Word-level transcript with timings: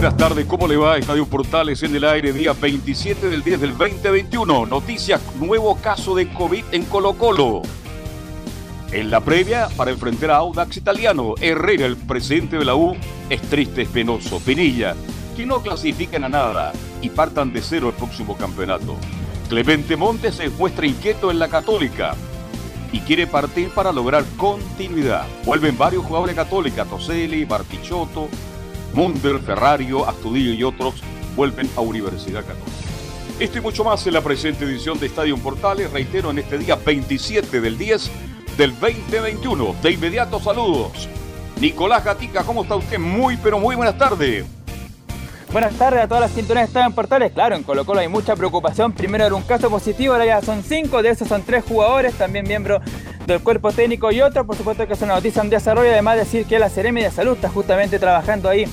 Buenas 0.00 0.16
tardes, 0.16 0.46
¿cómo 0.46 0.66
le 0.66 0.78
va? 0.78 0.96
Estadio 0.96 1.26
Portales 1.26 1.82
en 1.82 1.94
el 1.94 2.04
aire, 2.04 2.32
día 2.32 2.54
27 2.54 3.28
del 3.28 3.42
10 3.42 3.60
del 3.60 3.76
2021. 3.76 4.64
Noticias, 4.64 5.20
nuevo 5.38 5.76
caso 5.76 6.14
de 6.14 6.32
COVID 6.32 6.64
en 6.72 6.86
Colo 6.86 7.12
Colo. 7.12 7.60
En 8.92 9.10
la 9.10 9.20
previa, 9.20 9.68
para 9.76 9.90
enfrentar 9.90 10.30
a 10.30 10.36
Audax 10.36 10.78
Italiano, 10.78 11.34
Herrera, 11.38 11.84
el 11.84 11.98
presidente 11.98 12.56
de 12.56 12.64
la 12.64 12.76
U, 12.76 12.96
es 13.28 13.42
triste, 13.42 13.82
es 13.82 13.90
penoso. 13.90 14.40
Pinilla, 14.40 14.96
que 15.36 15.44
no 15.44 15.60
clasifiquen 15.60 16.24
a 16.24 16.30
nada 16.30 16.72
y 17.02 17.10
partan 17.10 17.52
de 17.52 17.60
cero 17.60 17.90
el 17.90 17.94
próximo 17.94 18.38
campeonato. 18.38 18.96
Clemente 19.50 19.96
Montes 19.96 20.36
se 20.36 20.48
muestra 20.48 20.86
inquieto 20.86 21.30
en 21.30 21.38
la 21.38 21.48
Católica 21.48 22.14
y 22.90 23.00
quiere 23.00 23.26
partir 23.26 23.68
para 23.68 23.92
lograr 23.92 24.24
continuidad. 24.38 25.26
Vuelven 25.44 25.76
varios 25.76 26.06
jugadores 26.06 26.34
católicos, 26.34 26.88
Toselli, 26.88 27.44
Bartichotto, 27.44 28.30
Munder, 28.94 29.38
Ferrario, 29.40 30.08
Astudillo 30.08 30.52
y 30.52 30.62
otros 30.64 30.94
vuelven 31.36 31.68
a 31.76 31.80
Universidad 31.80 32.40
Católica. 32.40 32.66
Esto 33.38 33.58
y 33.58 33.60
mucho 33.62 33.84
más 33.84 34.06
en 34.06 34.14
la 34.14 34.20
presente 34.20 34.64
edición 34.64 34.98
de 35.00 35.06
Estadio 35.06 35.36
Portales, 35.38 35.90
reitero, 35.90 36.30
en 36.30 36.40
este 36.40 36.58
día 36.58 36.76
27 36.76 37.60
del 37.60 37.78
10 37.78 38.10
del 38.58 38.78
2021. 38.78 39.76
De 39.82 39.92
inmediato, 39.92 40.38
saludos. 40.40 41.08
Nicolás 41.58 42.04
Gatica, 42.04 42.42
¿cómo 42.44 42.62
está 42.62 42.76
usted? 42.76 42.98
Muy, 42.98 43.36
pero 43.38 43.58
muy 43.58 43.76
buenas 43.76 43.96
tardes. 43.96 44.44
Buenas 45.52 45.74
tardes 45.74 46.04
a 46.04 46.06
todas 46.06 46.20
las 46.20 46.30
sintonías 46.30 46.66
de 46.66 46.68
Estadio 46.68 46.86
en 46.86 46.92
Portales. 46.92 47.32
Claro, 47.32 47.56
en 47.56 47.64
Colo 47.64 47.84
Colo 47.84 48.00
hay 48.00 48.08
mucha 48.08 48.36
preocupación. 48.36 48.92
Primero 48.92 49.24
era 49.24 49.34
un 49.34 49.42
caso 49.42 49.68
positivo, 49.68 50.12
ahora 50.12 50.24
ya 50.24 50.42
son 50.42 50.62
cinco. 50.62 51.02
De 51.02 51.08
esos 51.08 51.26
son 51.26 51.42
tres 51.42 51.64
jugadores, 51.64 52.14
también 52.14 52.46
miembros 52.46 52.82
del 53.26 53.40
cuerpo 53.40 53.72
técnico 53.72 54.10
y 54.10 54.20
otro. 54.20 54.46
Por 54.46 54.56
supuesto 54.56 54.86
que 54.86 54.94
es 54.94 55.02
una 55.02 55.14
noticia 55.14 55.42
en 55.42 55.50
desarrollo. 55.50 55.90
Además 55.90 56.16
decir 56.16 56.46
que 56.46 56.58
la 56.58 56.68
Seremi 56.68 57.02
de 57.02 57.10
Salud 57.10 57.34
está 57.34 57.48
justamente 57.48 57.98
trabajando 57.98 58.48
ahí 58.48 58.66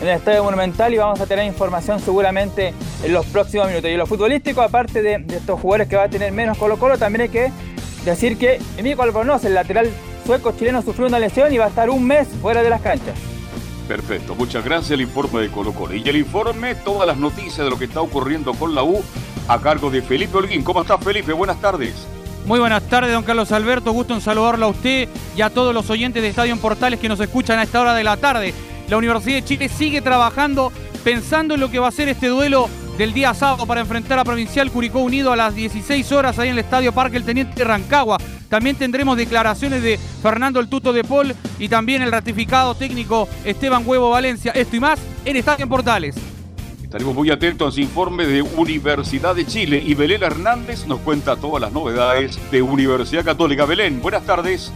en 0.00 0.08
el 0.08 0.16
Estadio 0.16 0.44
Monumental 0.44 0.92
y 0.92 0.98
vamos 0.98 1.20
a 1.20 1.26
tener 1.26 1.46
información 1.46 2.00
seguramente 2.00 2.74
en 3.02 3.12
los 3.12 3.26
próximos 3.26 3.68
minutos. 3.68 3.90
Y 3.90 3.96
lo 3.96 4.06
futbolístico, 4.06 4.62
aparte 4.62 5.02
de, 5.02 5.24
estos 5.28 5.60
jugadores 5.60 5.88
que 5.88 5.96
va 5.96 6.04
a 6.04 6.08
tener 6.08 6.32
menos 6.32 6.58
Colo 6.58 6.78
Colo, 6.78 6.98
también 6.98 7.22
hay 7.22 7.28
que 7.28 7.52
decir 8.04 8.36
que 8.36 8.60
Emilio 8.76 9.00
Albornoz, 9.02 9.44
el 9.44 9.54
lateral 9.54 9.90
sueco 10.26 10.52
chileno, 10.52 10.82
sufrió 10.82 11.06
una 11.06 11.18
lesión 11.18 11.52
y 11.52 11.58
va 11.58 11.66
a 11.66 11.68
estar 11.68 11.90
un 11.90 12.06
mes 12.06 12.28
fuera 12.40 12.62
de 12.62 12.70
las 12.70 12.80
canchas. 12.80 13.14
Perfecto, 13.88 14.34
muchas 14.34 14.64
gracias. 14.64 14.92
El 14.92 15.02
informe 15.02 15.42
de 15.42 15.50
Colo 15.50 15.72
Colo. 15.72 15.94
Y 15.94 16.08
el 16.08 16.16
informe, 16.16 16.74
todas 16.74 17.06
las 17.06 17.18
noticias 17.18 17.58
de 17.58 17.70
lo 17.70 17.78
que 17.78 17.84
está 17.84 18.00
ocurriendo 18.00 18.54
con 18.54 18.74
la 18.74 18.82
U, 18.82 19.02
a 19.46 19.60
cargo 19.60 19.90
de 19.90 20.02
Felipe 20.02 20.38
Holguín. 20.38 20.62
¿Cómo 20.62 20.82
está 20.82 20.96
Felipe? 20.98 21.32
Buenas 21.32 21.60
tardes. 21.60 22.06
Muy 22.46 22.60
buenas 22.60 22.82
tardes, 22.90 23.10
don 23.10 23.24
Carlos 23.24 23.52
Alberto. 23.52 23.92
Gusto 23.92 24.12
en 24.12 24.20
saludarlo 24.20 24.66
a 24.66 24.68
usted 24.68 25.08
y 25.34 25.40
a 25.40 25.48
todos 25.48 25.72
los 25.72 25.88
oyentes 25.88 26.22
de 26.22 26.28
Estadio 26.28 26.52
en 26.52 26.58
Portales 26.58 27.00
que 27.00 27.08
nos 27.08 27.18
escuchan 27.18 27.58
a 27.58 27.62
esta 27.62 27.80
hora 27.80 27.94
de 27.94 28.04
la 28.04 28.18
tarde. 28.18 28.52
La 28.88 28.98
Universidad 28.98 29.36
de 29.36 29.44
Chile 29.44 29.68
sigue 29.70 30.02
trabajando, 30.02 30.70
pensando 31.02 31.54
en 31.54 31.60
lo 31.60 31.70
que 31.70 31.78
va 31.78 31.88
a 31.88 31.92
ser 31.92 32.10
este 32.10 32.26
duelo 32.26 32.68
del 32.98 33.14
día 33.14 33.32
sábado 33.32 33.66
para 33.66 33.80
enfrentar 33.80 34.18
a 34.18 34.24
Provincial 34.24 34.70
Curicó 34.70 34.98
Unido 34.98 35.32
a 35.32 35.36
las 35.36 35.54
16 35.54 36.12
horas 36.12 36.38
ahí 36.38 36.48
en 36.48 36.58
el 36.58 36.64
Estadio 36.64 36.92
Parque 36.92 37.16
El 37.16 37.24
Teniente 37.24 37.64
Rancagua. 37.64 38.18
También 38.50 38.76
tendremos 38.76 39.16
declaraciones 39.16 39.82
de 39.82 39.98
Fernando 40.22 40.60
el 40.60 40.68
Tuto 40.68 40.92
de 40.92 41.02
Paul 41.02 41.34
y 41.58 41.70
también 41.70 42.02
el 42.02 42.12
ratificado 42.12 42.74
técnico 42.74 43.26
Esteban 43.46 43.84
Huevo 43.86 44.10
Valencia. 44.10 44.52
Esto 44.52 44.76
y 44.76 44.80
más 44.80 45.00
en 45.24 45.36
Estadio 45.36 45.62
en 45.62 45.70
Portales. 45.70 46.33
Estaremos 46.94 47.16
muy 47.16 47.28
atentos 47.28 47.76
a 47.76 47.80
informe 47.80 48.24
de 48.24 48.40
Universidad 48.40 49.34
de 49.34 49.44
Chile 49.44 49.82
y 49.84 49.94
Belén 49.94 50.22
Hernández 50.22 50.86
nos 50.86 51.00
cuenta 51.00 51.34
todas 51.34 51.60
las 51.60 51.72
novedades 51.72 52.38
de 52.52 52.62
Universidad 52.62 53.24
Católica. 53.24 53.64
Belén, 53.64 54.00
buenas 54.00 54.22
tardes. 54.22 54.72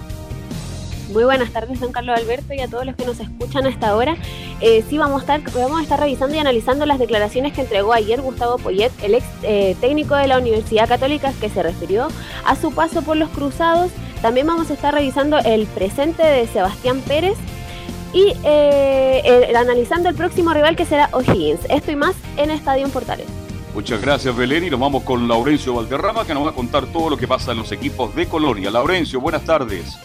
Muy 1.12 1.22
buenas 1.22 1.52
tardes, 1.52 1.78
don 1.78 1.92
Carlos 1.92 2.18
Alberto, 2.18 2.52
y 2.54 2.58
a 2.58 2.66
todos 2.66 2.84
los 2.84 2.96
que 2.96 3.06
nos 3.06 3.20
escuchan 3.20 3.68
hasta 3.68 3.90
ahora. 3.90 4.16
Eh, 4.60 4.84
sí, 4.90 4.98
vamos 4.98 5.20
a, 5.20 5.36
estar, 5.36 5.52
vamos 5.54 5.78
a 5.78 5.82
estar 5.84 6.00
revisando 6.00 6.34
y 6.34 6.40
analizando 6.40 6.86
las 6.86 6.98
declaraciones 6.98 7.52
que 7.52 7.60
entregó 7.60 7.92
ayer 7.92 8.20
Gustavo 8.20 8.58
Poyet, 8.58 8.90
el 9.04 9.14
ex 9.14 9.24
eh, 9.44 9.76
técnico 9.80 10.16
de 10.16 10.26
la 10.26 10.38
Universidad 10.38 10.88
Católica, 10.88 11.32
que 11.40 11.48
se 11.48 11.62
refirió 11.62 12.08
a 12.44 12.56
su 12.56 12.72
paso 12.72 13.02
por 13.02 13.16
los 13.16 13.30
cruzados. 13.30 13.92
También 14.22 14.48
vamos 14.48 14.72
a 14.72 14.74
estar 14.74 14.92
revisando 14.92 15.38
el 15.38 15.68
presente 15.68 16.24
de 16.24 16.48
Sebastián 16.48 17.00
Pérez 17.06 17.38
y 18.12 18.32
eh, 18.44 19.22
el- 19.24 19.56
analizando 19.56 20.08
el 20.08 20.14
próximo 20.14 20.52
rival 20.54 20.76
que 20.76 20.84
será 20.84 21.08
O'Higgins. 21.12 21.60
Esto 21.68 21.90
y 21.92 21.96
más 21.96 22.14
en 22.36 22.50
Estadio 22.50 22.88
Portales. 22.88 23.26
Muchas 23.74 24.00
gracias 24.00 24.34
Belén 24.36 24.64
y 24.64 24.70
nos 24.70 24.80
vamos 24.80 25.02
con 25.04 25.28
Laurencio 25.28 25.74
Valderrama 25.74 26.24
que 26.24 26.34
nos 26.34 26.44
va 26.46 26.50
a 26.50 26.54
contar 26.54 26.86
todo 26.86 27.10
lo 27.10 27.16
que 27.16 27.28
pasa 27.28 27.52
en 27.52 27.58
los 27.58 27.70
equipos 27.70 28.14
de 28.14 28.26
Colonia. 28.26 28.70
Laurencio, 28.70 29.20
buenas 29.20 29.42
tardes. 29.44 29.96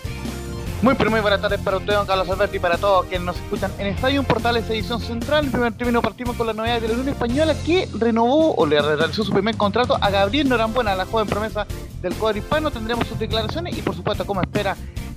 Muy 0.84 0.96
pero 0.96 1.10
muy 1.10 1.22
buenas 1.22 1.40
tardes 1.40 1.62
para 1.62 1.78
usted, 1.78 1.94
don 1.94 2.06
Carlos 2.06 2.30
Alberto, 2.30 2.58
y 2.58 2.60
para 2.60 2.78
todos 2.78 3.06
quienes 3.06 3.26
nos 3.26 3.38
escuchan 3.38 3.72
en 3.80 3.88
Estadio 3.88 4.22
Portales 4.24 4.70
Edición 4.70 5.00
Central. 5.00 5.46
En 5.46 5.52
primer 5.52 5.72
término 5.74 6.02
partimos 6.02 6.36
con 6.36 6.46
la 6.46 6.52
novedad 6.52 6.82
de 6.82 6.90
la 6.90 6.94
Unión 6.96 7.08
Española 7.08 7.56
que 7.66 7.88
renovó 7.98 8.54
o 8.54 8.66
le 8.66 8.82
realizó 8.82 9.24
su 9.24 9.32
primer 9.32 9.56
contrato 9.56 9.98
a 10.02 10.10
Gabriel 10.10 10.50
Norambuena, 10.50 10.94
la 10.94 11.06
joven 11.06 11.28
promesa 11.28 11.66
del 12.02 12.14
cuadro 12.16 12.40
hispano. 12.40 12.70
Tendremos 12.70 13.08
sus 13.08 13.18
declaraciones 13.18 13.78
y 13.78 13.82
por 13.82 13.96
supuesto 13.96 14.26
como 14.26 14.42
espera 14.42 14.76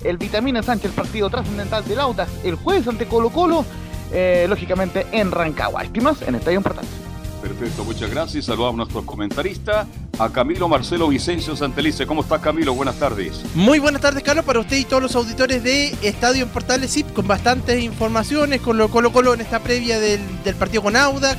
el 0.09 0.19
Vitamina 0.19 0.62
Sánchez, 0.62 0.87
el 0.87 0.93
partido 0.93 1.31
trascendental 1.31 1.84
del 1.84 2.00
Audax 2.00 2.31
el 2.44 2.55
jueves 2.55 2.87
ante 2.89 3.06
Colo 3.06 3.31
Colo, 3.31 3.65
eh, 4.12 4.47
lógicamente 4.49 5.06
en 5.12 5.31
Rancagua. 5.31 5.83
Estimas 5.83 6.22
en 6.22 6.37
Estadio 6.37 6.61
Portales. 6.61 6.91
Perfecto, 7.43 7.84
muchas 7.84 8.11
gracias. 8.11 8.47
Saludamos 8.47 8.75
a 8.75 8.77
nuestro 8.78 9.06
comentarista, 9.06 9.87
a 10.19 10.28
Camilo 10.31 10.69
Marcelo 10.69 11.09
Vicencio 11.09 11.55
Santelice. 11.55 12.06
¿Cómo 12.06 12.22
está 12.22 12.41
Camilo? 12.41 12.75
Buenas 12.75 12.97
tardes. 12.97 13.43
Muy 13.55 13.78
buenas 13.78 14.00
tardes, 14.00 14.22
Carlos, 14.22 14.45
para 14.45 14.61
usted 14.61 14.78
y 14.78 14.84
todos 14.84 15.03
los 15.03 15.15
auditores 15.15 15.63
de 15.63 15.95
Estadio 16.03 16.42
en 16.42 16.48
Portales 16.48 16.91
SIP, 16.91 17.13
con 17.13 17.28
bastantes 17.28 17.83
informaciones, 17.83 18.60
con 18.60 18.78
lo 18.78 18.89
Colo 18.89 19.13
Colo 19.13 19.34
en 19.34 19.42
esta 19.42 19.60
previa 19.60 20.01
del, 20.01 20.21
del 20.42 20.54
partido 20.57 20.83
con 20.83 20.97
Audax, 20.97 21.39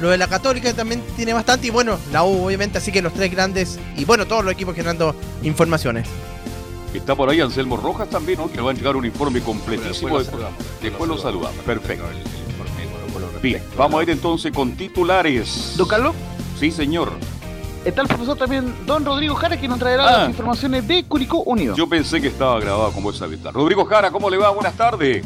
lo 0.00 0.10
de 0.10 0.18
la 0.18 0.28
Católica 0.28 0.72
también 0.74 1.02
tiene 1.16 1.32
bastante, 1.32 1.66
y 1.66 1.70
bueno, 1.70 1.98
la 2.12 2.22
U 2.22 2.46
obviamente, 2.46 2.78
así 2.78 2.92
que 2.92 3.02
los 3.02 3.12
tres 3.12 3.32
grandes, 3.32 3.80
y 3.96 4.04
bueno, 4.04 4.26
todos 4.26 4.44
los 4.44 4.52
equipos 4.52 4.76
generando 4.76 5.14
informaciones. 5.42 6.06
Está 6.94 7.14
por 7.14 7.28
ahí 7.28 7.40
Anselmo 7.40 7.76
Rojas 7.76 8.08
también, 8.08 8.38
¿no? 8.38 8.50
que 8.50 8.60
va 8.60 8.70
a 8.70 8.74
llegar 8.74 8.96
un 8.96 9.04
informe 9.04 9.40
completísimo. 9.40 10.18
Después, 10.18 10.42
después 10.82 11.08
lo 11.08 11.18
saludamos. 11.18 11.58
Perfecto. 11.64 12.04
Bien, 13.42 13.62
vamos 13.76 14.00
a 14.00 14.02
ir 14.02 14.10
entonces 14.10 14.52
con 14.52 14.72
titulares. 14.76 15.74
Don 15.76 15.86
Carlos, 15.86 16.14
Sí, 16.58 16.70
señor. 16.72 17.12
está 17.84 18.02
el 18.02 18.08
profesor 18.08 18.36
también 18.36 18.74
Don 18.84 19.04
Rodrigo 19.04 19.34
Jara 19.36 19.56
que 19.60 19.68
nos 19.68 19.78
traerá 19.78 20.08
Ah. 20.08 20.18
las 20.20 20.28
informaciones 20.30 20.88
de 20.88 21.04
Curicó 21.04 21.42
Unido. 21.44 21.76
Yo 21.76 21.88
pensé 21.88 22.20
que 22.20 22.28
estaba 22.28 22.58
grabado 22.58 22.90
como 22.92 23.10
esa 23.10 23.26
habitual. 23.26 23.54
Rodrigo 23.54 23.84
Jara, 23.84 24.10
¿cómo 24.10 24.28
le 24.28 24.38
va? 24.38 24.50
Buenas 24.50 24.74
tardes. 24.74 25.24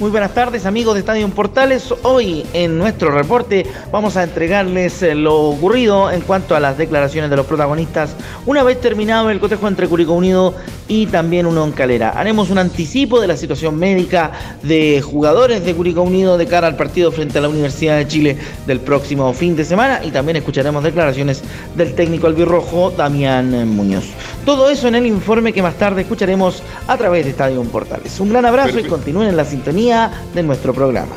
Muy 0.00 0.12
buenas 0.12 0.32
tardes 0.32 0.64
amigos 0.64 0.94
de 0.94 1.00
Estadio 1.00 1.28
Portales. 1.30 1.92
Hoy 2.04 2.46
en 2.52 2.78
nuestro 2.78 3.10
reporte 3.10 3.66
vamos 3.90 4.16
a 4.16 4.22
entregarles 4.22 5.02
eh, 5.02 5.16
lo 5.16 5.36
ocurrido 5.48 6.12
en 6.12 6.20
cuanto 6.20 6.54
a 6.54 6.60
las 6.60 6.78
declaraciones 6.78 7.30
de 7.30 7.36
los 7.36 7.46
protagonistas 7.46 8.14
una 8.46 8.62
vez 8.62 8.80
terminado 8.80 9.28
el 9.28 9.40
cotejo 9.40 9.66
entre 9.66 9.88
Curicó 9.88 10.12
Unido 10.12 10.54
y 10.86 11.06
también 11.06 11.46
Unión 11.46 11.72
Calera. 11.72 12.10
Haremos 12.10 12.48
un 12.50 12.58
anticipo 12.58 13.20
de 13.20 13.26
la 13.26 13.36
situación 13.36 13.76
médica 13.76 14.30
de 14.62 15.02
jugadores 15.02 15.64
de 15.64 15.74
Curicó 15.74 16.02
Unido 16.02 16.38
de 16.38 16.46
cara 16.46 16.68
al 16.68 16.76
partido 16.76 17.10
frente 17.10 17.38
a 17.38 17.40
la 17.40 17.48
Universidad 17.48 17.96
de 17.96 18.06
Chile 18.06 18.38
del 18.68 18.78
próximo 18.78 19.32
fin 19.32 19.56
de 19.56 19.64
semana 19.64 20.00
y 20.04 20.12
también 20.12 20.36
escucharemos 20.36 20.84
declaraciones 20.84 21.42
del 21.74 21.96
técnico 21.96 22.28
albirrojo 22.28 22.92
Damián 22.92 23.68
Muñoz. 23.74 24.04
Todo 24.44 24.70
eso 24.70 24.86
en 24.86 24.94
el 24.94 25.06
informe 25.06 25.52
que 25.52 25.60
más 25.60 25.74
tarde 25.74 26.02
escucharemos 26.02 26.62
a 26.86 26.96
través 26.96 27.24
de 27.24 27.32
Estadio 27.32 27.60
Portales. 27.64 28.18
Un 28.20 28.30
gran 28.30 28.46
abrazo 28.46 28.78
y 28.78 28.84
continúen 28.84 29.28
en 29.28 29.36
la 29.36 29.44
sintonía 29.44 29.87
de 29.88 30.42
nuestro 30.42 30.74
programa. 30.74 31.16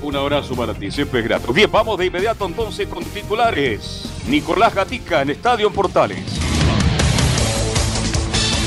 Un 0.00 0.14
abrazo 0.14 0.54
para 0.54 0.72
ti, 0.74 0.92
siempre 0.92 1.20
es 1.20 1.26
grato. 1.26 1.52
Bien, 1.52 1.68
vamos 1.70 1.98
de 1.98 2.06
inmediato 2.06 2.46
entonces 2.46 2.86
con 2.86 3.04
titulares. 3.04 4.04
Nicolás 4.28 4.72
Gatica 4.72 5.22
en 5.22 5.30
Estadio 5.30 5.72
Portales. 5.72 6.20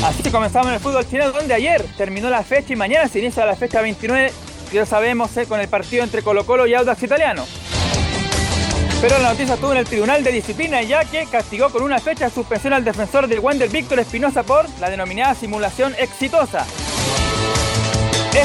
Así 0.03 0.29
comenzamos 0.29 0.67
en 0.67 0.73
el 0.73 0.79
fútbol 0.81 1.07
chileno, 1.07 1.31
donde 1.31 1.53
ayer 1.53 1.85
terminó 1.95 2.29
la 2.29 2.43
fecha 2.43 2.73
y 2.73 2.75
mañana 2.75 3.07
se 3.07 3.19
inicia 3.19 3.45
la 3.45 3.55
fecha 3.55 3.81
29, 3.81 4.33
que 4.69 4.75
ya 4.75 4.85
sabemos, 4.85 5.35
eh, 5.37 5.45
con 5.45 5.61
el 5.61 5.69
partido 5.69 6.03
entre 6.03 6.21
Colo 6.21 6.45
Colo 6.45 6.67
y 6.67 6.73
Audax 6.73 7.03
Italiano. 7.03 7.45
Pero 8.99 9.17
la 9.19 9.29
noticia 9.29 9.53
estuvo 9.53 9.71
en 9.71 9.77
el 9.77 9.85
Tribunal 9.85 10.21
de 10.21 10.33
Disciplina, 10.33 10.81
ya 10.81 11.05
que 11.05 11.25
castigó 11.27 11.69
con 11.69 11.81
una 11.81 11.99
fecha 11.99 12.25
de 12.25 12.31
suspensión 12.31 12.73
al 12.73 12.83
defensor 12.83 13.27
del 13.27 13.39
Wander 13.39 13.69
Víctor 13.69 13.99
Espinosa 13.99 14.43
por 14.43 14.65
la 14.81 14.89
denominada 14.89 15.33
simulación 15.33 15.95
exitosa. 15.97 16.65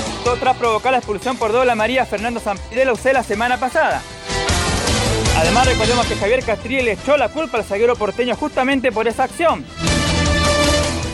Esto 0.01 0.37
tras 0.37 0.57
provocar 0.57 0.93
la 0.93 0.99
expulsión 0.99 1.37
por 1.37 1.53
doble 1.53 1.73
a 1.73 1.75
María 1.75 2.07
Fernando 2.07 2.41
Sampidela 2.41 2.93
UC 2.93 3.13
la 3.13 3.23
semana 3.23 3.59
pasada. 3.59 4.01
Además 5.37 5.67
recordemos 5.67 6.07
que 6.07 6.17
Javier 6.17 6.43
Castrilli 6.43 6.83
le 6.83 6.93
echó 6.93 7.17
la 7.17 7.29
culpa 7.29 7.59
al 7.59 7.65
zaguero 7.65 7.95
porteño 7.97 8.35
justamente 8.35 8.93
por 8.93 9.07
esa 9.09 9.25
acción. 9.25 9.65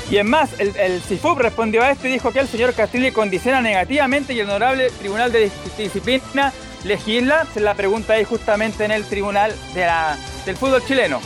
Y 0.09 0.19
en 0.19 0.31
más, 0.31 0.51
el, 0.61 0.77
el 0.77 1.03
respondió 1.37 1.83
a 1.83 1.91
esto 1.91 2.07
y 2.07 2.13
dijo 2.13 2.33
que 2.33 2.39
el 2.39 2.49
señor 2.49 2.75
Castrilli 2.75 3.11
condiciona 3.11 3.61
negativamente 3.61 4.35
y 4.35 4.41
el 4.41 4.49
honorable 4.49 4.91
Tribunal 4.91 5.33
de 5.33 5.51
Disciplina 5.77 6.53
legisla. 6.85 7.45
Se 7.53 7.61
la 7.61 7.75
pregunta 7.75 8.13
ahí 8.13 8.25
justamente 8.25 8.85
en 8.85 8.93
el 8.93 9.05
Tribunal 9.05 9.53
del 9.75 10.57
Fútbol 10.57 10.85
Chileno. 10.87 11.21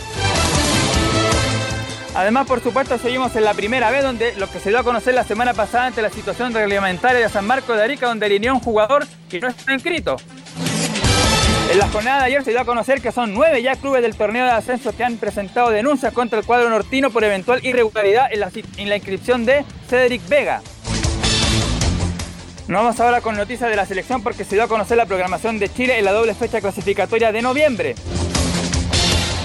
Además, 2.20 2.46
por 2.46 2.62
supuesto, 2.62 2.98
seguimos 2.98 3.34
en 3.34 3.44
la 3.44 3.54
primera 3.54 3.90
vez, 3.90 4.02
donde 4.02 4.34
lo 4.36 4.46
que 4.46 4.60
se 4.60 4.68
dio 4.68 4.78
a 4.78 4.82
conocer 4.84 5.14
la 5.14 5.24
semana 5.24 5.54
pasada 5.54 5.86
ante 5.86 6.02
la 6.02 6.10
situación 6.10 6.52
reglamentaria 6.52 7.18
de 7.18 7.28
San 7.30 7.46
Marcos 7.46 7.78
de 7.78 7.82
Arica, 7.82 8.08
donde 8.08 8.26
alineó 8.26 8.52
un 8.52 8.60
jugador 8.60 9.06
que 9.30 9.40
no 9.40 9.48
está 9.48 9.72
inscrito. 9.72 10.16
En 11.72 11.78
la 11.78 11.88
jornada 11.88 12.18
de 12.18 12.24
ayer 12.26 12.44
se 12.44 12.50
dio 12.50 12.60
a 12.60 12.66
conocer 12.66 13.00
que 13.00 13.10
son 13.10 13.32
nueve 13.32 13.62
ya 13.62 13.74
clubes 13.74 14.02
del 14.02 14.14
torneo 14.16 14.44
de 14.44 14.50
ascenso 14.50 14.94
que 14.94 15.02
han 15.02 15.16
presentado 15.16 15.70
denuncias 15.70 16.12
contra 16.12 16.38
el 16.38 16.44
cuadro 16.44 16.68
nortino 16.68 17.10
por 17.10 17.24
eventual 17.24 17.64
irregularidad 17.64 18.30
en 18.30 18.40
la, 18.40 18.50
en 18.76 18.88
la 18.90 18.96
inscripción 18.96 19.46
de 19.46 19.64
Cedric 19.88 20.28
Vega. 20.28 20.60
Nos 22.68 22.82
vamos 22.82 23.00
ahora 23.00 23.22
con 23.22 23.34
noticias 23.34 23.70
de 23.70 23.76
la 23.76 23.86
selección 23.86 24.22
porque 24.22 24.44
se 24.44 24.56
dio 24.56 24.64
a 24.64 24.68
conocer 24.68 24.98
la 24.98 25.06
programación 25.06 25.58
de 25.58 25.72
Chile 25.72 25.98
en 25.98 26.04
la 26.04 26.12
doble 26.12 26.34
fecha 26.34 26.60
clasificatoria 26.60 27.32
de 27.32 27.40
noviembre. 27.40 27.94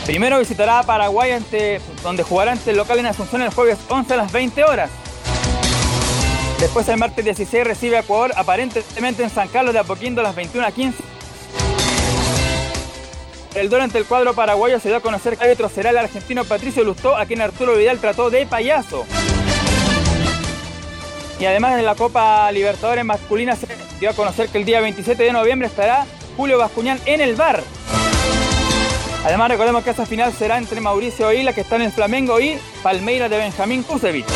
Primero 0.05 0.37
visitará 0.37 0.79
a 0.79 0.83
Paraguay 0.83 1.31
ante, 1.31 1.81
donde 2.03 2.21
jugará 2.21 2.51
ante 2.51 2.69
el 2.69 2.77
local 2.77 2.99
en 2.99 3.07
Asunción 3.07 3.41
el 3.41 3.49
jueves 3.49 3.79
11 3.89 4.13
a 4.13 4.17
las 4.17 4.31
20 4.31 4.63
horas. 4.63 4.91
Después 6.59 6.87
el 6.89 6.97
martes 6.97 7.25
16 7.25 7.63
recibe 7.65 7.97
a 7.97 8.01
Ecuador 8.01 8.31
aparentemente 8.35 9.23
en 9.23 9.31
San 9.31 9.47
Carlos 9.47 9.73
de 9.73 9.79
Apoquindo 9.79 10.21
a 10.21 10.23
las 10.23 10.35
21 10.35 10.67
a 10.67 10.71
15. 10.71 11.03
El 13.55 13.69
duelo 13.69 13.83
ante 13.83 13.97
el 13.97 14.05
cuadro 14.05 14.33
paraguayo 14.33 14.79
se 14.79 14.89
dio 14.89 14.97
a 14.97 15.01
conocer 15.01 15.37
que 15.37 15.43
el 15.43 15.49
árbitro 15.49 15.69
será 15.69 15.89
el 15.89 15.97
argentino 15.97 16.43
Patricio 16.45 16.83
Lustó, 16.83 17.15
a 17.15 17.25
quien 17.25 17.41
Arturo 17.41 17.75
Vidal 17.75 17.99
trató 17.99 18.29
de 18.29 18.45
payaso. 18.45 19.05
Y 21.39 21.45
además 21.45 21.79
en 21.79 21.85
la 21.85 21.95
Copa 21.95 22.51
Libertadores 22.51 23.03
masculina 23.03 23.55
se 23.55 23.67
dio 23.99 24.11
a 24.11 24.13
conocer 24.13 24.49
que 24.49 24.59
el 24.59 24.65
día 24.65 24.81
27 24.81 25.23
de 25.23 25.31
noviembre 25.33 25.67
estará 25.67 26.05
Julio 26.37 26.59
Bascuñán 26.59 26.99
en 27.05 27.21
el 27.21 27.35
bar. 27.35 27.63
Además 29.25 29.49
recordemos 29.49 29.83
que 29.83 29.89
esa 29.89 30.05
final 30.05 30.31
será 30.33 30.59
entre 30.59 30.79
Mauricio 30.79 31.33
Isla, 31.33 31.51
que 31.51 31.61
está 31.61 31.77
en 31.77 31.81
el 31.81 31.91
Flamengo, 31.91 32.39
y 32.39 32.59
Palmeiras 32.83 33.27
de 33.27 33.37
Benjamín 33.37 33.81
Kusevich. 33.81 34.27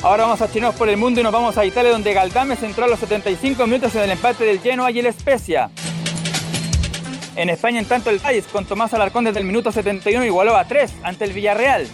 Ahora 0.00 0.24
vamos 0.24 0.40
a 0.40 0.50
chinos 0.50 0.74
por 0.74 0.88
el 0.88 0.96
mundo 0.96 1.20
y 1.20 1.22
nos 1.22 1.32
vamos 1.32 1.58
a 1.58 1.66
Italia, 1.66 1.92
donde 1.92 2.14
Galdames 2.14 2.62
entró 2.62 2.86
a 2.86 2.88
los 2.88 2.98
75 2.98 3.66
minutos 3.66 3.94
en 3.94 4.04
el 4.04 4.10
empate 4.12 4.44
del 4.44 4.58
Genoa 4.58 4.90
y 4.90 5.00
el 5.00 5.12
Spezia. 5.12 5.68
En 7.36 7.50
España, 7.50 7.78
en 7.78 7.84
tanto, 7.84 8.08
el 8.08 8.22
Cádiz 8.22 8.46
con 8.46 8.64
Tomás 8.64 8.94
Alarcón 8.94 9.24
desde 9.24 9.40
el 9.40 9.44
minuto 9.44 9.70
71 9.70 10.24
igualó 10.24 10.56
a 10.56 10.64
3 10.64 10.90
ante 11.02 11.26
el 11.26 11.34
Villarreal. 11.34 11.86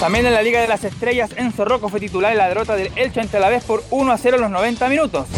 También 0.00 0.26
en 0.26 0.34
la 0.34 0.42
Liga 0.42 0.60
de 0.60 0.66
las 0.66 0.82
Estrellas, 0.82 1.30
Enzo 1.36 1.64
Rocco 1.64 1.88
fue 1.88 2.00
titular 2.00 2.32
en 2.32 2.38
la 2.38 2.48
derrota 2.48 2.74
del 2.74 2.90
Elche 2.96 3.20
ante 3.20 3.38
la 3.38 3.48
vez 3.48 3.62
por 3.62 3.84
1 3.90 4.10
a 4.10 4.18
0 4.18 4.38
en 4.38 4.42
los 4.42 4.50
90 4.50 4.88
minutos. 4.88 5.28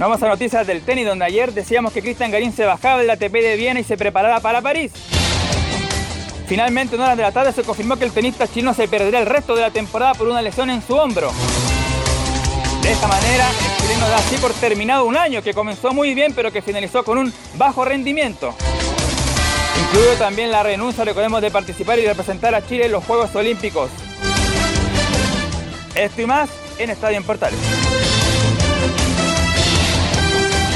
Vamos 0.00 0.22
a 0.22 0.28
noticias 0.28 0.66
del 0.66 0.80
tenis, 0.80 1.04
donde 1.04 1.26
ayer 1.26 1.52
decíamos 1.52 1.92
que 1.92 2.00
Cristian 2.00 2.30
Garín 2.30 2.54
se 2.54 2.64
bajaba 2.64 3.00
del 3.00 3.10
ATP 3.10 3.34
de 3.34 3.56
Viena 3.56 3.80
y 3.80 3.84
se 3.84 3.98
preparaba 3.98 4.40
para 4.40 4.62
París. 4.62 4.92
Finalmente, 6.46 6.96
en 6.96 7.02
horas 7.02 7.18
de 7.18 7.22
la 7.22 7.32
tarde, 7.32 7.52
se 7.52 7.62
confirmó 7.64 7.96
que 7.96 8.06
el 8.06 8.10
tenista 8.10 8.48
chino 8.48 8.72
se 8.72 8.88
perderá 8.88 9.18
el 9.18 9.26
resto 9.26 9.54
de 9.54 9.60
la 9.60 9.70
temporada 9.70 10.14
por 10.14 10.26
una 10.26 10.40
lesión 10.40 10.70
en 10.70 10.80
su 10.80 10.94
hombro. 10.96 11.30
De 12.82 12.92
esta 12.92 13.08
manera, 13.08 13.46
el 13.50 13.82
chileno 13.82 14.08
da 14.08 14.16
así 14.16 14.36
por 14.36 14.54
terminado 14.54 15.04
un 15.04 15.18
año 15.18 15.42
que 15.42 15.52
comenzó 15.52 15.92
muy 15.92 16.14
bien, 16.14 16.32
pero 16.32 16.50
que 16.50 16.62
finalizó 16.62 17.04
con 17.04 17.18
un 17.18 17.30
bajo 17.58 17.84
rendimiento. 17.84 18.54
Incluido 19.82 20.14
también 20.14 20.50
la 20.50 20.62
renuncia, 20.62 21.04
recordemos, 21.04 21.42
de 21.42 21.50
participar 21.50 21.98
y 21.98 22.06
representar 22.06 22.54
a 22.54 22.66
Chile 22.66 22.86
en 22.86 22.92
los 22.92 23.04
Juegos 23.04 23.34
Olímpicos. 23.34 23.90
Esto 25.94 26.22
y 26.22 26.24
más 26.24 26.48
en 26.78 26.88
Estadio 26.88 27.18
en 27.18 27.24
Portales. 27.24 28.09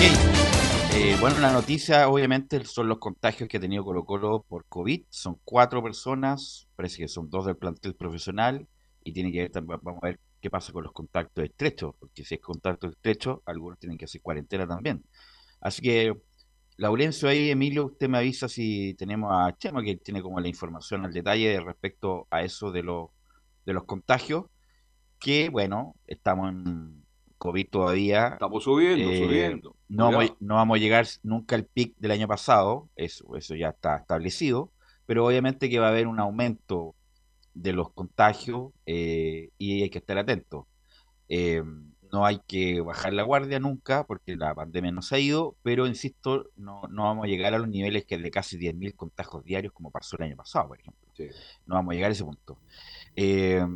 Eh, 0.07 1.17
bueno, 1.21 1.39
la 1.41 1.53
noticia 1.53 2.09
obviamente 2.09 2.65
son 2.65 2.89
los 2.89 2.99
contagios 2.99 3.49
que 3.49 3.57
ha 3.57 3.61
tenido 3.61 3.85
Colo 3.85 4.05
Colo 4.05 4.45
por 4.49 4.65
COVID. 4.67 5.05
Son 5.11 5.39
cuatro 5.45 5.83
personas, 5.83 6.69
parece 6.77 6.99
que 6.99 7.09
son 7.09 7.29
dos 7.31 7.47
del 7.47 7.57
plantel 7.57 7.95
profesional 7.95 8.67
y 9.03 9.13
tiene 9.13 9.33
que 9.33 9.41
ver 9.41 9.51
también, 9.51 9.81
vamos 9.83 10.03
a 10.03 10.07
ver 10.07 10.21
qué 10.41 10.51
pasa 10.51 10.73
con 10.73 10.85
los 10.85 10.93
contactos 10.93 11.45
estrechos, 11.45 11.95
porque 11.99 12.25
si 12.25 12.35
es 12.35 12.41
contacto 12.41 12.89
estrecho, 12.89 13.43
algunos 13.47 13.79
tienen 13.79 13.99
que 13.99 14.05
hacer 14.05 14.21
cuarentena 14.21 14.67
también. 14.67 15.03
Así 15.61 15.83
que, 15.83 16.15
Laurencio, 16.77 17.29
ahí, 17.29 17.51
Emilio, 17.51 17.87
usted 17.87 18.09
me 18.09 18.19
avisa 18.19 18.49
si 18.49 18.95
tenemos 18.95 19.31
a 19.33 19.57
Chema, 19.57 19.83
que 19.83 19.97
tiene 19.97 20.23
como 20.23 20.39
la 20.41 20.49
información 20.49 21.05
al 21.05 21.13
detalle 21.13 21.59
respecto 21.61 22.27
a 22.31 22.43
eso 22.43 22.71
de, 22.71 22.83
los 22.83 23.09
de 23.65 23.73
los 23.73 23.85
contagios, 23.85 24.45
que 25.19 25.49
bueno, 25.49 25.95
estamos 26.07 26.51
en 26.51 27.05
COVID 27.39 27.69
todavía. 27.71 28.29
Estamos 28.29 28.65
subiendo, 28.65 29.11
Eh, 29.11 29.19
subiendo. 29.19 29.74
No 29.89 30.11
vamos, 30.11 30.35
no 30.41 30.55
vamos 30.55 30.77
a 30.77 30.81
llegar 30.81 31.07
nunca 31.23 31.57
al 31.57 31.65
pic 31.65 31.95
del 31.99 32.11
año 32.11 32.27
pasado, 32.27 32.89
eso, 32.97 33.37
eso 33.37 33.55
ya 33.55 33.71
está 33.71 33.97
establecido, 33.97 34.73
pero 35.07 35.27
obviamente 35.27 35.69
que 35.69 35.79
va 35.79 35.87
a 35.87 35.91
haber 35.91 36.07
un 36.07 36.21
aumento 36.21 36.95
de 37.53 37.73
los 37.73 37.91
contagios 37.93 38.73
eh, 38.87 39.51
y 39.59 39.83
hay 39.83 39.91
que 39.91 39.99
estar 39.99 40.19
atentos. 40.19 40.67
Eh, 41.29 41.63
no 42.13 42.25
hay 42.25 42.41
que 42.47 42.81
bajar 42.81 43.13
la 43.13 43.25
guardia 43.25 43.59
nunca 43.59 44.05
porque 44.07 44.37
la 44.37 44.55
pandemia 44.55 44.93
no 44.93 45.03
se 45.03 45.17
ha 45.17 45.19
ido, 45.19 45.57
pero 45.63 45.87
insisto, 45.87 46.51
no, 46.57 46.83
no 46.89 47.05
vamos 47.05 47.25
a 47.25 47.29
llegar 47.29 47.55
a 47.55 47.59
los 47.59 47.69
niveles 47.69 48.05
que 48.05 48.19
de 48.19 48.31
casi 48.31 48.57
10.000 48.57 48.95
contagios 48.95 49.45
diarios 49.45 49.73
como 49.73 49.91
pasó 49.91 50.17
el 50.17 50.25
año 50.25 50.37
pasado, 50.37 50.69
por 50.69 50.79
ejemplo. 50.79 51.09
Sí. 51.15 51.29
No 51.67 51.75
vamos 51.75 51.93
a 51.93 51.95
llegar 51.95 52.11
a 52.11 52.13
ese 52.13 52.25
punto. 52.25 52.59
Eh, 53.17 53.67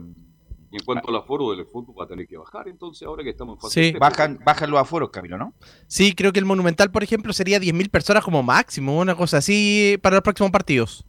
Y 0.70 0.76
en 0.76 0.84
cuanto 0.84 1.08
al 1.08 1.16
aforo 1.16 1.50
del 1.56 1.64
fútbol, 1.66 1.94
va 1.98 2.04
a 2.04 2.06
tener 2.08 2.26
que 2.26 2.36
bajar 2.36 2.68
entonces 2.68 3.06
ahora 3.08 3.24
que 3.24 3.30
estamos 3.30 3.56
en 3.56 3.60
fase 3.62 3.84
Sí. 3.84 3.92
de 3.92 3.98
bajan, 3.98 4.38
bajan 4.44 4.70
los 4.70 4.78
aforos, 4.80 5.08
Camilo, 5.10 5.38
¿no? 5.38 5.54
Sí, 5.86 6.14
creo 6.14 6.32
que 6.32 6.38
el 6.40 6.44
Monumental, 6.44 6.90
por 6.90 7.02
ejemplo, 7.02 7.32
sería 7.32 7.58
10.000 7.58 7.88
personas 7.90 8.22
como 8.22 8.42
máximo, 8.42 8.98
una 8.98 9.14
cosa 9.14 9.38
así 9.38 9.98
para 10.02 10.16
los 10.16 10.22
próximos 10.22 10.50
partidos. 10.52 11.04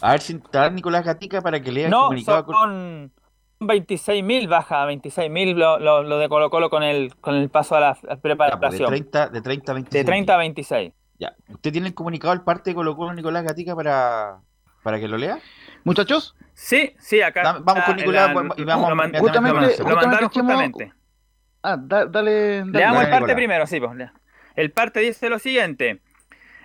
A 0.00 0.12
ver 0.12 0.20
si 0.20 0.34
está 0.34 0.70
Nicolás 0.70 1.04
Gatica 1.04 1.40
para 1.42 1.60
que 1.60 1.72
lea 1.72 1.86
el 1.86 1.90
No, 1.90 2.02
comunicado. 2.04 2.44
con- 2.46 2.54
son 2.54 3.12
26.000, 3.60 4.48
baja 4.48 4.86
26.000 4.86 5.54
lo, 5.54 5.78
lo, 5.78 6.02
lo 6.02 6.18
de 6.18 6.28
Colo 6.28 6.48
Colo 6.48 6.70
con 6.70 6.82
el, 6.82 7.14
con 7.16 7.34
el 7.34 7.48
paso 7.50 7.74
a 7.76 7.80
la 7.80 7.94
Ya, 7.94 8.00
pues, 8.00 8.10
de 8.14 8.16
preparación. 8.22 8.88
30, 8.88 9.28
de 9.28 9.40
30 9.42 9.72
a 9.72 9.74
26. 9.74 10.00
De 10.00 10.04
30 10.10 10.34
a 10.34 10.38
26. 10.38 10.92
Ya. 11.18 11.34
¿Usted 11.48 11.72
tiene 11.72 11.88
el 11.88 11.94
comunicado 11.94 12.32
al 12.32 12.42
parte 12.44 12.70
de 12.70 12.74
Colo 12.74 12.96
Colo 12.96 13.12
Nicolás 13.14 13.42
Gatica 13.44 13.74
para, 13.76 14.38
para 14.82 14.98
que 15.00 15.08
lo 15.08 15.18
lea? 15.18 15.38
Muchachos, 15.84 16.34
Sí, 16.62 16.94
sí, 16.98 17.22
acá. 17.22 17.58
Vamos 17.62 17.84
con 17.84 17.96
Nicolás, 17.96 18.34
la- 18.34 18.54
y 18.56 18.64
vamos 18.64 18.90
lo, 18.90 18.94
man- 18.94 19.08
inmediatamente 19.14 19.78
lo 19.78 19.84
mandaron 19.96 20.28
Justamente, 20.28 20.28
justamente. 20.28 20.92
ah, 21.62 21.76
da- 21.80 22.04
dale, 22.04 22.58
dale. 22.58 22.64
Leamos 22.70 22.72
Dale, 22.72 23.04
el 23.04 23.10
parte 23.10 23.16
Nicolás. 23.20 23.34
primero, 23.36 23.66
sí. 23.66 23.80
Pues, 23.80 24.10
el 24.56 24.70
parte 24.72 25.00
dice 25.00 25.30
lo 25.30 25.38
siguiente. 25.38 26.02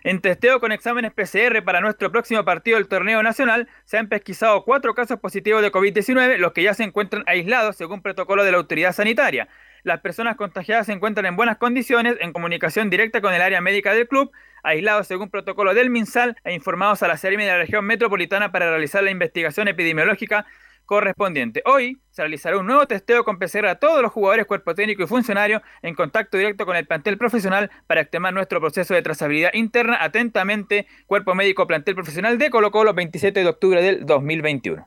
En 0.04 0.20
testeo 0.22 0.60
con 0.60 0.72
exámenes 0.74 1.14
PCR 1.14 1.64
para 1.64 1.80
nuestro 1.82 2.12
próximo 2.12 2.44
partido 2.46 2.78
del 2.78 2.88
torneo 2.88 3.24
nacional, 3.24 3.68
se 3.86 3.98
han 3.98 4.08
pesquisado 4.10 4.64
cuatro 4.66 4.94
casos 4.94 5.20
positivos 5.20 5.62
de 5.64 5.72
COVID-19, 5.72 6.38
los 6.38 6.52
que 6.52 6.62
ya 6.62 6.74
se 6.74 6.84
encuentran 6.84 7.24
aislados 7.25 7.75
según 7.78 8.02
protocolo 8.02 8.44
de 8.44 8.52
la 8.52 8.58
autoridad 8.58 8.92
sanitaria. 8.94 9.48
Las 9.84 10.02
personas 10.02 10.36
contagiadas 10.36 10.88
se 10.88 10.94
encuentran 10.94 11.25
en 11.25 11.36
buenas 11.38 11.58
condiciones, 11.58 12.18
en 12.20 12.34
comunicación 12.34 12.90
directa 12.90 13.22
con 13.22 13.34
el 13.34 13.42
área 13.42 13.62
médica 13.62 13.94
del 13.94 14.08
club, 14.08 14.32
aislados 14.65 15.07
según 15.07 15.29
protocolo 15.29 15.74
del 15.74 15.89
MinSal 15.89 16.36
e 16.43 16.53
informados 16.53 17.03
a 17.03 17.07
la 17.07 17.17
CERMI 17.17 17.43
de 17.43 17.50
la 17.51 17.57
región 17.57 17.86
metropolitana 17.86 18.51
para 18.51 18.69
realizar 18.69 19.03
la 19.03 19.12
investigación 19.12 19.67
epidemiológica 19.67 20.45
correspondiente. 20.86 21.62
Hoy 21.65 22.00
se 22.12 22.22
realizará 22.22 22.57
un 22.57 22.67
nuevo 22.67 22.86
testeo 22.88 23.24
con 23.24 23.39
PCR 23.39 23.67
a 23.67 23.75
todos 23.75 24.01
los 24.01 24.12
jugadores, 24.12 24.45
cuerpo 24.45 24.75
técnico 24.75 25.03
y 25.03 25.07
funcionarios 25.07 25.62
en 25.81 25.95
contacto 25.95 26.38
directo 26.38 26.65
con 26.65 26.75
el 26.75 26.86
plantel 26.86 27.17
profesional 27.17 27.72
para 27.88 28.01
extremar 28.01 28.34
nuestro 28.34 28.60
proceso 28.60 28.93
de 28.93 29.01
trazabilidad 29.01 29.53
interna. 29.53 29.98
Atentamente, 30.00 30.88
Cuerpo 31.07 31.36
Médico 31.36 31.67
Plantel 31.67 31.95
Profesional 31.95 32.38
de 32.38 32.50
Colo 32.50 32.72
Colo, 32.72 32.93
27 32.93 33.41
de 33.41 33.48
octubre 33.48 33.81
del 33.81 34.05
2021. 34.05 34.86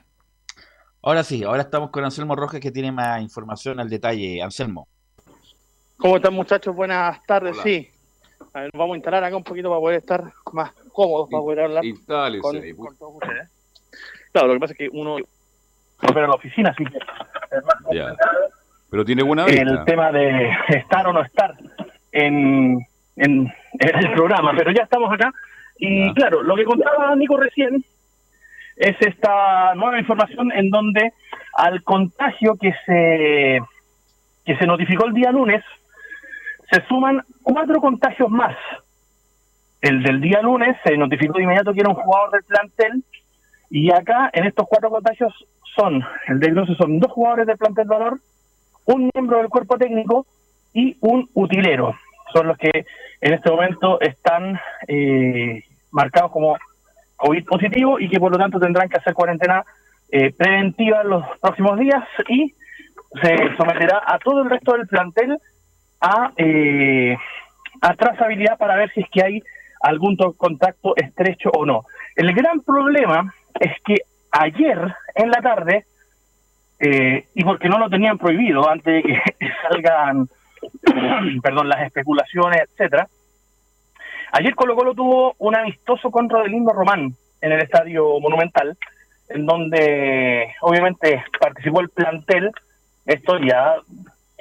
Ahora 1.02 1.24
sí, 1.24 1.44
ahora 1.44 1.62
estamos 1.62 1.90
con 1.90 2.04
Anselmo 2.04 2.36
Rojas 2.36 2.60
que 2.60 2.70
tiene 2.70 2.92
más 2.92 3.20
información 3.22 3.80
al 3.80 3.88
detalle. 3.88 4.42
Anselmo. 4.42 4.88
¿Cómo 5.96 6.16
están 6.16 6.34
muchachos? 6.34 6.74
Buenas 6.74 7.22
tardes, 7.24 7.56
sí. 7.62 7.90
A 8.54 8.60
ver, 8.60 8.70
vamos 8.74 8.94
a 8.94 8.96
instalar 8.96 9.24
acá 9.24 9.36
un 9.36 9.44
poquito 9.44 9.68
para 9.68 9.80
poder 9.80 9.98
estar 9.98 10.24
más 10.52 10.72
cómodos, 10.92 11.28
para 11.30 11.42
poder 11.42 11.60
hablar 11.60 11.84
Instales 11.84 12.40
con, 12.40 12.56
ahí, 12.56 12.72
con 12.74 12.96
todos 12.96 13.14
ustedes. 13.16 13.48
Claro, 14.32 14.48
lo 14.48 14.54
que 14.54 14.60
pasa 14.60 14.72
es 14.72 14.78
que 14.78 14.88
uno 14.92 15.16
volver 16.02 16.24
a 16.24 16.28
la 16.28 16.34
oficina, 16.34 16.70
así 16.70 16.84
que 16.84 16.98
Ya. 17.96 18.14
Pero 18.90 19.04
tiene 19.04 19.22
buena 19.22 19.44
el 19.46 19.64
vista. 19.66 19.84
tema 19.84 20.10
de 20.12 20.50
estar 20.68 21.06
o 21.06 21.12
no 21.12 21.22
estar 21.22 21.54
en, 22.12 22.78
en, 23.16 23.52
en 23.80 23.96
el 23.98 24.12
programa, 24.12 24.52
pero 24.56 24.70
ya 24.72 24.82
estamos 24.84 25.12
acá. 25.12 25.30
Y 25.78 26.06
Ya. 26.08 26.14
claro, 26.14 26.42
lo 26.42 26.56
que 26.56 26.64
contaba 26.64 27.14
Nico 27.16 27.36
recién 27.36 27.84
es 28.76 28.96
esta 29.00 29.74
nueva 29.74 29.98
información 29.98 30.52
en 30.52 30.70
donde 30.70 31.12
al 31.54 31.82
contagio 31.82 32.56
que 32.60 32.72
se 32.86 33.58
que 34.44 34.56
se 34.56 34.66
notificó 34.66 35.04
el 35.06 35.12
día 35.14 35.30
lunes 35.32 35.62
se 36.70 36.84
suman 36.86 37.22
cuatro 37.42 37.80
contagios 37.80 38.30
más. 38.30 38.56
El 39.80 40.02
del 40.02 40.20
día 40.20 40.42
lunes 40.42 40.76
se 40.84 40.96
notificó 40.96 41.34
de 41.34 41.44
inmediato 41.44 41.72
que 41.72 41.80
era 41.80 41.88
un 41.88 41.94
jugador 41.94 42.32
del 42.32 42.44
plantel 42.44 43.04
y 43.70 43.92
acá 43.92 44.30
en 44.32 44.46
estos 44.46 44.66
cuatro 44.68 44.90
contagios 44.90 45.32
son, 45.76 46.02
el 46.26 46.40
de 46.40 46.50
Grosso 46.50 46.74
son 46.74 46.98
dos 46.98 47.12
jugadores 47.12 47.46
del 47.46 47.58
plantel 47.58 47.86
valor, 47.86 48.18
un 48.86 49.10
miembro 49.14 49.38
del 49.38 49.48
cuerpo 49.48 49.78
técnico 49.78 50.26
y 50.72 50.96
un 51.00 51.28
utilero. 51.34 51.94
Son 52.32 52.48
los 52.48 52.58
que 52.58 52.86
en 53.20 53.34
este 53.34 53.50
momento 53.50 54.00
están 54.00 54.58
eh, 54.86 55.62
marcados 55.90 56.32
como 56.32 56.56
COVID 57.16 57.44
positivo 57.44 58.00
y 58.00 58.08
que 58.08 58.18
por 58.18 58.32
lo 58.32 58.38
tanto 58.38 58.58
tendrán 58.58 58.88
que 58.88 58.96
hacer 58.96 59.14
cuarentena 59.14 59.64
eh, 60.10 60.32
preventiva 60.32 61.02
en 61.02 61.10
los 61.10 61.24
próximos 61.40 61.78
días 61.78 62.04
y 62.28 62.54
se 63.22 63.56
someterá 63.56 64.02
a 64.06 64.18
todo 64.18 64.42
el 64.42 64.50
resto 64.50 64.72
del 64.72 64.86
plantel 64.86 65.38
a, 66.00 66.32
eh, 66.36 67.16
a 67.80 67.94
trazabilidad 67.94 68.58
para 68.58 68.76
ver 68.76 68.90
si 68.92 69.00
es 69.00 69.10
que 69.10 69.24
hay 69.24 69.42
algún 69.82 70.16
to- 70.16 70.32
contacto 70.34 70.94
estrecho 70.96 71.50
o 71.50 71.64
no. 71.66 71.84
El 72.16 72.32
gran 72.34 72.60
problema 72.60 73.32
es 73.60 73.72
que 73.84 73.96
ayer 74.30 74.78
en 75.14 75.30
la 75.30 75.40
tarde, 75.40 75.84
eh, 76.80 77.26
y 77.34 77.44
porque 77.44 77.68
no 77.68 77.78
lo 77.78 77.88
tenían 77.90 78.18
prohibido 78.18 78.68
antes 78.68 79.02
de 79.02 79.02
que 79.02 79.20
salgan 79.70 80.28
perdón, 81.42 81.68
las 81.68 81.82
especulaciones, 81.82 82.62
etcétera, 82.62 83.08
ayer 84.32 84.54
Colo 84.54 84.74
Colo 84.76 84.94
tuvo 84.94 85.34
un 85.38 85.54
amistoso 85.56 86.10
con 86.10 86.28
Rodelindo 86.28 86.72
Román 86.72 87.14
en 87.40 87.52
el 87.52 87.60
Estadio 87.60 88.18
Monumental, 88.20 88.76
en 89.28 89.46
donde 89.46 90.52
obviamente 90.60 91.22
participó 91.40 91.80
el 91.80 91.88
plantel, 91.90 92.50
esto 93.06 93.38
ya 93.38 93.76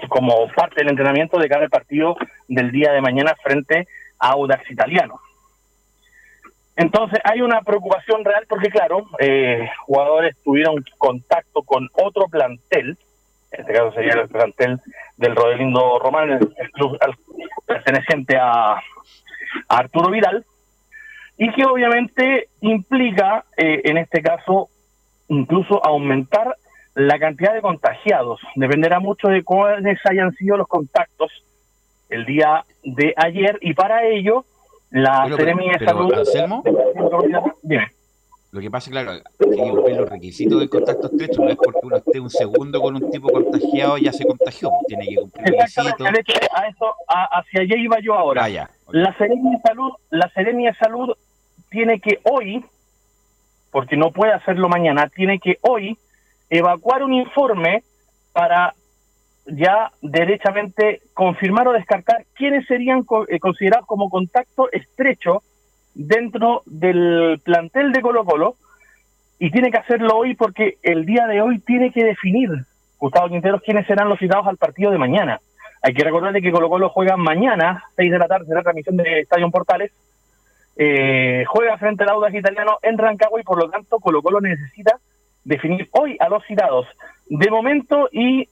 como 0.09 0.47
parte 0.55 0.81
del 0.81 0.89
entrenamiento 0.89 1.37
de 1.37 1.49
cara 1.49 1.63
al 1.63 1.69
partido 1.69 2.15
del 2.47 2.71
día 2.71 2.91
de 2.91 3.01
mañana 3.01 3.35
frente 3.41 3.87
a 4.19 4.29
Audax 4.29 4.69
Italiano. 4.71 5.19
Entonces 6.75 7.19
hay 7.23 7.41
una 7.41 7.61
preocupación 7.61 8.23
real 8.23 8.45
porque, 8.47 8.69
claro, 8.69 9.07
eh, 9.19 9.67
jugadores 9.85 10.35
tuvieron 10.43 10.83
contacto 10.99 11.63
con 11.63 11.89
otro 11.93 12.27
plantel, 12.27 12.97
en 13.51 13.61
este 13.61 13.73
caso 13.73 13.91
sería 13.93 14.13
el 14.13 14.27
plantel 14.27 14.79
del 15.17 15.35
Rodelindo 15.35 15.97
Román, 15.97 16.29
el, 16.29 16.71
club 16.71 16.99
perteneciente 17.65 18.37
a, 18.37 18.73
a 18.73 18.81
Arturo 19.69 20.11
Vidal, 20.11 20.45
y 21.37 21.51
que 21.51 21.65
obviamente 21.65 22.49
implica, 22.61 23.45
eh, 23.57 23.81
en 23.85 23.97
este 23.97 24.21
caso, 24.21 24.69
incluso 25.29 25.83
aumentar 25.83 26.55
la 26.97 27.19
cantidad 27.19 27.53
de 27.53 27.61
contagiados. 27.61 28.41
Dependerá 28.55 28.99
mucho 28.99 29.27
de 29.27 29.43
cuáles 29.43 29.99
hayan 30.09 30.31
sido 30.33 30.57
los 30.57 30.67
contactos 30.67 31.31
el 32.09 32.25
día 32.25 32.65
de 32.83 33.13
ayer, 33.17 33.59
y 33.61 33.73
para 33.75 34.03
ello, 34.07 34.45
la 34.89 35.21
Pero, 35.25 35.37
Seremi 35.37 35.69
de 35.69 35.77
pero, 35.77 35.91
Salud... 35.91 36.13
Anselmo. 36.13 36.63
Dime. 37.61 37.87
Lo 38.49 38.61
que 38.61 38.71
pasa, 38.71 38.89
claro, 38.89 39.11
tiene 39.37 39.55
que 39.57 39.69
cumplir 39.69 39.97
los 39.97 40.09
requisitos 40.09 40.59
del 40.59 40.69
contacto 40.69 41.07
estrecho. 41.07 41.43
No 41.43 41.49
es 41.49 41.57
porque 41.57 41.79
uno 41.83 41.97
esté 41.97 42.19
un 42.19 42.29
segundo 42.31 42.81
con 42.81 42.95
un 42.95 43.11
tipo 43.11 43.29
contagiado 43.29 43.97
ya 43.99 44.11
se 44.11 44.25
contagió. 44.25 44.71
Tiene 44.87 45.05
que 45.05 45.15
cumplir 45.17 45.45
requisitos. 45.53 45.97
de 45.99 46.47
a 46.55 46.67
eso, 46.67 46.95
a- 47.09 47.39
hacia 47.39 47.61
allá 47.61 47.75
iba 47.77 47.99
yo 47.99 48.15
ahora. 48.15 48.45
Ah, 48.45 48.49
ya. 48.49 48.69
La 48.89 49.15
Seremi 49.17 49.51
de 49.51 49.59
Salud, 49.61 49.91
la 50.09 50.29
Seremi 50.29 50.65
de 50.65 50.73
Salud 50.75 51.13
tiene 51.69 51.99
que 51.99 52.19
hoy, 52.23 52.65
porque 53.69 53.97
no 53.97 54.11
puede 54.11 54.31
hacerlo 54.33 54.67
mañana, 54.69 55.09
tiene 55.09 55.37
que 55.39 55.59
hoy 55.61 55.95
evacuar 56.49 57.03
un 57.03 57.13
informe 57.13 57.83
para 58.33 58.73
ya 59.45 59.91
derechamente 60.01 61.01
confirmar 61.13 61.67
o 61.67 61.73
descartar 61.73 62.25
quiénes 62.35 62.65
serían 62.67 63.05
eh, 63.27 63.39
considerados 63.39 63.87
como 63.87 64.09
contacto 64.09 64.69
estrecho 64.71 65.41
dentro 65.93 66.63
del 66.65 67.39
plantel 67.43 67.91
de 67.91 68.01
Colo 68.01 68.25
Colo 68.25 68.55
y 69.39 69.51
tiene 69.51 69.71
que 69.71 69.77
hacerlo 69.77 70.17
hoy 70.17 70.35
porque 70.35 70.77
el 70.83 71.05
día 71.05 71.27
de 71.27 71.41
hoy 71.41 71.59
tiene 71.59 71.91
que 71.91 72.03
definir 72.03 72.49
Gustavo 72.99 73.29
Quinteros 73.29 73.61
quiénes 73.61 73.85
serán 73.87 74.09
los 74.09 74.19
citados 74.19 74.47
al 74.47 74.57
partido 74.57 74.91
de 74.91 74.97
mañana. 74.97 75.39
Hay 75.81 75.93
que 75.93 76.03
recordarle 76.03 76.41
que 76.41 76.51
Colo 76.51 76.69
Colo 76.69 76.89
juega 76.89 77.15
mañana, 77.15 77.83
6 77.95 78.11
de 78.11 78.17
la 78.17 78.27
tarde, 78.27 78.47
será 78.47 78.63
transmisión 78.63 78.97
de 78.97 79.21
Estadio 79.21 79.49
Portales. 79.51 79.91
Eh, 80.75 81.43
juega 81.47 81.77
frente 81.77 82.03
al 82.03 82.09
Audax 82.09 82.35
Italiano 82.35 82.77
en 82.81 82.97
Rancagua 82.97 83.39
y 83.39 83.43
por 83.43 83.59
lo 83.59 83.69
tanto 83.69 83.99
Colo 83.99 84.21
Colo 84.21 84.41
necesita 84.41 84.99
definir 85.47 85.89
hoy 85.91 86.17
a 86.19 86.29
los 86.29 86.45
citados. 86.45 86.85
De 87.27 87.49
momento 87.49 88.09
y 88.11 88.47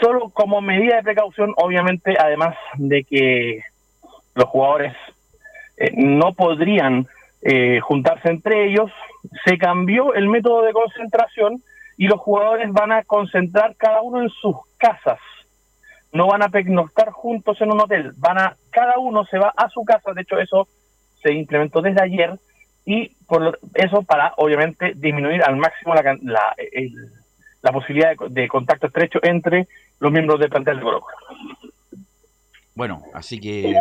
solo 0.00 0.30
como 0.30 0.60
medida 0.60 0.96
de 0.96 1.02
precaución, 1.02 1.52
obviamente, 1.56 2.16
además 2.18 2.56
de 2.76 3.04
que 3.04 3.60
los 4.34 4.48
jugadores 4.48 4.94
eh, 5.76 5.90
no 5.94 6.32
podrían 6.32 7.06
eh, 7.42 7.80
juntarse 7.80 8.30
entre 8.30 8.66
ellos, 8.66 8.90
se 9.44 9.58
cambió 9.58 10.14
el 10.14 10.28
método 10.28 10.62
de 10.62 10.72
concentración 10.72 11.62
y 11.98 12.06
los 12.06 12.20
jugadores 12.20 12.72
van 12.72 12.92
a 12.92 13.04
concentrar 13.04 13.76
cada 13.76 14.00
uno 14.00 14.22
en 14.22 14.30
sus 14.30 14.56
casas. 14.78 15.18
No 16.12 16.26
van 16.28 16.42
a 16.42 16.48
pernoctar 16.48 17.10
juntos 17.10 17.60
en 17.60 17.72
un 17.72 17.80
hotel, 17.80 18.12
van 18.16 18.38
a 18.38 18.56
cada 18.70 18.98
uno 18.98 19.24
se 19.26 19.38
va 19.38 19.52
a 19.56 19.68
su 19.68 19.84
casa. 19.84 20.12
De 20.14 20.22
hecho, 20.22 20.38
eso 20.38 20.66
se 21.22 21.32
implementó 21.32 21.82
desde 21.82 22.02
ayer 22.02 22.38
y 22.84 23.08
por 23.26 23.42
lo- 23.42 23.58
eso 23.74 24.02
para 24.02 24.34
obviamente 24.36 24.92
disminuir 24.94 25.42
al 25.42 25.56
máximo 25.56 25.94
la, 25.94 26.02
can- 26.02 26.20
la, 26.22 26.54
el- 26.72 27.12
la 27.62 27.72
posibilidad 27.72 28.10
de, 28.16 28.42
de 28.42 28.48
contacto 28.48 28.86
estrecho 28.88 29.18
entre 29.22 29.68
los 30.00 30.10
miembros 30.10 30.40
del 30.40 30.50
plantel 30.50 30.78
de 30.78 30.82
Colo 30.82 31.00
Colo. 31.00 31.16
Bueno, 32.74 33.02
así 33.14 33.38
que 33.38 33.80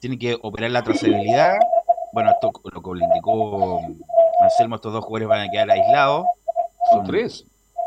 tiene 0.00 0.18
que 0.18 0.36
operar 0.40 0.70
la 0.70 0.82
trazabilidad. 0.82 1.56
Bueno, 2.12 2.30
esto 2.30 2.50
lo 2.72 2.82
que 2.82 2.98
le 2.98 3.04
indicó 3.04 3.80
Anselmo, 4.40 4.76
estos 4.76 4.92
dos 4.92 5.04
jugadores 5.04 5.28
van 5.28 5.48
a 5.48 5.50
quedar 5.50 5.70
aislados. 5.70 6.26
Son 6.90 7.06
tres. 7.06 7.44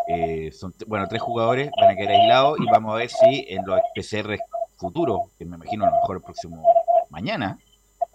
eh, 0.08 0.52
son 0.52 0.74
bueno, 0.88 1.08
tres 1.08 1.22
jugadores 1.22 1.72
van 1.80 1.90
a 1.92 1.96
quedar 1.96 2.12
aislados 2.12 2.60
y 2.60 2.66
vamos 2.70 2.94
a 2.94 2.98
ver 2.98 3.10
si 3.10 3.46
en 3.50 3.66
los 3.66 3.80
PCR 3.96 4.38
futuros, 4.78 5.22
que 5.38 5.46
me 5.46 5.56
imagino 5.56 5.86
a 5.86 5.90
lo 5.90 5.96
mejor 5.98 6.18
el 6.18 6.22
próximo 6.24 6.64
mañana, 7.10 7.58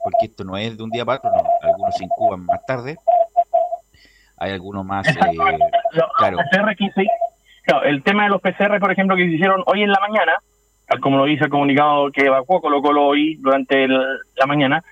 porque 0.06 0.26
esto 0.26 0.44
no 0.44 0.56
es 0.56 0.76
de 0.76 0.84
un 0.84 0.90
día 0.90 1.04
para 1.04 1.18
otro, 1.18 1.30
no, 1.32 1.42
algunos 1.68 1.96
se 1.96 2.04
incuban 2.04 2.44
más 2.46 2.64
tarde, 2.64 2.96
hay 4.38 4.52
algunos 4.52 4.84
más, 4.84 5.08
eh, 5.08 5.14
claro, 6.18 6.38
PCR 6.52 6.76
15, 6.76 7.06
claro, 7.64 7.84
el 7.86 8.04
tema 8.04 8.22
de 8.24 8.28
los 8.30 8.40
PCR, 8.40 8.78
por 8.78 8.92
ejemplo, 8.92 9.16
que 9.16 9.24
se 9.24 9.32
hicieron 9.32 9.64
hoy 9.66 9.82
en 9.82 9.90
la 9.90 9.98
mañana, 9.98 10.36
tal 10.86 11.00
como 11.00 11.16
lo 11.18 11.24
dice 11.24 11.44
el 11.46 11.50
comunicado 11.50 12.12
que 12.12 12.26
evacuó 12.26 12.60
Colo 12.60 12.80
Colo 12.82 13.04
hoy 13.04 13.34
durante 13.36 13.82
el- 13.82 13.98
la 14.36 14.46
mañana, 14.46 14.84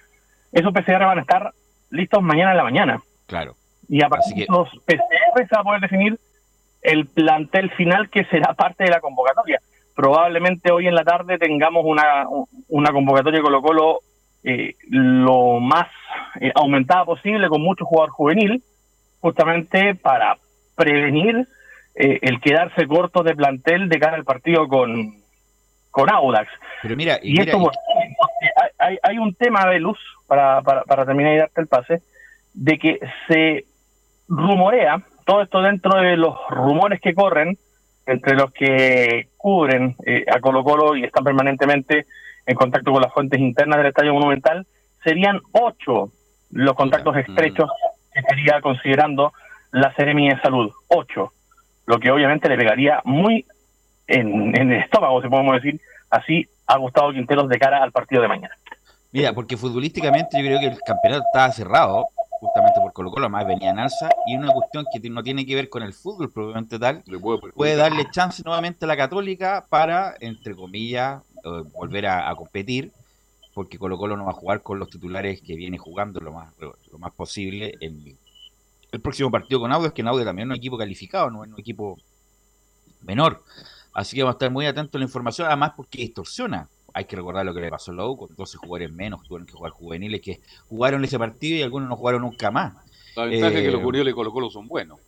esos 0.51 0.73
PCR 0.73 1.05
van 1.05 1.19
a 1.19 1.23
estar 1.23 1.53
listos 1.91 2.21
mañana 2.21 2.51
en 2.51 2.57
la 2.57 2.65
mañana. 2.65 3.01
claro. 3.27 3.55
Y 3.89 4.03
a 4.03 4.09
partir 4.09 4.33
que- 4.35 4.41
de 4.41 4.45
esos 4.45 4.69
PCR 4.85 5.47
se 5.47 5.55
va 5.55 5.61
a 5.61 5.65
poder 5.65 5.81
definir 5.83 6.19
el 6.83 7.07
plantel 7.07 7.71
final 7.73 8.09
que 8.11 8.25
será 8.25 8.55
parte 8.55 8.83
de 8.83 8.91
la 8.91 8.99
convocatoria. 9.01 9.61
Probablemente 9.95 10.73
hoy 10.73 10.89
en 10.89 10.95
la 10.97 11.05
tarde 11.05 11.39
tengamos 11.39 11.85
una, 11.87 12.25
una 12.69 12.91
convocatoria 12.93 13.43
Colo 13.43 13.63
Colo 13.63 13.99
eh, 14.45 14.75
lo 14.89 15.59
más 15.61 15.89
eh, 16.41 16.53
aumentada 16.55 17.05
posible 17.05 17.49
con 17.49 17.63
mucho 17.63 17.85
jugador 17.85 18.11
juvenil, 18.11 18.63
justamente 19.21 19.95
para 19.95 20.37
prevenir 20.77 21.49
eh, 21.95 22.19
el 22.23 22.41
quedarse 22.41 22.87
corto 22.87 23.23
de 23.23 23.35
plantel 23.35 23.89
de 23.89 23.99
cara 23.99 24.17
al 24.17 24.25
partido 24.25 24.69
con, 24.69 25.15
con 25.91 26.11
Audax. 26.11 26.51
Pero 26.83 26.97
mira, 26.97 27.19
y 27.23 27.31
Y, 27.31 27.33
mira, 27.33 27.45
esto, 27.45 27.59
pues, 27.59 27.77
hay, 28.79 28.99
hay 29.03 29.19
un 29.19 29.35
tema 29.35 29.67
de 29.67 29.81
luz, 29.81 29.99
para, 30.27 30.61
para, 30.63 30.83
para 30.83 31.07
terminar 31.07 31.35
y 31.35 31.39
darte 31.39 31.61
el 31.61 31.67
pase, 31.67 32.03
de 32.53 32.79
que 32.79 33.01
se 33.27 33.65
rumorea, 34.29 35.03
todo 35.25 35.43
esto 35.43 35.63
dentro 35.63 36.01
de 36.01 36.17
los 36.17 36.35
rumores 36.51 37.01
que 37.01 37.15
corren, 37.15 37.57
entre 38.07 38.35
los 38.35 38.53
que 38.53 39.29
cubren 39.37 39.97
eh, 40.05 40.25
a 40.31 40.41
Colo 40.41 40.63
Colo 40.63 40.97
y 40.97 41.05
están 41.05 41.25
permanentemente 41.25 42.07
en 42.47 42.57
contacto 42.57 42.93
con 42.93 43.03
las 43.03 43.13
fuentes 43.13 43.41
internas 43.41 43.79
del 43.79 43.87
Estadio 43.89 44.15
Monumental, 44.15 44.67
serían 45.03 45.41
ocho 45.53 46.11
los 46.51 46.75
contactos 46.75 47.17
estrechos 47.17 47.71
que 48.13 48.21
estaría 48.21 48.61
considerando 48.61 49.33
la 49.73 49.95
Seremi 49.95 50.29
de 50.29 50.41
Salud. 50.41 50.71
Ocho. 50.89 51.33
Lo 51.87 51.99
que 51.99 52.11
obviamente 52.11 52.49
le 52.49 52.57
pegaría 52.57 53.01
muy 53.05 53.45
en, 54.07 54.57
en 54.57 54.73
el 54.73 54.81
estómago, 54.81 55.21
si 55.21 55.29
podemos 55.29 55.55
decir 55.57 55.81
así, 56.11 56.47
a 56.67 56.79
Gustavo 56.79 57.13
Quinteros 57.13 57.49
de 57.49 57.59
cara 57.59 57.83
al 57.83 57.93
partido 57.93 58.23
de 58.23 58.29
mañana. 58.29 58.55
Mira, 59.13 59.33
porque 59.33 59.57
futbolísticamente 59.57 60.39
yo 60.39 60.47
creo 60.47 60.61
que 60.61 60.67
el 60.67 60.79
campeonato 60.81 61.25
estaba 61.27 61.53
cerrado, 61.53 62.09
justamente 62.41 62.81
por 62.81 62.93
Colo 62.93 63.11
Colo, 63.11 63.27
además 63.27 63.47
venía 63.47 63.71
en 63.71 63.79
alza, 63.79 64.09
y 64.27 64.37
una 64.37 64.53
cuestión 64.53 64.85
que 64.93 65.09
no 65.11 65.23
tiene 65.23 65.47
que 65.47 65.55
ver 65.55 65.69
con 65.69 65.83
el 65.83 65.93
fútbol 65.93 66.33
propiamente 66.33 66.79
tal, 66.79 67.03
puede 67.55 67.77
darle 67.77 68.07
chance 68.11 68.43
nuevamente 68.45 68.85
a 68.85 68.89
la 68.89 68.97
Católica 68.97 69.65
para, 69.69 70.15
entre 70.21 70.55
comillas, 70.55 71.23
volver 71.73 72.07
a, 72.07 72.29
a 72.31 72.35
competir, 72.37 72.93
porque 73.53 73.79
Colo 73.79 73.97
Colo 73.99 74.17
no 74.17 74.25
va 74.25 74.33
a 74.33 74.35
jugar 74.35 74.63
con 74.63 74.79
los 74.79 74.91
titulares 74.91 75.41
que 75.41 75.55
viene 75.55 75.79
jugando 75.79 76.21
lo 76.21 76.33
más, 76.33 76.53
lo 76.59 76.99
más 76.99 77.13
posible 77.13 77.75
en 77.81 78.17
el 78.93 79.01
próximo 79.01 79.31
partido 79.31 79.61
con 79.61 79.73
Audio, 79.73 79.89
es 79.89 79.93
que 79.93 80.03
en 80.03 80.09
Audio 80.09 80.25
también 80.25 80.49
es 80.49 80.53
un 80.53 80.57
equipo 80.59 80.79
calificado, 80.79 81.31
no 81.31 81.45
es 81.45 81.51
un 81.51 81.59
equipo 81.59 81.99
menor. 83.03 83.43
Así 83.93 84.17
que 84.17 84.23
vamos 84.23 84.35
a 84.35 84.37
estar 84.37 84.51
muy 84.51 84.67
atentos 84.67 84.95
a 84.97 84.99
la 84.99 85.05
información, 85.05 85.47
además 85.49 85.73
porque 85.77 85.99
distorsiona. 85.99 86.69
Hay 86.93 87.05
que 87.07 87.17
recordar 87.17 87.45
lo 87.45 87.53
que 87.53 87.61
le 87.61 87.71
pasó 87.71 87.91
a 87.91 87.95
la 87.95 88.07
U, 88.07 88.17
con 88.17 88.35
12 88.37 88.57
jugadores 88.57 88.93
menos, 88.93 89.23
tuvieron 89.25 89.47
que 89.47 89.53
jugar 89.53 89.73
juveniles 89.73 90.21
que 90.21 90.41
jugaron 90.69 91.05
ese 91.05 91.19
partido 91.19 91.59
y 91.59 91.63
algunos 91.63 91.89
no 91.89 91.97
jugaron 91.97 92.23
nunca 92.23 92.51
más. 92.53 92.75
La 93.17 93.25
ventaja 93.27 93.53
es 93.53 93.63
que 93.63 93.69
Eh, 93.69 93.73
los 93.73 93.83
Curiel 93.83 94.09
y 94.09 94.13
Colo 94.13 94.33
Colo 94.33 94.51
son 94.51 94.69
buenos. 94.69 95.01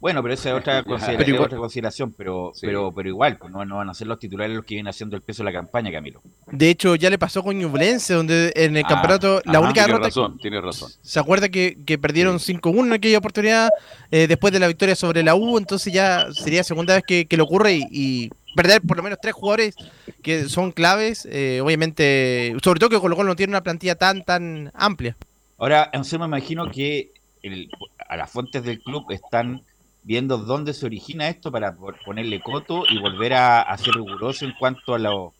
Bueno, 0.00 0.22
pero 0.22 0.34
esa 0.34 0.50
es 0.50 0.54
otra, 0.54 0.82
considera- 0.84 1.18
Pero 1.18 1.30
igual- 1.30 1.46
otra 1.46 1.58
consideración, 1.58 2.12
pero, 2.16 2.52
Sí. 2.54 2.66
pero, 2.66 2.92
pero 2.92 3.08
igual, 3.08 3.36
pues 3.36 3.52
no, 3.52 3.64
no 3.64 3.76
van 3.78 3.90
a 3.90 3.94
ser 3.94 4.06
los 4.06 4.18
titulares 4.20 4.54
los 4.54 4.64
que 4.64 4.74
vienen 4.76 4.88
haciendo 4.90 5.16
el 5.16 5.22
peso 5.22 5.42
de 5.42 5.50
la 5.50 5.58
campaña, 5.58 5.90
Camilo. 5.90 6.20
De 6.46 6.70
hecho, 6.70 6.94
ya 6.94 7.10
le 7.10 7.18
pasó 7.18 7.42
con 7.42 7.58
Ñublense, 7.58 8.14
donde 8.14 8.52
en 8.54 8.76
el 8.76 8.84
Ah, 8.84 8.88
campeonato, 8.88 9.40
la 9.44 9.52
ajá, 9.58 9.60
única 9.60 9.72
Tienes 9.72 9.86
derrota. 9.88 10.06
razón, 10.08 10.38
tienes 10.38 10.62
razón. 10.62 10.90
¿Se 11.02 11.18
acuerda 11.18 11.48
que, 11.48 11.78
que 11.84 11.98
perdieron 11.98 12.38
5-1 12.38 12.86
en 12.86 12.92
aquella 12.92 13.18
oportunidad 13.18 13.70
eh, 14.12 14.26
después 14.28 14.52
de 14.52 14.60
la 14.60 14.68
victoria 14.68 14.94
sobre 14.94 15.22
la 15.24 15.34
U? 15.34 15.58
Entonces 15.58 15.92
ya 15.92 16.28
sería 16.32 16.62
segunda 16.62 16.94
vez 16.94 17.02
que, 17.06 17.26
que 17.26 17.36
le 17.36 17.42
ocurre 17.42 17.74
y, 17.74 17.86
y 17.90 18.30
perder 18.54 18.80
por 18.82 18.96
lo 18.96 19.02
menos 19.02 19.18
tres 19.20 19.34
jugadores 19.34 19.74
que 20.22 20.48
son 20.48 20.70
claves. 20.72 21.26
eh, 21.30 21.60
obviamente, 21.62 22.54
sobre 22.62 22.78
todo 22.78 22.90
que 22.90 22.98
Colo 23.00 23.16
Colo 23.16 23.28
no 23.30 23.36
tiene 23.36 23.50
una 23.50 23.62
plantilla 23.62 23.96
tan 23.96 24.24
tan 24.24 24.70
amplia. 24.74 25.16
Ahora, 25.58 25.90
Anselmo, 25.92 26.28
me 26.28 26.38
imagino 26.38 26.70
que 26.70 27.10
el- 27.42 27.68
a 28.08 28.16
las 28.16 28.30
fuentes 28.30 28.62
del 28.62 28.80
club 28.80 29.10
están 29.10 29.62
viendo 30.02 30.38
dónde 30.38 30.72
se 30.74 30.86
origina 30.86 31.28
esto 31.28 31.50
para 31.52 31.74
po- 31.74 31.92
ponerle 32.04 32.40
coto 32.40 32.84
y 32.88 32.98
volver 32.98 33.34
a, 33.34 33.76
ser 33.76 33.94
riguroso 33.94 34.44
en 34.44 34.52
cuanto 34.58 34.94
a, 34.94 34.98
lo, 34.98 35.34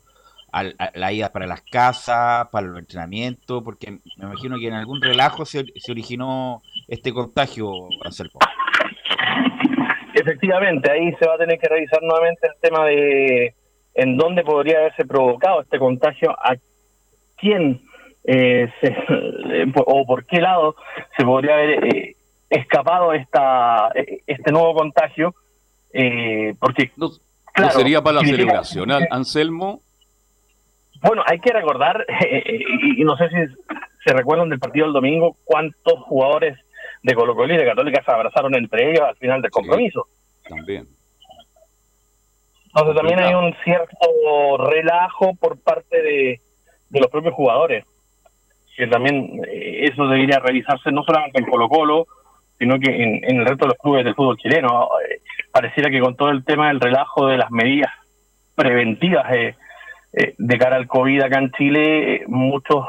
a 0.53 0.65
la 0.95 1.13
ida 1.13 1.33
para 1.33 1.47
las 1.47 1.63
casas, 1.63 2.49
para 2.51 2.67
los 2.67 2.79
entrenamientos, 2.79 3.63
porque 3.63 3.91
me 3.93 4.01
imagino 4.27 4.59
que 4.59 4.69
en 4.69 4.75
algún 4.75 5.01
relajo 5.01 5.45
se, 5.45 5.65
se 5.77 5.93
originó 5.93 6.63
este 6.87 7.13
contagio, 7.13 7.71
Anselmo. 8.05 8.39
Efectivamente, 10.15 10.91
ahí 10.91 11.13
se 11.19 11.27
va 11.27 11.35
a 11.35 11.39
tener 11.39 11.59
que 11.59 11.69
revisar 11.69 12.03
nuevamente 12.03 12.47
el 12.47 12.55
tema 12.61 12.85
de 12.87 13.55
en 13.95 14.17
dónde 14.17 14.43
podría 14.43 14.79
haberse 14.79 15.05
provocado 15.05 15.61
este 15.63 15.79
contagio, 15.79 16.31
a 16.33 16.55
quién 17.37 17.81
eh, 18.25 18.69
se- 18.81 18.97
o 19.87 20.07
por 20.07 20.25
qué 20.27 20.41
lado 20.41 20.77
se 21.17 21.25
podría 21.25 21.55
haber 21.55 21.85
eh, 21.87 22.17
escapado 22.51 23.13
esta 23.13 23.91
eh, 23.95 24.23
este 24.27 24.53
nuevo 24.53 24.75
contagio, 24.75 25.35
eh, 25.93 26.55
porque 26.59 26.91
No, 26.97 27.11
sería 27.71 28.03
para 28.03 28.21
la 28.21 28.27
celebración. 28.27 28.91
Anselmo, 29.11 29.81
Bueno, 31.03 31.23
hay 31.27 31.41
que 31.41 31.53
recordar, 31.53 32.05
eh, 32.29 32.43
y, 32.47 33.03
y 33.03 33.05
no 33.05 33.17
sé 33.17 33.29
si 33.29 33.37
se 34.05 34.13
recuerdan 34.13 34.49
del 34.49 34.59
partido 34.59 34.87
del 34.87 34.95
domingo, 34.95 35.37
cuántos 35.45 35.95
jugadores 36.05 36.59
de 37.03 37.15
Colo 37.15 37.35
Colo 37.35 37.55
y 37.55 37.57
de 37.57 37.65
Católica 37.65 38.03
se 38.05 38.11
abrazaron 38.11 38.55
entre 38.55 38.91
ellos 38.91 39.03
al 39.03 39.17
final 39.17 39.43
del 39.43 39.51
compromiso. 39.51 40.07
también. 40.49 40.87
Entonces 42.67 42.97
también 42.97 43.19
hay 43.21 43.35
un 43.35 43.55
cierto 43.65 44.57
relajo 44.59 45.35
por 45.35 45.59
parte 45.59 46.03
de, 46.03 46.41
de 46.91 47.01
los 47.01 47.11
propios 47.11 47.35
jugadores, 47.35 47.85
que 48.77 48.87
también 48.87 49.43
eh, 49.49 49.89
eso 49.91 50.07
debería 50.07 50.39
revisarse 50.39 50.93
no 50.93 51.03
solamente 51.03 51.39
en 51.41 51.47
Colo 51.47 51.69
Colo, 51.69 52.07
sino 52.59 52.79
que 52.79 52.91
en, 52.91 53.41
el 53.41 53.47
resto 53.47 53.65
de 53.65 53.73
los 53.73 53.79
clubes 53.79 54.05
del 54.05 54.15
fútbol 54.15 54.37
chileno. 54.37 54.89
Eh, 55.09 55.21
pareciera 55.53 55.91
que 55.91 56.01
con 56.01 56.17
todo 56.17 56.31
el 56.31 56.45
tema 56.45 56.69
del 56.69 56.81
relajo 56.81 57.27
de 57.27 57.39
las 57.39 57.51
medidas 57.51 57.91
preventivas 58.55 59.33
eh, 59.33 59.55
eh, 60.13 60.35
de 60.37 60.59
cara 60.59 60.77
al 60.77 60.87
COVID 60.87 61.23
acá 61.23 61.39
en 61.39 61.53
Chile, 61.53 62.25
muchos 62.27 62.87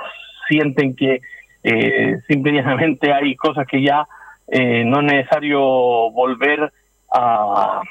sienten 0.47 0.95
que 0.95 1.21
eh, 1.63 2.17
simple 2.27 2.51
y 2.51 2.55
llanamente 2.55 3.11
hay 3.11 3.35
cosas 3.35 3.67
que 3.67 3.81
ya 3.81 4.07
eh, 4.47 4.83
no 4.85 4.99
es 4.99 5.05
necesario 5.05 5.59
volver 5.59 6.71
a, 7.13 7.81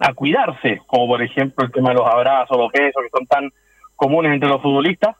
a 0.00 0.14
cuidarse, 0.14 0.80
como 0.86 1.08
por 1.08 1.22
ejemplo 1.22 1.64
el 1.64 1.72
tema 1.72 1.90
de 1.90 1.96
los 1.96 2.06
abrazos, 2.08 2.56
los 2.56 2.72
besos, 2.72 3.02
que 3.02 3.18
son 3.18 3.26
tan 3.26 3.50
comunes 3.96 4.32
entre 4.32 4.48
los 4.48 4.62
futbolistas. 4.62 5.16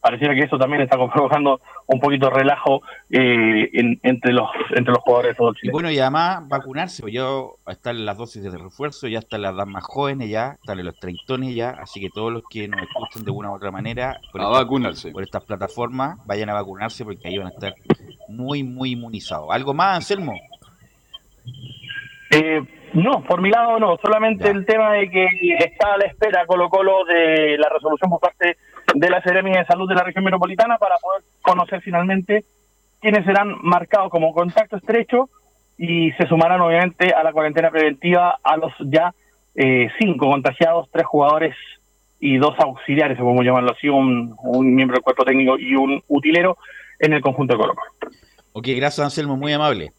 Pareciera 0.00 0.34
que 0.34 0.40
eso 0.44 0.56
también 0.58 0.80
está 0.82 0.96
provocando 1.12 1.60
un 1.86 2.00
poquito 2.00 2.28
de 2.30 2.34
relajo 2.34 2.80
eh, 3.10 3.68
en- 3.72 4.00
entre 4.02 4.32
los 4.32 4.48
entre 4.74 4.92
los 4.94 4.98
jugadores 5.02 5.32
de 5.32 5.34
fútbol 5.34 5.56
Y 5.62 5.70
bueno, 5.70 5.90
y 5.90 5.98
además 5.98 6.48
vacunarse, 6.48 7.02
pues 7.02 7.12
yo 7.14 7.56
están 7.66 8.04
las 8.06 8.16
dosis 8.16 8.42
de 8.42 8.56
refuerzo, 8.56 9.08
ya 9.08 9.18
están 9.18 9.42
las 9.42 9.54
edad 9.54 9.66
más 9.66 9.84
jóvenes 9.84 10.30
ya, 10.30 10.52
están 10.60 10.82
los 10.84 10.98
treintones 10.98 11.54
ya, 11.54 11.70
así 11.70 12.00
que 12.00 12.08
todos 12.14 12.32
los 12.32 12.42
que 12.48 12.66
nos 12.68 12.80
escuchan 12.80 13.24
de 13.24 13.30
una 13.30 13.50
u 13.50 13.54
otra 13.56 13.70
manera 13.70 14.16
por, 14.32 14.40
A 14.40 14.44
esta- 14.44 14.58
vacunarse. 14.58 15.10
por 15.12 15.22
estas 15.22 15.44
plataformas, 15.44 16.18
vayan 16.26 16.48
a 16.48 16.54
vacunarse 16.54 17.04
porque 17.04 17.28
ahí 17.28 17.36
van 17.38 17.48
a 17.48 17.50
estar 17.50 17.74
muy, 18.28 18.62
muy 18.62 18.92
inmunizados. 18.92 19.48
¿Algo 19.50 19.74
más, 19.74 19.96
Anselmo? 19.96 20.32
Eh, 22.30 22.60
no, 22.92 23.22
por 23.24 23.40
mi 23.40 23.50
lado 23.50 23.78
no, 23.78 23.96
solamente 24.02 24.44
Ya. 24.44 24.50
el 24.50 24.64
tema 24.64 24.92
de 24.94 25.10
que 25.10 25.26
está 25.58 25.94
a 25.94 25.98
la 25.98 26.04
espera 26.06 26.46
Colo 26.46 26.68
Colo 26.68 27.04
de 27.04 27.56
la 27.58 27.68
resolución 27.68 28.10
por 28.10 28.20
parte 28.20 28.56
de 28.94 29.10
la 29.10 29.22
Seremi 29.22 29.52
de 29.52 29.64
Salud 29.64 29.88
de 29.88 29.94
la 29.94 30.04
región 30.04 30.24
metropolitana 30.24 30.78
para 30.78 30.96
poder 30.98 31.22
conocer 31.42 31.80
finalmente 31.82 32.44
quiénes 33.00 33.24
serán 33.24 33.56
marcados 33.62 34.10
como 34.10 34.32
contacto 34.32 34.76
estrecho 34.76 35.28
y 35.78 36.12
se 36.12 36.26
sumarán 36.26 36.60
obviamente 36.60 37.12
a 37.12 37.22
la 37.22 37.32
cuarentena 37.32 37.70
preventiva 37.70 38.38
a 38.42 38.56
los 38.56 38.72
ya 38.80 39.14
eh, 39.54 39.88
cinco 39.98 40.28
contagiados, 40.30 40.88
tres 40.90 41.06
jugadores 41.06 41.56
y 42.20 42.36
dos 42.36 42.54
auxiliares, 42.58 43.18
como 43.18 43.42
llamarlo 43.42 43.72
así, 43.72 43.88
un, 43.88 44.34
un 44.42 44.74
miembro 44.74 44.96
del 44.96 45.02
cuerpo 45.02 45.24
técnico 45.24 45.58
y 45.58 45.74
un 45.74 46.02
utilero 46.08 46.58
en 46.98 47.14
el 47.14 47.22
conjunto 47.22 47.54
de 47.54 47.60
Colo 47.60 47.74
Colo. 47.74 48.12
Ok, 48.52 48.68
gracias, 48.76 49.04
Anselmo, 49.04 49.36
muy 49.36 49.52
amable. 49.52 49.92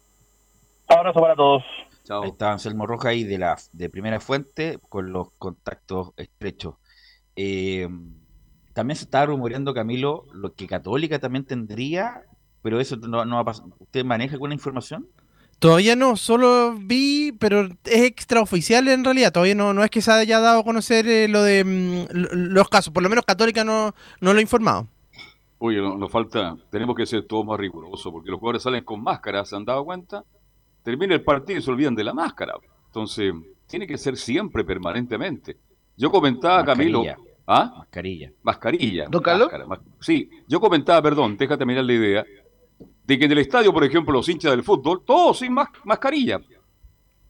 Abrazo 0.86 1.20
para 1.20 1.34
todos. 1.34 1.64
Chao. 2.04 2.22
Ahí 2.22 2.30
está 2.30 2.52
Anselmo 2.52 2.86
Roja 2.86 3.10
ahí 3.10 3.24
de 3.24 3.38
la 3.38 3.56
de 3.72 3.88
primera 3.88 4.20
fuente 4.20 4.78
con 4.88 5.12
los 5.12 5.30
contactos 5.38 6.12
estrechos. 6.16 6.74
Eh, 7.34 7.88
también 8.72 8.96
se 8.96 9.04
estaba 9.04 9.26
rumoreando, 9.26 9.74
Camilo, 9.74 10.24
lo 10.32 10.52
que 10.54 10.66
Católica 10.66 11.18
también 11.18 11.44
tendría, 11.44 12.22
pero 12.62 12.80
eso 12.80 12.96
no, 12.96 13.24
no 13.24 13.36
va 13.36 13.42
a 13.42 13.44
pasar. 13.44 13.66
¿Usted 13.78 14.04
maneja 14.04 14.34
alguna 14.34 14.54
información? 14.54 15.06
Todavía 15.58 15.94
no, 15.94 16.16
solo 16.16 16.74
vi, 16.76 17.30
pero 17.38 17.62
es 17.84 18.02
extraoficial 18.02 18.88
en 18.88 19.04
realidad. 19.04 19.32
Todavía 19.32 19.54
no, 19.54 19.72
no 19.72 19.84
es 19.84 19.90
que 19.90 20.02
se 20.02 20.10
haya 20.10 20.40
dado 20.40 20.60
a 20.60 20.64
conocer 20.64 21.06
eh, 21.06 21.28
lo 21.28 21.42
de 21.44 21.62
mm, 21.64 22.06
lo- 22.12 22.28
los 22.34 22.68
casos. 22.68 22.92
Por 22.92 23.02
lo 23.04 23.08
menos 23.08 23.24
Católica 23.24 23.62
no, 23.62 23.94
no 24.20 24.32
lo 24.32 24.38
ha 24.38 24.42
informado. 24.42 24.88
Oye, 25.58 25.78
no- 25.78 25.96
nos 25.96 26.10
falta, 26.10 26.56
tenemos 26.70 26.96
que 26.96 27.06
ser 27.06 27.24
todos 27.28 27.46
más 27.46 27.60
rigurosos, 27.60 28.10
porque 28.12 28.30
los 28.30 28.40
jugadores 28.40 28.62
salen 28.64 28.82
con 28.82 29.02
máscara, 29.04 29.44
¿se 29.44 29.54
han 29.54 29.64
dado 29.64 29.84
cuenta? 29.84 30.24
Termina 30.82 31.14
el 31.14 31.22
partido 31.22 31.60
y 31.60 31.62
se 31.62 31.70
olvidan 31.70 31.94
de 31.94 32.02
la 32.02 32.12
máscara. 32.12 32.54
Entonces, 32.86 33.32
tiene 33.68 33.86
que 33.86 33.96
ser 33.96 34.16
siempre, 34.16 34.64
permanentemente. 34.64 35.58
Yo 35.96 36.10
comentaba, 36.10 36.64
Camilo. 36.64 37.04
Mascarilla. 37.46 37.46
¿Ah? 37.46 37.74
Mascarilla. 37.78 38.32
Mascarilla. 38.42 39.06
¿Don 39.08 39.22
Carlos? 39.22 39.46
máscara, 39.46 39.66
mas- 39.66 39.80
sí, 40.00 40.28
yo 40.48 40.60
comentaba, 40.60 41.02
perdón, 41.02 41.36
déjate 41.36 41.64
mirar 41.66 41.84
la 41.84 41.92
idea, 41.92 42.24
de 43.04 43.18
que 43.18 43.24
en 43.24 43.32
el 43.32 43.38
estadio, 43.38 43.72
por 43.72 43.84
ejemplo, 43.84 44.12
los 44.12 44.28
hinchas 44.28 44.52
del 44.52 44.62
fútbol, 44.62 45.02
todos 45.04 45.38
sin 45.38 45.52
mas- 45.52 45.68
mascarilla. 45.84 46.40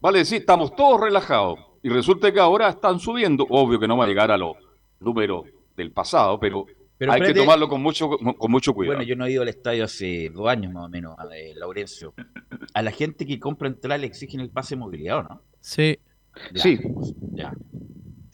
Vale 0.01 0.19
decir, 0.19 0.41
estamos 0.41 0.75
todos 0.75 1.01
relajados. 1.01 1.59
Y 1.83 1.89
resulta 1.89 2.33
que 2.33 2.39
ahora 2.41 2.69
están 2.69 2.99
subiendo. 3.01 3.47
Obvio 3.49 3.79
que 3.81 3.89
no 3.89 3.97
va 3.97 4.05
a 4.05 4.09
llegar 4.09 4.31
a 4.31 4.37
los 4.39 4.55
números 5.01 5.45
del 5.77 5.91
pasado, 5.93 6.39
pero, 6.39 6.67
Pero 6.99 7.13
Hay 7.13 7.21
que 7.21 7.35
tomarlo 7.35 7.69
con 7.69 7.83
mucho, 7.83 8.09
con 8.11 8.51
mucho 8.53 8.73
cuidado. 8.75 8.97
Bueno, 8.99 9.09
yo 9.09 9.17
no 9.17 9.27
he 9.27 9.33
ido 9.33 9.43
al 9.43 9.49
estadio 9.49 9.83
hace 9.85 10.31
dos 10.31 10.47
años 10.49 10.73
más 10.73 10.85
o 10.85 10.89
menos, 10.89 11.19
a 11.19 11.25
eh, 11.37 11.53
Laurencio. 11.57 12.15
A 12.75 12.83
la 12.83 12.93
gente 12.93 13.27
que 13.27 13.41
compra 13.41 13.67
entrada 13.67 13.99
le 13.99 14.07
exigen 14.07 14.39
el 14.41 14.51
pase 14.51 14.77
de 14.77 14.81
movilidad, 14.81 15.19
¿o 15.19 15.23
¿no? 15.25 15.43
Sí. 15.61 15.99
Ya, 16.53 16.63
Sí. 16.63 16.79
Ya. 17.33 17.53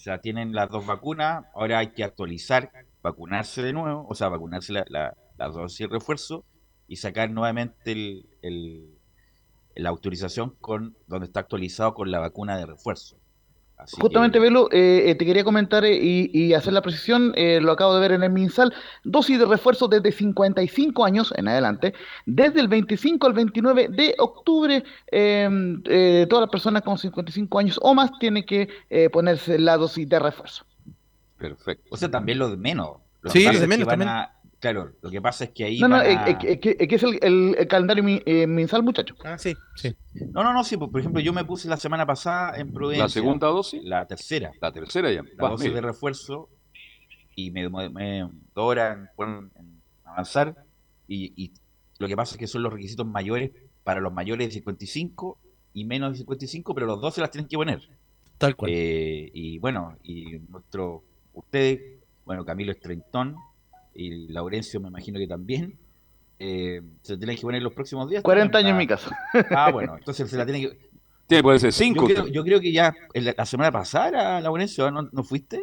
Sea, 0.08 0.20
tienen 0.20 0.54
las 0.54 0.70
dos 0.70 0.86
vacunas, 0.86 1.44
ahora 1.54 1.78
hay 1.80 1.88
que 1.92 2.02
actualizar, 2.04 2.70
vacunarse 3.02 3.62
de 3.62 3.72
nuevo, 3.74 4.06
o 4.08 4.14
sea, 4.14 4.28
vacunarse 4.28 4.72
la, 4.72 4.84
la, 4.88 5.14
la 5.36 5.48
dosis 5.48 5.80
de 5.80 5.88
refuerzo 5.94 6.46
y 6.86 6.96
sacar 6.96 7.30
nuevamente 7.30 7.92
el, 7.92 8.26
el- 8.42 8.98
la 9.76 9.90
autorización 9.90 10.56
con 10.60 10.96
donde 11.06 11.26
está 11.26 11.40
actualizado 11.40 11.94
con 11.94 12.10
la 12.10 12.20
vacuna 12.20 12.56
de 12.58 12.66
refuerzo. 12.66 13.17
Así 13.78 13.96
Justamente, 14.00 14.38
que- 14.38 14.42
Velo, 14.42 14.68
eh, 14.72 15.04
eh, 15.10 15.14
te 15.14 15.24
quería 15.24 15.44
comentar 15.44 15.84
eh, 15.84 15.96
y, 15.96 16.30
y 16.32 16.52
hacer 16.52 16.72
la 16.72 16.82
precisión, 16.82 17.32
eh, 17.36 17.60
lo 17.60 17.70
acabo 17.72 17.94
de 17.94 18.00
ver 18.00 18.12
en 18.12 18.24
el 18.24 18.30
MinSal, 18.30 18.74
dosis 19.04 19.38
de 19.38 19.46
refuerzo 19.46 19.86
desde 19.86 20.10
55 20.10 21.04
años 21.04 21.32
en 21.36 21.46
adelante, 21.46 21.94
desde 22.26 22.58
el 22.60 22.66
25 22.68 23.26
al 23.26 23.32
29 23.34 23.88
de 23.88 24.14
octubre, 24.18 24.82
eh, 25.12 25.48
eh, 25.84 26.26
todas 26.28 26.42
las 26.42 26.50
personas 26.50 26.82
con 26.82 26.98
55 26.98 27.58
años 27.58 27.78
o 27.80 27.94
más 27.94 28.10
tienen 28.18 28.44
que 28.44 28.68
eh, 28.90 29.08
ponerse 29.10 29.58
la 29.60 29.76
dosis 29.76 30.08
de 30.08 30.18
refuerzo. 30.18 30.64
Perfecto. 31.38 31.84
O 31.90 31.96
sea, 31.96 32.10
también 32.10 32.38
los 32.38 32.50
de 32.50 32.56
menos. 32.56 32.96
Sí, 33.26 33.44
los 33.44 33.60
de 33.60 33.66
menos 33.68 33.86
también. 33.86 34.08
a- 34.08 34.32
claro, 34.60 34.92
lo 35.00 35.10
que 35.10 35.20
pasa 35.20 35.44
es 35.44 35.50
que 35.50 35.64
ahí 35.64 35.80
No, 35.80 35.88
no, 35.88 35.96
a- 35.96 36.06
eh, 36.06 36.58
que- 36.60 36.76
que 36.76 36.94
es 36.94 37.02
el, 37.02 37.18
el- 37.22 37.56
el 37.58 37.68
calendario 37.68 38.02
mi- 38.04 38.22
eh, 38.26 38.46
MinSal, 38.46 38.82
muchachos. 38.82 39.16
Ah, 39.24 39.38
sí, 39.38 39.56
sí. 39.74 39.94
No, 40.32 40.42
no, 40.42 40.52
no, 40.52 40.62
sí, 40.64 40.76
por 40.76 40.98
ejemplo, 40.98 41.20
yo 41.20 41.32
me 41.32 41.44
puse 41.44 41.68
la 41.68 41.76
semana 41.76 42.04
pasada 42.06 42.58
en 42.58 42.72
Providencia. 42.72 43.04
¿La 43.04 43.08
segunda 43.08 43.46
dosis? 43.48 43.82
La 43.84 44.06
tercera. 44.06 44.52
La 44.60 44.72
tercera 44.72 45.10
ya. 45.10 45.22
La 45.36 45.44
Va, 45.44 45.50
dosis 45.50 45.72
de 45.72 45.80
refuerzo 45.80 46.48
y 47.34 47.50
me 47.50 47.62
demoré 47.62 47.88
me, 47.90 48.20
dos 48.54 48.64
horas 48.70 48.98
en 49.18 49.50
avanzar 50.04 50.54
y, 51.06 51.32
y 51.42 51.52
lo 51.98 52.08
que 52.08 52.16
pasa 52.16 52.34
es 52.34 52.38
que 52.38 52.46
son 52.46 52.62
los 52.62 52.72
requisitos 52.72 53.06
mayores 53.06 53.52
para 53.84 54.00
los 54.00 54.12
mayores 54.12 54.48
de 54.48 54.54
55 54.54 55.38
y 55.72 55.84
menos 55.84 56.12
de 56.12 56.18
55, 56.18 56.74
pero 56.74 56.86
los 56.86 57.00
dos 57.00 57.14
se 57.14 57.20
las 57.20 57.30
tienen 57.30 57.48
que 57.48 57.56
poner. 57.56 57.80
Tal 58.36 58.54
cual. 58.56 58.70
Eh, 58.74 59.30
y 59.32 59.58
bueno, 59.58 59.96
y 60.02 60.38
nuestro, 60.48 61.04
ustedes, 61.32 61.80
bueno, 62.24 62.44
Camilo 62.44 62.72
es 62.72 62.80
treintón 62.80 63.36
y 63.98 64.28
Laurencio 64.28 64.80
me 64.80 64.88
imagino 64.88 65.18
que 65.18 65.26
también, 65.26 65.76
eh, 66.38 66.80
se 67.02 67.16
tienen 67.16 67.36
que 67.36 67.42
poner 67.42 67.60
los 67.62 67.72
próximos 67.74 68.08
días. 68.08 68.22
40 68.22 68.58
años 68.58 68.70
en 68.70 68.76
mi 68.78 68.86
caso. 68.86 69.10
Ah, 69.50 69.70
bueno, 69.72 69.96
entonces 69.98 70.30
se 70.30 70.36
la 70.36 70.46
tienen 70.46 70.62
que... 70.70 70.88
Tiene, 71.26 71.42
puede 71.42 71.58
ser 71.58 71.70
Yo 71.72 71.76
cinco. 71.76 72.06
creo, 72.06 72.20
usted. 72.22 72.32
yo 72.32 72.42
creo 72.44 72.58
que 72.60 72.72
ya 72.72 72.94
en 73.12 73.24
la, 73.26 73.34
la 73.36 73.44
semana 73.44 73.70
pasada, 73.70 74.40
Laurencio, 74.40 74.90
¿no, 74.90 75.10
no 75.12 75.22
fuiste? 75.24 75.60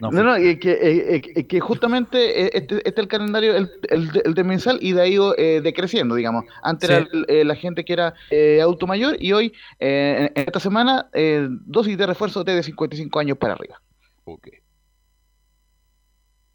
No, 0.00 0.10
no, 0.10 0.36
eh, 0.36 0.58
que, 0.58 0.72
eh, 0.72 1.22
eh, 1.34 1.46
que- 1.46 1.60
justamente 1.60 2.18
eh, 2.46 2.50
este, 2.52 2.76
este 2.78 2.88
es 2.90 2.98
el 2.98 3.08
calendario, 3.08 3.56
el, 3.56 3.70
el, 3.88 4.10
el 4.24 4.34
de 4.34 4.44
mensal, 4.44 4.78
y 4.82 4.92
de 4.92 5.00
ahí 5.02 5.16
eh, 5.38 5.60
decreciendo, 5.62 6.14
digamos. 6.16 6.44
Antes 6.62 6.88
Sí. 6.88 6.94
era 6.96 7.08
el- 7.10 7.24
eh, 7.28 7.44
la 7.44 7.54
gente 7.54 7.84
que 7.84 7.92
era 7.94 8.12
eh, 8.30 8.60
adulto 8.60 8.86
mayor, 8.88 9.16
y 9.18 9.32
hoy, 9.32 9.52
eh, 9.78 10.30
en 10.34 10.42
esta 10.46 10.60
semana, 10.60 11.08
eh, 11.14 11.46
dosis 11.50 11.96
de 11.96 12.06
refuerzo 12.06 12.42
desde 12.44 12.64
55 12.64 13.18
años 13.20 13.38
para 13.38 13.54
arriba. 13.54 13.80
Ok. 14.24 14.48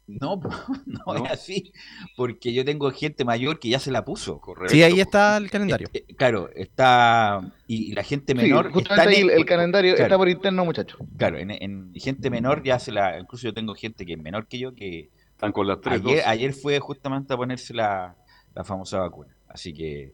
No, 0.06 0.36
no, 0.86 1.14
¿No? 1.14 1.24
es 1.24 1.32
así, 1.32 1.72
porque 2.16 2.52
yo 2.52 2.64
tengo 2.64 2.90
gente 2.90 3.24
mayor 3.24 3.58
que 3.58 3.70
ya 3.70 3.78
se 3.78 3.90
la 3.90 4.04
puso. 4.04 4.38
Correcto. 4.40 4.72
Sí, 4.74 4.82
ahí 4.82 5.00
está 5.00 5.36
el 5.38 5.50
calendario. 5.50 5.88
Claro, 6.16 6.50
está. 6.54 7.40
Y, 7.66 7.90
y 7.90 7.92
la 7.92 8.02
gente 8.02 8.34
menor. 8.34 8.66
sí, 8.66 8.72
justamente 8.74 9.02
está 9.02 9.10
ahí 9.10 9.22
en- 9.22 9.30
el, 9.30 9.36
el 9.38 9.46
calendario 9.46 9.92
claro, 9.94 10.04
está 10.04 10.18
por 10.18 10.28
interno, 10.28 10.64
muchachos. 10.64 10.98
Claro, 11.16 11.38
en, 11.38 11.50
en 11.50 11.92
gente 11.94 12.28
menor 12.28 12.62
ya 12.62 12.78
se 12.78 12.92
la. 12.92 13.18
Incluso 13.18 13.44
yo 13.44 13.54
tengo 13.54 13.74
gente 13.74 14.04
que 14.04 14.12
es 14.12 14.18
menor 14.18 14.46
que 14.46 14.58
yo 14.58 14.74
que 14.74 15.08
Están 15.30 15.52
con 15.52 15.66
las 15.66 15.80
tres 15.80 16.02
ayer, 16.04 16.22
ayer 16.26 16.52
fue 16.52 16.78
justamente 16.80 17.32
a 17.32 17.36
ponerse 17.38 17.72
la, 17.72 18.14
la 18.54 18.62
famosa 18.64 18.98
vacuna. 18.98 19.34
Así 19.48 19.72
que. 19.72 20.12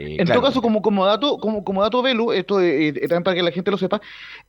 Eh, 0.00 0.16
En 0.18 0.24
claro, 0.26 0.40
todo 0.40 0.48
caso, 0.50 0.62
como, 0.62 0.82
como 0.82 1.06
dato, 1.06 1.38
como, 1.38 1.62
como 1.64 1.82
dato 1.82 2.02
Velu, 2.02 2.32
esto 2.32 2.60
eh, 2.60 2.88
eh, 2.88 2.92
también 3.02 3.22
para 3.22 3.36
que 3.36 3.42
la 3.42 3.52
gente 3.52 3.70
lo 3.70 3.78
sepa, 3.78 4.00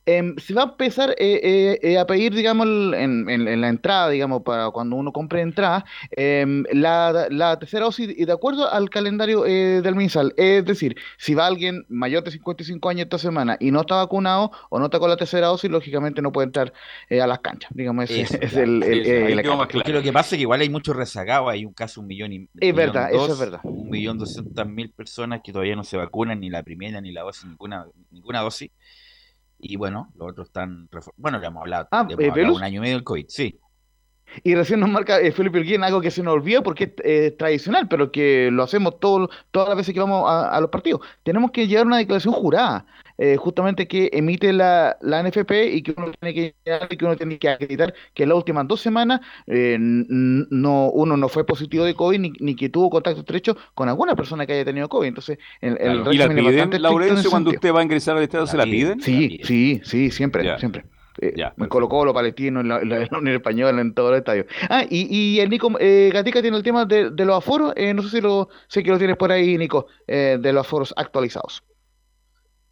em, 0.06 0.34
se 0.38 0.54
va 0.54 0.62
a 0.62 0.64
empezar 0.64 1.10
eh, 1.10 1.40
eh, 1.42 1.78
eh, 1.82 1.98
a 1.98 2.06
pedir, 2.06 2.34
digamos, 2.34 2.66
el- 2.66 2.94
en, 2.94 3.28
en- 3.30 3.48
en 3.48 3.60
la 3.60 3.68
entrada, 3.68 4.08
digamos, 4.10 4.42
para 4.42 4.70
cuando 4.70 4.96
uno 4.96 5.12
compre 5.12 5.40
entrada, 5.42 5.84
em, 6.10 6.64
la, 6.72 7.26
la 7.30 7.58
tercera 7.58 7.84
dosis, 7.84 8.08
y 8.16 8.24
de 8.24 8.32
acuerdo 8.32 8.72
al 8.72 8.90
calendario 8.90 9.46
eh, 9.46 9.80
del 9.82 9.94
MinSal. 9.94 10.32
Es 10.36 10.64
decir, 10.64 10.96
si 11.18 11.34
va 11.34 11.46
alguien 11.46 11.84
mayor 11.88 12.24
de 12.24 12.30
55 12.30 12.88
años 12.88 13.04
esta 13.04 13.18
semana 13.18 13.56
y 13.60 13.70
no 13.70 13.82
está 13.82 13.96
vacunado 13.96 14.50
o 14.70 14.78
no 14.78 14.86
está 14.86 14.98
con 14.98 15.10
la 15.10 15.16
tercera 15.16 15.48
dosis, 15.48 15.70
lógicamente 15.70 16.22
no 16.22 16.32
puede 16.32 16.46
entrar 16.46 16.72
eh, 17.10 17.20
a 17.20 17.26
las 17.26 17.40
canchas. 17.40 17.70
Digamos, 17.74 18.10
Eso, 18.10 18.36
es 18.40 18.52
el, 18.56 18.82
el- 18.82 19.06
eh. 19.06 19.42
Porque 19.44 19.92
lo 19.92 20.02
que 20.02 20.12
pasa 20.12 20.34
es 20.34 20.38
que 20.38 20.42
igual 20.42 20.60
hay 20.60 20.68
muchos 20.70 20.96
rezagados, 20.96 21.50
hay 21.50 21.64
un 21.64 21.72
caso 21.72 22.00
un 22.00 22.06
millón 22.06 22.32
y 22.32 22.36
Es 22.36 22.48
millón 22.60 22.76
verdad, 22.76 23.12
eso 23.12 23.32
es 23.32 23.38
verdad. 23.38 23.60
Un 23.64 23.90
millón 23.90 24.18
doscientas 24.18 24.66
mil 24.66 24.90
personas 24.90 25.40
que 25.42 25.52
todavía 25.52 25.76
no 25.76 25.84
se 25.84 25.96
vacunan, 25.96 26.40
ni 26.40 26.50
la 26.50 26.62
primera, 26.62 27.00
ni 27.00 27.12
la 27.12 27.22
dosis, 27.22 27.44
ninguna, 27.44 27.86
ninguna 28.10 28.40
dosis. 28.40 28.70
Y 29.58 29.76
bueno, 29.76 30.12
los 30.16 30.30
otros 30.30 30.48
están... 30.48 30.88
Bueno, 31.16 31.38
le 31.38 31.46
hemos 31.46 31.60
hablado, 31.60 31.88
Ah, 31.90 32.06
hemos 32.08 32.24
eh, 32.24 32.30
hablado 32.30 32.54
un 32.56 32.62
año 32.62 32.78
y 32.78 32.80
medio 32.80 32.94
del 32.96 33.04
COVID, 33.04 33.26
sí. 33.28 33.58
Y 34.42 34.54
recién 34.54 34.80
nos 34.80 34.88
marca 34.90 35.20
eh, 35.20 35.32
Felipe 35.32 35.58
Urguín 35.58 35.82
algo 35.84 36.00
que 36.00 36.10
se 36.10 36.22
nos 36.22 36.34
olvida 36.34 36.62
porque 36.62 36.84
es 36.84 36.90
eh, 37.04 37.30
tradicional, 37.38 37.88
pero 37.88 38.10
que 38.12 38.50
lo 38.52 38.62
hacemos 38.62 38.98
todo, 39.00 39.28
todas 39.50 39.68
las 39.68 39.76
veces 39.76 39.94
que 39.94 40.00
vamos 40.00 40.28
a, 40.28 40.48
a 40.48 40.60
los 40.60 40.70
partidos. 40.70 41.00
Tenemos 41.22 41.50
que 41.50 41.66
llevar 41.66 41.86
una 41.86 41.98
declaración 41.98 42.34
jurada, 42.34 42.86
eh, 43.18 43.36
justamente 43.36 43.86
que 43.86 44.10
emite 44.12 44.52
la, 44.52 44.96
la 45.02 45.22
NFP 45.22 45.50
y 45.74 45.82
que 45.82 45.94
uno 45.96 46.10
tiene 46.18 46.34
que 46.34 46.54
que 46.96 47.04
uno 47.04 47.16
tiene 47.16 47.38
que 47.38 47.48
acreditar 47.50 47.94
que 48.14 48.22
en 48.24 48.30
las 48.30 48.38
últimas 48.38 48.66
dos 48.66 48.80
semanas 48.80 49.20
eh, 49.46 49.76
no, 49.78 50.90
uno 50.90 51.16
no 51.16 51.28
fue 51.28 51.44
positivo 51.46 51.84
de 51.84 51.94
COVID 51.94 52.18
ni, 52.18 52.32
ni 52.40 52.56
que 52.56 52.68
tuvo 52.68 52.90
contacto 52.90 53.20
estrecho 53.20 53.56
con 53.74 53.88
alguna 53.88 54.16
persona 54.16 54.46
que 54.46 54.54
haya 54.54 54.64
tenido 54.64 54.88
COVID. 54.88 55.08
Entonces, 55.08 55.38
el, 55.60 55.76
el 55.80 56.02
Claro. 56.02 56.12
¿Y 56.12 56.16
la 56.16 56.26
régimen 56.26 56.46
es 56.46 56.52
bastante 56.56 56.78
piden, 56.78 56.82
Laurencio, 56.82 57.30
cuando 57.30 57.50
sentido. 57.50 57.58
usted 57.58 57.74
va 57.76 57.80
a 57.80 57.84
ingresar 57.84 58.16
al 58.16 58.22
estadio? 58.22 58.46
¿Se 58.46 58.56
la 58.56 58.64
piden? 58.64 59.00
Sí, 59.00 59.40
sí, 59.44 59.80
sí, 59.84 60.10
siempre, 60.10 60.44
Ya. 60.44 60.58
siempre. 60.58 60.86
Eh, 61.20 61.34
Ya, 61.36 61.46
en 61.48 61.50
perfecto. 61.54 61.68
Colo 61.68 61.88
Colo, 61.88 62.14
Palestino, 62.14 62.60
en 62.60 62.68
la, 62.68 62.80
en 62.80 62.88
la- 62.88 62.96
en 63.02 63.08
la 63.10 63.18
Unión 63.18 63.36
Española, 63.36 63.80
en 63.80 63.92
todos 63.94 64.10
los 64.10 64.18
estadios. 64.18 64.46
Ah, 64.70 64.84
y, 64.88 65.06
y 65.14 65.40
el 65.40 65.50
Nico 65.50 65.70
eh, 65.78 66.10
Gatica 66.12 66.40
tiene 66.40 66.56
el 66.56 66.62
tema 66.62 66.84
de, 66.86 67.10
de 67.10 67.24
los 67.24 67.36
aforos. 67.38 67.72
eh, 67.76 67.92
no 67.94 68.02
sé 68.02 68.08
si 68.10 68.20
lo 68.20 68.48
sé 68.68 68.82
que 68.82 68.90
lo 68.90 68.98
tienes 68.98 69.16
por 69.16 69.30
ahí, 69.32 69.58
Nico, 69.58 69.86
eh, 70.06 70.38
de 70.40 70.52
los 70.52 70.66
aforos 70.66 70.94
actualizados. 70.96 71.62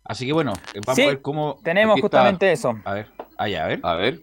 Así 0.05 0.27
que 0.27 0.33
bueno, 0.33 0.53
vamos 0.87 0.97
Sí, 0.97 1.03
a 1.05 1.07
ver 1.09 1.21
cómo... 1.23 1.59
Tenemos 1.63 1.97
está. 1.97 2.03
justamente 2.03 2.51
eso. 2.51 2.75
A 2.85 2.95
ver, 2.95 3.07
allá, 3.37 3.65
a 3.65 3.69
ver. 3.69 3.81
A 3.83 3.95
ver. 3.95 4.21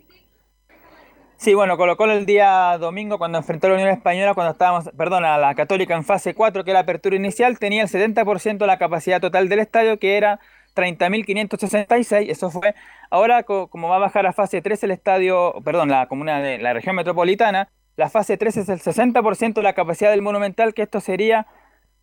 Sí, 1.37 1.53
bueno, 1.53 1.77
Colo 1.77 1.95
Colo 1.97 2.13
el 2.13 2.25
día 2.25 2.77
domingo 2.79 3.19
cuando 3.19 3.37
enfrentó 3.37 3.67
a 3.67 3.69
la 3.69 3.75
Unión 3.75 3.89
Española, 3.91 4.33
cuando 4.33 4.51
estábamos, 4.53 4.89
perdón, 4.97 5.23
a 5.23 5.37
la 5.37 5.53
Católica 5.53 5.95
en 5.95 6.03
fase 6.03 6.33
4, 6.33 6.63
que 6.63 6.71
era 6.71 6.79
la 6.79 6.83
apertura 6.83 7.15
inicial, 7.15 7.59
tenía 7.59 7.83
el 7.83 7.89
70% 7.89 8.57
de 8.57 8.67
la 8.67 8.79
capacidad 8.79 9.21
total 9.21 9.47
del 9.47 9.59
estadio, 9.59 9.99
que 9.99 10.17
era 10.17 10.39
30.566, 10.77 12.29
eso 12.29 12.49
fue. 12.51 12.75
Ahora, 13.09 13.43
co- 13.43 13.67
como 13.67 13.89
va 13.89 13.97
a 13.97 13.99
bajar 13.99 14.25
a 14.27 14.33
fase 14.33 14.61
3 14.61 14.83
el 14.83 14.91
estadio, 14.91 15.55
perdón, 15.65 15.89
la 15.89 16.07
comuna 16.07 16.39
de 16.39 16.57
la 16.59 16.73
región 16.73 16.95
metropolitana, 16.95 17.69
la 17.95 18.09
fase 18.09 18.37
3 18.37 18.57
es 18.57 18.69
el 18.69 18.79
60% 18.79 19.53
de 19.55 19.63
la 19.63 19.73
capacidad 19.73 20.11
del 20.11 20.21
Monumental, 20.21 20.73
que 20.73 20.83
esto 20.83 20.99
sería 21.01 21.47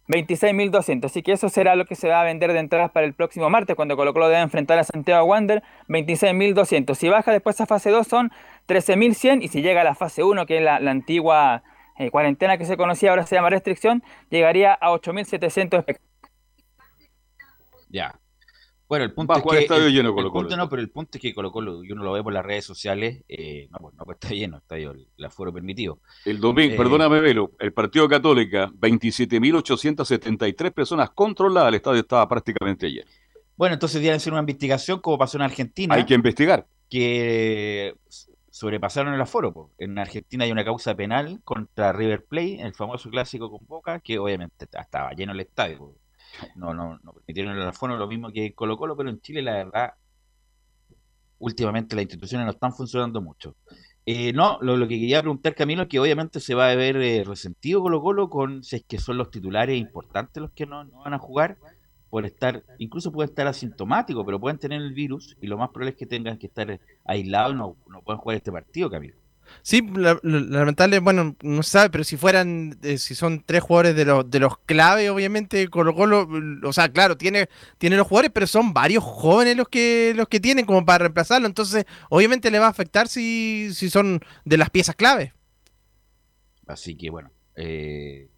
26.200. 0.08 1.06
Así 1.06 1.22
que 1.22 1.32
eso 1.32 1.48
será 1.48 1.76
lo 1.76 1.86
que 1.86 1.94
se 1.94 2.08
va 2.08 2.20
a 2.20 2.24
vender 2.24 2.52
de 2.52 2.58
entradas 2.58 2.90
para 2.90 3.06
el 3.06 3.14
próximo 3.14 3.48
martes, 3.48 3.76
cuando 3.76 3.96
Colo 3.96 4.12
Colo 4.12 4.28
debe 4.28 4.40
enfrentar 4.42 4.78
a 4.78 4.84
Santiago 4.84 5.24
Wander, 5.24 5.62
26.200. 5.88 6.94
Si 6.94 7.08
baja 7.08 7.32
después 7.32 7.60
a 7.60 7.66
fase 7.66 7.90
2 7.90 8.06
son 8.06 8.30
13.100 8.66 9.42
y 9.42 9.48
si 9.48 9.62
llega 9.62 9.80
a 9.80 9.84
la 9.84 9.94
fase 9.94 10.22
1, 10.24 10.46
que 10.46 10.58
es 10.58 10.62
la, 10.62 10.76
antigua 10.76 11.62
eh, 11.96 12.10
cuarentena 12.10 12.58
que 12.58 12.64
se 12.66 12.76
conocía, 12.76 13.10
ahora 13.10 13.24
se 13.24 13.36
llama 13.36 13.50
restricción, 13.50 14.02
llegaría 14.30 14.74
a 14.74 14.90
8.700 14.90 15.78
espectadores. 15.78 16.00
Ya. 17.88 18.18
Bueno, 18.86 19.04
el 19.06 19.12
punto 19.12 19.32
Va 19.32 19.36
a 19.36 19.38
es 19.38 19.44
que 19.44 19.58
estadio 19.60 19.86
el, 19.86 19.92
lleno 19.94 20.14
Colo 20.14 20.30
punto 20.30 20.56
no, 20.56 20.68
pero 20.68 20.82
el 20.82 20.90
punto 20.90 21.16
es 21.16 21.22
que 21.22 21.32
Colo 21.34 21.50
Colo, 21.50 21.78
uno 21.78 22.02
lo 22.04 22.12
ve 22.12 22.22
por 22.22 22.32
las 22.32 22.44
redes 22.44 22.64
sociales, 22.66 23.22
eh, 23.28 23.66
no, 23.70 23.78
pues 23.78 23.94
no 23.94 24.04
pues 24.04 24.18
está 24.20 24.34
lleno, 24.34 24.58
está 24.58 24.76
lleno 24.76 24.92
el, 24.92 25.08
el 25.16 25.24
aforo 25.24 25.52
permitido. 25.52 26.00
El 26.24 26.38
domingo, 26.38 26.74
Eh, 26.74 26.76
perdóname, 26.76 27.20
Velo, 27.20 27.52
el 27.58 27.72
partido 27.72 28.08
Católica, 28.08 28.70
27.873 28.74 30.72
personas 30.72 31.10
controladas, 31.10 31.68
el 31.70 31.74
estadio 31.76 32.00
estaba 32.00 32.28
prácticamente 32.28 32.90
lleno. 32.90 33.10
Bueno, 33.56 33.74
entonces 33.74 34.00
deben 34.02 34.16
hacer 34.16 34.32
una 34.32 34.40
investigación 34.40 35.00
como 35.00 35.16
pasó 35.18 35.38
en 35.38 35.42
Argentina, 35.42 35.94
Hay 35.94 36.04
que 36.04 36.14
investigar. 36.14 36.66
que 36.90 37.94
sobrepasaron 38.50 39.14
el 39.14 39.20
aforo. 39.20 39.52
po. 39.52 39.70
En 39.78 39.98
Argentina 39.98 40.44
hay 40.44 40.52
una 40.52 40.64
causa 40.64 40.94
penal 40.94 41.40
contra 41.44 41.92
River 41.92 42.24
Plate, 42.24 42.60
el 42.62 42.74
famoso 42.74 43.10
clásico 43.10 43.50
con 43.50 43.66
Boca, 43.66 43.98
que 44.00 44.18
obviamente 44.18 44.66
estaba 44.70 45.12
lleno 45.12 45.32
el 45.32 45.40
estadio. 45.40 45.78
po. 45.78 45.96
No, 46.56 46.74
no, 46.74 46.98
no 47.02 47.12
permitieron 47.12 47.56
el 47.56 47.62
aforo, 47.62 47.96
lo 47.96 48.06
mismo 48.06 48.30
que 48.32 48.54
Colo 48.54 48.76
Colo, 48.76 48.96
pero 48.96 49.10
en 49.10 49.20
Chile 49.20 49.42
la 49.42 49.52
verdad, 49.52 49.94
últimamente 51.38 51.94
las 51.94 52.04
instituciones 52.04 52.46
no 52.46 52.52
están 52.52 52.72
funcionando 52.72 53.20
mucho. 53.20 53.56
Eh, 54.06 54.32
no, 54.32 54.58
lo, 54.60 54.76
que 54.86 55.00
quería 55.00 55.20
preguntar 55.20 55.54
Camilo 55.54 55.82
es 55.82 55.88
que 55.88 55.98
obviamente 55.98 56.38
se 56.38 56.54
va 56.54 56.70
a 56.70 56.74
ver 56.74 56.96
eh, 56.96 57.24
resentido 57.24 57.80
Colo 57.80 58.02
Colo 58.02 58.28
con 58.28 58.62
si 58.62 58.76
es 58.76 58.84
que 58.84 58.98
son 58.98 59.16
los 59.16 59.30
titulares 59.30 59.78
importantes 59.78 60.42
los 60.42 60.50
que 60.52 60.66
no, 60.66 60.84
van 60.86 61.14
a 61.14 61.18
jugar 61.18 61.56
por 62.10 62.26
estar, 62.26 62.62
incluso 62.78 63.10
puede 63.10 63.30
estar 63.30 63.46
asintomático, 63.46 64.24
pero 64.24 64.38
pueden 64.38 64.58
tener 64.58 64.80
el 64.80 64.92
virus 64.92 65.36
y 65.40 65.46
lo 65.46 65.58
más 65.58 65.70
probable 65.70 65.90
es 65.90 65.96
que 65.96 66.06
tengan 66.06 66.38
que 66.38 66.46
estar 66.46 66.78
aislados 67.04 67.54
y 67.54 67.56
no, 67.56 67.76
no 67.88 68.02
puedan 68.02 68.20
jugar 68.20 68.36
este 68.36 68.52
partido, 68.52 68.90
Camilo. 68.90 69.23
Sí, 69.62 69.82
la- 69.94 70.18
la- 70.22 70.40
lamentable, 70.40 70.98
bueno, 71.00 71.36
no 71.42 71.62
sabe, 71.62 71.90
pero 71.90 72.04
si 72.04 72.16
fueran, 72.16 72.78
eh, 72.82 72.98
si 72.98 73.14
son 73.14 73.42
tres 73.44 73.62
jugadores 73.62 73.96
de 73.96 74.04
los, 74.04 74.30
de 74.30 74.40
los 74.40 74.58
clave, 74.58 75.08
obviamente 75.10 75.68
Colo 75.68 75.94
Colo, 75.94 76.28
o 76.62 76.72
sea, 76.72 76.90
claro, 76.90 77.16
tiene, 77.16 77.48
tiene 77.78 77.96
los 77.96 78.06
jugadores, 78.06 78.30
pero 78.34 78.46
son 78.46 78.72
varios 78.74 79.02
jóvenes 79.02 79.56
los 79.56 79.68
que, 79.68 80.12
los 80.16 80.28
que 80.28 80.40
tienen 80.40 80.66
como 80.66 80.84
para 80.84 80.98
reemplazarlo, 81.04 81.46
entonces 81.46 81.84
obviamente 82.10 82.50
le 82.50 82.58
va 82.58 82.66
a 82.66 82.70
afectar 82.70 83.08
si, 83.08 83.70
si 83.74 83.88
son 83.90 84.20
de 84.44 84.56
las 84.58 84.70
piezas 84.70 84.96
clave. 84.96 85.32
Así 86.66 86.96
que 86.96 87.10
bueno, 87.10 87.30
eh, 87.56 88.28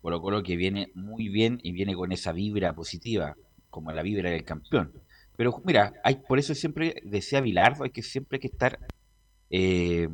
Colo 0.00 0.20
Colo 0.20 0.42
que 0.42 0.56
viene 0.56 0.90
muy 0.94 1.28
bien 1.28 1.60
y 1.62 1.72
viene 1.72 1.94
con 1.94 2.12
esa 2.12 2.32
vibra 2.32 2.74
positiva, 2.74 3.36
como 3.70 3.92
la 3.92 4.02
vibra 4.02 4.30
del 4.30 4.44
campeón. 4.44 4.92
Pero 5.36 5.60
mira, 5.64 5.94
hay, 6.04 6.16
por 6.16 6.38
eso 6.38 6.54
siempre 6.54 6.96
decía 7.04 7.40
Bilardo, 7.40 7.84
hay 7.84 7.90
que 7.90 8.02
siempre 8.02 8.40
que 8.40 8.48
estar 8.48 8.78
eh, 9.50 10.08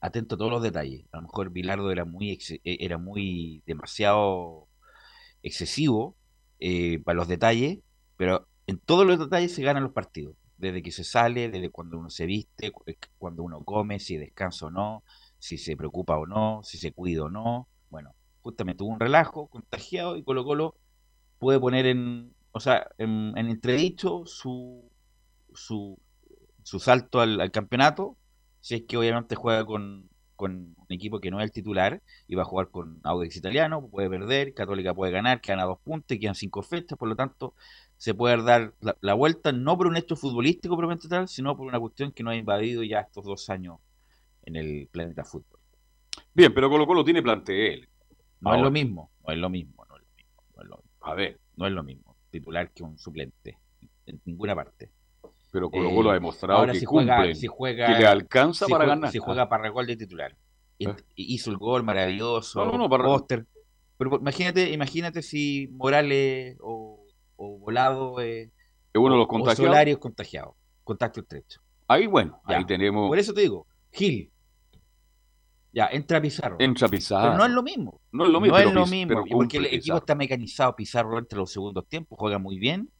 atento 0.00 0.34
a 0.34 0.38
todos 0.38 0.50
los 0.50 0.62
detalles. 0.62 1.04
A 1.12 1.18
lo 1.18 1.22
mejor 1.24 1.50
Bilardo 1.50 1.90
era 1.90 2.04
muy 2.04 2.30
eh, 2.30 2.60
era 2.64 2.98
muy 2.98 3.62
demasiado 3.66 4.68
excesivo 5.42 6.16
eh, 6.58 7.00
para 7.04 7.16
los 7.16 7.28
detalles, 7.28 7.78
pero 8.16 8.46
en 8.66 8.78
todos 8.78 9.06
los 9.06 9.18
detalles 9.18 9.54
se 9.54 9.62
ganan 9.62 9.82
los 9.82 9.92
partidos. 9.92 10.36
Desde 10.56 10.82
que 10.82 10.92
se 10.92 11.04
sale, 11.04 11.48
desde 11.48 11.70
cuando 11.70 11.98
uno 11.98 12.10
se 12.10 12.26
viste, 12.26 12.72
eh, 12.86 12.96
cuando 13.18 13.42
uno 13.42 13.64
come, 13.64 13.98
si 13.98 14.16
descansa 14.16 14.66
o 14.66 14.70
no, 14.70 15.04
si 15.38 15.56
se 15.58 15.76
preocupa 15.76 16.18
o 16.18 16.26
no, 16.26 16.60
si 16.64 16.78
se 16.78 16.92
cuida 16.92 17.24
o 17.24 17.30
no. 17.30 17.68
Bueno, 17.88 18.14
justamente 18.42 18.84
hubo 18.84 18.92
un 18.92 19.00
relajo, 19.00 19.48
contagiado 19.48 20.16
y 20.16 20.22
Colo 20.22 20.44
Colo 20.44 20.76
puede 21.38 21.58
poner 21.58 21.86
en, 21.86 22.34
o 22.52 22.60
sea, 22.60 22.88
en, 22.98 23.32
en 23.36 23.48
entredicho 23.48 24.24
su, 24.26 24.90
su, 25.54 25.98
su 26.62 26.78
salto 26.78 27.20
al, 27.20 27.40
al 27.40 27.50
campeonato, 27.50 28.16
si 28.60 28.76
es 28.76 28.82
que 28.82 28.96
obviamente 28.96 29.34
juega 29.34 29.64
con, 29.64 30.08
con 30.36 30.74
un 30.76 30.86
equipo 30.88 31.20
que 31.20 31.30
no 31.30 31.40
es 31.40 31.44
el 31.44 31.52
titular 31.52 32.02
y 32.26 32.34
va 32.34 32.42
a 32.42 32.44
jugar 32.46 32.68
con 32.70 33.00
Audax 33.04 33.36
Italiano, 33.36 33.86
puede 33.88 34.08
perder, 34.10 34.54
Católica 34.54 34.94
puede 34.94 35.12
ganar, 35.12 35.40
quedan 35.40 35.60
a 35.60 35.64
dos 35.64 35.78
puntos, 35.80 36.16
quedan 36.18 36.34
cinco 36.34 36.62
fechas, 36.62 36.98
por 36.98 37.08
lo 37.08 37.16
tanto 37.16 37.54
se 37.96 38.14
puede 38.14 38.42
dar 38.42 38.74
la, 38.80 38.96
la 39.00 39.14
vuelta 39.14 39.52
no 39.52 39.76
por 39.76 39.86
un 39.86 39.96
hecho 39.96 40.16
futbolístico 40.16 40.76
propiamente 40.76 41.08
tal, 41.08 41.28
sino 41.28 41.56
por 41.56 41.66
una 41.66 41.78
cuestión 41.80 42.12
que 42.12 42.22
nos 42.22 42.32
ha 42.32 42.36
invadido 42.36 42.82
ya 42.82 43.00
estos 43.00 43.24
dos 43.24 43.50
años 43.50 43.78
en 44.44 44.56
el 44.56 44.88
planeta 44.90 45.24
fútbol. 45.24 45.60
Bien, 46.34 46.52
pero 46.54 46.68
Colo 46.70 46.86
Colo 46.86 47.04
tiene 47.04 47.22
plantel. 47.22 47.88
No 48.40 48.54
es 48.54 48.56
Ahora. 48.56 48.62
lo 48.62 48.70
mismo, 48.70 49.10
no 49.26 49.32
es 49.32 49.38
lo 49.38 49.50
mismo, 49.50 49.84
no 49.88 49.96
es 49.96 50.02
lo 50.02 50.08
mismo, 50.16 50.42
no 50.56 50.62
es 50.62 50.68
lo 50.68 50.76
mismo. 50.78 50.90
A 51.00 51.14
ver, 51.14 51.40
No 51.56 51.66
es 51.66 51.72
lo 51.72 51.82
mismo 51.82 52.16
titular 52.30 52.70
que 52.72 52.82
un 52.82 52.98
suplente, 52.98 53.58
en 54.06 54.20
ninguna 54.24 54.54
parte. 54.54 54.92
Pero 55.50 55.70
Colo 55.70 55.88
Eh, 55.90 55.94
Colo 55.94 56.10
ha 56.10 56.14
demostrado 56.14 56.58
ahora 56.60 56.72
que 56.72 56.80
si 56.80 56.86
cumplen, 56.86 57.16
juega, 57.16 57.34
si 57.34 57.46
juega, 57.46 57.86
que 57.86 57.98
le 58.00 58.06
alcanza 58.06 58.66
si 58.66 58.70
para 58.72 58.84
juega- 58.84 58.94
ganar. 58.96 59.10
Si 59.12 59.18
juega 59.18 59.48
Parragol 59.48 59.86
de 59.86 59.96
titular. 59.96 60.36
Y- 60.78 60.86
Ah. 60.86 60.96
y 61.14 61.34
hizo 61.34 61.50
el 61.50 61.56
gol 61.58 61.82
maravilloso, 61.82 62.64
No, 62.64 62.72
no, 62.72 62.78
no, 62.78 62.88
Parra- 62.88 63.04
póster. 63.06 63.46
Pero 63.98 64.16
imagínate, 64.16 64.70
imagínate 64.70 65.20
si 65.22 65.68
Morales 65.72 66.56
o, 66.60 67.04
o 67.36 67.58
Volado 67.58 68.20
eh, 68.20 68.44
Es 68.92 68.98
uno 69.00 69.12
de 69.12 69.18
los 69.18 69.24
o 69.26 69.28
contagiados. 69.28 69.66
Solari 69.72 69.90
es 69.90 69.98
contagiado. 69.98 70.56
Contacto 70.84 71.20
estrecho. 71.20 71.60
Ahí, 71.86 72.06
bueno, 72.06 72.40
Ya. 72.48 72.56
ahí 72.58 72.64
tenemos. 72.64 73.08
Por 73.08 73.18
eso 73.18 73.34
te 73.34 73.42
digo, 73.42 73.66
Gil. 73.92 74.30
Ya, 75.72 75.86
entra 75.92 76.20
Pizarro. 76.20 76.56
Entra 76.58 76.88
Pizarro. 76.88 77.26
Pero 77.32 77.38
no 77.38 77.44
es 77.44 77.50
lo 77.52 77.62
mismo. 77.62 78.00
No 78.10 78.24
es 78.24 78.30
lo 78.30 78.40
mismo. 78.40 78.56
No 78.56 78.58
es 78.58 78.64
pero 78.66 78.80
lo 78.80 78.86
Piz- 78.86 78.90
mismo. 78.90 79.08
pero 79.08 79.26
y 79.26 79.30
porque 79.30 79.56
el 79.58 79.66
equipo 79.66 79.96
está 79.98 80.14
mecanizado, 80.16 80.74
Pizarro 80.74 81.18
entre 81.18 81.38
los 81.38 81.52
segundos 81.52 81.86
tiempos, 81.86 82.18
juega 82.18 82.38
muy 82.38 82.58
bien, 82.58 82.90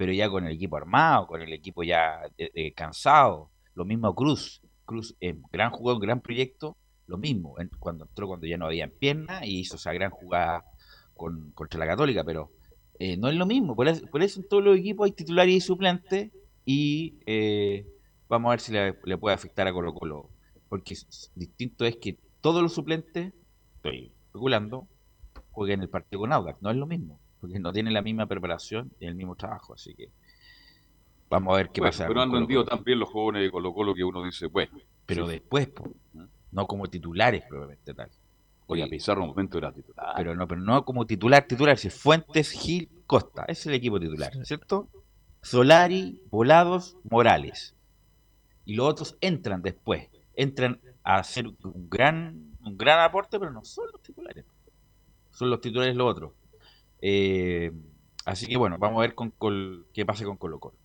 pero 0.00 0.14
ya 0.14 0.30
con 0.30 0.46
el 0.46 0.54
equipo 0.54 0.78
armado, 0.78 1.26
con 1.26 1.42
el 1.42 1.52
equipo 1.52 1.82
ya 1.82 2.22
eh, 2.38 2.50
eh, 2.54 2.72
cansado. 2.72 3.50
Lo 3.74 3.84
mismo 3.84 4.14
Cruz. 4.14 4.62
Cruz, 4.86 5.14
eh, 5.20 5.36
gran 5.52 5.70
jugador, 5.72 6.00
gran 6.00 6.22
proyecto, 6.22 6.78
lo 7.06 7.18
mismo. 7.18 7.60
en- 7.60 7.68
cuando 7.78 8.06
entró 8.06 8.26
cuando 8.26 8.46
ya 8.46 8.56
no 8.56 8.64
había 8.64 8.88
pierna 8.88 9.44
y 9.44 9.58
hizo 9.58 9.76
esa 9.76 9.92
gran 9.92 10.10
jugada 10.10 10.64
con, 11.12 11.50
contra 11.50 11.78
la 11.78 11.86
Católica, 11.86 12.24
pero 12.24 12.50
eh, 12.98 13.18
no 13.18 13.28
es 13.28 13.34
lo 13.34 13.44
mismo. 13.44 13.76
Por 13.76 13.88
eso, 13.88 14.06
por 14.06 14.22
eso 14.22 14.40
en 14.40 14.48
todos 14.48 14.64
los 14.64 14.78
equipos 14.78 15.04
hay 15.04 15.12
titulares 15.12 15.54
y 15.54 15.60
suplentes 15.60 16.30
y 16.64 17.18
eh, 17.26 17.86
vamos 18.26 18.48
a 18.48 18.52
ver 18.52 18.60
si 18.60 18.72
le, 18.72 19.18
puede 19.18 19.34
afectar 19.34 19.66
a 19.66 19.72
Colo 19.74 19.92
Colo. 19.92 20.30
Porque 20.70 20.96
distinto 21.34 21.84
es 21.84 21.96
que 21.96 22.16
todos 22.40 22.62
los 22.62 22.72
suplentes, 22.72 23.34
estoy 23.76 24.14
especulando, 24.28 24.88
jueguen 25.50 25.82
el 25.82 25.90
partido 25.90 26.20
con 26.20 26.32
Audax. 26.32 26.62
No 26.62 26.70
es 26.70 26.76
lo 26.78 26.86
mismo, 26.86 27.19
porque 27.40 27.58
no 27.58 27.72
tienen 27.72 27.92
la 27.94 28.02
misma 28.02 28.26
preparación 28.26 28.92
y 29.00 29.06
el 29.06 29.14
mismo 29.14 29.34
trabajo. 29.36 29.74
Así 29.74 29.94
que 29.94 30.10
vamos 31.28 31.54
a 31.54 31.56
ver 31.58 31.70
qué 31.70 31.80
Bueno, 31.80 31.92
pasa. 31.92 32.06
pero 32.06 32.20
han 32.22 32.32
rendido 32.32 32.64
tan 32.64 32.82
bien 32.84 32.98
los 32.98 33.08
jóvenes 33.08 33.42
de 33.42 33.50
Colo 33.50 33.72
Colo 33.72 33.94
que 33.94 34.04
uno 34.04 34.22
dice, 34.24 34.46
bueno, 34.46 34.78
Pero 35.06 35.26
sí. 35.26 35.32
después, 35.32 35.68
po, 35.68 35.88
no 36.52 36.66
como 36.66 36.86
titulares, 36.88 37.42
probablemente 37.48 37.94
tal. 37.94 38.10
Oye, 38.66 38.84
a 38.84 38.86
Pizarro 38.86 39.22
un 39.22 39.30
momento 39.30 39.58
era 39.58 39.72
titular. 39.72 40.12
Pero 40.16 40.34
no, 40.36 40.46
pero 40.46 40.60
no 40.60 40.84
como 40.84 41.04
titular, 41.06 41.44
titular, 41.46 41.76
si 41.76 41.90
Fuentes, 41.90 42.52
Gil, 42.52 42.88
Costa, 43.06 43.42
ese 43.48 43.62
es 43.62 43.66
el 43.66 43.74
equipo 43.74 43.98
titular, 43.98 44.32
¿cierto? 44.44 44.88
Solari, 45.42 46.22
Volados, 46.30 46.96
Morales. 47.10 47.74
Y 48.64 48.74
los 48.74 48.86
otros 48.86 49.16
entran 49.20 49.62
después, 49.62 50.08
entran 50.36 50.80
a 51.02 51.16
hacer 51.16 51.48
un 51.48 51.88
gran, 51.90 52.54
un 52.64 52.76
gran 52.78 53.00
aporte, 53.00 53.40
pero 53.40 53.50
no 53.50 53.64
son 53.64 53.86
los 53.92 54.02
titulares. 54.02 54.44
Son 55.32 55.50
los 55.50 55.60
titulares 55.60 55.96
los 55.96 56.08
otros. 56.08 56.32
Eh, 57.02 57.72
así 58.24 58.46
que 58.46 58.56
bueno, 58.56 58.76
vamos 58.78 58.98
a 58.98 59.02
ver 59.02 59.14
con, 59.14 59.30
Col- 59.30 59.86
qué 59.92 60.04
pasa 60.06 60.24
con 60.24 60.36
Colo 60.36 60.58
Colo. 60.60 60.76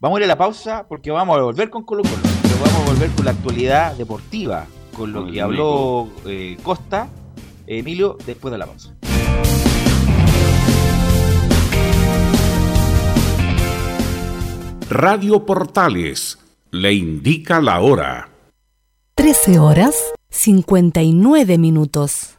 Vamos 0.00 0.16
a 0.16 0.20
ir 0.20 0.24
a 0.24 0.28
la 0.28 0.38
pausa 0.38 0.86
porque 0.88 1.10
vamos 1.10 1.38
a 1.38 1.42
volver 1.42 1.70
con 1.70 1.84
Colo 1.84 2.02
Colo, 2.02 2.16
pero 2.42 2.54
vamos 2.62 2.80
a 2.82 2.92
volver 2.92 3.10
con 3.12 3.24
la 3.24 3.30
actualidad 3.30 3.94
deportiva, 3.96 4.66
con 4.96 5.12
lo 5.12 5.26
que 5.30 5.40
habló 5.40 6.08
eh, 6.26 6.56
Costa, 6.62 7.08
Emilio, 7.66 8.16
después 8.26 8.52
de 8.52 8.58
la 8.58 8.66
pausa. 8.66 8.94
Radio 14.90 15.44
Portales 15.44 16.38
le 16.70 16.92
indica 16.92 17.60
la 17.60 17.80
hora. 17.80 18.28
13 19.14 19.58
horas 19.58 19.94
59 20.30 21.58
minutos. 21.58 22.38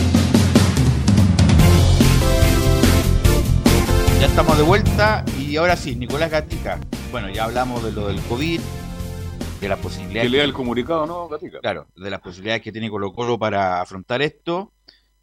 De 4.61 4.67
vuelta 4.67 5.25
y 5.39 5.57
ahora 5.57 5.75
sí, 5.75 5.95
Nicolás 5.95 6.29
Gatica. 6.29 6.79
Bueno, 7.09 7.29
ya 7.29 7.45
hablamos 7.45 7.83
de 7.83 7.91
lo 7.93 8.09
del 8.09 8.21
COVID, 8.21 8.61
de 9.59 9.67
las 9.67 9.79
posibilidades. 9.79 10.29
Que 10.29 10.37
lea 10.37 10.43
el 10.43 10.53
comunicado, 10.53 11.07
¿no, 11.07 11.27
Gatica? 11.27 11.61
Claro, 11.61 11.87
de 11.95 12.11
las 12.11 12.19
posibilidades 12.19 12.61
que 12.61 12.71
tiene 12.71 12.87
Colo 12.91 13.11
Colo 13.11 13.39
para 13.39 13.81
afrontar 13.81 14.21
esto, 14.21 14.71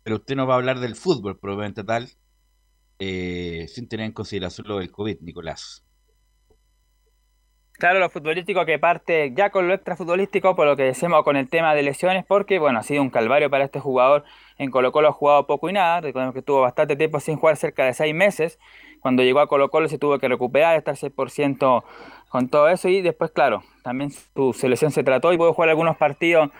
pero 0.02 0.16
usted 0.16 0.34
nos 0.34 0.48
va 0.48 0.54
a 0.54 0.56
hablar 0.56 0.80
del 0.80 0.96
fútbol 0.96 1.38
probablemente 1.38 1.84
tal, 1.84 2.08
eh, 2.98 3.66
sin 3.68 3.88
tener 3.88 4.06
en 4.06 4.12
consideración 4.12 4.66
lo 4.66 4.80
del 4.80 4.90
COVID, 4.90 5.20
Nicolás. 5.20 5.84
Claro, 7.74 8.00
lo 8.00 8.10
futbolístico 8.10 8.66
que 8.66 8.80
parte 8.80 9.32
ya 9.36 9.50
con 9.50 9.68
lo 9.68 9.74
extrafutbolístico, 9.74 10.56
por 10.56 10.66
lo 10.66 10.74
que 10.74 10.82
decimos 10.82 11.22
con 11.22 11.36
el 11.36 11.48
tema 11.48 11.76
de 11.76 11.84
lesiones, 11.84 12.24
porque 12.26 12.58
bueno, 12.58 12.80
ha 12.80 12.82
sido 12.82 13.02
un 13.02 13.10
calvario 13.10 13.50
para 13.50 13.64
este 13.64 13.78
jugador. 13.78 14.24
En 14.56 14.72
Colo 14.72 14.90
Colo 14.90 15.10
ha 15.10 15.12
jugado 15.12 15.46
poco 15.46 15.70
y 15.70 15.74
nada, 15.74 16.00
recordemos 16.00 16.32
que 16.32 16.40
estuvo 16.40 16.60
bastante 16.60 16.96
tiempo 16.96 17.20
sin 17.20 17.36
jugar, 17.36 17.56
cerca 17.56 17.84
de 17.84 17.94
seis 17.94 18.12
meses. 18.12 18.58
Cuando 19.00 19.22
llegó 19.22 19.40
a 19.40 19.46
Colo 19.46 19.70
Colo 19.70 19.88
se 19.88 19.98
tuvo 19.98 20.18
que 20.18 20.28
recuperar, 20.28 20.76
estar 20.76 20.94
6% 20.94 21.84
con 22.28 22.48
todo 22.48 22.68
eso 22.68 22.88
y 22.88 23.00
después, 23.00 23.30
claro, 23.30 23.62
también 23.82 24.10
su 24.10 24.52
selección 24.52 24.90
se 24.90 25.02
trató 25.02 25.32
y 25.32 25.38
pudo 25.38 25.52
jugar 25.52 25.70
algunos 25.70 25.96
partidos. 25.96 26.50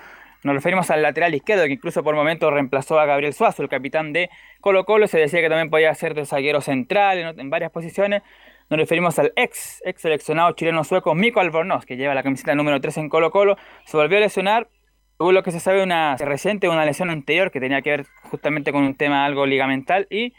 Nos 0.44 0.55
referimos 0.55 0.88
al 0.90 1.03
lateral 1.03 1.35
izquierdo, 1.35 1.64
que 1.64 1.72
incluso 1.72 2.05
por 2.05 2.14
momentos 2.14 2.53
reemplazó 2.53 3.01
a 3.01 3.07
Gabriel 3.07 3.33
Suazo, 3.33 3.62
el 3.62 3.68
capitán 3.68 4.12
de 4.12 4.31
Colo 4.61 4.85
Colo. 4.85 5.09
Se 5.09 5.18
decía 5.18 5.40
que 5.40 5.48
también 5.48 5.68
podía 5.68 5.92
ser 5.94 6.14
de 6.14 6.24
zaguero 6.27 6.61
central 6.61 7.18
en, 7.18 7.40
en 7.40 7.51
varias 7.51 7.72
posiciones. 7.72 8.22
Nos 8.70 8.79
referimos 8.79 9.18
al 9.18 9.33
ex, 9.35 9.83
ex 9.85 10.03
seleccionado 10.03 10.53
chileno 10.53 10.85
sueco 10.85 11.14
Mico 11.14 11.40
Albornoz, 11.40 11.87
que 11.87 11.96
lleva 11.96 12.14
la 12.14 12.22
camiseta 12.22 12.55
número 12.55 12.81
3 12.81 12.98
en 12.98 13.09
Colo 13.09 13.31
Colo. 13.31 13.57
Se 13.87 13.96
volvió 13.96 14.18
a 14.18 14.20
lesionar. 14.20 14.68
Tuvo 15.16 15.33
lo 15.33 15.42
que 15.42 15.51
se 15.51 15.59
sabe 15.59 15.83
una 15.83 16.16
reciente, 16.16 16.68
una 16.68 16.85
lesión 16.85 17.11
anterior 17.11 17.51
que 17.51 17.59
tenía 17.59 17.83
que 17.83 17.90
ver 17.90 18.07
justamente 18.31 18.70
con 18.70 18.85
un 18.85 18.94
tema 18.94 19.24
algo 19.24 19.46
ligamental 19.46 20.07
y 20.11 20.35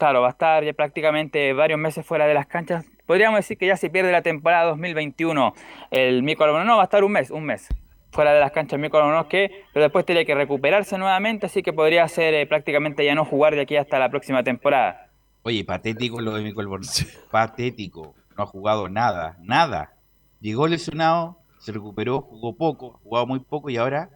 claro, 0.00 0.22
va 0.22 0.28
a 0.28 0.30
estar 0.30 0.64
ya 0.64 0.72
prácticamente 0.72 1.52
varios 1.52 1.78
meses 1.78 2.04
fuera 2.04 2.26
de 2.26 2.34
las 2.34 2.46
canchas. 2.46 2.84
Podríamos 3.06 3.38
decir 3.38 3.56
que 3.56 3.66
ya 3.66 3.76
se 3.76 3.90
pierde 3.90 4.10
la 4.10 4.22
temporada 4.22 4.64
2021. 4.64 5.54
El 5.92 6.24
Mico 6.24 6.42
Albornoz 6.42 6.66
no, 6.66 6.76
va 6.76 6.82
a 6.82 6.84
estar 6.84 7.04
un 7.04 7.12
mes, 7.12 7.30
un 7.30 7.44
mes 7.44 7.68
fuera 8.10 8.32
de 8.32 8.40
las 8.40 8.50
canchas 8.50 8.80
Mico 8.80 8.96
Albornoz 8.96 9.28
que 9.28 9.64
pero 9.72 9.84
después 9.84 10.04
tiene 10.04 10.26
que 10.26 10.34
recuperarse 10.34 10.98
nuevamente, 10.98 11.46
así 11.46 11.62
que 11.62 11.72
podría 11.72 12.08
ser 12.08 12.34
eh, 12.34 12.46
prácticamente 12.46 13.04
ya 13.04 13.14
no 13.14 13.24
jugar 13.24 13.54
de 13.54 13.60
aquí 13.60 13.76
hasta 13.76 13.98
la 13.98 14.10
próxima 14.10 14.42
temporada. 14.42 15.10
Oye, 15.42 15.64
patético 15.64 16.20
lo 16.20 16.34
de 16.34 16.42
Mico 16.42 16.60
Albornoz. 16.60 17.06
Patético. 17.30 18.14
No 18.36 18.44
ha 18.44 18.46
jugado 18.46 18.88
nada, 18.88 19.36
nada. 19.40 19.94
Llegó 20.40 20.66
lesionado, 20.66 21.38
se 21.58 21.72
recuperó, 21.72 22.22
jugó 22.22 22.56
poco, 22.56 22.98
jugado 23.02 23.26
muy 23.26 23.40
poco 23.40 23.68
y 23.70 23.76
ahora 23.76 24.08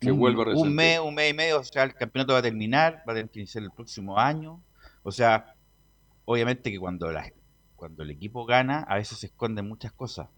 Se 0.00 0.12
un, 0.12 0.18
vuelve 0.18 0.42
a 0.42 0.54
un 0.54 0.74
mes, 0.74 1.00
un 1.00 1.14
mes 1.14 1.32
y 1.32 1.34
medio, 1.34 1.60
o 1.60 1.64
sea, 1.64 1.82
el 1.82 1.94
campeonato 1.94 2.32
va 2.32 2.38
a 2.38 2.42
terminar, 2.42 3.02
va 3.06 3.12
a 3.12 3.16
tener 3.16 3.30
que 3.30 3.40
iniciar 3.40 3.64
el 3.64 3.72
próximo 3.72 4.18
año. 4.18 4.60
O 5.02 5.10
sea, 5.12 5.54
obviamente 6.24 6.70
que 6.70 6.78
cuando 6.78 7.10
la, 7.10 7.30
cuando 7.76 8.02
el 8.02 8.10
equipo 8.10 8.44
gana, 8.46 8.80
a 8.88 8.96
veces 8.96 9.18
se 9.18 9.26
esconden 9.26 9.68
muchas 9.68 9.92
cosas, 9.92 10.28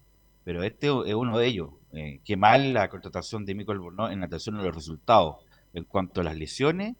pero 0.43 0.63
este 0.63 0.87
es 0.87 1.13
uno 1.15 1.37
de 1.37 1.47
ellos. 1.47 1.69
Eh, 1.93 2.21
qué 2.25 2.37
mal 2.37 2.73
la 2.73 2.89
contratación 2.89 3.45
de 3.45 3.55
Mico 3.55 3.71
Albornoz 3.71 4.11
en 4.11 4.23
atención 4.23 4.55
a 4.57 4.63
los 4.63 4.75
resultados, 4.75 5.37
en 5.73 5.83
cuanto 5.83 6.21
a 6.21 6.23
las 6.23 6.35
lesiones 6.37 6.95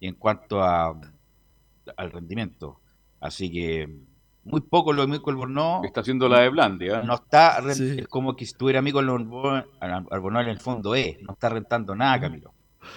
y 0.00 0.06
en 0.08 0.14
cuanto 0.14 0.62
a, 0.62 0.98
al 1.96 2.10
rendimiento. 2.12 2.80
Así 3.20 3.50
que 3.50 3.88
muy 4.44 4.60
poco 4.60 4.92
lo 4.92 5.02
de 5.02 5.08
Mico 5.08 5.30
Albornoz. 5.30 5.84
Está 5.84 6.00
haciendo 6.00 6.28
la 6.28 6.40
de 6.40 6.48
Blandi, 6.48 6.88
¿ah? 6.90 7.02
No 7.02 7.14
está, 7.16 7.60
ren- 7.60 7.98
es 7.98 8.08
como 8.08 8.36
que 8.36 8.44
si 8.46 8.52
estuviera 8.52 8.78
amigo 8.78 9.00
Albornoz 9.00 9.64
Albornoz 9.80 10.42
en 10.44 10.48
el 10.50 10.60
fondo 10.60 10.94
es, 10.94 11.20
no 11.22 11.32
está 11.32 11.48
rentando 11.48 11.94
nada, 11.94 12.20
Camilo. 12.20 12.54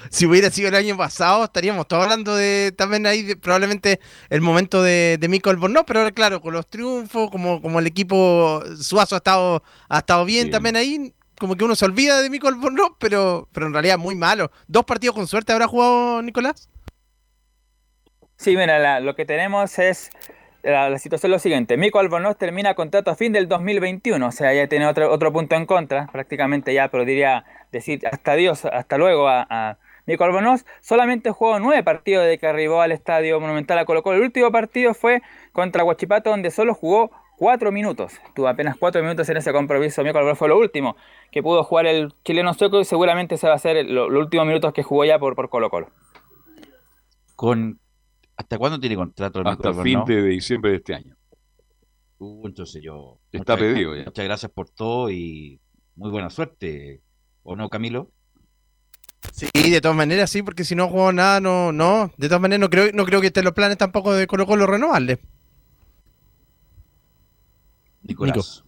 Si 0.09 0.25
hubiera 0.25 0.49
sido 0.49 0.69
el 0.69 0.75
año 0.75 0.97
pasado, 0.97 1.43
estaríamos 1.45 1.87
todos 1.87 2.03
hablando 2.03 2.35
de 2.35 2.73
también 2.77 3.05
ahí 3.05 3.23
de- 3.23 3.35
probablemente 3.37 3.99
el 4.29 4.41
momento 4.41 4.83
de, 4.83 5.17
de 5.19 5.27
Mico 5.27 5.49
Albornoz, 5.49 5.83
pero 5.87 5.99
ahora 6.01 6.11
claro, 6.11 6.41
con 6.41 6.53
los 6.53 6.67
triunfos, 6.69 7.29
como, 7.31 7.61
como 7.61 7.79
el 7.79 7.87
equipo 7.87 8.61
Suazo 8.79 9.15
ha 9.15 9.17
estado, 9.17 9.63
ha 9.89 9.99
estado 9.99 10.25
bien 10.25 10.49
también 10.49 10.75
ahí, 10.75 11.13
como 11.39 11.55
que 11.55 11.63
uno 11.63 11.75
se 11.75 11.85
olvida 11.85 12.21
de 12.21 12.29
Mico 12.29 12.47
Albornoz, 12.47 12.91
pero, 12.99 13.47
pero 13.51 13.67
en 13.67 13.73
realidad 13.73 13.97
muy 13.97 14.15
malo. 14.15 14.51
¿Dos 14.67 14.85
partidos 14.85 15.15
con 15.15 15.27
suerte 15.27 15.53
habrá 15.53 15.67
jugado 15.67 16.21
Nicolás? 16.21 16.69
Sí, 18.37 18.55
mira, 18.57 18.79
la- 18.79 18.99
lo 18.99 19.15
que 19.15 19.25
tenemos 19.25 19.77
es 19.79 20.09
la, 20.63 20.89
la 20.89 20.99
situación 20.99 21.31
es 21.31 21.35
lo 21.35 21.39
siguiente. 21.39 21.77
Mico 21.77 21.99
Albornoz 21.99 22.37
termina 22.37 22.73
contrato 22.75 23.11
a 23.11 23.15
fin 23.15 23.33
del 23.33 23.47
2021, 23.47 24.27
o 24.27 24.31
sea, 24.31 24.53
ya 24.53 24.67
tiene 24.67 24.87
otro, 24.87 25.11
otro 25.11 25.31
punto 25.31 25.55
en 25.55 25.65
contra, 25.65 26.07
prácticamente 26.07 26.73
ya, 26.73 26.89
pero 26.89 27.05
diría 27.05 27.45
decir 27.71 28.05
hasta 28.07 28.33
adiós, 28.33 28.65
hasta 28.65 28.97
luego 28.97 29.27
a, 29.27 29.45
a 29.49 29.77
Mico 30.05 30.23
Albornoz. 30.23 30.65
Solamente 30.81 31.31
jugó 31.31 31.59
nueve 31.59 31.83
partidos 31.83 32.23
desde 32.25 32.37
que 32.39 32.47
arribó 32.47 32.81
al 32.81 32.91
Estadio 32.91 33.39
Monumental 33.39 33.77
a 33.79 33.85
Colo 33.85 34.03
Colo. 34.03 34.17
El 34.17 34.23
último 34.23 34.51
partido 34.51 34.93
fue 34.93 35.21
contra 35.53 35.83
Huachipato, 35.83 36.29
donde 36.29 36.51
solo 36.51 36.73
jugó 36.73 37.11
cuatro 37.37 37.71
minutos. 37.71 38.13
Tuvo 38.35 38.47
apenas 38.47 38.77
cuatro 38.77 39.01
minutos 39.01 39.27
en 39.29 39.37
ese 39.37 39.51
compromiso. 39.51 40.03
Mico 40.03 40.17
Albornoz 40.17 40.37
fue 40.37 40.47
lo 40.49 40.57
último 40.59 40.95
que 41.31 41.41
pudo 41.41 41.63
jugar 41.63 41.85
el 41.87 42.13
chileno 42.23 42.53
sueco 42.53 42.79
y 42.79 42.85
seguramente 42.85 43.37
se 43.37 43.47
va 43.47 43.53
a 43.55 43.59
ser 43.59 43.85
lo- 43.85 44.09
los 44.09 44.23
últimos 44.25 44.45
minutos 44.45 44.73
que 44.73 44.83
jugó 44.83 45.05
ya 45.05 45.17
por, 45.17 45.35
por 45.35 45.49
Colo 45.49 45.69
Colo. 45.69 45.87
Con, 47.35 47.79
¿Hasta 48.37 48.57
cuándo 48.57 48.79
tiene 48.79 48.95
contrato 48.95 49.39
el 49.39 49.45
Mico 49.45 49.69
Hasta 49.69 49.83
fin 49.83 49.97
Albornoz? 49.97 50.07
de 50.23 50.23
diciembre 50.29 50.71
de 50.71 50.77
este 50.77 50.93
año. 50.95 51.15
Uh, 52.19 52.47
entonces 52.47 52.81
yo. 52.83 53.17
Está 53.31 53.55
muchas- 53.55 53.67
pedido 53.73 53.95
ya. 53.95 54.03
Muchas 54.05 54.25
gracias 54.25 54.51
por 54.51 54.69
todo 54.69 55.09
y 55.09 55.59
muy 55.95 56.11
buena 56.11 56.29
suerte. 56.29 57.01
¿O 57.43 57.55
no, 57.55 57.69
Camilo? 57.69 58.11
Sí, 59.33 59.47
de 59.71 59.81
todas 59.81 59.97
maneras 59.97 60.29
sí, 60.29 60.43
porque 60.43 60.63
si 60.63 60.75
no 60.75 60.87
jugó 60.87 61.11
nada, 61.13 61.39
no, 61.39 61.71
no, 61.71 62.11
de 62.17 62.27
todas 62.27 62.41
maneras 62.41 62.59
no 62.61 62.69
creo, 62.69 62.91
no 62.93 63.05
creo 63.05 63.21
que 63.21 63.27
estén 63.27 63.45
los 63.45 63.53
planes 63.53 63.77
tampoco 63.77 64.13
de 64.13 64.27
Colo 64.27 64.45
Colo 64.45 64.67
renovarle. 64.67 65.19
Nicolás. 68.03 68.63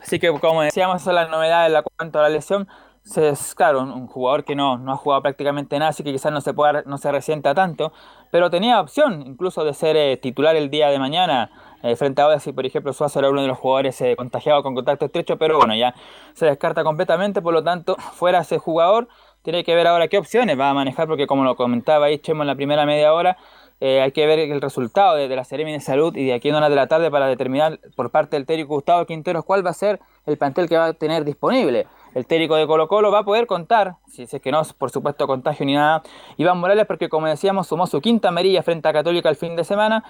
Así 0.00 0.18
que, 0.18 0.28
como 0.40 0.62
decíamos, 0.62 1.00
esa 1.02 1.10
es 1.10 1.14
la 1.14 1.28
novedad 1.28 1.66
en 1.66 1.72
la 1.72 1.82
cuanto 1.82 2.18
a 2.18 2.22
la 2.22 2.28
lesión. 2.28 2.68
Se- 3.02 3.28
Es 3.30 3.54
claro, 3.54 3.82
un, 3.82 3.90
un 3.90 4.06
jugador 4.08 4.44
que 4.44 4.54
no, 4.56 4.78
no 4.78 4.92
ha 4.92 4.96
jugado 4.96 5.22
prácticamente 5.22 5.78
nada, 5.78 5.90
así 5.90 6.02
que 6.02 6.12
quizás 6.12 6.32
no 6.32 6.40
se 6.40 6.54
pueda, 6.54 6.82
no 6.86 6.98
se 6.98 7.10
resienta 7.12 7.54
tanto, 7.54 7.92
pero 8.32 8.50
tenía 8.50 8.80
opción 8.80 9.22
incluso 9.22 9.64
de 9.64 9.74
ser 9.74 9.96
eh, 9.96 10.16
titular 10.16 10.56
el 10.56 10.70
día 10.70 10.88
de 10.88 10.98
mañana 10.98 11.50
eh, 11.82 11.96
frente 11.96 12.22
a 12.22 12.36
y 12.44 12.52
por 12.52 12.66
ejemplo 12.66 12.92
Suazo 12.92 13.18
era 13.18 13.30
uno 13.30 13.42
de 13.42 13.48
los 13.48 13.58
jugadores 13.58 14.00
eh, 14.00 14.14
contagiados 14.16 14.62
con 14.62 14.74
contacto 14.74 15.06
estrecho, 15.06 15.36
pero 15.36 15.58
bueno, 15.58 15.74
ya 15.74 15.94
se 16.34 16.46
descarta 16.46 16.84
completamente, 16.84 17.42
por 17.42 17.54
lo 17.54 17.62
tanto, 17.62 17.96
fuera 18.14 18.40
ese 18.40 18.58
jugador, 18.58 19.08
tiene 19.42 19.64
que 19.64 19.74
ver 19.74 19.86
ahora 19.86 20.08
qué 20.08 20.18
opciones 20.18 20.58
va 20.58 20.70
a 20.70 20.74
manejar, 20.74 21.06
porque 21.06 21.26
como 21.26 21.44
lo 21.44 21.56
comentaba 21.56 22.06
ahí 22.06 22.18
Chemo 22.18 22.42
en 22.42 22.48
la 22.48 22.56
primera 22.56 22.86
media 22.86 23.12
hora, 23.12 23.36
eh, 23.78 24.00
hay 24.00 24.12
que 24.12 24.26
ver 24.26 24.38
el 24.38 24.60
resultado 24.62 25.16
de, 25.16 25.28
de 25.28 25.36
la 25.36 25.44
Seremi 25.44 25.72
de 25.72 25.80
Salud 25.80 26.16
y 26.16 26.24
de 26.24 26.32
aquí 26.32 26.48
en 26.48 26.54
una 26.54 26.70
de 26.70 26.76
la 26.76 26.86
tarde 26.86 27.10
para 27.10 27.26
determinar 27.26 27.78
por 27.94 28.10
parte 28.10 28.36
del 28.36 28.46
técnico 28.46 28.74
Gustavo 28.74 29.04
Quinteros 29.04 29.44
cuál 29.44 29.64
va 29.64 29.70
a 29.70 29.74
ser 29.74 30.00
el 30.24 30.38
plantel 30.38 30.66
que 30.66 30.78
va 30.78 30.86
a 30.86 30.92
tener 30.94 31.24
disponible. 31.24 31.86
El 32.14 32.26
técnico 32.26 32.56
de 32.56 32.66
Colo 32.66 32.88
Colo 32.88 33.12
va 33.12 33.18
a 33.18 33.24
poder 33.24 33.46
contar, 33.46 33.96
si 34.06 34.22
es 34.22 34.40
que 34.40 34.50
no 34.50 34.62
por 34.78 34.90
supuesto 34.90 35.26
contagio 35.26 35.66
ni 35.66 35.74
nada, 35.74 36.02
Iván 36.38 36.58
Morales 36.58 36.86
porque 36.86 37.10
como 37.10 37.26
decíamos 37.26 37.66
sumó 37.66 37.86
su 37.86 38.00
quinta 38.00 38.28
amarilla 38.28 38.62
frente 38.62 38.88
a 38.88 38.94
Católica 38.94 39.28
el 39.28 39.36
fin 39.36 39.54
de 39.54 39.64
semana, 39.64 40.02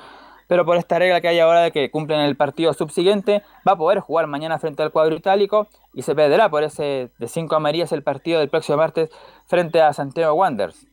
pero 0.47 0.65
por 0.65 0.77
esta 0.77 0.99
regla 0.99 1.21
que 1.21 1.29
hay 1.29 1.39
ahora 1.39 1.63
de 1.63 1.73
que 1.73 1.91
cumplen 1.91 2.21
el 2.21 2.37
partido 2.37 2.73
subsiguiente, 2.73 3.43
va 3.67 3.73
a 3.73 3.77
poder 3.77 4.01
jugar 4.01 4.27
mañana 4.27 4.59
frente 4.59 4.83
al 4.83 4.93
cuadro 4.93 5.17
itálico 5.17 5.69
y 5.95 6.03
se 6.03 6.15
perderá 6.15 6.49
por 6.49 6.63
ese 6.63 7.11
de 7.19 7.29
cinco 7.29 7.57
amarillas 7.57 7.93
el 7.93 8.03
partido 8.03 8.41
del 8.41 8.49
próximo 8.49 8.79
martes 8.79 9.11
frente 9.47 9.81
a 9.81 9.93
Santiago 9.93 10.35
Wanderers. 10.35 10.87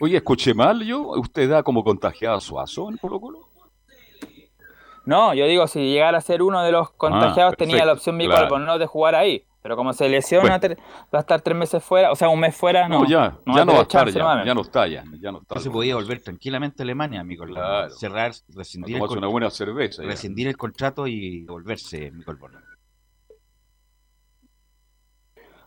Oye, 0.00 0.16
escuché 0.16 0.54
mal 0.54 0.82
yo. 0.84 1.00
¿Usted 1.10 1.48
da 1.48 1.62
como 1.62 1.84
contagiado 1.84 2.36
a 2.36 2.40
Suazo 2.40 2.88
en 2.88 2.96
Colo 2.96 3.20
Colo? 3.20 3.38
No, 5.06 5.34
yo 5.34 5.46
digo, 5.46 5.66
si 5.66 5.80
llegara 5.92 6.18
a 6.18 6.22
ser 6.22 6.42
uno 6.42 6.62
de 6.62 6.72
los 6.72 6.90
contagiados, 6.90 7.56
tenía 7.56 7.84
la 7.84 7.92
opción 7.92 8.16
Mico 8.16 8.30
claro. 8.30 8.44
Albornoz 8.44 8.78
de 8.78 8.86
jugar 8.86 9.14
ahí. 9.14 9.44
Pero 9.64 9.76
como 9.76 9.94
se 9.94 10.10
lesiona, 10.10 10.58
Bueno. 10.58 10.76
va 11.14 11.18
a 11.18 11.20
estar 11.20 11.40
tres 11.40 11.56
meses 11.56 11.82
fuera, 11.82 12.12
o 12.12 12.14
sea, 12.16 12.28
un 12.28 12.38
mes 12.38 12.54
fuera, 12.54 12.86
no. 12.86 12.98
No, 13.00 13.08
ya, 13.08 13.38
ya 13.46 13.52
va 13.60 13.64
no 13.64 13.72
va 13.72 13.78
a 13.78 13.82
estar, 13.84 14.10
ya, 14.10 14.44
ya 14.44 14.52
no 14.54 14.60
está, 14.60 14.86
ya, 14.86 15.02
ya 15.18 15.32
no 15.32 15.38
está. 15.40 15.54
No 15.54 15.60
se 15.62 15.70
podía 15.70 15.94
volver 15.94 16.20
tranquilamente 16.20 16.82
a 16.82 16.84
Alemania, 16.84 17.20
amigo. 17.20 17.46
Claro. 17.46 17.88
Cerrar, 17.88 18.32
rescindir, 18.54 18.96
A 18.96 18.98
tomarse 18.98 19.16
una 19.16 19.28
buena 19.28 19.48
cerveza, 19.48 20.02
ya. 20.02 20.08
rescindir 20.10 20.48
el 20.48 20.58
contrato 20.58 21.06
y 21.06 21.44
volverse, 21.46 22.10
Nicole 22.10 22.38
Borno. 22.38 22.60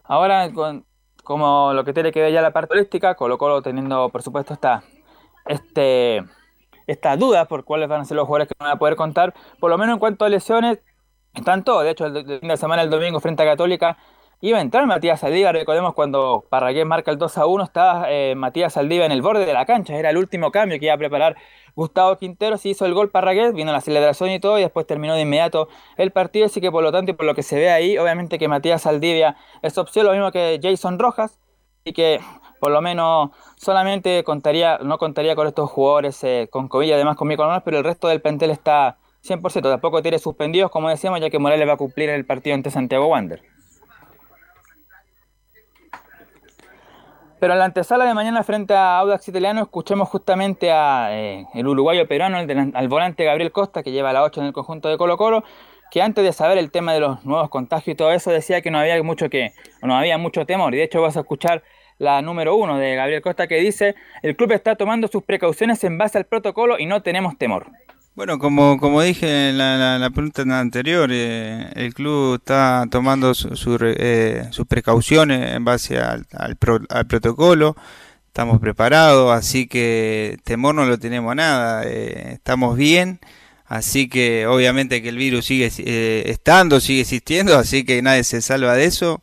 Ahora, 0.03 0.53
con- 0.53 0.85
como 1.23 1.73
lo 1.73 1.83
que 1.83 1.91
tiene 1.93 2.11
que 2.11 2.21
ver 2.21 2.31
ya 2.31 2.43
la 2.43 2.53
parte 2.53 2.75
holística, 2.75 3.15
Colo 3.15 3.39
Colo 3.39 3.63
teniendo, 3.63 4.09
por 4.09 4.21
supuesto, 4.21 4.53
esta, 4.53 4.83
este, 5.47 6.23
estas 6.85 7.17
dudas 7.17 7.47
por 7.47 7.63
cuáles 7.65 7.89
van 7.89 8.01
a 8.01 8.05
ser 8.05 8.15
los 8.15 8.27
jugadores 8.27 8.47
que 8.47 8.53
van 8.63 8.69
a 8.73 8.77
poder 8.77 8.95
contar, 8.95 9.33
por 9.59 9.71
lo 9.71 9.77
menos 9.79 9.93
en 9.95 9.99
cuanto 9.99 10.23
a 10.23 10.29
lesiones, 10.29 10.79
están 11.39 11.63
todos. 11.63 11.83
De 11.83 11.91
hecho, 11.91 12.05
el, 12.05 12.25
fin 12.39 12.49
de 12.49 12.57
semana, 12.57 12.81
el 12.81 12.89
domingo, 12.89 13.19
frente 13.19 13.43
a 13.43 13.45
Católica, 13.45 13.97
iba 14.41 14.57
a 14.57 14.61
entrar 14.61 14.85
Matías 14.85 15.19
Saldívar. 15.19 15.55
Recordemos 15.55 15.93
cuando 15.93 16.45
Parragués 16.49 16.85
marca 16.85 17.11
el 17.11 17.17
2 17.17 17.38
a 17.38 17.45
1, 17.45 17.63
estaba 17.63 18.11
eh, 18.11 18.35
Matías 18.35 18.73
Saldívar 18.73 19.05
en 19.07 19.11
el 19.11 19.21
borde 19.21 19.45
de 19.45 19.53
la 19.53 19.65
cancha. 19.65 19.95
Era 19.95 20.09
el 20.09 20.17
último 20.17 20.51
cambio 20.51 20.79
que 20.79 20.85
iba 20.85 20.93
a 20.93 20.97
preparar 20.97 21.35
Gustavo 21.75 22.17
Quintero. 22.17 22.57
Se 22.57 22.69
hizo 22.69 22.85
el 22.85 22.93
gol 22.93 23.09
Parragués, 23.09 23.53
vino 23.53 23.71
la 23.71 23.81
celebración 23.81 24.31
y 24.31 24.39
todo, 24.39 24.59
y 24.59 24.61
después 24.61 24.85
terminó 24.85 25.15
de 25.15 25.21
inmediato 25.21 25.69
el 25.97 26.11
partido. 26.11 26.45
Así 26.45 26.61
que, 26.61 26.71
por 26.71 26.83
lo 26.83 26.91
tanto, 26.91 27.11
y 27.11 27.13
por 27.13 27.25
lo 27.25 27.35
que 27.35 27.43
se 27.43 27.57
ve 27.57 27.69
ahí, 27.69 27.97
obviamente 27.97 28.38
que 28.39 28.47
Matías 28.47 28.83
Saldivia 28.83 29.35
es 29.61 29.77
opción, 29.77 30.05
lo 30.05 30.11
mismo 30.11 30.31
que 30.31 30.59
Jason 30.61 30.99
Rojas, 30.99 31.39
y 31.88 31.93
que 31.93 32.19
por 32.59 32.71
lo 32.71 32.81
menos 32.81 33.31
solamente 33.57 34.23
contaría, 34.23 34.79
no 34.79 34.97
contaría 34.97 35.35
con 35.35 35.47
estos 35.47 35.69
jugadores 35.69 36.23
eh, 36.23 36.47
con 36.51 36.67
COVID, 36.67 36.91
además 36.93 37.15
con 37.15 37.27
Mico 37.27 37.47
pero 37.63 37.77
el 37.77 37.83
resto 37.83 38.07
del 38.07 38.21
plantel 38.21 38.51
está 38.51 38.97
100%. 39.28 39.61
Tampoco 39.61 40.01
tiene 40.01 40.19
suspendidos, 40.19 40.71
como 40.71 40.89
decíamos, 40.89 41.19
ya 41.19 41.30
que 41.30 41.39
Morales 41.39 41.67
va 41.67 41.73
a 41.73 41.78
cumplir 41.78 42.09
el 42.09 42.25
partido 42.25 42.55
ante 42.55 42.71
Santiago 42.71 43.07
Wander. 43.07 43.41
Pero 47.39 47.53
en 47.53 47.59
la 47.59 47.65
antesala 47.65 48.05
de 48.05 48.15
mañana 48.15 48.43
frente 48.43 48.73
a 48.73 48.97
Audax 48.97 49.28
Italiano 49.28 49.61
escuchemos 49.61 50.09
justamente 50.09 50.71
a 50.71 51.09
eh, 51.11 51.45
el 51.53 51.67
uruguayo 51.67 52.07
peruano, 52.07 52.38
al 52.38 52.88
volante 52.88 53.23
Gabriel 53.25 53.51
Costa, 53.51 53.84
que 53.84 53.91
lleva 53.91 54.11
la 54.11 54.23
8 54.23 54.41
en 54.41 54.47
el 54.47 54.53
conjunto 54.53 54.89
de 54.89 54.97
Colo 54.97 55.17
Colo, 55.17 55.43
que 55.91 56.01
antes 56.01 56.23
de 56.23 56.34
saber 56.34 56.57
el 56.57 56.71
tema 56.71 56.93
de 56.93 56.99
los 56.99 57.25
nuevos 57.25 57.49
contagios 57.49 57.93
y 57.93 57.95
todo 57.95 58.11
eso 58.11 58.32
decía 58.32 58.61
que 58.61 58.71
no 58.71 58.80
había 58.80 59.01
mucho 59.03 59.30
que 59.30 59.53
no 59.84 59.95
había 59.95 60.17
mucho 60.17 60.47
temor. 60.47 60.73
Y 60.73 60.78
de 60.78 60.84
hecho 60.84 61.01
vas 61.01 61.15
a 61.15 61.19
escuchar 61.19 61.61
la 61.99 62.21
número 62.23 62.55
uno 62.55 62.80
de 62.80 62.95
Gabriel 62.95 63.21
Costa 63.21 63.47
que 63.47 63.59
dice 63.59 63.95
el 64.23 64.36
club 64.36 64.51
está 64.51 64.75
tomando 64.75 65.07
sus 65.07 65.23
precauciones 65.23 65.84
en 65.84 65.97
base 65.97 66.17
al 66.17 66.25
protocolo 66.25 66.80
y 66.80 66.88
no 66.88 67.03
tenemos 67.03 67.38
temor. 67.38 67.67
Bueno, 68.18 68.39
como, 68.39 68.80
como 68.80 69.03
dije 69.03 69.49
en 69.49 69.59
la, 69.59 69.99
la- 69.99 70.09
pregunta 70.09 70.41
anterior, 70.59 71.07
eh, 71.13 71.70
el 71.76 71.93
club 71.93 72.38
está 72.38 72.88
tomando 72.89 73.36
su- 73.36 73.55
su 73.55 73.78
eh, 73.80 74.47
sus 74.49 74.65
precauciones 74.65 75.53
en 75.53 75.63
base 75.63 75.99
al, 75.99 76.26
al 76.34 76.55
pro- 76.55 76.80
al 76.89 77.05
protocolo, 77.05 77.76
estamos 78.26 78.59
preparados, 78.59 79.32
así 79.32 79.68
que 79.68 80.38
temor 80.43 80.74
no 80.74 80.86
lo 80.88 80.97
tenemos 80.97 81.36
nada, 81.36 81.84
eh, 81.86 82.32
estamos 82.34 82.76
bien, 82.76 83.20
así 83.68 84.09
que 84.09 84.47
obviamente 84.47 85.03
que 85.03 85.09
el 85.09 85.18
virus 85.18 85.45
sigue 85.45 85.72
eh, 85.78 86.24
estando, 86.26 86.80
sigue 86.80 87.01
existiendo, 87.01 87.55
así 87.55 87.84
que 87.86 88.01
nadie 88.01 88.24
se 88.24 88.41
salva 88.41 88.74
de 88.74 88.86
eso, 88.86 89.22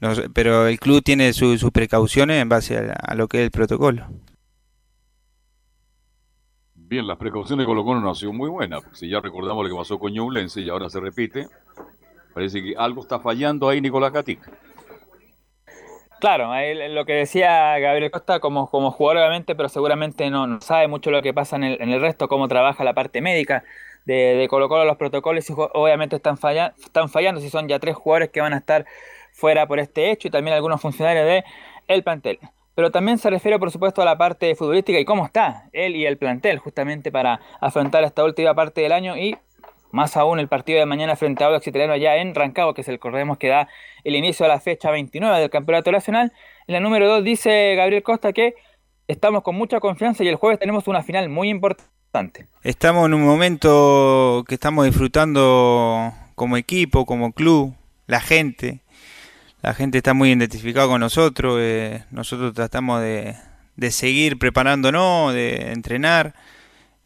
nos- 0.00 0.20
pero 0.34 0.66
el 0.66 0.80
club 0.80 1.00
tiene 1.04 1.32
su- 1.32 1.58
sus 1.58 1.70
precauciones 1.70 2.42
en 2.42 2.48
base 2.48 2.76
a 2.76 3.14
lo 3.14 3.28
que 3.28 3.38
es 3.38 3.44
el 3.44 3.50
protocolo. 3.52 4.08
Bien, 6.92 7.06
las 7.06 7.16
precauciones 7.16 7.62
de 7.64 7.66
Colo 7.66 7.84
Colo 7.84 8.00
no 8.02 8.10
han 8.10 8.14
sido 8.14 8.34
muy 8.34 8.50
buenas. 8.50 8.82
Si 8.92 9.08
ya 9.08 9.18
recordamos 9.18 9.64
lo 9.64 9.70
que 9.70 9.78
pasó 9.80 9.98
con 9.98 10.12
Ñublense 10.12 10.60
y 10.60 10.68
ahora 10.68 10.90
se 10.90 11.00
repite, 11.00 11.46
parece 12.34 12.62
que 12.62 12.74
algo 12.76 13.00
está 13.00 13.18
fallando 13.18 13.66
ahí 13.66 13.80
Nicolás 13.80 14.12
Gatica. 14.12 14.50
Claro, 16.20 16.50
lo 16.90 17.06
que 17.06 17.14
decía 17.14 17.78
Gabriel 17.78 18.10
Costa 18.10 18.40
como, 18.40 18.68
como 18.68 18.90
jugador 18.90 19.22
obviamente, 19.22 19.54
pero 19.54 19.70
seguramente 19.70 20.28
no, 20.28 20.46
no 20.46 20.60
sabe 20.60 20.86
mucho 20.86 21.10
lo 21.10 21.22
que 21.22 21.32
pasa 21.32 21.56
en 21.56 21.64
el, 21.64 22.00
resto, 22.02 22.28
cómo 22.28 22.46
trabaja 22.46 22.84
la 22.84 22.92
parte 22.92 23.22
médica 23.22 23.64
de, 24.04 24.34
de 24.34 24.46
Colo 24.48 24.68
Colo, 24.68 24.84
los 24.84 24.98
protocolos, 24.98 25.48
y 25.48 25.54
obviamente 25.56 26.16
están, 26.16 26.36
falla- 26.36 26.74
están 26.78 27.08
fallando, 27.08 27.40
si 27.40 27.48
son 27.48 27.68
ya 27.68 27.78
tres 27.78 27.96
jugadores 27.96 28.28
que 28.28 28.42
van 28.42 28.52
a 28.52 28.58
estar 28.58 28.84
fuera 29.32 29.66
por 29.66 29.78
este 29.78 30.10
hecho 30.10 30.28
y 30.28 30.30
también 30.30 30.54
algunos 30.54 30.78
funcionarios 30.78 31.24
de 31.24 31.42
el 31.88 32.02
plantel. 32.04 32.38
Pero 32.74 32.90
también 32.90 33.18
se 33.18 33.28
refiere, 33.30 33.58
por 33.58 33.70
supuesto, 33.70 34.02
a 34.02 34.04
la 34.04 34.16
parte 34.16 34.54
futbolística 34.54 34.98
y 34.98 35.04
cómo 35.04 35.26
está 35.26 35.68
él 35.72 35.94
y 35.96 36.06
el 36.06 36.16
plantel 36.16 36.58
justamente 36.58 37.12
para 37.12 37.40
afrontar 37.60 38.04
esta 38.04 38.24
última 38.24 38.54
parte 38.54 38.80
del 38.80 38.92
año 38.92 39.16
y 39.16 39.36
más 39.92 40.16
aún 40.16 40.38
el 40.38 40.48
partido 40.48 40.78
de 40.78 40.86
mañana 40.86 41.16
frente 41.16 41.44
a 41.44 41.48
Audax 41.48 41.66
Italiano 41.66 41.92
allá 41.92 42.16
en 42.16 42.34
Rancagua, 42.34 42.74
que 42.74 42.80
es 42.80 42.88
el 42.88 42.94
recordemos 42.94 43.36
que 43.36 43.48
da 43.48 43.68
el 44.04 44.16
inicio 44.16 44.46
a 44.46 44.48
la 44.48 44.58
fecha 44.58 44.90
29 44.90 45.38
del 45.38 45.50
Campeonato 45.50 45.92
Nacional. 45.92 46.32
En 46.66 46.72
la 46.72 46.80
número 46.80 47.06
2 47.08 47.22
dice 47.22 47.74
Gabriel 47.76 48.02
Costa 48.02 48.32
que 48.32 48.54
estamos 49.06 49.42
con 49.42 49.54
mucha 49.54 49.80
confianza 49.80 50.24
y 50.24 50.28
el 50.28 50.36
jueves 50.36 50.58
tenemos 50.58 50.88
una 50.88 51.02
final 51.02 51.28
muy 51.28 51.50
importante. 51.50 52.46
Estamos 52.62 53.06
en 53.06 53.14
un 53.14 53.22
momento 53.22 54.44
que 54.48 54.54
estamos 54.54 54.86
disfrutando 54.86 56.12
como 56.34 56.56
equipo, 56.56 57.04
como 57.04 57.32
club, 57.32 57.74
la 58.06 58.20
gente. 58.20 58.81
La 59.62 59.74
gente 59.74 59.98
está 59.98 60.12
muy 60.12 60.30
identificada 60.30 60.88
con 60.88 61.00
nosotros. 61.00 61.58
eh, 61.60 62.04
nosotros 62.10 62.52
tratamos 62.52 63.00
de, 63.00 63.36
de 63.76 63.90
seguir 63.92 64.36
preparándonos, 64.38 65.32
de 65.32 65.70
entrenar 65.72 66.34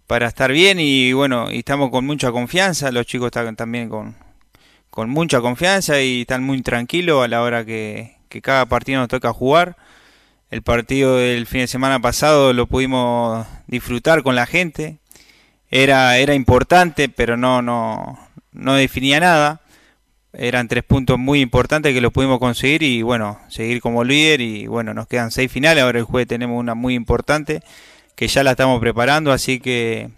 para 0.07 0.27
estar 0.29 0.53
bien 0.53 0.79
y 0.81 1.13
bueno, 1.13 1.51
y 1.51 1.59
estamos 1.59 1.91
con 1.91 2.07
mucha 2.07 2.33
confianza. 2.33 2.91
Los 2.93 3.07
chicos 3.07 3.27
están 3.27 3.57
también 3.57 3.91
con, 3.91 4.17
con 4.89 5.11
mucha 5.11 5.43
confianza 5.43 6.01
y 6.01 6.23
están 6.23 6.45
muy 6.45 6.63
tranquilos 6.63 7.23
a 7.23 7.29
la 7.29 7.43
hora 7.43 7.65
que, 7.67 8.17
que 8.31 8.41
cada 8.41 8.65
partido 8.65 9.01
nos 9.01 9.09
toca 9.09 9.35
jugar. 9.35 9.77
El 10.51 10.63
partido 10.63 11.17
del 11.17 11.47
fin 11.47 11.61
de 11.61 11.67
semana 11.67 12.01
pasado 12.01 12.55
lo 12.55 12.67
pudimos 12.67 13.47
disfrutar 13.67 14.23
con 14.23 14.35
la 14.35 14.47
gente. 14.47 14.97
Era, 15.71 16.17
era 16.19 16.35
importante, 16.35 17.11
pero 17.11 17.37
no, 17.37 17.61
no, 17.61 18.19
no 18.53 18.75
definía 18.75 19.21
nada. 19.21 19.61
Eran 20.39 20.69
tres 20.69 20.85
puntos 20.85 21.19
muy 21.19 21.41
importantes 21.41 21.95
que 21.95 22.01
los 22.03 22.13
pudimos 22.13 22.39
conseguir 22.39 22.83
y 22.83 23.01
bueno, 23.01 23.39
seguir 23.49 23.81
como 23.81 24.05
líder 24.05 24.43
y 24.43 24.67
bueno, 24.67 24.93
nos 24.93 25.07
quedan 25.07 25.31
seis 25.31 25.51
finales. 25.51 25.83
Ahora 25.83 25.99
el 25.99 26.05
jueves 26.05 26.29
tenemos 26.29 26.61
una 26.61 26.75
muy 26.75 26.95
importante 26.95 27.63
que 28.15 28.29
ya 28.29 28.45
la 28.45 28.51
estamos 28.51 28.79
preparando, 28.79 29.33
así 29.33 29.61
que 29.61 30.11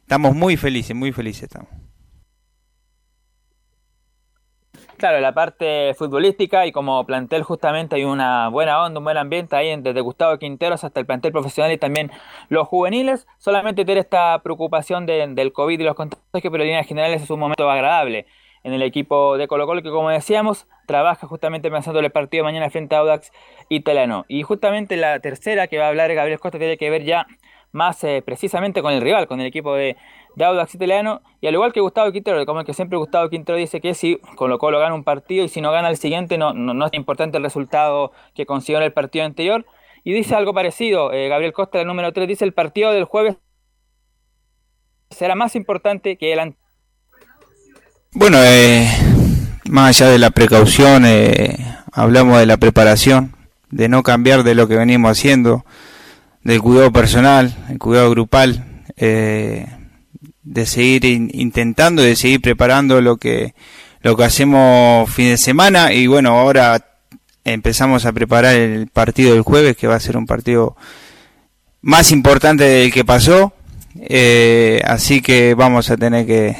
estamos 0.00 0.34
muy 0.34 0.56
felices, 0.56 0.96
muy 0.96 1.12
felices 1.12 1.44
estamos. 1.44 1.68
Claro, 4.96 5.20
la 5.20 5.32
parte 5.32 5.94
futbolística 5.94 6.66
y 6.66 6.72
como 6.72 7.04
plantel 7.04 7.42
justamente 7.42 7.94
hay 7.94 8.04
una 8.04 8.48
buena 8.48 8.82
onda, 8.82 8.98
un 8.98 9.04
buen 9.04 9.18
ambiente 9.18 9.54
ahí 9.54 9.80
desde 9.80 10.00
Gustavo 10.00 10.38
Quinteros 10.38 10.82
hasta 10.82 10.98
el 10.98 11.06
plantel 11.06 11.30
profesional 11.30 11.70
y 11.72 11.78
también 11.78 12.10
los 12.48 12.66
juveniles. 12.66 13.26
Solamente 13.36 13.84
tiene 13.84 14.00
esta 14.00 14.42
preocupación 14.42 15.04
de- 15.04 15.26
del 15.28 15.52
COVID 15.52 15.78
y 15.78 15.84
los 15.84 15.94
contagios, 15.94 16.30
pero 16.32 16.64
en 16.64 16.70
líneas 16.70 16.86
generales 16.86 17.22
es 17.22 17.30
un 17.30 17.38
momento 17.38 17.70
agradable 17.70 18.26
en 18.64 18.72
el 18.72 18.82
equipo 18.82 19.36
de 19.36 19.48
Colo 19.48 19.66
Colo 19.66 19.82
que 19.82 19.90
como 19.90 20.10
decíamos 20.10 20.66
trabaja 20.86 21.26
justamente 21.26 21.70
pensando 21.70 21.98
en 21.98 22.06
el 22.06 22.10
partido 22.10 22.42
de 22.42 22.50
mañana 22.50 22.70
frente 22.70 22.94
a 22.94 23.00
Audax 23.00 23.30
Italiano. 23.68 24.24
Y 24.28 24.42
justamente 24.42 24.96
la 24.96 25.20
tercera 25.20 25.66
que 25.66 25.78
va 25.78 25.86
a 25.86 25.88
hablar 25.88 26.12
Gabriel 26.14 26.40
Costa 26.40 26.58
tiene 26.58 26.76
que 26.76 26.90
ver 26.90 27.04
ya 27.04 27.26
más 27.72 28.02
eh, 28.04 28.22
precisamente 28.24 28.80
con 28.80 28.92
el 28.92 29.02
rival, 29.02 29.26
con 29.26 29.40
el 29.40 29.46
equipo 29.46 29.74
de, 29.74 29.96
de 30.36 30.44
Audax 30.44 30.74
Italiano. 30.74 31.20
Y 31.40 31.46
al 31.46 31.54
igual 31.54 31.72
que 31.72 31.80
Gustavo 31.80 32.10
Quintero, 32.12 32.44
como 32.46 32.60
el 32.60 32.66
que 32.66 32.74
siempre 32.74 32.96
Gustavo 32.98 33.28
Quintero 33.28 33.58
dice 33.58 33.80
que 33.80 33.94
si 33.94 34.16
Colo 34.36 34.58
Colo 34.58 34.78
gana 34.78 34.94
un 34.94 35.04
partido 35.04 35.44
y 35.44 35.48
si 35.48 35.60
no 35.60 35.70
gana 35.70 35.90
el 35.90 35.96
siguiente, 35.96 36.38
no, 36.38 36.54
no, 36.54 36.72
no 36.74 36.86
es 36.86 36.94
importante 36.94 37.36
el 37.36 37.42
resultado 37.42 38.12
que 38.34 38.46
consiguió 38.46 38.78
en 38.78 38.84
el 38.84 38.92
partido 38.92 39.24
anterior. 39.24 39.66
Y 40.04 40.12
dice 40.12 40.34
algo 40.34 40.54
parecido, 40.54 41.12
eh, 41.12 41.28
Gabriel 41.28 41.52
Costa, 41.52 41.80
el 41.80 41.86
número 41.86 42.12
3, 42.12 42.26
dice 42.26 42.44
el 42.44 42.54
partido 42.54 42.92
del 42.92 43.04
jueves 43.04 43.36
será 45.10 45.34
más 45.34 45.56
importante 45.56 46.16
que 46.16 46.32
el 46.32 46.38
anterior. 46.38 46.67
Bueno, 48.18 48.38
eh, 48.42 48.90
más 49.68 49.90
allá 50.00 50.10
de 50.10 50.18
la 50.18 50.30
precaución, 50.30 51.04
eh, 51.06 51.56
hablamos 51.92 52.40
de 52.40 52.46
la 52.46 52.56
preparación, 52.56 53.32
de 53.70 53.88
no 53.88 54.02
cambiar 54.02 54.42
de 54.42 54.56
lo 54.56 54.66
que 54.66 54.74
venimos 54.74 55.12
haciendo, 55.12 55.64
del 56.42 56.60
cuidado 56.60 56.92
personal, 56.92 57.54
el 57.70 57.78
cuidado 57.78 58.10
grupal, 58.10 58.82
eh, 58.96 59.66
de 60.42 60.66
seguir 60.66 61.04
in- 61.04 61.30
intentando, 61.32 62.02
de 62.02 62.16
seguir 62.16 62.40
preparando 62.40 63.00
lo 63.00 63.18
que 63.18 63.54
lo 64.00 64.16
que 64.16 64.24
hacemos 64.24 65.08
fin 65.12 65.26
de 65.28 65.36
semana. 65.36 65.92
Y 65.92 66.08
bueno, 66.08 66.30
ahora 66.40 66.84
empezamos 67.44 68.04
a 68.04 68.12
preparar 68.12 68.56
el 68.56 68.88
partido 68.88 69.32
del 69.34 69.42
jueves, 69.42 69.76
que 69.76 69.86
va 69.86 69.94
a 69.94 70.00
ser 70.00 70.16
un 70.16 70.26
partido 70.26 70.76
más 71.82 72.10
importante 72.10 72.64
del 72.64 72.92
que 72.92 73.04
pasó, 73.04 73.52
eh, 74.00 74.80
así 74.84 75.22
que 75.22 75.54
vamos 75.54 75.88
a 75.90 75.96
tener 75.96 76.26
que, 76.26 76.56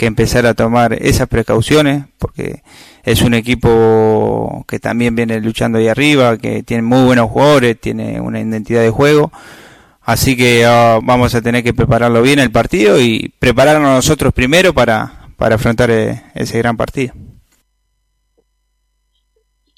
que 0.00 0.06
empezar 0.06 0.46
a 0.46 0.54
tomar 0.54 0.94
esas 0.94 1.28
precauciones, 1.28 2.06
porque 2.16 2.62
es 3.02 3.20
un 3.20 3.34
equipo 3.34 4.64
que 4.66 4.78
también 4.78 5.14
viene 5.14 5.38
luchando 5.42 5.76
ahí 5.76 5.88
arriba, 5.88 6.38
que 6.38 6.62
tiene 6.62 6.82
muy 6.82 7.04
buenos 7.04 7.30
jugadores, 7.30 7.78
tiene 7.78 8.18
una 8.18 8.40
identidad 8.40 8.80
de 8.80 8.88
juego, 8.88 9.30
así 10.00 10.38
que 10.38 10.64
ah, 10.64 11.00
vamos 11.02 11.34
a 11.34 11.42
tener 11.42 11.62
que 11.62 11.74
prepararlo 11.74 12.22
bien 12.22 12.38
el 12.38 12.50
partido 12.50 12.98
y 12.98 13.34
prepararnos 13.38 13.90
nosotros 13.90 14.32
primero 14.32 14.72
para, 14.72 15.28
para 15.36 15.56
afrontar 15.56 15.90
eh, 15.90 16.22
ese 16.34 16.56
gran 16.56 16.78
partido. 16.78 17.12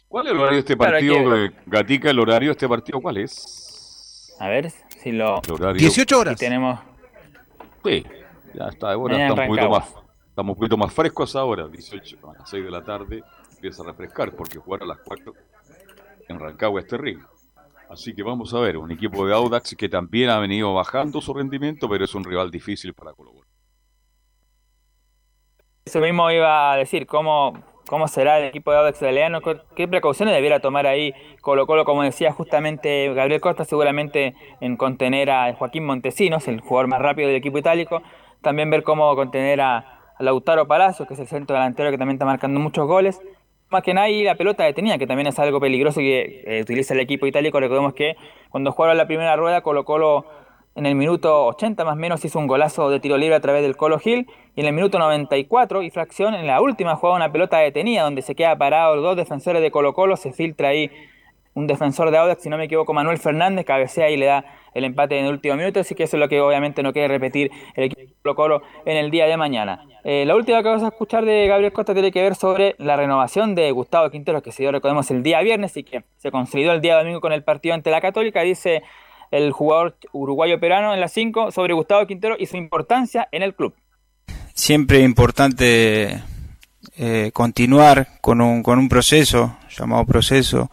¿Cuál 0.06 0.26
es 0.26 0.32
el 0.34 0.38
horario 0.38 0.54
de 0.54 0.60
este 0.60 0.76
partido? 0.76 1.36
eh, 1.36 1.50
Gatica, 1.66 2.10
el 2.10 2.20
horario 2.20 2.50
de 2.50 2.52
este 2.52 2.68
partido, 2.68 3.00
¿cuál 3.00 3.16
es? 3.16 4.36
A 4.38 4.46
ver 4.46 4.70
si 5.02 5.10
lo. 5.10 5.42
El 5.42 5.52
horario. 5.52 5.80
18 5.80 6.16
horas. 6.16 6.34
Y 6.34 6.36
tenemos. 6.36 6.78
Sí, 7.84 8.04
ya 8.54 8.68
está 8.68 8.90
de 8.90 8.96
buena, 8.96 9.16
Mañana 9.16 9.30
está 9.30 9.42
un 9.42 9.48
poquito 9.48 9.70
más, 9.70 10.01
estamos 10.32 10.54
un 10.54 10.60
poquito 10.60 10.78
más 10.78 10.94
frescos 10.94 11.36
ahora, 11.36 11.68
18 11.68 12.18
a 12.30 12.38
las 12.38 12.48
6 12.48 12.64
de 12.64 12.70
la 12.70 12.82
tarde 12.82 13.22
empieza 13.54 13.82
a 13.82 13.86
refrescar 13.86 14.34
porque 14.34 14.56
jugar 14.56 14.82
a 14.82 14.86
las 14.86 14.98
4 15.04 15.30
en 16.26 16.40
Rancagua 16.40 16.80
es 16.80 16.86
terrible. 16.86 17.24
Así 17.90 18.14
que 18.14 18.22
vamos 18.22 18.54
a 18.54 18.60
ver, 18.60 18.78
un 18.78 18.90
equipo 18.90 19.26
de 19.26 19.34
Audax 19.34 19.76
que 19.76 19.90
también 19.90 20.30
ha 20.30 20.38
venido 20.38 20.72
bajando 20.72 21.20
su 21.20 21.34
rendimiento, 21.34 21.86
pero 21.86 22.06
es 22.06 22.14
un 22.14 22.24
rival 22.24 22.50
difícil 22.50 22.94
para 22.94 23.12
Colo 23.12 23.32
Colo. 23.32 23.46
Eso 25.84 26.00
mismo 26.00 26.30
iba 26.30 26.72
a 26.72 26.76
decir, 26.78 27.06
¿cómo, 27.06 27.52
cómo 27.86 28.08
será 28.08 28.38
el 28.38 28.46
equipo 28.46 28.70
de 28.72 28.78
Audax 28.78 29.02
Italiano? 29.02 29.40
¿Qué 29.76 29.86
precauciones 29.86 30.34
debiera 30.34 30.60
tomar 30.60 30.86
ahí 30.86 31.12
Colo 31.42 31.66
Colo? 31.66 31.84
Como 31.84 32.04
decía 32.04 32.32
justamente 32.32 33.12
Gabriel 33.12 33.42
Costa, 33.42 33.66
seguramente 33.66 34.34
en 34.62 34.78
contener 34.78 35.28
a 35.28 35.52
Joaquín 35.52 35.84
Montesinos, 35.84 36.48
el 36.48 36.62
jugador 36.62 36.88
más 36.88 37.02
rápido 37.02 37.28
del 37.28 37.36
equipo 37.36 37.58
itálico. 37.58 38.02
También 38.40 38.70
ver 38.70 38.82
cómo 38.82 39.14
contener 39.14 39.60
a, 39.60 40.01
a 40.18 40.22
Lautaro 40.22 40.66
Palacios, 40.66 41.06
que 41.06 41.14
es 41.14 41.20
el 41.20 41.28
centro 41.28 41.54
delantero 41.54 41.90
que 41.90 41.98
también 41.98 42.16
está 42.16 42.24
marcando 42.24 42.60
muchos 42.60 42.86
goles. 42.86 43.20
Más 43.70 43.82
que 43.82 43.94
nada 43.94 44.08
la 44.08 44.34
pelota 44.34 44.64
detenida, 44.64 44.98
que 44.98 45.06
también 45.06 45.26
es 45.26 45.38
algo 45.38 45.58
peligroso 45.58 46.00
que 46.00 46.42
eh, 46.46 46.62
utiliza 46.62 46.94
el 46.94 47.00
equipo 47.00 47.26
itálico. 47.26 47.58
Recordemos 47.58 47.94
que 47.94 48.16
cuando 48.50 48.72
jugaron 48.72 48.98
la 48.98 49.06
primera 49.06 49.34
rueda, 49.36 49.62
Colo 49.62 49.84
Colo 49.84 50.26
en 50.74 50.86
el 50.86 50.94
minuto 50.94 51.46
80 51.46 51.84
más 51.84 51.94
o 51.94 51.96
menos 51.96 52.24
hizo 52.24 52.38
un 52.38 52.46
golazo 52.46 52.88
de 52.88 53.00
tiro 53.00 53.16
libre 53.16 53.34
a 53.34 53.40
través 53.40 53.62
del 53.62 53.76
Colo 53.76 53.98
Gil 53.98 54.26
y 54.54 54.60
en 54.60 54.66
el 54.66 54.72
minuto 54.72 54.98
94 54.98 55.82
y 55.82 55.90
fracción 55.90 56.34
en 56.34 56.46
la 56.46 56.60
última 56.60 56.96
jugada 56.96 57.16
una 57.16 57.32
pelota 57.32 57.58
detenida 57.58 58.02
donde 58.02 58.22
se 58.22 58.34
queda 58.34 58.56
parado 58.56 58.96
los 58.96 59.04
dos 59.04 59.16
defensores 59.16 59.60
de 59.60 59.70
Colo 59.70 59.92
Colo, 59.92 60.16
se 60.16 60.32
filtra 60.32 60.68
ahí 60.68 60.90
un 61.54 61.66
defensor 61.66 62.10
de 62.10 62.18
Audax, 62.18 62.42
si 62.42 62.48
no 62.48 62.56
me 62.56 62.64
equivoco, 62.64 62.92
Manuel 62.94 63.18
Fernández, 63.18 63.64
cabecea 63.66 64.10
y 64.10 64.16
le 64.16 64.26
da 64.26 64.44
el 64.74 64.84
empate 64.84 65.18
en 65.18 65.26
el 65.26 65.32
último 65.32 65.56
minuto, 65.56 65.80
así 65.80 65.94
que 65.94 66.04
eso 66.04 66.16
es 66.16 66.20
lo 66.20 66.28
que 66.28 66.40
obviamente 66.40 66.82
no 66.82 66.92
quiere 66.92 67.08
repetir 67.08 67.50
el 67.74 67.84
equipo 67.84 68.34
Colo 68.34 68.62
en 68.86 68.96
el 68.96 69.10
día 69.10 69.26
de 69.26 69.36
mañana. 69.36 69.84
Eh, 70.04 70.24
la 70.26 70.34
última 70.34 70.62
que 70.62 70.68
vamos 70.68 70.82
a 70.82 70.88
escuchar 70.88 71.24
de 71.24 71.46
Gabriel 71.46 71.72
Costa 71.72 71.92
tiene 71.92 72.10
que 72.10 72.22
ver 72.22 72.34
sobre 72.34 72.74
la 72.78 72.96
renovación 72.96 73.54
de 73.54 73.70
Gustavo 73.72 74.10
Quinteros, 74.10 74.42
que 74.42 74.52
se 74.52 74.62
dio, 74.62 74.72
recordemos, 74.72 75.10
el 75.10 75.22
día 75.22 75.40
viernes 75.42 75.76
y 75.76 75.84
que 75.84 76.04
se 76.16 76.30
consolidó 76.30 76.72
el 76.72 76.80
día 76.80 76.96
domingo 76.96 77.20
con 77.20 77.32
el 77.32 77.44
partido 77.44 77.74
ante 77.74 77.90
la 77.90 78.00
Católica, 78.00 78.40
dice 78.42 78.82
el 79.30 79.52
jugador 79.52 79.96
uruguayo 80.12 80.58
peruano 80.60 80.94
en 80.94 81.00
la 81.00 81.08
5 81.08 81.50
sobre 81.50 81.74
Gustavo 81.74 82.06
Quintero 82.06 82.36
y 82.38 82.46
su 82.46 82.56
importancia 82.56 83.28
en 83.32 83.42
el 83.42 83.54
club. 83.54 83.74
siempre 84.54 85.00
importante 85.00 86.22
eh, 86.96 87.30
continuar 87.32 88.08
con 88.20 88.40
un, 88.40 88.62
con 88.62 88.78
un 88.78 88.88
proceso, 88.88 89.56
llamado 89.70 90.04
proceso, 90.04 90.70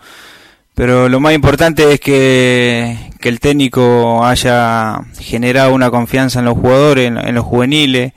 pero 0.80 1.09
lo 1.09 1.19
más 1.19 1.34
importante 1.34 1.91
es 1.91 1.99
que, 1.99 2.95
el 3.21 3.39
técnico 3.41 4.25
haya 4.25 5.01
generado 5.19 5.73
una 5.73 5.91
confianza 5.91 6.39
en 6.39 6.45
los 6.45 6.57
jugadores, 6.57 7.07
en, 7.07 7.17
en 7.17 7.36
los 7.36 7.43
juveniles, 7.43 8.13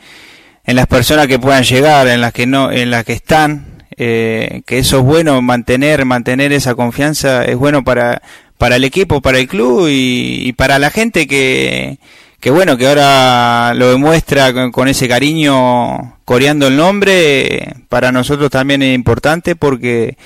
en 0.65 0.77
las 0.77 0.87
personas 0.87 1.27
que 1.27 1.41
puedan 1.41 1.65
llegar, 1.65 2.07
en 2.07 2.21
las 2.21 2.33
que 2.33 2.47
no, 2.47 2.71
en 2.71 2.93
las 2.93 3.05
que 3.05 3.15
están, 3.15 3.83
eh, 3.97 4.63
que 4.65 4.79
eso 4.79 4.99
es 4.99 5.05
bueno 5.05 5.43
mantener, 5.43 6.05
mantener 6.05 6.53
esa 6.53 6.77
confianza 6.77 7.45
es 7.45 7.57
bueno 7.57 7.83
para, 7.83 8.23
para 8.59 8.77
el 8.77 8.85
equipo, 8.85 9.21
para 9.21 9.41
el 9.41 9.49
club 9.49 9.89
y, 9.89 10.47
y 10.47 10.53
para 10.53 10.79
la 10.79 10.91
gente 10.91 11.27
que, 11.27 11.99
que 12.39 12.53
bueno, 12.53 12.77
que 12.77 12.87
ahora 12.87 13.75
lo 13.75 13.91
demuestra 13.91 14.53
con, 14.53 14.71
con 14.71 14.87
ese 14.87 15.09
cariño 15.09 16.17
coreando 16.25 16.69
el 16.69 16.77
nombre, 16.77 17.75
para 17.89 18.13
nosotros 18.13 18.53
también 18.53 18.83
es 18.83 18.95
importante 18.95 19.57
porque 19.57 20.17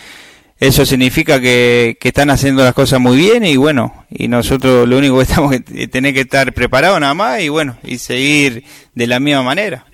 eso 0.58 0.86
significa 0.86 1.40
que, 1.40 1.98
están 2.00 2.30
haciendo 2.30 2.64
las 2.64 2.72
cosas 2.72 2.98
muy 2.98 3.16
bien 3.16 3.44
y 3.44 3.56
bueno, 3.56 4.06
y 4.08 4.28
nosotros 4.28 4.88
lo 4.88 4.96
único 4.96 5.16
que 5.16 5.24
estamos 5.24 5.52
que 5.52 5.88
tener 5.88 6.14
que 6.14 6.20
estar 6.20 6.52
preparados 6.54 6.98
nada 6.98 7.14
más 7.14 7.40
y 7.40 7.48
bueno, 7.48 7.76
y 7.82 7.98
seguir 7.98 8.64
de 8.94 9.06
la 9.06 9.20
misma 9.20 9.42
manera. 9.42 9.84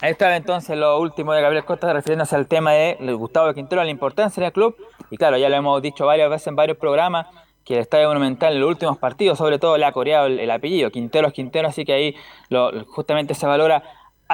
Ahí 0.00 0.10
está 0.10 0.34
entonces 0.34 0.76
lo 0.76 0.98
último 0.98 1.32
de 1.32 1.42
Gabriel 1.42 1.64
Costa 1.64 1.92
refiriéndose 1.92 2.34
al 2.34 2.48
tema 2.48 2.72
de 2.72 2.96
Gustavo 3.16 3.54
Quintero, 3.54 3.84
la 3.84 3.90
importancia 3.90 4.42
del 4.42 4.52
club. 4.52 4.74
Y 5.10 5.16
claro, 5.16 5.38
ya 5.38 5.48
lo 5.48 5.54
hemos 5.54 5.80
dicho 5.80 6.06
varias 6.06 6.28
veces 6.28 6.48
en 6.48 6.56
varios 6.56 6.76
programas, 6.76 7.28
que 7.64 7.74
el 7.74 7.80
Estadio 7.80 8.08
Monumental 8.08 8.54
en 8.54 8.60
los 8.60 8.68
últimos 8.68 8.98
partidos, 8.98 9.38
sobre 9.38 9.60
todo, 9.60 9.78
le 9.78 9.84
ha 9.84 9.92
coreado 9.92 10.26
el, 10.26 10.40
el 10.40 10.50
apellido, 10.50 10.90
Quintero 10.90 11.28
es 11.28 11.32
Quintero, 11.32 11.68
así 11.68 11.84
que 11.84 11.92
ahí 11.92 12.16
lo, 12.48 12.84
justamente 12.86 13.34
se 13.34 13.46
valora 13.46 13.84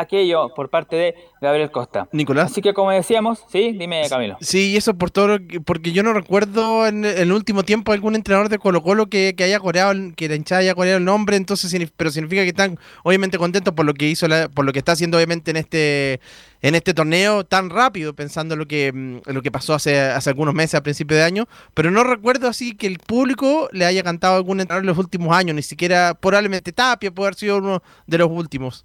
aquello 0.01 0.53
por 0.55 0.71
parte 0.71 0.97
de 0.97 1.15
Gabriel 1.41 1.71
Costa. 1.71 2.09
Nicolás. 2.13 2.51
Así 2.51 2.61
que 2.63 2.75
como 2.75 2.91
decíamos, 2.91 3.45
sí, 3.51 3.73
dime 3.79 4.03
Camilo. 4.09 4.37
Sí, 4.41 4.71
y 4.73 4.77
eso 4.77 4.95
por 4.95 5.11
todo, 5.11 5.29
lo 5.29 5.47
que- 5.47 5.61
porque 5.61 5.93
yo 5.93 6.03
no 6.03 6.13
recuerdo 6.13 6.87
en 6.87 7.05
el 7.05 7.33
último 7.33 7.63
tiempo 7.63 7.93
algún 7.93 8.15
entrenador 8.17 8.49
de 8.49 8.59
Colo 8.59 8.83
Colo 8.83 9.07
que, 9.09 9.35
que 9.37 9.45
haya 9.45 9.61
coreado, 9.61 9.93
que 10.17 10.29
la 10.29 10.35
hinchada 10.35 10.61
haya 10.61 10.75
coreado 10.75 10.99
el 10.99 11.05
nombre, 11.05 11.37
entonces, 11.37 11.75
pero 11.97 12.11
significa 12.11 12.43
que 12.43 12.49
están 12.49 12.79
obviamente 13.05 13.39
contentos 13.39 13.75
por 13.75 13.87
lo 13.87 13.95
que 13.95 14.09
hizo, 14.09 14.27
la- 14.29 14.49
por 14.49 14.65
lo 14.65 14.73
que 14.73 14.79
está 14.81 14.93
haciendo 14.93 15.17
obviamente 15.17 15.51
en 15.51 15.57
este 15.59 16.21
en 16.61 16.75
este 16.75 16.93
torneo 16.93 17.45
tan 17.45 17.71
rápido, 17.71 18.15
pensando 18.15 18.55
en 18.55 18.59
lo 18.59 18.67
que 18.67 18.93
mm, 18.93 19.19
en 19.29 19.35
lo 19.35 19.43
que 19.43 19.53
pasó 19.53 19.75
hace, 19.75 20.01
hace 20.01 20.31
algunos 20.31 20.55
meses 20.55 20.75
a 20.75 20.83
principio 20.83 21.17
de 21.17 21.23
año, 21.23 21.47
pero 21.73 21.93
no 21.93 22.03
recuerdo 22.03 22.49
así 22.49 22.75
que 22.75 22.89
el 22.89 22.99
público 22.99 23.69
le 23.71 23.85
haya 23.85 24.03
cantado 24.03 24.35
a 24.35 24.37
algún 24.39 24.59
entrenador 24.61 24.83
en 24.83 24.89
los 24.89 24.99
últimos 24.99 25.37
años, 25.37 25.55
ni 25.55 25.63
siquiera 25.63 26.15
probablemente 26.15 26.73
Tapia 26.73 27.13
puede 27.13 27.29
haber 27.29 27.35
sido 27.39 27.59
uno 27.59 27.81
de 28.09 28.19
los 28.19 28.29
últimos. 28.29 28.85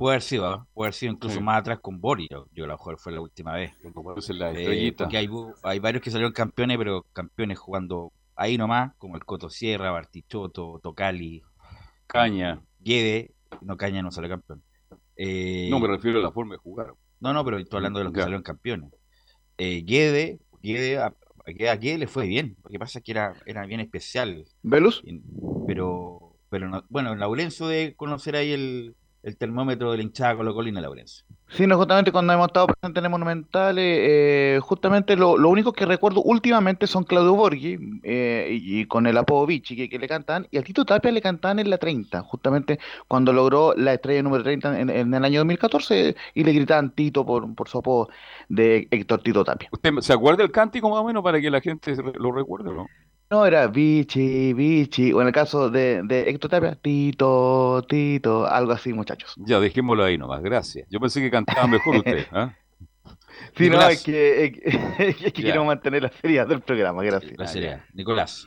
Puede 0.00 0.14
haber 0.14 0.22
sido, 0.22 0.46
¿ah? 0.46 0.66
puede 0.72 0.86
haber 0.86 0.94
sido 0.94 1.12
incluso 1.12 1.42
más 1.42 1.58
atrás 1.58 1.78
con 1.82 2.00
Boris. 2.00 2.26
Yo, 2.30 2.46
yo 2.52 2.64
a 2.64 2.68
lo 2.68 2.72
mejor 2.72 2.98
fue 2.98 3.12
la 3.12 3.20
última 3.20 3.52
vez. 3.52 3.70
es 4.16 4.28
la 4.30 4.50
Eh, 4.52 4.94
porque 4.96 5.18
hay, 5.18 5.28
hay 5.62 5.78
varios 5.78 6.02
que 6.02 6.10
salieron 6.10 6.32
campeones, 6.32 6.78
pero 6.78 7.04
campeones 7.12 7.58
jugando 7.58 8.10
ahí 8.34 8.56
nomás, 8.56 8.94
como 8.96 9.16
el 9.16 9.26
Coto 9.26 9.50
Sierra, 9.50 9.90
Bartichotto, 9.90 10.80
Tocali, 10.82 11.42
Caña. 12.06 12.62
Guede. 12.78 13.34
No, 13.60 13.76
Caña 13.76 14.00
no 14.00 14.10
salió 14.10 14.30
campeón. 14.30 14.62
Eh, 15.16 15.68
No 15.70 15.78
me 15.78 15.88
refiero 15.88 16.18
a 16.18 16.22
la 16.22 16.32
forma 16.32 16.54
de 16.54 16.58
jugar. 16.60 16.94
No, 17.20 17.34
no, 17.34 17.44
pero 17.44 17.58
estoy 17.58 17.76
hablando 17.76 17.98
de 17.98 18.06
los 18.06 18.14
que 18.14 18.20
salieron 18.22 18.42
campeones. 18.42 18.90
Eh, 19.58 19.82
Guede, 19.84 20.38
Guede, 20.62 20.96
a, 20.96 21.08
a 21.08 21.76
Guede 21.76 21.98
le 21.98 22.06
fue 22.06 22.26
bien. 22.26 22.56
Lo 22.64 22.70
que 22.70 22.78
pasa 22.78 23.00
es 23.00 23.04
que 23.04 23.12
era, 23.12 23.34
era 23.44 23.66
bien 23.66 23.80
especial. 23.80 24.46
¿Velus? 24.62 25.04
Pero, 25.66 26.38
pero 26.48 26.70
no, 26.70 26.86
bueno, 26.88 27.14
Laurencio 27.14 27.66
de 27.68 27.94
conocer 27.96 28.34
ahí 28.34 28.52
el, 28.52 28.96
el 29.22 29.36
termómetro 29.36 29.90
de 29.92 29.98
la 29.98 30.02
hinchada 30.02 30.36
Colo 30.36 30.54
Colina, 30.54 30.80
Laurencio. 30.80 31.24
Sí, 31.48 31.66
no, 31.66 31.76
justamente 31.76 32.12
cuando 32.12 32.32
hemos 32.32 32.46
estado 32.46 32.68
presentes 32.68 33.00
en 33.00 33.04
el 33.06 33.10
Monumental, 33.10 33.76
eh, 33.76 34.56
eh, 34.56 34.60
justamente 34.60 35.16
lo, 35.16 35.36
lo 35.36 35.48
único 35.48 35.72
que 35.72 35.84
recuerdo 35.84 36.22
últimamente 36.22 36.86
son 36.86 37.02
Claudio 37.02 37.34
Borghi 37.34 37.76
eh, 38.04 38.48
y, 38.52 38.80
y 38.82 38.86
con 38.86 39.06
el 39.08 39.18
apodo 39.18 39.46
Vichy 39.46 39.74
que, 39.74 39.88
que 39.88 39.98
le 39.98 40.06
cantan, 40.06 40.46
y 40.52 40.58
a 40.58 40.62
Tito 40.62 40.84
Tapia 40.84 41.10
le 41.10 41.20
cantaban 41.20 41.58
en 41.58 41.68
la 41.68 41.78
30, 41.78 42.22
justamente 42.22 42.78
cuando 43.08 43.32
logró 43.32 43.74
la 43.76 43.94
estrella 43.94 44.22
número 44.22 44.44
30 44.44 44.78
en, 44.78 44.90
en 44.90 45.12
el 45.12 45.24
año 45.24 45.40
2014 45.40 46.14
y 46.34 46.44
le 46.44 46.52
gritaban 46.52 46.94
Tito 46.94 47.26
por, 47.26 47.52
por 47.56 47.68
su 47.68 47.78
apodo 47.78 48.08
de 48.48 48.86
Héctor 48.92 49.20
Tito 49.22 49.42
Tapia. 49.44 49.68
¿Usted 49.72 49.90
se 50.02 50.12
acuerda 50.12 50.44
el 50.44 50.52
cántico 50.52 50.88
más 50.88 51.00
o 51.00 51.04
menos 51.04 51.24
para 51.24 51.40
que 51.40 51.50
la 51.50 51.60
gente 51.60 51.96
se- 51.96 52.02
lo 52.02 52.30
recuerde, 52.30 52.72
no? 52.72 52.92
No, 53.30 53.46
era 53.46 53.68
Vichy, 53.68 54.52
Vichy, 54.54 55.12
o 55.12 55.20
en 55.20 55.28
el 55.28 55.32
caso 55.32 55.70
de, 55.70 56.02
de 56.02 56.28
Héctor 56.28 56.50
Tapia, 56.50 56.74
Tito, 56.74 57.80
Tito, 57.88 58.44
algo 58.44 58.72
así, 58.72 58.92
muchachos. 58.92 59.34
Ya, 59.36 59.60
dejémoslo 59.60 60.02
ahí 60.02 60.18
nomás, 60.18 60.42
gracias. 60.42 60.88
Yo 60.90 60.98
pensé 60.98 61.20
que 61.20 61.30
cantaba 61.30 61.68
mejor 61.68 61.98
usted. 61.98 62.26
¿ah? 62.32 62.52
Sí, 63.56 63.70
no, 63.70 63.80
es 63.88 64.02
que, 64.02 64.44
es 64.44 64.52
que, 64.52 65.26
es 65.28 65.32
queremos 65.32 65.64
mantener 65.64 66.02
la 66.02 66.10
seriedad 66.10 66.48
del 66.48 66.60
programa, 66.60 67.04
gracias. 67.04 67.38
La 67.38 67.46
seriedad. 67.46 67.84
Nicolás. 67.94 68.46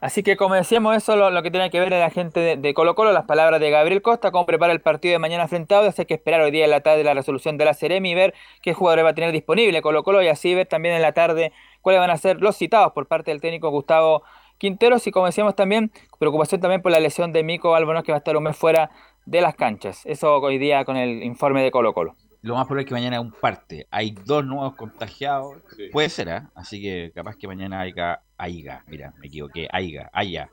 Así 0.00 0.22
que 0.22 0.36
como 0.36 0.54
decíamos, 0.54 0.96
eso 0.96 1.14
lo, 1.14 1.30
lo 1.30 1.42
que 1.42 1.50
tiene 1.50 1.68
que 1.68 1.78
ver 1.78 1.90
la 1.90 2.10
gente 2.10 2.40
de, 2.40 2.56
de 2.56 2.74
Colo 2.74 2.94
Colo, 2.94 3.12
las 3.12 3.24
palabras 3.24 3.60
de 3.60 3.70
Gabriel 3.70 4.00
Costa, 4.00 4.30
cómo 4.30 4.46
prepara 4.46 4.72
el 4.72 4.80
partido 4.80 5.12
de 5.12 5.18
mañana 5.18 5.46
frente 5.46 5.74
a 5.74 5.78
Audax, 5.78 5.98
hay 5.98 6.06
que 6.06 6.14
esperar 6.14 6.40
hoy 6.40 6.50
día 6.50 6.64
en 6.64 6.70
la 6.70 6.80
tarde 6.80 7.04
la 7.04 7.12
resolución 7.12 7.58
de 7.58 7.66
la 7.66 7.74
Ceremi 7.74 8.12
y 8.12 8.14
ver 8.14 8.34
qué 8.62 8.72
jugadores 8.72 9.04
va 9.04 9.10
a 9.10 9.14
tener 9.14 9.32
disponible 9.32 9.82
Colo 9.82 10.02
Colo 10.02 10.22
y 10.22 10.28
así 10.28 10.54
ver 10.54 10.66
también 10.66 10.94
en 10.94 11.02
la 11.02 11.12
tarde 11.12 11.52
cuáles 11.80 12.00
van 12.00 12.10
a 12.10 12.16
ser 12.16 12.40
los 12.40 12.56
citados 12.56 12.92
por 12.92 13.06
parte 13.06 13.30
del 13.30 13.40
técnico 13.40 13.70
Gustavo 13.70 14.22
Quinteros 14.58 15.06
y 15.06 15.10
como 15.10 15.26
decíamos 15.26 15.56
también, 15.56 15.90
preocupación 16.18 16.60
también 16.60 16.82
por 16.82 16.92
la 16.92 17.00
lesión 17.00 17.32
de 17.32 17.42
Mico 17.42 17.74
Albonos 17.74 18.04
que 18.04 18.12
va 18.12 18.16
a 18.16 18.18
estar 18.18 18.36
un 18.36 18.42
mes 18.42 18.56
fuera 18.56 18.90
de 19.24 19.40
las 19.40 19.54
canchas. 19.54 20.04
Eso 20.04 20.36
hoy 20.36 20.58
día 20.58 20.84
con 20.84 20.98
el 20.98 21.22
informe 21.22 21.62
de 21.62 21.70
Colo 21.70 21.94
Colo. 21.94 22.14
Lo 22.42 22.54
más 22.54 22.66
probable 22.66 22.82
es 22.82 22.88
que 22.88 22.94
mañana 22.94 23.16
es 23.16 23.22
un 23.22 23.32
parte. 23.32 23.86
Hay 23.90 24.12
dos 24.12 24.44
nuevos 24.44 24.74
contagiados. 24.74 25.62
Puede 25.92 26.08
ser, 26.08 26.30
¿ah? 26.30 26.50
Así 26.54 26.80
que 26.80 27.12
capaz 27.14 27.36
que 27.36 27.46
mañana 27.46 27.80
haya, 27.80 28.22
haya, 28.36 28.84
mira, 28.86 29.14
me 29.18 29.26
equivoqué, 29.26 29.68
haya, 29.72 30.10
haya, 30.12 30.48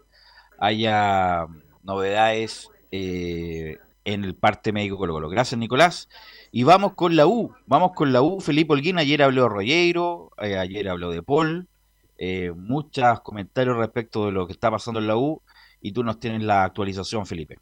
haya 0.57 1.47
novedades 1.84 2.69
eh, 2.91 3.78
en 4.08 4.24
el 4.24 4.36
parte 4.36 4.72
médico 4.72 4.97
Colo 4.97 5.14
Colo. 5.14 5.30
Gracias, 5.30 5.60
Nicolás. 5.60 6.08
Y 6.49 6.64
vamos 6.64 6.93
con 6.93 7.18
la 7.18 7.28
U. 7.28 7.53
Vamos 7.66 7.91
con 7.93 8.14
la 8.14 8.22
U. 8.22 8.39
Felipe 8.39 8.72
Holguín 8.72 8.97
ayer 8.97 9.22
habló 9.22 9.43
de 9.43 9.49
Rollero, 9.49 10.32
eh, 10.41 10.58
ayer 10.58 10.88
habló 10.88 11.12
de 11.12 11.22
Paul. 11.22 11.68
Eh, 12.18 12.53
muchos 12.55 13.20
comentarios 13.20 13.76
respecto 13.76 14.26
de 14.26 14.32
lo 14.32 14.47
que 14.47 14.53
está 14.53 14.72
pasando 14.72 15.01
en 15.01 15.08
la 15.08 15.18
U. 15.18 15.41
Y 15.82 15.91
tú 15.91 16.05
nos 16.05 16.22
tienes 16.22 16.41
la 16.41 16.64
actualización, 16.64 17.26
Felipe. 17.26 17.58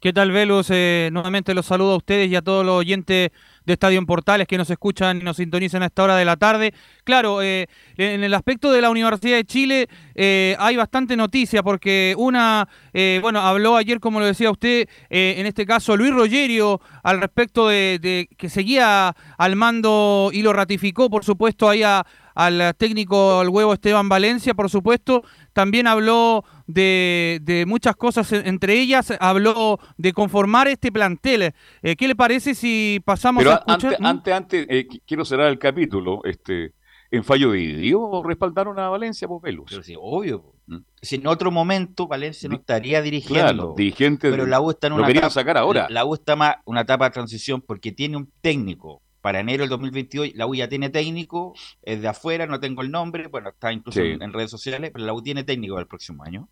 ¿Qué 0.00 0.14
tal, 0.14 0.32
Velus? 0.32 0.68
Eh, 0.70 1.10
nuevamente 1.12 1.52
los 1.52 1.66
saludo 1.66 1.92
a 1.92 1.96
ustedes 1.98 2.30
y 2.30 2.34
a 2.34 2.40
todos 2.40 2.64
los 2.64 2.76
oyentes 2.76 3.32
de 3.66 3.72
Estadio 3.74 3.98
en 3.98 4.06
Portales 4.06 4.46
que 4.46 4.56
nos 4.56 4.70
escuchan 4.70 5.18
y 5.18 5.22
nos 5.22 5.36
sintonizan 5.36 5.82
a 5.82 5.86
esta 5.86 6.02
hora 6.02 6.16
de 6.16 6.24
la 6.24 6.36
tarde. 6.36 6.72
Claro, 7.04 7.42
eh, 7.42 7.66
en 7.96 8.24
el 8.24 8.32
aspecto 8.34 8.72
de 8.72 8.80
la 8.80 8.90
Universidad 8.90 9.36
de 9.36 9.44
Chile 9.44 9.88
eh, 10.14 10.56
hay 10.58 10.76
bastante 10.76 11.16
noticia 11.16 11.62
porque 11.62 12.14
una, 12.16 12.66
eh, 12.92 13.18
bueno, 13.22 13.40
habló 13.40 13.76
ayer, 13.76 14.00
como 14.00 14.20
lo 14.20 14.26
decía 14.26 14.50
usted, 14.50 14.88
eh, 15.10 15.34
en 15.36 15.46
este 15.46 15.66
caso 15.66 15.96
Luis 15.96 16.14
Rogerio, 16.14 16.80
al 17.02 17.20
respecto 17.20 17.68
de, 17.68 18.28
que 18.36 18.48
seguía 18.48 19.14
al 19.36 19.56
mando 19.56 20.30
y 20.32 20.42
lo 20.42 20.52
ratificó, 20.52 21.10
por 21.10 21.24
supuesto, 21.24 21.68
ahí 21.68 21.82
al 21.82 22.74
técnico, 22.78 23.40
al 23.40 23.50
huevo 23.50 23.74
Esteban 23.74 24.08
Valencia, 24.08 24.54
por 24.54 24.70
supuesto. 24.70 25.24
También 25.52 25.86
habló 25.86 26.44
de, 26.66 27.40
de 27.42 27.66
muchas 27.66 27.96
cosas, 27.96 28.32
en- 28.32 28.46
entre 28.46 28.80
ellas 28.80 29.12
habló 29.20 29.78
de 29.96 30.12
conformar 30.12 30.68
este 30.68 30.92
plantel. 30.92 31.52
Eh, 31.82 31.96
¿Qué 31.96 32.06
le 32.08 32.14
parece 32.16 32.54
si 32.54 33.00
pasamos 33.04 33.42
Pero 33.42 33.52
a 33.52 33.54
escuchar? 33.56 33.94
antes, 33.94 34.06
antes, 34.06 34.34
antes 34.34 34.66
eh, 34.68 34.86
qu- 34.88 35.02
quiero 35.06 35.24
cerrar 35.24 35.48
el 35.48 35.58
capítulo. 35.58 36.20
Este, 36.24 36.72
en 37.10 37.24
fallo 37.24 37.50
de 37.50 37.58
Dios 37.58 38.00
respaldaron 38.24 38.78
a 38.78 38.88
Valencia, 38.88 39.26
Velus. 39.42 39.66
Pero 39.70 39.82
sí, 39.82 39.94
obvio. 39.98 40.42
po. 40.42 40.54
Si 41.02 41.16
en 41.16 41.26
otro 41.26 41.50
momento 41.50 42.06
Valencia 42.06 42.48
no 42.48 42.54
estaría 42.54 43.02
dirigiendo. 43.02 43.42
Claro, 43.52 43.74
dirigente 43.76 44.30
pero 44.30 44.44
de- 44.44 44.50
la 44.50 44.60
U 44.60 44.70
está 44.70 44.86
en 44.86 44.92
lo 44.92 44.98
una 44.98 45.06
querían 45.08 45.24
etapa, 45.24 45.34
sacar 45.34 45.56
ahora. 45.58 45.88
La 45.90 46.04
U 46.04 46.14
está 46.14 46.36
más 46.36 46.56
una 46.64 46.82
etapa 46.82 47.06
de 47.06 47.10
transición 47.10 47.60
porque 47.60 47.90
tiene 47.90 48.16
un 48.16 48.30
técnico 48.40 49.02
para 49.20 49.40
enero 49.40 49.62
del 49.62 49.70
2022. 49.70 50.30
La 50.34 50.46
U 50.46 50.54
ya 50.54 50.68
tiene 50.68 50.90
técnico, 50.90 51.54
es 51.82 52.00
de 52.02 52.08
afuera, 52.08 52.46
no 52.46 52.60
tengo 52.60 52.82
el 52.82 52.90
nombre, 52.90 53.26
bueno, 53.28 53.50
está 53.50 53.72
incluso 53.72 54.00
Sí. 54.00 54.08
en, 54.08 54.22
en 54.22 54.32
redes 54.32 54.50
sociales, 54.50 54.90
pero 54.92 55.04
la 55.04 55.12
U 55.12 55.22
tiene 55.22 55.44
técnico 55.44 55.74
para 55.74 55.82
el 55.82 55.88
próximo 55.88 56.24
año. 56.24 56.48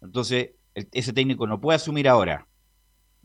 Entonces, 0.00 0.50
el- 0.74 0.88
ese 0.92 1.12
técnico 1.12 1.46
no 1.46 1.60
puede 1.60 1.76
asumir 1.76 2.08
ahora. 2.08 2.46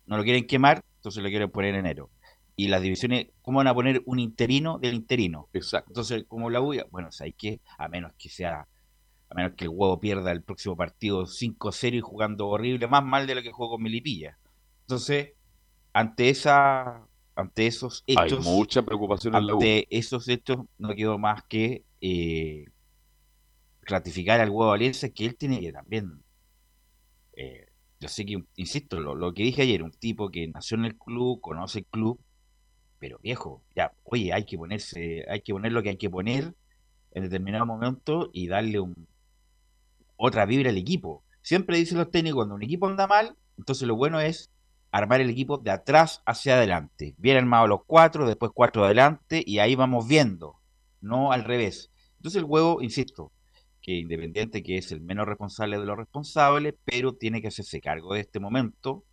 No 0.05 0.17
lo 0.17 0.23
quieren 0.23 0.47
quemar, 0.47 0.83
entonces 0.97 1.21
lo 1.21 1.29
quieren 1.29 1.49
poner 1.51 1.73
en 1.75 1.81
enero. 1.81 2.09
Y 2.55 2.67
las 2.67 2.81
divisiones, 2.81 3.27
¿cómo 3.41 3.57
van 3.59 3.67
a 3.67 3.73
poner 3.73 4.01
un 4.05 4.19
interino 4.19 4.79
del 4.79 4.93
interino? 4.95 5.47
Exacto. 5.53 5.91
Entonces, 5.91 6.25
como 6.27 6.49
la 6.49 6.59
U, 6.61 6.73
ya- 6.73 6.85
bueno, 6.91 7.09
hay 7.21 7.33
que, 7.33 7.61
a 7.77 7.87
menos 7.87 8.11
que 8.17 8.27
sea, 8.29 8.67
a 9.29 9.35
menos 9.35 9.53
que 9.55 9.65
el 9.65 9.69
huevo 9.69 9.99
pierda 9.99 10.31
el 10.31 10.41
próximo 10.41 10.75
partido 10.75 11.25
5-0 11.27 11.95
y 11.97 12.01
jugando 12.01 12.47
horrible, 12.47 12.87
más 12.87 13.03
mal 13.05 13.27
de 13.27 13.35
lo 13.35 13.41
que 13.43 13.51
jugó 13.51 13.69
con 13.71 13.83
Milipilla. 13.83 14.37
Entonces, 14.81 15.33
ante 15.93 16.29
esa, 16.29 17.05
ante 17.39 17.67
esos 17.67 18.03
Hay 18.07 18.27
hechos, 18.27 18.45
mucha 18.45 18.81
preocupación 18.83 19.35
en 19.35 19.47
la 19.47 19.53
U. 19.53 19.57
ante 19.57 19.87
esos 19.89 20.27
hechos, 20.27 20.65
no 20.77 20.95
quedó 20.95 21.17
más 21.17 21.43
que 21.43 21.83
eh, 22.01 22.65
ratificar 23.81 24.39
al 24.39 24.49
huevo 24.49 24.67
Valencia 24.69 25.09
que 25.09 25.25
él 25.25 25.35
tiene 25.35 25.59
que 25.59 25.71
también 25.71 26.23
eh, 27.33 27.67
yo 27.99 28.07
sé 28.07 28.25
que, 28.25 28.43
insisto, 28.55 28.99
lo, 28.99 29.15
lo 29.15 29.33
que 29.33 29.43
dije 29.43 29.61
ayer, 29.61 29.83
un 29.83 29.91
tipo 29.91 30.29
que 30.29 30.47
nació 30.47 30.77
en 30.77 30.85
el 30.85 30.97
club, 30.97 31.41
conoce 31.41 31.79
el 31.79 31.85
club, 31.85 32.19
pero 32.99 33.19
viejo, 33.19 33.63
ya, 33.75 33.93
oye, 34.03 34.33
hay 34.33 34.45
que 34.45 34.57
ponerse, 34.57 35.25
hay 35.29 35.41
que 35.41 35.53
poner 35.53 35.71
lo 35.71 35.81
que 35.83 35.89
hay 35.89 35.97
que 35.97 36.09
poner 36.09 36.53
en 37.11 37.23
determinado 37.23 37.65
momento 37.65 38.29
y 38.33 38.47
darle 38.47 38.79
un, 38.79 39.07
otra 40.17 40.45
vibra 40.45 40.69
al 40.69 40.77
equipo. 40.77 41.23
Siempre 41.41 41.77
dicen 41.77 41.97
los 41.97 42.11
técnicos, 42.11 42.39
cuando 42.39 42.55
un 42.55 42.63
equipo 42.63 42.87
anda 42.87 43.07
mal, 43.07 43.35
entonces 43.57 43.87
lo 43.87 43.95
bueno 43.95 44.19
es 44.19 44.51
armar 44.91 45.21
el 45.21 45.29
equipo 45.29 45.57
de 45.57 45.71
atrás 45.71 46.21
hacia 46.25 46.55
adelante. 46.55 47.15
Bien 47.17 47.37
armados 47.37 47.69
los 47.69 47.81
cuatro, 47.85 48.27
después 48.27 48.51
cuatro 48.53 48.85
adelante 48.85 49.43
y 49.45 49.59
ahí 49.59 49.75
vamos 49.75 50.07
viendo, 50.07 50.59
no 51.01 51.31
al 51.31 51.43
revés. 51.43 51.91
Entonces 52.17 52.39
el 52.39 52.45
huevo, 52.45 52.81
insisto, 52.81 53.31
que 53.81 53.93
Independiente 53.93 54.61
que 54.61 54.77
es 54.77 54.91
el 54.91 55.01
menos 55.01 55.27
responsable 55.27 55.79
de 55.79 55.85
los 55.85 55.97
responsables, 55.97 56.75
pero 56.85 57.13
tiene 57.13 57.41
que 57.41 57.47
hacerse 57.47 57.81
cargo 57.81 58.13
de 58.13 58.21
este 58.21 58.39
momento 58.39 59.03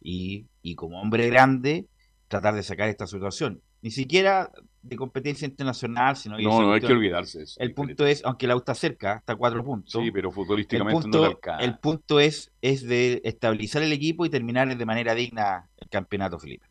y, 0.00 0.46
y 0.62 0.74
como 0.74 1.00
hombre 1.00 1.28
grande 1.28 1.88
tratar 2.28 2.54
de 2.54 2.62
sacar 2.62 2.88
esta 2.88 3.06
situación. 3.06 3.62
Ni 3.82 3.90
siquiera 3.90 4.50
de 4.82 4.96
competencia 4.96 5.46
internacional, 5.46 6.16
sino 6.16 6.36
que 6.36 6.42
No, 6.42 6.62
no 6.62 6.72
hay 6.72 6.80
que 6.80 6.92
olvidarse 6.92 7.42
eso. 7.42 7.60
El 7.60 7.72
punto 7.74 8.06
es, 8.06 8.22
aunque 8.24 8.46
la 8.46 8.54
está 8.54 8.74
cerca, 8.74 9.16
está 9.16 9.34
a 9.34 9.36
cuatro 9.36 9.64
puntos. 9.64 9.92
Sí, 10.02 10.10
pero 10.10 10.28
el 10.28 10.34
futbolísticamente 10.34 11.02
punto, 11.02 11.18
no 11.18 11.24
le 11.24 11.30
alcanza. 11.34 11.64
el 11.64 11.78
punto 11.78 12.20
es, 12.20 12.52
es 12.60 12.86
de 12.86 13.20
estabilizar 13.24 13.82
el 13.82 13.92
equipo 13.92 14.24
y 14.26 14.30
terminar 14.30 14.74
de 14.76 14.86
manera 14.86 15.14
digna 15.14 15.68
el 15.78 15.88
campeonato, 15.88 16.38
Felipe. 16.38 16.66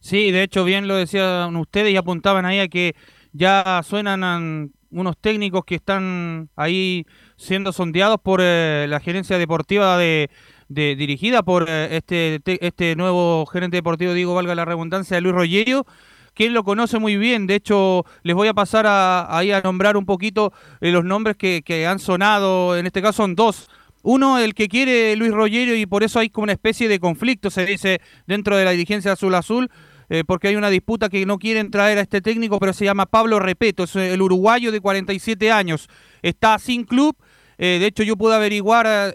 Sí, 0.00 0.30
de 0.30 0.42
hecho, 0.42 0.64
bien 0.64 0.88
lo 0.88 0.96
decían 0.96 1.54
ustedes 1.56 1.92
y 1.92 1.96
apuntaban 1.96 2.44
ahí 2.44 2.58
a 2.58 2.68
que 2.68 2.94
ya 3.32 3.80
suenan 3.84 4.24
an- 4.24 4.72
unos 4.90 5.16
técnicos 5.18 5.64
que 5.64 5.76
están 5.76 6.50
ahí 6.56 7.06
siendo 7.36 7.72
sondeados 7.72 8.18
por 8.22 8.40
eh, 8.42 8.86
la 8.88 9.00
gerencia 9.00 9.38
deportiva 9.38 9.96
de, 9.96 10.28
de- 10.74 10.96
dirigida 10.96 11.42
por 11.42 11.66
eh, 11.68 11.96
este, 11.96 12.40
te- 12.42 12.64
este 12.66 12.96
nuevo 12.96 13.46
gerente 13.46 13.76
deportivo, 13.76 14.12
digo, 14.14 14.34
valga 14.34 14.54
la 14.54 14.64
redundancia, 14.64 15.20
Luis 15.20 15.34
Rogerio, 15.34 15.86
que 16.34 16.46
él 16.46 16.54
lo 16.54 16.64
conoce 16.64 16.98
muy 16.98 17.16
bien. 17.16 17.46
De 17.46 17.54
hecho, 17.56 18.04
les 18.22 18.34
voy 18.34 18.48
a 18.48 18.54
pasar 18.54 18.86
a, 18.86 19.36
ahí 19.36 19.52
a 19.52 19.60
nombrar 19.60 19.96
un 19.96 20.06
poquito 20.06 20.52
eh, 20.80 20.90
los 20.90 21.04
nombres 21.04 21.36
que, 21.36 21.62
que 21.64 21.86
han 21.86 21.98
sonado. 21.98 22.76
En 22.76 22.86
este 22.86 23.02
caso 23.02 23.18
son 23.22 23.34
dos. 23.34 23.68
Uno, 24.02 24.38
el 24.38 24.54
que 24.54 24.66
quiere 24.68 25.14
Luis 25.16 25.30
Rogerio, 25.32 25.76
y 25.76 25.86
por 25.86 26.02
eso 26.02 26.18
hay 26.18 26.28
como 26.30 26.44
una 26.44 26.52
especie 26.52 26.88
de 26.88 26.98
conflicto, 26.98 27.50
se 27.50 27.64
dice, 27.66 28.00
dentro 28.26 28.56
de 28.56 28.64
la 28.64 28.72
dirigencia 28.72 29.12
azul 29.12 29.34
azul, 29.34 29.70
eh, 30.08 30.24
porque 30.26 30.48
hay 30.48 30.56
una 30.56 30.70
disputa 30.70 31.08
que 31.08 31.24
no 31.24 31.38
quieren 31.38 31.70
traer 31.70 31.98
a 31.98 32.00
este 32.00 32.20
técnico, 32.20 32.58
pero 32.58 32.72
se 32.72 32.84
llama 32.84 33.06
Pablo 33.06 33.38
Repeto, 33.38 33.84
es 33.84 33.94
el 33.94 34.20
uruguayo 34.20 34.72
de 34.72 34.80
47 34.80 35.52
años. 35.52 35.88
Está 36.22 36.58
sin 36.58 36.84
club. 36.84 37.16
de 37.58 37.86
hecho, 37.86 38.02
yo 38.02 38.16
pude 38.16 38.34
averiguar 38.34 39.12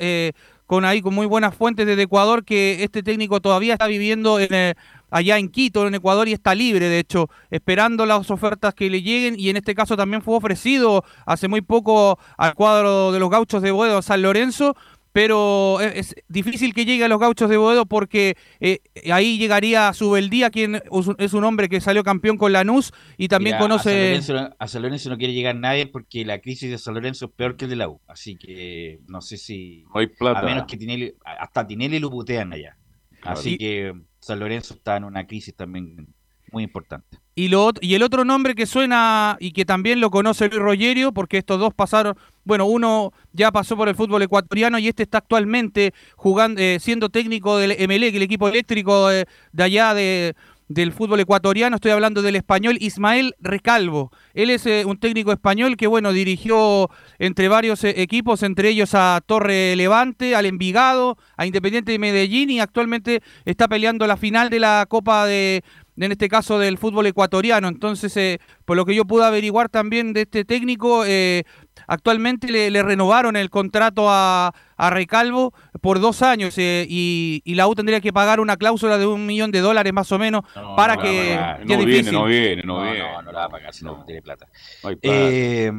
con 0.67 0.85
ahí 0.85 1.01
con 1.01 1.15
muy 1.15 1.25
buenas 1.25 1.55
fuentes 1.55 1.87
desde 1.87 2.03
Ecuador 2.03 2.43
que 2.43 2.83
este 2.83 3.01
técnico 3.01 3.39
todavía 3.39 3.73
está 3.73 3.87
viviendo 3.87 4.39
en, 4.39 4.53
eh, 4.53 4.75
allá 5.09 5.37
en 5.37 5.49
Quito, 5.49 5.87
en 5.87 5.95
Ecuador, 5.95 6.27
y 6.27 6.33
está 6.33 6.53
libre, 6.53 6.89
de 6.89 6.99
hecho, 6.99 7.29
esperando 7.49 8.05
las 8.05 8.29
ofertas 8.29 8.73
que 8.73 8.89
le 8.89 9.01
lleguen. 9.01 9.35
Y 9.39 9.49
en 9.49 9.57
este 9.57 9.73
caso 9.73 9.95
también 9.95 10.21
fue 10.21 10.35
ofrecido 10.35 11.03
hace 11.25 11.47
muy 11.47 11.61
poco 11.61 12.19
al 12.37 12.53
cuadro 12.53 13.11
de 13.11 13.19
los 13.19 13.29
gauchos 13.29 13.61
de 13.61 13.71
Boedo, 13.71 14.01
San 14.01 14.21
Lorenzo. 14.21 14.75
Pero 15.13 15.79
es, 15.81 16.11
es 16.11 16.15
difícil 16.27 16.73
que 16.73 16.85
llegue 16.85 17.03
a 17.03 17.07
los 17.07 17.19
gauchos 17.19 17.49
de 17.49 17.57
Boedo 17.57 17.85
porque 17.85 18.35
eh, 18.59 18.79
ahí 19.11 19.37
llegaría 19.37 19.91
Subeldía, 19.93 20.49
quien 20.51 20.81
es 21.17 21.33
un- 21.33 21.43
hombre 21.43 21.69
que 21.69 21.81
salió 21.81 22.03
campeón 22.03 22.37
con 22.37 22.51
Lanús 22.53 22.91
y 23.17 23.27
también 23.27 23.55
Mira, 23.55 23.59
conoce... 23.59 23.89
A 23.89 23.93
San, 23.93 24.01
Lorenzo, 24.03 24.33
no- 24.33 24.55
a 24.59 24.67
San 24.67 24.81
Lorenzo 24.83 25.09
no 25.09 25.17
quiere 25.17 25.33
llegar 25.33 25.55
nadie 25.55 25.87
porque 25.87 26.23
la 26.25 26.39
crisis 26.39 26.69
de 26.69 26.77
San 26.77 26.93
Lorenzo 26.93 27.25
es 27.25 27.31
peor 27.31 27.55
que 27.57 27.65
el 27.65 27.69
de 27.69 27.75
la 27.77 27.89
U. 27.89 27.99
Así 28.07 28.35
que 28.37 28.99
no 29.07 29.21
sé 29.21 29.37
si. 29.37 29.83
No 29.93 29.99
hay 30.01 30.07
plata. 30.07 30.39
A 30.39 30.43
menos 30.43 30.65
que 30.67 30.77
Tinelli, 30.77 31.13
hasta 31.23 31.65
Tinelli 31.65 31.99
lo 31.99 32.09
putean 32.11 32.53
allá. 32.53 32.77
Así 33.23 33.53
Y- 33.53 33.57
que 33.57 33.93
San 34.19 34.39
Lorenzo 34.39 34.73
está 34.75 34.97
en 34.97 35.05
una 35.05 35.25
crisis 35.25 35.55
también 35.55 36.07
muy 36.51 36.63
importante. 36.63 37.17
Y, 37.37 37.49
lo, 37.49 37.71
y 37.81 37.93
el 37.93 38.01
otro 38.01 38.25
nombre 38.25 38.55
que 38.55 38.65
suena 38.65 39.37
y 39.39 39.51
que 39.51 39.63
también 39.63 40.01
lo 40.01 40.09
conoce 40.09 40.49
Luis 40.49 40.59
Rogerio, 40.59 41.11
porque 41.11 41.37
estos 41.37 41.59
dos 41.59 41.71
pasaron, 41.71 42.17
bueno, 42.45 42.65
uno 42.65 43.13
ya 43.31 43.51
pasó 43.51 43.77
por 43.77 43.87
el 43.87 43.95
fútbol 43.95 44.23
ecuatoriano 44.23 44.79
y 44.79 44.87
este 44.87 45.03
está 45.03 45.19
actualmente 45.19 45.93
jugando, 46.15 46.59
eh, 46.59 46.79
siendo 46.81 47.09
técnico 47.09 47.57
del 47.57 47.77
que 47.77 47.83
el 47.85 48.23
equipo 48.23 48.47
eléctrico 48.47 49.11
eh, 49.11 49.25
de 49.51 49.63
allá 49.63 49.93
de, 49.93 50.35
del 50.67 50.91
fútbol 50.91 51.19
ecuatoriano. 51.19 51.75
Estoy 51.75 51.91
hablando 51.91 52.23
del 52.23 52.37
español 52.37 52.75
Ismael 52.79 53.35
Recalvo. 53.39 54.11
Él 54.33 54.49
es 54.49 54.65
eh, 54.65 54.83
un 54.85 54.97
técnico 54.97 55.31
español 55.31 55.77
que, 55.77 55.85
bueno, 55.85 56.13
dirigió 56.13 56.89
entre 57.19 57.49
varios 57.49 57.83
equipos, 57.83 58.41
entre 58.41 58.69
ellos 58.69 58.95
a 58.95 59.21
Torre 59.23 59.75
Levante, 59.75 60.35
al 60.35 60.47
Envigado, 60.47 61.19
a 61.35 61.45
Independiente 61.45 61.91
de 61.91 61.99
Medellín 61.99 62.49
y 62.49 62.59
actualmente 62.61 63.21
está 63.45 63.67
peleando 63.67 64.07
la 64.07 64.17
final 64.17 64.49
de 64.49 64.59
la 64.59 64.87
Copa 64.89 65.27
de 65.27 65.63
en 66.05 66.11
este 66.11 66.29
caso 66.29 66.59
del 66.59 66.77
fútbol 66.77 67.07
ecuatoriano. 67.07 67.67
Entonces, 67.67 68.15
eh, 68.17 68.39
por 68.65 68.77
lo 68.77 68.85
que 68.85 68.95
yo 68.95 69.05
pude 69.05 69.25
averiguar 69.25 69.69
también 69.69 70.13
de 70.13 70.21
este 70.21 70.45
técnico, 70.45 71.03
eh, 71.05 71.43
actualmente 71.87 72.51
le, 72.51 72.69
le 72.71 72.83
renovaron 72.83 73.35
el 73.35 73.49
contrato 73.49 74.09
a, 74.09 74.53
a 74.77 74.89
Recalvo 74.89 75.53
por 75.81 75.99
dos 75.99 76.21
años 76.21 76.57
eh, 76.57 76.85
y, 76.89 77.41
y 77.45 77.55
la 77.55 77.67
U 77.67 77.75
tendría 77.75 78.01
que 78.01 78.13
pagar 78.13 78.39
una 78.39 78.57
cláusula 78.57 78.97
de 78.97 79.07
un 79.07 79.25
millón 79.25 79.51
de 79.51 79.59
dólares 79.61 79.93
más 79.93 80.11
o 80.11 80.19
menos 80.19 80.43
para 80.75 80.95
no 80.95 81.01
que... 81.01 81.35
la 81.35 81.59
No 81.65 81.77
viene, 81.85 82.11
no 82.11 82.25
viene, 82.25 82.63
no, 82.63 82.77
No, 82.77 82.83
viene. 82.83 82.99
no, 82.99 83.21
no 83.23 83.31
la 83.31 83.39
va 83.39 83.45
a 83.45 83.49
pagar 83.49 83.73
si 83.73 83.85
no, 83.85 84.03
tiene 84.05 84.21
plata. 84.21 84.47
No 84.83 84.89
hay 84.89 84.95
plata. 84.97 85.17
Eh, 85.17 85.71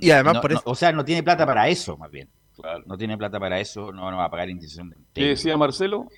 Y 0.00 0.10
además 0.10 0.34
no- 0.34 0.40
por 0.40 0.50
no, 0.52 0.58
eso- 0.58 0.70
o 0.70 0.74
sea, 0.74 0.92
no 0.92 1.04
tiene 1.04 1.22
plata 1.22 1.44
para 1.46 1.68
eso, 1.68 1.96
más 1.96 2.10
bien. 2.10 2.28
Claro. 2.56 2.82
No 2.86 2.96
tiene 2.98 3.16
plata 3.16 3.38
para 3.38 3.60
eso, 3.60 3.92
no, 3.92 4.10
no 4.10 4.16
va 4.16 4.24
a 4.24 4.30
pagar 4.30 4.50
intención 4.50 4.90
de 4.90 4.96
¿Qué 5.14 5.26
decía 5.28 5.56
Marcelo? 5.56 6.08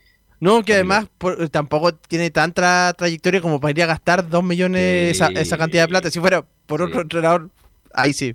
No, 0.41 0.63
que 0.63 0.75
además 0.75 1.09
por- 1.19 1.49
tampoco 1.51 1.95
tiene 1.95 2.31
tanta 2.31 2.93
trayectoria 2.97 3.41
como 3.43 3.61
para 3.61 3.73
ir 3.73 3.83
a 3.83 3.87
gastar 3.87 4.29
dos 4.29 4.43
millones 4.43 5.11
esa, 5.17 5.29
esa 5.29 5.59
cantidad 5.59 5.83
de 5.85 5.89
plata. 5.89 6.11
Si 6.11 6.19
fuera 6.19 6.43
por 6.67 6.81
otro 6.83 7.03
entrenador, 7.03 7.51
ahí 7.93 8.13
sí. 8.15 8.35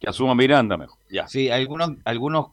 Que 0.00 0.08
asuma 0.08 0.34
Miranda 0.34 0.76
mejor. 0.76 0.98
Ya. 1.10 1.28
Sí, 1.28 1.48
algunos, 1.50 1.92
algunos 2.04 2.48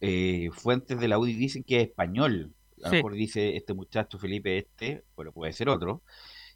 eh, 0.00 0.48
fuentes 0.52 0.98
de 0.98 1.08
la 1.08 1.18
UDI 1.18 1.34
dicen 1.34 1.62
que 1.62 1.76
es 1.82 1.88
español. 1.88 2.52
A 2.82 2.86
lo 2.86 2.90
Sí. 2.90 2.96
mejor 2.96 3.12
dice 3.14 3.56
este 3.56 3.74
muchacho 3.74 4.18
Felipe 4.18 4.58
este, 4.58 5.04
pero 5.16 5.32
puede 5.32 5.52
ser 5.52 5.68
otro. 5.68 6.02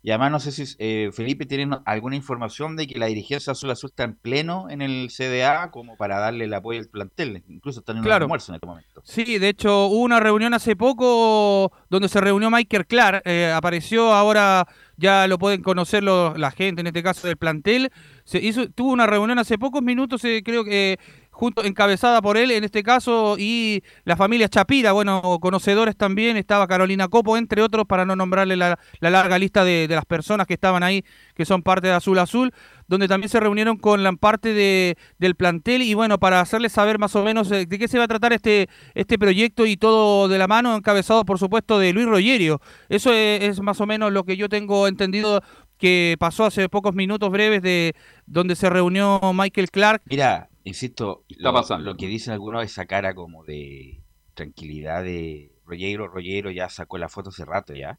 Y 0.03 0.11
además 0.11 0.31
no 0.33 0.41
sé 0.41 0.51
si 0.53 0.65
eh, 0.79 1.11
Felipe 1.13 1.45
tiene 1.45 1.77
alguna 1.85 2.17
información 2.17 2.75
de 2.75 2.87
que 2.87 2.99
la 2.99 3.07
dirigencia 3.07 3.53
Azul 3.53 3.71
Azul 3.71 3.91
está 3.91 4.05
en 4.05 4.15
pleno 4.15 4.71
en 4.71 4.81
el 4.81 5.11
CDA 5.11 5.71
como 5.71 5.97
para 5.97 6.19
darle 6.19 6.47
el 6.47 6.55
apoyo 6.55 6.81
al 6.81 6.89
plantel. 6.89 7.43
Incluso 7.49 7.81
están 7.81 7.99
en 7.99 8.03
Claro. 8.05 8.25
un 8.25 8.29
almuerzo 8.31 8.53
en 8.53 8.55
este 8.57 8.67
momento. 8.67 9.03
Sí, 9.05 9.39
de 9.39 9.49
hecho 9.51 9.87
hubo 9.89 10.03
una 10.03 10.19
reunión 10.19 10.55
hace 10.55 10.75
poco 10.75 11.71
donde 11.91 12.09
se 12.09 12.21
reunió 12.21 12.51
Michael 12.51 12.87
Clark, 12.87 13.23
eh, 13.27 13.53
apareció 13.55 14.13
ahora, 14.15 14.67
ya 14.97 15.27
lo 15.29 15.37
pueden 15.39 15.63
conocer 15.63 16.03
los- 16.03 16.39
la 16.39 16.51
gente, 16.51 16.81
en 16.81 16.87
este 16.87 17.03
caso 17.03 17.27
del 17.27 17.37
plantel, 17.37 17.91
se 18.25 18.39
hizo, 18.39 18.71
tuvo 18.71 18.93
una 18.93 19.07
reunión 19.07 19.39
hace 19.39 19.59
pocos 19.59 19.83
minutos, 19.83 20.25
eh, 20.25 20.43
creo 20.45 20.65
que 20.65 20.99
junto, 21.41 21.65
encabezada 21.65 22.21
por 22.21 22.37
él 22.37 22.51
en 22.51 22.65
este 22.65 22.83
caso, 22.83 23.37
y 23.39 23.83
la 24.05 24.15
familia 24.15 24.47
Chapira, 24.47 24.93
bueno, 24.93 25.39
conocedores 25.41 25.97
también, 25.97 26.37
estaba 26.37 26.69
Carolina 26.69 27.09
Copo, 27.09 27.39
entre 27.39 27.63
otros, 27.63 27.87
para 27.87 28.05
no 28.05 28.15
nombrarle 28.15 28.57
la, 28.57 28.79
la 29.01 29.09
larga 29.09 29.39
lista 29.39 29.65
de, 29.65 29.89
de 29.89 29.95
las 29.95 30.05
personas 30.05 30.47
que 30.47 30.53
estaban 30.53 30.83
ahí, 30.83 31.03
que 31.35 31.47
son 31.47 31.63
parte 31.63 31.89
de 31.89 31.95
Azul 31.95 32.19
Azul, 32.19 32.53
donde 32.89 33.09
también 33.09 33.31
se 33.31 33.41
reunieron 33.41 33.79
con 33.79 34.03
la 34.03 34.13
parte 34.13 34.53
de, 34.53 34.99
del 35.19 35.35
plantel, 35.35 35.81
y 35.81 35.95
bueno, 35.95 36.19
para 36.19 36.43
hacerles 36.43 36.73
saber 36.73 36.99
más 36.99 37.17
o 37.17 37.25
menos 37.25 37.51
eh, 37.53 37.65
de 37.65 37.79
qué 37.79 37.89
se 37.89 37.97
va 37.97 38.05
a 38.05 38.09
tratar 38.09 38.35
este, 38.35 38.69
este 38.95 39.19
proyecto 39.19 39.65
y 39.65 39.79
todo 39.79 40.29
de 40.29 40.37
la 40.37 40.47
mano, 40.47 40.77
encabezado 40.77 41.25
por 41.25 41.39
supuesto 41.39 41.79
de 41.79 41.95
Luis 41.95 42.07
Rogerio. 42.07 42.61
Eso 42.91 43.15
es, 43.15 43.43
es 43.45 43.61
más 43.63 43.81
o 43.81 43.87
menos 43.87 44.13
lo 44.13 44.25
que 44.25 44.37
yo 44.37 44.51
tengo 44.51 44.87
entendido 44.87 45.43
que 45.79 46.17
pasó 46.21 46.45
hace 46.45 46.69
pocos 46.69 46.95
minutos 46.95 47.31
breves 47.31 47.63
de 47.63 47.95
donde 48.27 48.55
se 48.55 48.69
reunió 48.69 49.19
Michael 49.33 49.71
Clark. 49.71 50.03
Mira, 50.05 50.50
insisto, 50.65 51.25
Está 51.29 51.53
lo, 51.53 51.79
lo 51.79 51.97
que 51.97 52.07
dicen 52.07 52.33
algunos 52.33 52.65
esa 52.65 52.87
cara 52.87 53.15
como 53.15 53.45
de 53.45 54.03
tranquilidad 54.35 55.05
de 55.05 55.53
Rollero, 55.65 56.09
Rollero 56.09 56.51
ya 56.51 56.69
sacó 56.69 56.99
la 56.99 57.09
foto 57.09 57.31
hace 57.31 57.45
rato 57.45 57.75
ya. 57.75 57.99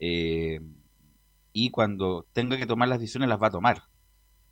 Eh, 0.00 0.60
y 1.52 1.70
cuando 1.70 2.26
tenga 2.32 2.56
que 2.56 2.66
tomar 2.66 2.88
las 2.88 3.00
decisiones 3.00 3.28
las 3.28 3.40
va 3.40 3.48
a 3.48 3.52
tomar. 3.52 3.82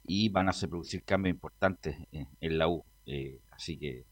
Y 0.05 0.29
van 0.31 0.49
a 0.49 0.53
producir 0.53 1.05
cambios 1.05 1.35
importantes 1.35 1.97
en, 2.13 2.29
en 2.41 2.59
la 2.59 2.69
U. 2.69 2.85
Eh, 3.07 3.41
así 3.51 3.79
que, 3.79 4.07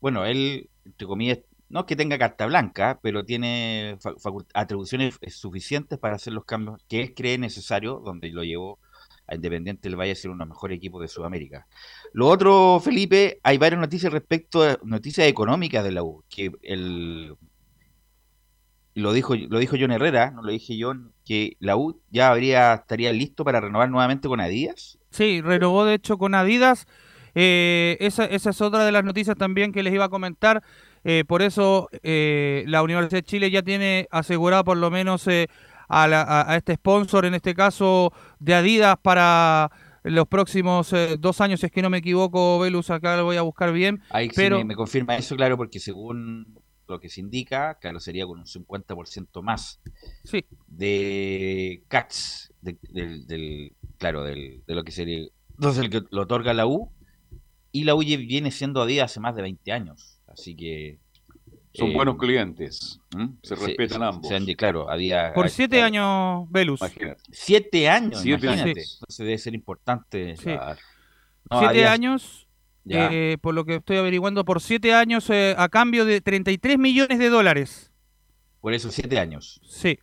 bueno, 0.00 0.24
él, 0.24 0.68
entre 0.84 1.06
comillas, 1.06 1.38
no 1.68 1.80
es 1.80 1.86
que 1.86 1.96
tenga 1.96 2.18
carta 2.18 2.46
blanca, 2.46 3.00
pero 3.02 3.24
tiene 3.24 3.98
atribuciones 4.54 5.18
eh, 5.20 5.30
suficientes 5.30 5.98
para 5.98 6.16
hacer 6.16 6.32
los 6.32 6.44
cambios 6.44 6.82
que 6.88 7.00
él 7.00 7.14
cree 7.14 7.38
necesario, 7.38 8.00
donde 8.04 8.30
lo 8.30 8.44
llevó 8.44 8.78
a 9.26 9.34
Independiente 9.34 9.88
del 9.88 9.98
Valle 9.98 10.14
ser 10.14 10.30
uno 10.30 10.44
de 10.44 10.48
los 10.48 10.56
mejores 10.56 10.76
equipos 10.76 11.00
de 11.02 11.08
Sudamérica. 11.08 11.66
Lo 12.12 12.28
otro, 12.28 12.80
Felipe, 12.82 13.40
hay 13.42 13.58
varias 13.58 13.80
noticias 13.80 14.12
respecto 14.12 14.62
a 14.62 14.78
noticias 14.82 15.26
económicas 15.26 15.84
de 15.84 15.92
la 15.92 16.02
U, 16.02 16.24
que 16.28 16.52
el 16.62 17.36
lo 18.94 19.12
dijo 19.12 19.34
lo 19.36 19.58
dijo 19.58 19.76
John 19.78 19.92
Herrera, 19.92 20.30
no 20.30 20.42
lo 20.42 20.50
dije 20.50 20.76
yo, 20.76 20.94
que 21.24 21.56
la 21.60 21.76
U 21.76 22.00
ya 22.10 22.30
habría 22.30 22.72
estaría 22.74 23.12
listo 23.12 23.44
para 23.44 23.60
renovar 23.60 23.90
nuevamente 23.90 24.26
con 24.26 24.40
Adidas. 24.40 24.98
Sí, 25.10 25.42
renovó 25.42 25.84
de 25.84 25.94
hecho 25.94 26.16
con 26.16 26.34
Adidas. 26.34 26.86
Eh, 27.34 27.98
esa, 28.00 28.24
esa 28.24 28.48
es 28.48 28.60
otra 28.62 28.86
de 28.86 28.92
las 28.92 29.04
noticias 29.04 29.36
también 29.36 29.70
que 29.72 29.82
les 29.82 29.92
iba 29.92 30.06
a 30.06 30.08
comentar. 30.08 30.62
Eh, 31.04 31.24
por 31.28 31.42
eso 31.42 31.88
eh, 32.02 32.64
la 32.66 32.82
Universidad 32.82 33.18
de 33.18 33.22
Chile 33.22 33.50
ya 33.50 33.62
tiene 33.62 34.08
asegurado 34.10 34.64
por 34.64 34.78
lo 34.78 34.90
menos 34.90 35.28
a, 35.88 36.06
la- 36.08 36.22
a- 36.22 36.52
a 36.52 36.56
este 36.56 36.74
sponsor, 36.74 37.24
en 37.26 37.34
este 37.34 37.54
caso 37.54 38.12
de 38.38 38.54
Adidas, 38.54 38.96
para 39.02 39.70
los 40.02 40.26
próximos 40.28 40.92
eh, 40.92 41.16
dos 41.18 41.40
años, 41.40 41.60
si 41.60 41.66
es 41.66 41.72
que 41.72 41.82
no 41.82 41.90
me 41.90 41.98
equivoco, 41.98 42.58
Velus, 42.60 42.90
acá 42.90 43.16
lo 43.16 43.24
voy 43.24 43.36
a 43.36 43.42
buscar 43.42 43.72
bien. 43.72 44.00
Ahí 44.10 44.28
sí 44.28 44.34
pero 44.36 44.58
me, 44.58 44.64
me 44.64 44.74
confirma 44.76 45.16
eso, 45.16 45.34
claro, 45.36 45.56
porque 45.56 45.80
según 45.80 46.58
lo 46.88 47.00
que 47.00 47.08
se 47.08 47.20
indica, 47.20 47.76
claro, 47.80 47.98
sería 47.98 48.24
con 48.26 48.38
un 48.38 48.46
50% 48.46 49.42
más 49.42 49.80
Sí. 50.22 50.44
de 50.68 51.82
CAX, 51.88 52.52
de- 52.60 52.78
del, 52.90 53.26
del- 53.26 53.72
claro, 53.98 54.22
del, 54.22 54.62
de 54.66 54.74
lo 54.74 54.84
que 54.84 54.92
sería, 54.92 55.26
entonces 55.56 55.82
el 55.82 55.90
que 55.90 56.02
lo 56.10 56.22
otorga 56.22 56.54
la 56.54 56.66
U, 56.66 56.92
y 57.72 57.84
la 57.84 57.94
U 57.96 57.98
viene 58.00 58.50
siendo 58.52 58.82
Adidas 58.82 59.10
hace 59.10 59.20
más 59.20 59.34
de 59.34 59.42
20 59.42 59.72
años, 59.72 60.20
así 60.28 60.54
que... 60.54 61.00
Son 61.76 61.90
eh, 61.90 61.94
buenos 61.94 62.16
clientes. 62.16 63.00
Se 63.42 63.56
se- 63.56 63.66
respetan 63.66 63.98
se- 64.00 64.04
ambos. 64.04 64.28
se 64.28 64.34
han- 64.36 64.46
claro, 64.54 64.90
había... 64.90 65.32
Por 65.34 65.44
hay- 65.46 65.50
siete 65.50 65.82
años, 65.82 66.46
Velus. 66.50 66.80
Imagínate. 66.80 67.22
Siete 67.32 67.88
años, 67.88 68.20
Siete 68.20 68.46
imagínate. 68.46 68.70
años. 68.80 68.94
Entonces 69.00 69.18
debe 69.26 69.38
ser 69.38 69.54
importante. 69.54 70.36
Sí. 70.36 70.50
No, 71.50 71.60
siete 71.60 71.86
años, 71.86 72.48
Ya. 72.84 73.08
eh, 73.12 73.38
por 73.40 73.54
lo 73.54 73.64
que 73.64 73.76
estoy 73.76 73.96
averiguando, 73.98 74.44
por 74.44 74.60
siete 74.60 74.94
años 74.94 75.28
eh, 75.30 75.54
a 75.58 75.68
cambio 75.68 76.04
de 76.04 76.20
33 76.20 76.78
millones 76.78 77.18
de 77.18 77.28
dólares. 77.28 77.92
Por 78.60 78.72
eso, 78.74 78.90
siete 78.90 79.18
años. 79.18 79.60
Sí. 79.68 79.98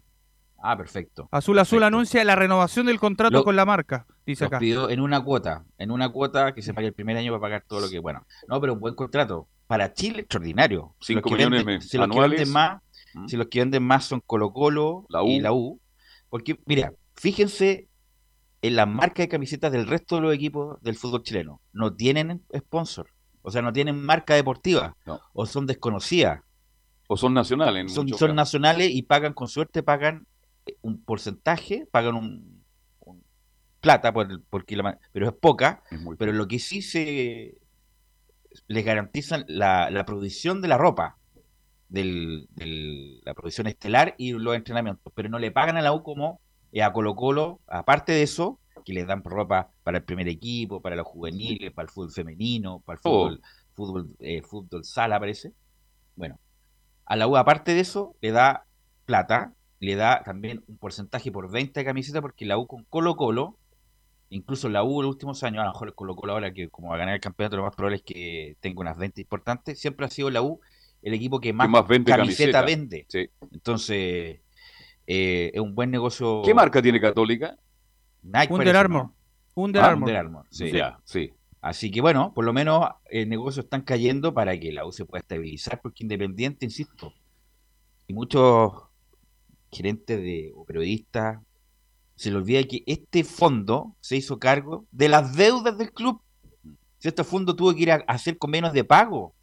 Ah, 0.65 0.77
perfecto. 0.77 1.27
Azul 1.31 1.59
Azul 1.59 1.79
Perfecto. 1.79 1.85
anuncia 1.87 2.23
la 2.23 2.35
renovación 2.37 2.85
del 2.85 2.97
contrato 2.97 3.33
Lo- 3.39 3.43
con 3.43 3.57
la 3.57 3.65
marca, 3.65 4.05
dice 4.25 4.45
acá. 4.45 4.59
pidió 4.59 4.89
en 4.89 5.01
una 5.01 5.21
cuota, 5.21 5.65
en 5.77 5.91
una 5.91 6.07
cuota 6.09 6.53
que 6.53 6.61
se 6.61 6.73
pague 6.73 6.87
el 6.87 6.93
primer 6.93 7.17
año 7.17 7.33
para 7.33 7.41
pagar 7.41 7.63
todo 7.67 7.81
lo 7.81 7.89
que, 7.89 7.99
bueno, 7.99 8.25
no, 8.47 8.61
pero 8.61 8.71
un 8.73 8.79
buen 8.79 8.95
contrato. 8.95 9.49
Para 9.73 9.91
Chile, 9.91 10.19
extraordinario. 10.19 10.93
Si 11.01 11.13
los 11.15 11.21
Cinco 11.23 11.29
que 11.29 11.35
millones 11.35 11.65
venden, 11.65 11.81
si 11.81 11.97
los 11.97 12.07
que 12.07 12.13
anuales. 12.13 12.39
venden 12.41 12.53
más, 12.53 12.81
¿Mm? 13.15 13.27
si 13.27 13.37
los 13.37 13.47
que 13.47 13.59
venden 13.59 13.81
más 13.83 14.05
son 14.05 14.21
Colo 14.23 14.53
Colo 14.53 15.05
La 15.09 15.23
U. 15.23 15.27
y 15.29 15.39
la 15.39 15.51
U. 15.51 15.79
Porque, 16.29 16.59
mira, 16.67 16.93
fíjense 17.15 17.87
en 18.61 18.75
las 18.75 18.87
marcas 18.87 19.23
de 19.25 19.29
camisetas 19.29 19.71
del 19.71 19.87
resto 19.87 20.17
de 20.17 20.21
los 20.21 20.33
equipos 20.35 20.79
del 20.83 20.95
fútbol 20.95 21.23
chileno. 21.23 21.59
No 21.71 21.95
tienen 21.95 22.43
sponsor. 22.55 23.07
O 23.41 23.49
sea, 23.49 23.63
no 23.63 23.73
tienen 23.73 23.99
marca 23.99 24.35
deportiva. 24.35 24.95
No. 25.07 25.19
O 25.33 25.47
son 25.47 25.65
desconocidas. 25.65 26.41
O 27.07 27.17
son 27.17 27.33
nacionales. 27.33 27.81
En 27.81 27.89
son, 27.89 28.05
muchos 28.05 28.19
son 28.19 28.27
casos. 28.27 28.35
nacionales 28.35 28.91
y 28.91 29.01
pagan 29.01 29.33
con 29.33 29.47
suerte, 29.47 29.81
pagan 29.81 30.27
eh, 30.67 30.75
un 30.81 31.01
porcentaje, 31.03 31.87
pagan 31.91 32.13
un, 32.15 32.63
un 32.99 33.23
plata 33.81 34.13
por, 34.13 34.29
la 34.29 34.83
ma- 34.83 34.99
pero 35.11 35.27
es 35.27 35.33
poca, 35.33 35.81
Es 35.89 35.99
pero 36.19 36.31
lo 36.31 36.47
que 36.47 36.59
sí 36.59 36.81
se 36.83 37.57
les 38.67 38.85
garantizan 38.85 39.45
la, 39.47 39.89
la 39.89 40.05
provisión 40.05 40.61
de 40.61 40.67
la 40.67 40.77
ropa, 40.77 41.17
del, 41.89 42.47
del- 42.51 43.21
la 43.23 43.33
provisión 43.33 43.67
estelar 43.67 44.15
y 44.17 44.33
los 44.33 44.55
entrenamientos, 44.55 45.11
pero 45.15 45.29
no 45.29 45.39
le 45.39 45.51
pagan 45.51 45.77
a 45.77 45.81
la 45.81 45.93
U 45.93 46.03
como 46.03 46.41
eh, 46.71 46.83
a 46.83 46.91
Colo 46.93 47.15
Colo, 47.15 47.61
aparte 47.67 48.11
de 48.13 48.23
eso, 48.23 48.59
que 48.85 48.93
les 48.93 49.07
dan 49.07 49.23
ropa 49.23 49.71
para 49.83 49.99
el 49.99 50.03
primer 50.03 50.27
equipo, 50.27 50.81
para 50.81 50.95
los 50.95 51.07
juveniles, 51.07 51.71
para 51.73 51.85
el 51.85 51.91
fútbol 51.91 52.11
femenino, 52.11 52.81
para 52.85 52.95
el 52.97 53.01
Oh. 53.03 53.29
fútbol, 53.29 53.41
fútbol, 53.75 54.15
eh, 54.19 54.41
fútbol 54.41 54.83
sala, 54.83 55.19
parece. 55.19 55.53
Bueno, 56.15 56.39
a 57.05 57.15
la 57.15 57.27
U, 57.27 57.37
aparte 57.37 57.73
de 57.73 57.81
eso, 57.81 58.15
le 58.21 58.31
da 58.31 58.65
plata, 59.05 59.53
le 59.79 59.95
da 59.95 60.23
también 60.23 60.63
un 60.67 60.77
porcentaje 60.77 61.31
por 61.31 61.51
venta 61.51 61.79
de 61.81 61.85
camiseta, 61.85 62.21
porque 62.21 62.45
la 62.45 62.57
U 62.57 62.67
con 62.67 62.85
Colo 62.85 63.15
Colo, 63.15 63.57
incluso 64.33 64.69
la 64.69 64.83
U 64.83 64.99
en 65.01 65.05
los 65.07 65.15
últimos 65.15 65.43
años, 65.43 65.61
a 65.61 65.65
lo 65.65 65.71
mejor 65.71 65.87
el 65.89 65.95
Colo 65.95 66.15
Colo 66.15 66.33
ahora 66.33 66.53
que 66.53 66.69
como 66.69 66.89
va 66.89 66.95
a 66.95 66.97
ganar 66.97 67.15
el 67.15 67.21
campeonato, 67.21 67.57
lo 67.57 67.63
más 67.63 67.75
probable 67.75 67.97
es 67.97 68.03
que 68.03 68.57
tenga 68.59 68.81
unas 68.81 68.97
ventas 68.97 69.19
importantes, 69.19 69.79
siempre 69.79 70.05
ha 70.05 70.09
sido 70.09 70.29
la 70.29 70.41
U 70.41 70.59
el 71.01 71.13
equipo 71.13 71.39
que 71.39 71.51
más, 71.53 71.69
más 71.69 71.87
vende 71.87 72.11
camiseta, 72.11 72.59
camiseta. 72.59 72.61
vende. 72.61 73.05
Sí. 73.09 73.29
Entonces, 73.51 74.39
eh, 75.05 75.51
es 75.53 75.59
un 75.61 75.75
buen 75.75 75.91
negocio. 75.91 76.41
¿Qué 76.45 76.53
marca 76.53 76.81
tiene 76.81 76.99
Católica? 77.01 77.57
Nike 78.21 78.53
Under 78.53 78.75
Armour. 78.75 79.03
¿no? 79.03 79.15
Under 79.55 79.81
Ah, 79.83 79.87
Armour. 79.87 80.03
Under 80.09 80.15
Armour, 80.17 80.45
sí. 80.49 80.71
Ya, 80.71 80.99
sí. 81.03 81.33
Así 81.61 81.91
que 81.91 82.01
bueno, 82.01 82.33
por 82.33 82.43
lo 82.45 82.53
menos 82.53 82.87
el 83.09 83.29
negocio 83.29 83.61
están 83.61 83.81
cayendo 83.83 84.33
para 84.33 84.57
que 84.59 84.71
la 84.71 84.85
U 84.85 84.91
se 84.91 85.05
pueda 85.05 85.21
estabilizar, 85.21 85.79
porque 85.81 86.03
Independiente, 86.03 86.65
insisto, 86.65 87.13
y 88.07 88.13
muchos 88.13 88.73
gerentes 89.71 90.21
de, 90.21 90.51
o 90.55 90.65
periodistas 90.65 91.39
se 92.15 92.29
les 92.29 92.37
olvida 92.37 92.63
que 92.63 92.83
este 92.85 93.23
fondo 93.23 93.95
se 93.99 94.15
hizo 94.17 94.39
cargo 94.39 94.85
de 94.91 95.09
las 95.09 95.35
deudas 95.35 95.77
del 95.77 95.91
club. 95.91 96.21
Si 96.99 97.07
este 97.07 97.23
fondo 97.23 97.55
tuvo 97.55 97.73
que 97.73 97.81
ir 97.81 97.91
a 97.91 97.95
hacer 98.07 98.37
convenios 98.37 98.71
de 98.73 98.83
pago 98.83 99.33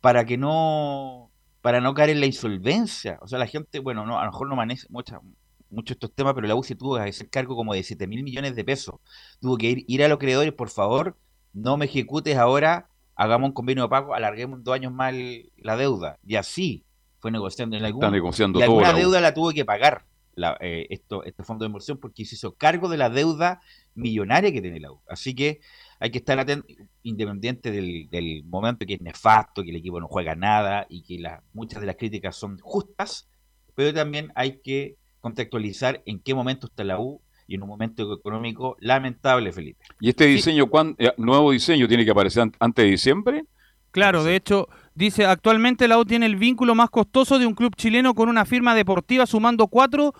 para 0.00 0.24
que 0.24 0.36
no 0.38 1.30
para 1.60 1.80
no 1.80 1.94
caer 1.94 2.10
en 2.10 2.20
la 2.20 2.26
insolvencia. 2.26 3.18
O 3.22 3.26
sea, 3.26 3.40
la 3.40 3.46
gente, 3.48 3.80
bueno, 3.80 4.06
no, 4.06 4.20
a 4.20 4.24
lo 4.24 4.30
mejor 4.30 4.48
no 4.48 4.54
maneja 4.54 4.86
mucha, 4.88 5.20
mucho 5.68 5.94
estos 5.94 6.12
temas, 6.14 6.32
pero 6.34 6.46
la 6.46 6.54
U 6.54 6.62
se 6.62 6.76
tuvo 6.76 6.94
que 6.96 7.02
hacer 7.02 7.28
cargo 7.28 7.56
como 7.56 7.74
de 7.74 7.82
7 7.82 8.06
mil 8.06 8.22
millones 8.22 8.54
de 8.54 8.62
pesos. 8.64 8.94
Tuvo 9.40 9.58
que 9.58 9.70
ir, 9.70 9.84
ir 9.88 10.04
a 10.04 10.08
los 10.08 10.18
creadores, 10.18 10.52
por 10.52 10.70
favor, 10.70 11.16
no 11.52 11.76
me 11.76 11.86
ejecutes 11.86 12.36
ahora, 12.36 12.88
hagamos 13.16 13.48
un 13.48 13.52
convenio 13.52 13.82
de 13.82 13.88
pago, 13.88 14.14
alarguemos 14.14 14.62
dos 14.62 14.74
años 14.76 14.92
más 14.92 15.12
el- 15.12 15.50
la 15.56 15.76
deuda. 15.76 16.18
Y 16.24 16.36
así 16.36 16.84
fue 17.18 17.32
negociando 17.32 17.76
en 17.76 17.84
algún 17.84 18.00
Están 18.04 18.12
negociando 18.12 18.60
y 18.60 18.62
todo. 18.62 18.70
alguna 18.78 18.92
deuda 18.92 19.20
la 19.20 19.34
tuvo 19.34 19.50
que 19.50 19.64
pagar 19.64 20.04
la, 20.36 20.56
eh, 20.60 20.86
esto, 20.90 21.24
este 21.24 21.42
fondo 21.42 21.64
de 21.64 21.68
inversión 21.68 21.98
porque 21.98 22.24
se 22.24 22.36
hizo 22.36 22.54
cargo 22.54 22.88
de 22.88 22.96
la 22.98 23.10
deuda 23.10 23.60
millonaria 23.94 24.52
que 24.52 24.62
tiene 24.62 24.78
la 24.78 24.92
U. 24.92 25.00
Así 25.08 25.34
que 25.34 25.60
hay 25.98 26.10
que 26.10 26.18
estar 26.18 26.38
atento, 26.38 26.66
independiente 27.02 27.70
del, 27.72 28.08
del 28.10 28.44
momento 28.44 28.86
que 28.86 28.94
es 28.94 29.00
nefasto, 29.00 29.64
que 29.64 29.70
el 29.70 29.76
equipo 29.76 29.98
no 29.98 30.06
juega 30.08 30.34
nada 30.36 30.86
y 30.88 31.02
que 31.02 31.18
las 31.18 31.42
muchas 31.52 31.80
de 31.80 31.86
las 31.86 31.96
críticas 31.96 32.36
son 32.36 32.58
justas, 32.60 33.28
pero 33.74 33.92
también 33.92 34.30
hay 34.34 34.60
que 34.60 34.96
contextualizar 35.20 36.02
en 36.06 36.20
qué 36.20 36.34
momento 36.34 36.66
está 36.68 36.84
la 36.84 37.00
U 37.00 37.20
y 37.48 37.54
en 37.54 37.62
un 37.62 37.68
momento 37.68 38.12
económico 38.14 38.76
lamentable, 38.80 39.52
Felipe. 39.52 39.84
¿Y 40.00 40.10
este 40.10 40.26
diseño, 40.26 40.66
cuán- 40.68 40.94
eh, 40.98 41.12
nuevo 41.16 41.50
diseño, 41.52 41.88
tiene 41.88 42.04
que 42.04 42.10
aparecer 42.10 42.42
an- 42.42 42.52
antes 42.60 42.84
de 42.84 42.90
diciembre? 42.90 43.44
Claro, 43.90 44.22
de 44.24 44.36
hecho, 44.36 44.68
dice, 44.96 45.24
actualmente 45.26 45.86
la 45.86 45.98
U 45.98 46.04
tiene 46.04 46.26
el 46.26 46.34
vínculo 46.36 46.74
más 46.74 46.90
costoso 46.90 47.38
de 47.38 47.46
un 47.46 47.54
club 47.54 47.76
chileno 47.76 48.14
con 48.14 48.28
una 48.28 48.44
firma 48.44 48.74
deportiva 48.74 49.26
sumando 49.26 49.68
cuatro 49.68 50.12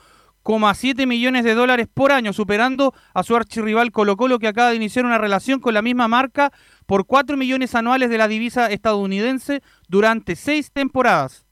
2,7 0.44 1.08
millones 1.08 1.42
de 1.42 1.54
dólares 1.54 1.88
por 1.92 2.12
año, 2.12 2.32
superando 2.32 2.94
a 3.14 3.24
su 3.24 3.34
archirrival 3.34 3.90
Colo 3.90 4.16
Colo 4.16 4.38
que 4.38 4.46
acaba 4.46 4.70
de 4.70 4.76
iniciar 4.76 5.04
una 5.04 5.18
relación 5.18 5.58
con 5.58 5.74
la 5.74 5.82
misma 5.82 6.06
marca 6.06 6.52
por 6.86 7.04
4 7.04 7.36
millones 7.36 7.74
anuales 7.74 8.10
de 8.10 8.18
la 8.18 8.28
divisa 8.28 8.68
estadounidense 8.70 9.60
durante 9.88 10.36
seis 10.36 10.70
temporadas. 10.70 11.46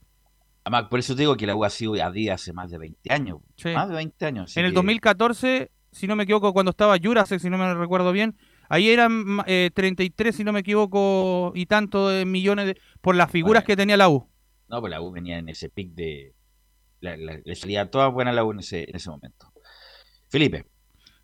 Además, 0.62 0.85
por 0.89 1.01
eso 1.01 1.14
te 1.16 1.22
digo 1.22 1.37
que 1.37 1.45
la 1.45 1.57
U 1.57 1.64
ha 1.64 1.70
sido 1.70 1.95
a 2.03 2.11
día 2.12 2.35
hace 2.35 2.53
más 2.53 2.70
de 2.70 2.79
20 2.79 3.12
años. 3.12 3.39
Sí. 3.57 3.70
Más 3.70 3.89
de 3.89 3.97
20 3.97 4.27
años. 4.27 4.57
En 4.57 4.64
el 4.64 4.70
que- 4.70 4.77
2014, 4.77 5.70
si 5.91 6.07
no 6.07 6.14
me 6.14 6.22
equivoco, 6.22 6.53
cuando 6.53 6.70
estaba 6.70 6.97
Jurasek, 7.03 7.41
si 7.41 7.51
no 7.51 7.59
me 7.59 7.75
recuerdo 7.75 8.12
bien, 8.12 8.37
ahí 8.69 8.89
eran 8.91 9.39
eh, 9.47 9.71
33, 9.75 10.35
si 10.37 10.45
no 10.45 10.53
me 10.53 10.61
equivoco, 10.61 11.53
y 11.55 11.67
tanto 11.67 12.09
de 12.09 12.25
millones 12.25 12.67
de- 12.67 12.81
por 13.01 13.15
las 13.17 13.31
figuras 13.31 13.62
Bueno. 13.62 13.67
que 13.67 13.77
tenía 13.77 13.97
la 13.97 14.09
U. 14.09 14.29
No, 14.69 14.81
pues 14.81 14.91
la 14.91 15.01
U 15.01 15.11
venía 15.12 15.39
en 15.39 15.49
ese 15.49 15.69
pic 15.71 15.91
de. 15.95 16.33
la- 17.01 17.17
la- 17.19 17.39
le 17.45 17.55
salía 17.55 17.91
toda 17.91 18.09
buena 18.09 18.33
la 18.33 18.45
U 18.45 18.53
en 18.53 18.61
ese, 18.61 18.89
en 18.89 18.97
ese 18.97 19.11
momento. 19.11 19.53
Felipe. 20.31 20.65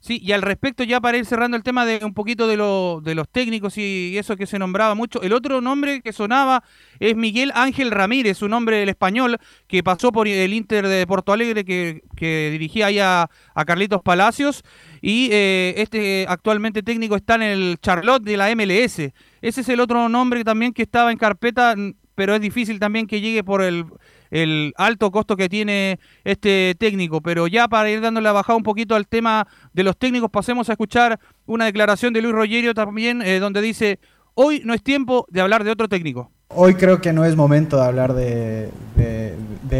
Sí, 0.03 0.19
y 0.23 0.33
al 0.33 0.41
respecto, 0.41 0.83
ya 0.83 0.99
para 0.99 1.19
ir 1.19 1.27
cerrando 1.27 1.59
el 1.59 1.63
tema 1.63 1.85
de 1.85 2.03
un 2.03 2.15
poquito 2.15 2.47
de, 2.47 2.57
lo- 2.57 3.03
de 3.05 3.15
los 3.15 3.29
técnicos 3.29 3.77
y 3.77 4.17
eso 4.17 4.35
que 4.35 4.47
se 4.47 4.59
nombraba 4.59 4.95
mucho, 4.95 5.21
el 5.21 5.35
otro 5.35 5.61
nombre 5.61 6.01
que 6.01 6.15
sonaba 6.15 6.65
es 7.01 7.15
Miguel 7.17 7.53
Ángel 7.55 7.91
Ramírez, 7.91 8.41
un 8.41 8.55
hombre 8.55 8.79
del 8.79 8.89
español 8.89 9.37
que 9.67 9.83
pasó 9.83 10.11
por 10.11 10.27
el 10.27 10.55
Inter 10.55 10.89
de 10.89 11.07
Porto 11.07 11.35
Alegre, 11.35 11.67
que, 11.67 12.03
que 12.17 12.49
dirigía 12.51 12.87
ahí 12.87 12.99
a, 12.99 13.29
a 13.55 13.65
Carlitos 13.67 14.01
Palacios, 14.03 14.65
y 15.03 15.29
eh, 15.33 15.75
este 15.79 16.27
actualmente 16.29 16.83
técnico 16.83 17.17
está 17.17 17.37
en 17.37 17.43
el 17.43 17.79
Charlotte 17.81 18.23
de 18.23 18.37
la 18.37 18.55
MLS. 18.55 19.13
Ese 19.41 19.61
es 19.61 19.69
el 19.69 19.81
otro 19.81 20.09
nombre 20.09 20.45
también 20.45 20.73
que 20.73 20.83
estaba 20.83 21.11
en 21.13 21.19
carpeta, 21.19 21.75
pero 22.15 22.35
es 22.35 22.41
difícil 22.41 22.79
también 22.79 23.07
que 23.07 23.21
llegue 23.21 23.43
por 23.43 23.63
el, 23.63 23.87
el 24.31 24.73
alto 24.77 25.11
costo 25.11 25.37
que 25.37 25.49
tiene 25.49 25.99
este 26.25 26.75
técnico. 26.79 27.21
Pero 27.23 27.47
ya 27.47 27.69
para 27.69 27.91
ir 27.91 28.01
dándole 28.01 28.25
la 28.25 28.33
bajada 28.33 28.57
un 28.57 28.63
poquito 28.63 28.95
al 28.95 29.07
tema 29.07 29.47
de 29.73 29.85
los 29.85 29.97
técnicos, 29.97 30.31
pasemos 30.31 30.69
a 30.69 30.73
escuchar 30.73 31.19
una 31.47 31.65
declaración 31.65 32.13
de 32.13 32.23
Luis 32.23 32.35
Rogerio 32.35 32.75
también, 32.75 33.23
eh, 33.23 33.39
donde 33.39 33.63
dice, 33.63 34.01
hoy 34.35 34.61
no 34.65 34.75
es 34.75 34.83
tiempo 34.83 35.27
de 35.31 35.41
hablar 35.41 35.65
de 35.65 35.71
otro 35.71 35.89
técnico. 35.89 36.31
Hoy 36.53 36.75
creo 36.75 37.01
que 37.01 37.13
no 37.13 37.25
es 37.25 37.37
momento 37.37 37.77
de 37.77 37.85
hablar 37.85 38.13
de, 38.13 38.71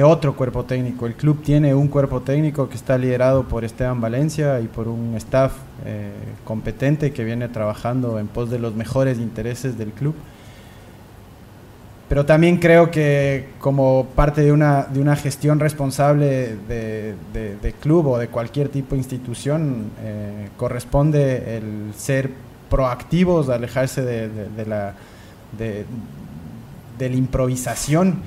otro 0.05 0.37
cuerpo 0.37 0.65
técnico. 0.65 1.07
El 1.07 1.15
club 1.15 1.43
tiene 1.43 1.75
un 1.75 1.89
cuerpo 1.89 2.21
técnico 2.21 2.69
que 2.69 2.77
está 2.77 2.97
liderado 2.97 3.43
por 3.43 3.65
Esteban 3.65 4.01
Valencia 4.01 4.61
y 4.61 4.69
por 4.69 4.87
un 4.87 5.17
staff 5.17 5.53
eh, 5.85 6.13
competente 6.45 7.13
que 7.13 7.25
viene 7.25 7.49
trabajando 7.49 8.21
en 8.21 8.29
pos 8.29 8.51
de 8.51 8.61
los 8.61 8.77
mejores 8.77 9.19
intereses 9.19 9.77
del 9.77 9.91
club. 9.91 10.15
Pero 12.09 12.25
también 12.25 12.59
creo 12.59 12.93
que 12.93 13.49
como 13.59 14.07
parte 14.15 14.43
de 14.43 14.53
una, 14.53 14.85
de 14.85 15.01
una 15.01 15.17
gestión 15.17 15.59
responsable 15.59 16.57
de, 16.69 17.75
club 17.81 18.07
o 18.07 18.19
de 18.19 18.29
cualquier 18.29 18.69
tipo 18.69 18.95
de 18.95 18.99
institución, 18.99 19.91
eh, 20.03 20.49
corresponde 20.57 21.57
el 21.57 21.93
ser 21.97 22.31
proactivos, 22.71 23.49
alejarse 23.49 24.03
de 24.03 24.67
la, 24.67 24.95
de, 25.57 25.85
de 27.01 27.11
la 27.11 27.17
improvisación 27.17 28.23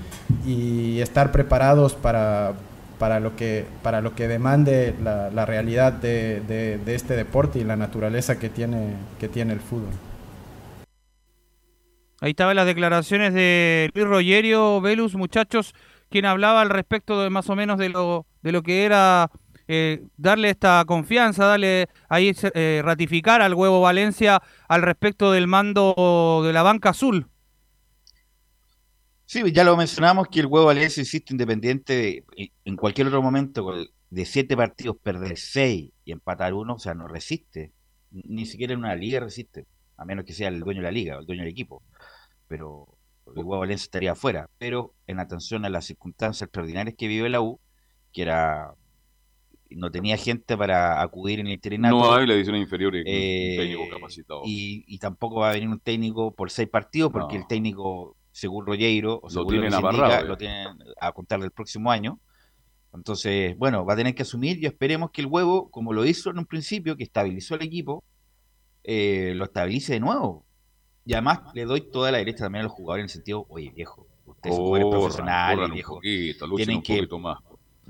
y 0.45 0.99
estar 0.99 1.32
preparados 1.32 1.93
para, 1.93 2.53
para, 2.99 3.21
lo, 3.21 3.36
que, 3.38 3.65
para 3.82 4.01
lo 4.01 4.15
que 4.15 4.28
demande 4.28 4.93
la, 5.01 5.45
realidad 5.45 5.93
de 5.93 6.80
este 6.88 7.15
deporte 7.15 7.59
y 7.59 7.63
la 7.63 7.78
naturaleza 7.78 8.38
que 8.38 8.49
tiene, 8.49 8.95
que 9.19 9.30
tiene 9.30 9.53
el 9.53 9.61
fútbol. 9.61 9.93
Ahí 12.24 12.30
estaban 12.30 12.55
las 12.55 12.65
declaraciones 12.65 13.34
de 13.34 13.91
Luis 13.93 14.07
Rogerio, 14.07 14.80
Velus, 14.80 15.13
muchachos, 15.13 15.76
quien 16.09 16.26
hablaba 16.26 16.61
al 16.61 16.69
respecto 16.69 17.21
de 17.21 17.30
más 17.30 17.49
o 17.49 17.55
menos 17.57 17.78
de 17.78 17.89
lo, 17.89 18.26
de 18.41 18.53
lo 18.53 18.63
que 18.63 18.86
era 18.86 19.30
eh, 19.67 20.03
darle 20.15 20.49
esta 20.49 20.86
confianza, 20.88 21.45
darle 21.45 21.89
ahí 22.07 22.34
eh, 22.53 22.82
ratificar 22.82 23.41
al 23.41 23.53
huevo 23.53 23.82
Valencia 23.82 24.41
al 24.69 24.84
respecto 24.84 25.34
del 25.34 25.47
mando 25.47 26.41
de 26.45 26.53
la 26.53 26.63
banca 26.63 26.91
azul. 26.91 27.28
Sí, 29.34 29.51
ya 29.51 29.63
lo 29.63 29.75
mencionamos 29.75 30.27
que 30.27 30.41
el 30.41 30.45
huevo 30.45 30.67
Valencia 30.67 31.01
existe 31.01 31.34
independiente 31.34 31.93
de- 31.95 32.51
en 32.65 32.75
cualquier 32.75 33.07
otro 33.07 33.19
momento 33.23 33.73
de 34.11 34.25
siete 34.25 34.55
partidos 34.55 34.97
perder 35.01 35.38
seis 35.38 35.89
y 36.05 36.11
empatar 36.11 36.53
uno, 36.53 36.75
o 36.75 36.79
sea, 36.79 36.93
no 36.93 37.07
resiste. 37.07 37.71
Ni 38.11 38.45
siquiera 38.45 38.73
en 38.73 38.79
una 38.79 38.95
liga 38.95 39.19
resiste, 39.19 39.65
a 39.97 40.05
menos 40.05 40.23
que 40.25 40.34
sea 40.34 40.49
el 40.49 40.59
dueño 40.59 40.81
de 40.81 40.84
la 40.84 40.91
liga 40.91 41.17
o 41.17 41.21
el 41.21 41.25
dueño 41.25 41.41
del 41.41 41.51
equipo. 41.51 41.81
Pero 42.47 42.86
el 43.25 43.39
huevo 43.43 43.57
Valencia 43.57 43.86
estaría 43.86 44.11
afuera. 44.11 44.47
Pero 44.59 44.93
en 45.07 45.19
atención 45.19 45.65
a 45.65 45.69
las 45.69 45.86
circunstancias 45.86 46.43
extraordinarias 46.43 46.95
que 46.95 47.07
vive 47.07 47.27
la 47.27 47.41
U, 47.41 47.59
que 48.11 48.21
era 48.21 48.75
no 49.71 49.89
tenía 49.89 50.15
gente 50.17 50.55
para 50.55 51.01
acudir 51.01 51.39
en 51.39 51.47
el 51.47 51.53
interinato. 51.53 51.95
No 51.97 52.13
hay 52.13 52.27
la 52.27 52.36
edición 52.36 52.55
inferior 52.57 52.95
en 52.95 53.03
Eh, 53.07 53.55
técnico 53.57 53.89
capacitado. 53.89 54.41
y, 54.45 54.84
y 54.88 54.99
tampoco 54.99 55.38
va 55.39 55.49
a 55.49 55.53
venir 55.53 55.69
un 55.69 55.79
técnico 55.79 56.31
por 56.36 56.51
seis 56.51 56.69
partidos, 56.69 57.11
porque 57.11 57.34
No. 57.38 57.41
el 57.41 57.47
técnico, 57.47 58.15
según 58.34 58.65
Rogueiro, 58.65 59.19
o 59.19 59.21
Lo 59.23 59.29
según 59.29 59.47
tienen 59.47 59.69
que 59.69 59.71
se 59.71 59.77
amarrado, 59.77 60.03
indica, 60.03 60.21
ya. 60.21 60.27
lo 60.27 60.38
tienen 60.38 60.67
a 60.99 61.11
contar 61.13 61.39
del 61.39 61.51
próximo 61.51 61.91
año. 61.91 62.19
Entonces, 62.93 63.57
bueno, 63.57 63.86
va 63.86 63.93
a 63.93 63.95
tener 63.95 64.13
que 64.15 64.23
asumir 64.23 64.61
y 64.61 64.65
esperemos 64.65 65.11
que 65.11 65.21
el 65.21 65.27
huevo, 65.27 65.69
como 65.69 65.93
lo 65.93 66.03
hizo 66.05 66.31
en 66.31 66.39
un 66.39 66.45
principio, 66.45 66.97
que 66.97 67.03
estabilizó 67.03 67.55
el 67.55 67.61
equipo, 67.61 68.03
eh, 68.84 69.34
lo 69.36 69.45
estabilice 69.45 69.93
de 69.93 69.99
nuevo. 69.99 70.45
Y 71.05 71.13
además 71.13 71.41
le 71.53 71.65
doy 71.65 71.81
toda 71.91 72.11
la 72.11 72.17
derecha 72.17 72.45
también 72.45 72.61
a 72.61 72.63
los 72.63 72.73
jugadores 72.73 73.01
en 73.01 73.05
el 73.05 73.09
sentido, 73.09 73.45
oye 73.49 73.71
viejo, 73.75 74.07
ustedes 74.25 74.55
son 74.55 74.65
jugadores 74.65 74.99
profesionales, 74.99 75.71
viejo, 75.71 75.95
poquito, 75.95 76.55
tienen 76.55 76.81
que, 76.81 77.07
más. 77.19 77.38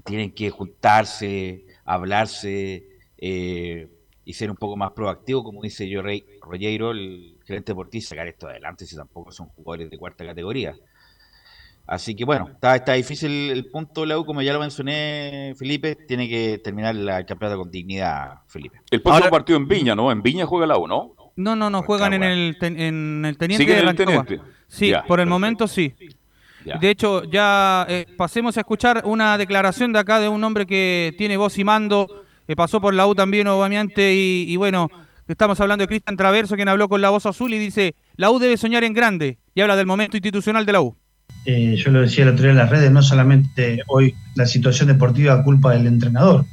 tienen 0.03 0.31
que 0.31 0.49
juntarse, 0.49 1.65
hablarse 1.85 2.87
eh, 3.17 3.89
y 4.25 4.33
ser 4.33 4.49
un 4.51 4.57
poco 4.57 4.75
más 4.75 4.91
proactivos, 4.91 5.43
como 5.43 5.61
dice 5.61 5.87
yo 5.87 6.01
Rey 6.01 6.25
Rollero, 6.41 6.91
el 6.91 7.32
deportivo, 7.61 7.99
y 7.99 8.01
sacar 8.01 8.27
esto 8.27 8.47
adelante 8.47 8.85
si 8.85 8.95
tampoco 8.95 9.31
son 9.31 9.47
jugadores 9.49 9.89
de 9.89 9.97
cuarta 9.97 10.25
categoría. 10.25 10.75
Así 11.85 12.15
que 12.15 12.23
bueno, 12.23 12.47
está, 12.53 12.77
está 12.77 12.93
difícil 12.93 13.51
el 13.51 13.65
punto 13.65 14.05
la 14.05 14.17
U, 14.17 14.25
como 14.25 14.41
ya 14.41 14.53
lo 14.53 14.59
mencioné, 14.59 15.53
Felipe, 15.57 15.95
tiene 15.95 16.29
que 16.29 16.57
terminar 16.63 16.95
la 16.95 17.19
el 17.19 17.25
campeonato 17.25 17.59
con 17.59 17.69
dignidad, 17.69 18.35
Felipe. 18.47 18.79
El 18.89 19.01
próximo 19.01 19.29
partido 19.29 19.57
en 19.57 19.67
Viña, 19.67 19.93
¿no? 19.93 20.09
En 20.09 20.21
Viña 20.21 20.45
juega 20.45 20.65
la 20.65 20.77
U, 20.77 20.87
¿no? 20.87 21.13
No, 21.35 21.55
no, 21.57 21.69
no, 21.69 21.81
juegan 21.81 22.13
en 22.13 22.23
el, 22.23 22.57
ten- 22.57 22.79
en 22.79 23.25
el 23.25 23.37
Teniente 23.37 23.63
Sigue 23.65 23.75
de 23.81 23.89
el. 23.89 23.95
Teniente. 23.95 24.39
Sí, 24.67 24.89
Ya, 24.89 25.03
por 25.03 25.19
el 25.19 25.25
momento 25.27 25.67
sí. 25.67 25.93
Ya. 26.63 26.77
De 26.77 26.89
hecho, 26.89 27.25
ya 27.25 27.85
eh, 27.89 28.05
pasemos 28.15 28.55
a 28.55 28.61
escuchar 28.61 29.01
una 29.05 29.37
declaración 29.37 29.91
de 29.91 29.99
acá 29.99 30.21
de 30.21 30.29
un 30.29 30.41
hombre 30.43 30.65
que 30.65 31.13
tiene 31.17 31.35
voz 31.35 31.57
y 31.57 31.65
mando, 31.65 32.23
que 32.47 32.55
pasó 32.55 32.79
por 32.79 32.93
la 32.93 33.05
U 33.07 33.13
también, 33.13 33.47
obviamente, 33.47 34.13
y, 34.13 34.45
y 34.47 34.55
bueno, 34.55 34.89
estamos 35.31 35.59
hablando 35.59 35.83
de 35.83 35.87
Cristian 35.87 36.17
Traverso, 36.17 36.55
quien 36.55 36.67
habló 36.67 36.89
con 36.89 37.01
la 37.01 37.09
voz 37.09 37.25
azul 37.25 37.53
y 37.53 37.59
dice, 37.59 37.95
la 38.15 38.29
U 38.29 38.39
debe 38.39 38.57
soñar 38.57 38.83
en 38.83 38.93
grande, 38.93 39.37
y 39.55 39.61
habla 39.61 39.75
del 39.75 39.85
momento 39.85 40.17
institucional 40.17 40.65
de 40.65 40.71
la 40.73 40.81
U. 40.81 40.95
Eh, 41.45 41.75
yo 41.77 41.91
lo 41.91 42.01
decía 42.01 42.23
el 42.23 42.31
otro 42.31 42.43
día 42.43 42.51
en 42.51 42.57
las 42.57 42.69
redes, 42.69 42.91
no 42.91 43.01
solamente 43.01 43.79
hoy 43.87 44.15
la 44.35 44.45
situación 44.45 44.87
deportiva 44.87 45.43
culpa 45.43 45.73
del 45.73 45.87
entrenador. 45.87 46.45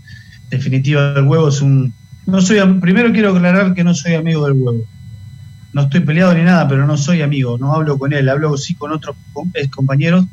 En 0.44 0.50
definitiva, 0.50 1.14
el 1.16 1.24
huevo 1.24 1.48
es 1.48 1.60
un. 1.60 1.92
No 2.26 2.40
soy 2.40 2.60
Primero 2.80 3.12
quiero 3.12 3.30
aclarar 3.30 3.74
que 3.74 3.84
no 3.84 3.94
soy 3.94 4.14
amigo 4.14 4.46
del 4.46 4.54
huevo. 4.54 4.84
No 5.72 5.82
estoy 5.82 6.00
peleado 6.00 6.34
ni 6.34 6.42
nada, 6.42 6.66
pero 6.66 6.86
no 6.86 6.96
soy 6.96 7.22
amigo. 7.22 7.56
No 7.58 7.72
hablo 7.72 7.98
con 7.98 8.12
él, 8.12 8.28
hablo 8.28 8.56
sí 8.56 8.74
con 8.74 8.90
otros 8.92 9.16
compañeros, 9.70 10.26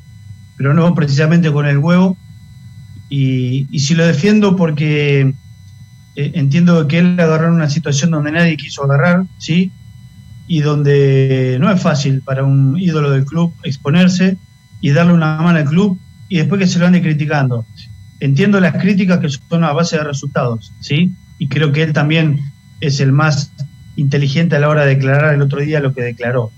pero 0.58 0.74
no 0.74 0.94
precisamente 0.96 1.52
con 1.52 1.68
el 1.68 1.78
huevo. 1.78 2.18
Y 3.10 3.68
si 3.80 3.94
lo 3.94 4.06
defiendo 4.06 4.56
porque 4.56 5.34
eh, 6.18 6.32
entiendo 6.34 6.88
que 6.88 6.98
él 6.98 7.20
agarró 7.20 7.48
en 7.48 7.54
una 7.54 7.70
situación 7.70 8.10
donde 8.10 8.32
nadie 8.32 8.58
quiso 8.58 8.84
agarrar, 8.84 9.24
¿sí? 9.38 9.72
y 10.48 10.62
donde 10.62 11.58
no 11.60 11.72
es 11.72 11.80
fácil 11.80 12.22
para 12.22 12.44
un 12.44 12.76
ídolo 12.80 13.12
del 13.12 13.24
club 13.24 13.54
exponerse 13.64 14.38
y 14.82 14.92
darle 14.92 15.14
una 15.14 15.38
mano 15.38 15.60
al 15.60 15.66
club 15.66 16.00
y 16.28 16.38
después 16.38 16.60
que 16.60 16.68
se 16.68 16.80
lo 16.80 16.88
ande 16.88 17.04
criticando. 17.04 17.66
Entiendo 18.20 18.60
las 18.60 18.82
críticas 18.82 19.20
que 19.20 19.30
son 19.30 19.64
a 19.64 19.74
base 19.74 19.98
de 19.98 20.04
resultados, 20.04 20.74
¿sí? 20.80 21.14
Y 21.38 21.50
creo 21.50 21.72
que 21.72 21.84
él 21.84 21.94
también 21.94 22.40
es 22.82 23.00
el 23.00 23.12
más 23.12 23.52
inteligente 23.96 24.56
a 24.56 24.60
la 24.60 24.70
hora 24.70 24.86
de 24.86 24.96
declarar 24.96 25.36
el 25.36 25.42
otro 25.44 25.60
día 25.60 25.82
lo 25.82 25.94
que 25.94 26.02
declaró, 26.02 26.52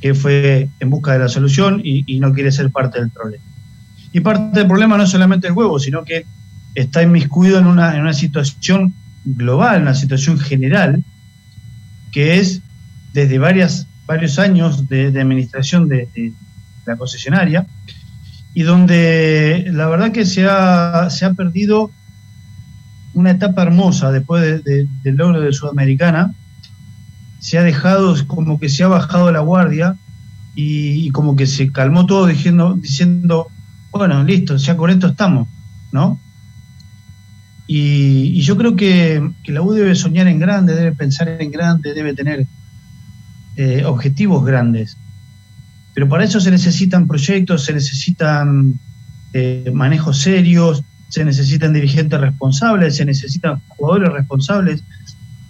que 0.00 0.14
fue 0.14 0.68
en 0.78 0.90
busca 0.90 1.14
de 1.14 1.18
la 1.18 1.28
solución 1.28 1.80
y, 1.82 2.04
y 2.06 2.20
no 2.20 2.32
quiere 2.32 2.52
ser 2.52 2.70
parte 2.70 3.00
del 3.00 3.10
problema. 3.10 3.42
Y 4.12 4.20
parte 4.20 4.60
del 4.60 4.68
problema 4.68 4.96
no 4.96 5.02
es 5.02 5.10
solamente 5.10 5.48
el 5.48 5.54
huevo, 5.54 5.80
sino 5.80 6.04
que 6.04 6.26
está 6.74 7.02
inmiscuido 7.02 7.58
en 7.58 7.66
una, 7.66 7.94
en 7.94 8.02
una 8.02 8.12
situación 8.14 8.94
global, 9.24 9.82
una 9.82 9.94
situación 9.94 10.38
general, 10.38 11.02
que 12.12 12.38
es 12.38 12.60
desde 13.12 13.38
varias, 13.38 13.86
varios 14.06 14.38
años 14.38 14.88
de, 14.88 15.06
administración 15.08 15.88
de, 15.88 16.08
la 16.86 16.96
concesionaria 16.96 17.66
y 18.52 18.62
donde 18.62 19.70
la 19.72 19.88
verdad 19.88 20.12
que 20.12 20.26
se 20.26 20.46
ha, 20.46 21.08
se 21.10 21.24
ha 21.24 21.32
perdido 21.32 21.90
una 23.14 23.30
etapa 23.30 23.62
hermosa 23.62 24.10
después 24.12 24.42
de- 24.42 24.58
de- 24.58 24.88
del 25.02 25.16
logro 25.16 25.40
de 25.40 25.52
Sudamericana. 25.52 26.34
Se 27.38 27.58
ha 27.58 27.62
dejado, 27.62 28.14
como 28.26 28.58
que 28.58 28.68
se 28.68 28.84
ha 28.84 28.88
bajado 28.88 29.30
la 29.32 29.40
guardia 29.40 29.96
y, 30.54 31.06
y 31.06 31.10
como 31.10 31.36
que 31.36 31.46
se 31.46 31.72
calmó 31.72 32.06
todo 32.06 32.26
diciendo, 32.26 32.74
diciendo, 32.74 33.48
bueno, 33.90 34.22
listo, 34.24 34.56
ya 34.56 34.76
con 34.76 34.90
esto 34.90 35.08
estamos, 35.08 35.48
¿no? 35.92 36.20
Y, 37.66 38.40
yo 38.42 38.56
creo 38.56 38.76
que, 38.76 39.30
que 39.42 39.52
la 39.52 39.62
U 39.62 39.72
debe 39.72 39.94
soñar 39.94 40.28
en 40.28 40.38
grande, 40.38 40.74
debe 40.74 40.92
pensar 40.92 41.28
en 41.28 41.50
grande, 41.50 41.94
debe 41.94 42.14
tener 42.14 42.46
eh, 43.56 43.84
objetivos 43.84 44.44
grandes. 44.44 44.96
Pero 45.94 46.08
para 46.08 46.24
eso 46.24 46.40
se 46.40 46.50
necesitan 46.50 47.06
proyectos, 47.06 47.64
se 47.64 47.72
necesitan 47.72 48.78
eh, 49.32 49.70
manejos 49.72 50.18
serios, 50.18 50.82
se 51.08 51.24
necesitan 51.24 51.72
dirigentes 51.72 52.20
responsables, 52.20 52.96
se 52.96 53.04
necesitan 53.04 53.62
jugadores 53.68 54.12
responsables 54.12 54.82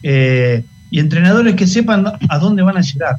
eh, 0.03 0.62
y 0.91 1.01
entrenadores 1.01 1.55
que 1.55 1.67
sepan 1.67 2.07
a 2.07 2.39
dónde 2.39 2.62
van 2.62 2.77
a 2.77 2.83
llegar. 2.83 3.17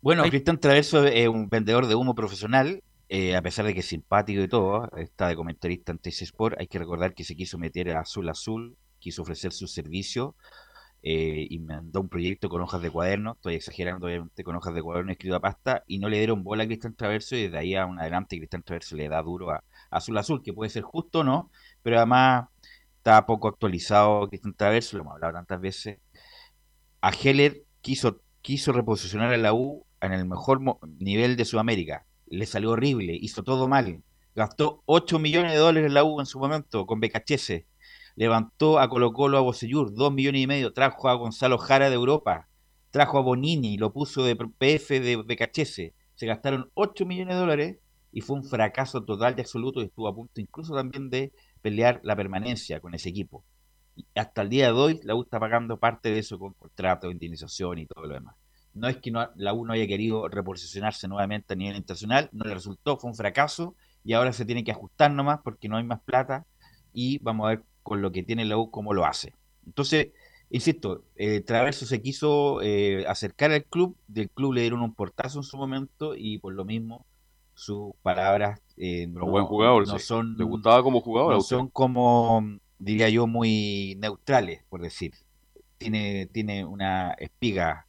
Bueno, 0.00 0.24
Cristian 0.24 0.58
Traverso 0.58 1.06
es 1.06 1.28
un 1.28 1.48
vendedor 1.48 1.86
de 1.86 1.94
humo 1.94 2.14
profesional, 2.14 2.82
eh, 3.14 3.36
a 3.36 3.42
pesar 3.42 3.66
de 3.66 3.74
que 3.74 3.80
es 3.80 3.86
simpático 3.86 4.40
y 4.40 4.48
todo, 4.48 4.88
está 4.96 5.28
de 5.28 5.36
comentarista 5.36 5.92
en 5.92 5.98
TC 5.98 6.22
Sport. 6.22 6.56
Hay 6.58 6.66
que 6.66 6.78
recordar 6.78 7.12
que 7.12 7.24
se 7.24 7.36
quiso 7.36 7.58
meter 7.58 7.90
a 7.90 8.00
Azul 8.00 8.26
Azul, 8.30 8.78
quiso 9.00 9.20
ofrecer 9.20 9.52
su 9.52 9.66
servicio 9.66 10.34
eh, 11.02 11.46
y 11.50 11.58
mandó 11.58 12.00
un 12.00 12.08
proyecto 12.08 12.48
con 12.48 12.62
hojas 12.62 12.80
de 12.80 12.90
cuaderno, 12.90 13.32
estoy 13.32 13.56
exagerando 13.56 14.06
obviamente, 14.06 14.42
con 14.42 14.56
hojas 14.56 14.72
de 14.74 14.80
cuaderno 14.82 15.12
escrito 15.12 15.36
a 15.36 15.40
pasta, 15.40 15.84
y 15.86 15.98
no 15.98 16.08
le 16.08 16.16
dieron 16.16 16.42
bola 16.42 16.62
a 16.64 16.66
Cristian 16.66 16.94
Traverso, 16.94 17.36
y 17.36 17.42
desde 17.42 17.58
ahí 17.58 17.74
a 17.74 17.84
un 17.84 18.00
adelante 18.00 18.38
Cristian 18.38 18.62
Traverso 18.62 18.96
le 18.96 19.10
da 19.10 19.20
duro 19.20 19.50
a, 19.50 19.62
Azul 19.90 20.16
Azul, 20.16 20.42
que 20.42 20.54
puede 20.54 20.70
ser 20.70 20.82
justo 20.82 21.18
o 21.20 21.24
no, 21.24 21.50
pero 21.82 21.98
además 21.98 22.46
está 22.96 23.26
poco 23.26 23.48
actualizado 23.48 24.26
Cristian 24.30 24.54
Traverso, 24.54 24.96
lo 24.96 25.02
hemos 25.02 25.14
hablado 25.16 25.34
tantas 25.34 25.60
veces. 25.60 25.98
A 27.02 27.10
Heller 27.10 27.62
quiso, 27.82 28.22
quiso 28.40 28.72
reposicionar 28.72 29.34
a 29.34 29.36
la 29.36 29.52
U 29.52 29.84
en 30.00 30.12
el 30.14 30.24
mejor 30.24 30.62
nivel 30.98 31.36
de 31.36 31.44
Sudamérica. 31.44 32.06
Le 32.32 32.46
salió 32.46 32.70
horrible, 32.70 33.14
hizo 33.20 33.42
todo 33.42 33.68
mal. 33.68 34.02
Gastó 34.34 34.82
8 34.86 35.18
millones 35.18 35.52
de 35.52 35.58
dólares 35.58 35.88
en 35.88 35.92
la 35.92 36.02
U 36.02 36.18
en 36.18 36.24
su 36.24 36.38
momento 36.38 36.86
con 36.86 36.98
BKHS. 36.98 37.64
Levantó 38.16 38.78
a 38.78 38.88
Colo 38.88 39.12
Colo 39.12 39.36
a 39.36 39.42
Bocellur, 39.42 39.92
2 39.92 40.12
millones 40.14 40.40
y 40.40 40.46
medio. 40.46 40.72
Trajo 40.72 41.10
a 41.10 41.14
Gonzalo 41.14 41.58
Jara 41.58 41.90
de 41.90 41.94
Europa. 41.94 42.48
Trajo 42.90 43.18
a 43.18 43.20
Bonini, 43.20 43.76
lo 43.76 43.92
puso 43.92 44.24
de 44.24 44.34
PF 44.34 45.00
de 45.00 45.16
BKHS. 45.16 45.92
Se 46.14 46.26
gastaron 46.26 46.70
8 46.72 47.04
millones 47.04 47.34
de 47.34 47.40
dólares 47.40 47.78
y 48.12 48.22
fue 48.22 48.36
un 48.36 48.44
fracaso 48.44 49.04
total 49.04 49.34
y 49.36 49.42
absoluto 49.42 49.82
y 49.82 49.84
estuvo 49.84 50.08
a 50.08 50.14
punto 50.14 50.40
incluso 50.40 50.74
también 50.74 51.10
de 51.10 51.32
pelear 51.60 52.00
la 52.02 52.16
permanencia 52.16 52.80
con 52.80 52.94
ese 52.94 53.10
equipo. 53.10 53.44
Y 53.94 54.06
hasta 54.14 54.40
el 54.40 54.48
día 54.48 54.68
de 54.68 54.72
hoy 54.72 55.00
la 55.02 55.14
U 55.14 55.22
está 55.22 55.38
pagando 55.38 55.78
parte 55.78 56.10
de 56.10 56.20
eso 56.20 56.38
con 56.38 56.54
contrato, 56.54 57.10
indemnización 57.10 57.78
y 57.78 57.86
todo 57.86 58.06
lo 58.06 58.14
demás. 58.14 58.36
No 58.74 58.88
es 58.88 58.96
que 58.96 59.10
no, 59.10 59.28
la 59.36 59.52
U 59.52 59.64
no 59.66 59.74
haya 59.74 59.86
querido 59.86 60.28
reposicionarse 60.28 61.08
nuevamente 61.08 61.52
a 61.52 61.56
nivel 61.56 61.76
internacional, 61.76 62.28
no 62.32 62.44
le 62.44 62.54
resultó, 62.54 62.96
fue 62.96 63.10
un 63.10 63.16
fracaso 63.16 63.74
y 64.04 64.14
ahora 64.14 64.32
se 64.32 64.44
tiene 64.44 64.64
que 64.64 64.72
ajustar 64.72 65.10
nomás 65.10 65.40
porque 65.44 65.68
no 65.68 65.76
hay 65.76 65.84
más 65.84 66.00
plata 66.00 66.46
y 66.92 67.18
vamos 67.18 67.46
a 67.46 67.50
ver 67.50 67.62
con 67.82 68.02
lo 68.02 68.12
que 68.12 68.22
tiene 68.22 68.44
la 68.44 68.56
U 68.56 68.70
cómo 68.70 68.94
lo 68.94 69.04
hace. 69.04 69.34
Entonces, 69.66 70.08
insisto, 70.50 71.04
eh, 71.16 71.40
Traverso 71.40 71.86
se 71.86 72.00
quiso 72.00 72.60
eh, 72.62 73.04
acercar 73.06 73.52
al 73.52 73.64
club, 73.64 73.96
del 74.08 74.30
club 74.30 74.54
le 74.54 74.62
dieron 74.62 74.82
un 74.82 74.94
portazo 74.94 75.38
en 75.38 75.44
su 75.44 75.56
momento 75.56 76.14
y 76.16 76.38
por 76.38 76.54
lo 76.54 76.64
mismo 76.64 77.04
sus 77.54 77.94
palabras 78.02 78.60
eh, 78.76 79.06
no, 79.06 79.26
buen 79.26 79.44
jugador, 79.44 79.86
no 79.86 79.98
sí. 79.98 80.06
son 80.06 80.36
¿Le 80.36 80.44
gustaba 80.44 80.82
como 80.82 81.00
jugador? 81.00 81.34
no 81.34 81.40
son 81.42 81.68
como 81.68 82.42
diría 82.78 83.08
yo 83.10 83.26
muy 83.26 83.96
neutrales 84.00 84.64
por 84.70 84.80
decir 84.80 85.12
tiene 85.78 86.26
tiene 86.32 86.64
una 86.64 87.12
espiga 87.12 87.86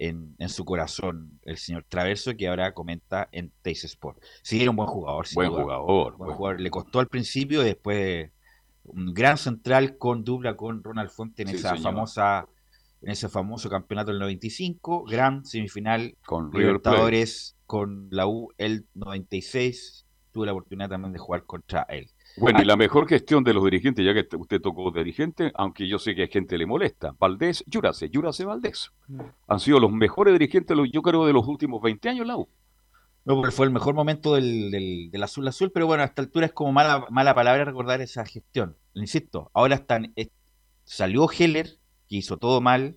en, 0.00 0.34
en 0.38 0.48
su 0.48 0.64
corazón 0.64 1.38
el 1.44 1.58
señor 1.58 1.84
Traverso 1.88 2.34
que 2.36 2.48
ahora 2.48 2.72
comenta 2.72 3.28
en 3.32 3.52
Teis 3.62 3.84
Sport 3.84 4.22
sí 4.42 4.60
era 4.62 4.70
un 4.70 4.76
buen 4.76 4.88
jugador 4.88 5.26
Buen 5.34 5.50
jugador, 5.50 6.16
Buen 6.16 6.32
jugador. 6.32 6.60
le 6.60 6.70
costó 6.70 7.00
al 7.00 7.06
principio 7.08 7.62
después 7.62 8.30
un 8.84 9.12
gran 9.12 9.36
central 9.36 9.98
con 9.98 10.24
dupla 10.24 10.56
con 10.56 10.82
Ronald 10.82 11.10
Fuente 11.10 11.42
en 11.42 11.48
Sí, 11.48 11.56
esa 11.56 11.70
señor. 11.70 11.82
famosa 11.82 12.48
en 13.02 13.10
ese 13.10 13.28
famoso 13.28 13.68
campeonato 13.68 14.10
del 14.10 14.20
95 14.20 15.04
gran 15.04 15.44
semifinal 15.44 16.16
Con. 16.26 16.50
Libertadores 16.50 17.56
con 17.66 18.08
la 18.10 18.26
U 18.26 18.48
el 18.58 18.86
96 18.94 20.06
tuve 20.32 20.46
la 20.46 20.52
oportunidad 20.52 20.88
también 20.88 21.12
de 21.12 21.18
jugar 21.18 21.44
contra 21.44 21.82
él 21.88 22.10
Bueno, 22.40 22.62
y 22.62 22.64
la 22.64 22.76
mejor 22.76 23.06
gestión 23.08 23.44
de 23.44 23.52
los 23.54 23.64
dirigentes, 23.64 24.04
ya 24.04 24.14
que 24.14 24.26
usted 24.36 24.60
tocó 24.60 24.90
dirigente, 24.90 25.52
aunque 25.54 25.86
yo 25.86 25.98
sé 25.98 26.14
que 26.14 26.24
a 26.24 26.26
gente 26.28 26.56
le 26.58 26.66
molesta, 26.66 27.14
Valdés, 27.18 27.62
Yurase, 27.66 28.08
Yurase 28.10 28.44
Valdés. 28.44 28.90
Han 29.46 29.60
sido 29.60 29.78
los 29.78 29.92
mejores 29.92 30.32
dirigentes, 30.34 30.76
yo 30.92 31.02
creo, 31.02 31.26
de 31.26 31.32
los 31.32 31.46
últimos 31.46 31.80
20 31.82 32.08
años, 32.08 32.26
la 32.26 32.36
U. 32.36 32.48
No, 33.24 33.36
porque 33.36 33.50
fue 33.50 33.66
el 33.66 33.72
mejor 33.72 33.94
momento 33.94 34.34
del, 34.34 34.70
del, 34.70 35.10
del 35.10 35.22
azul 35.22 35.46
azul, 35.46 35.70
pero 35.72 35.86
bueno, 35.86 36.02
a 36.02 36.06
esta 36.06 36.22
altura 36.22 36.46
es 36.46 36.52
como 36.52 36.72
mala, 36.72 37.04
mala 37.10 37.34
palabra 37.34 37.64
recordar 37.64 38.00
esa 38.00 38.24
gestión. 38.24 38.76
Insisto, 38.94 39.50
ahora 39.52 39.74
están, 39.74 40.12
es- 40.16 40.30
salió 40.84 41.28
Heller, 41.30 41.78
que 42.08 42.16
hizo 42.16 42.38
todo 42.38 42.60
mal, 42.62 42.96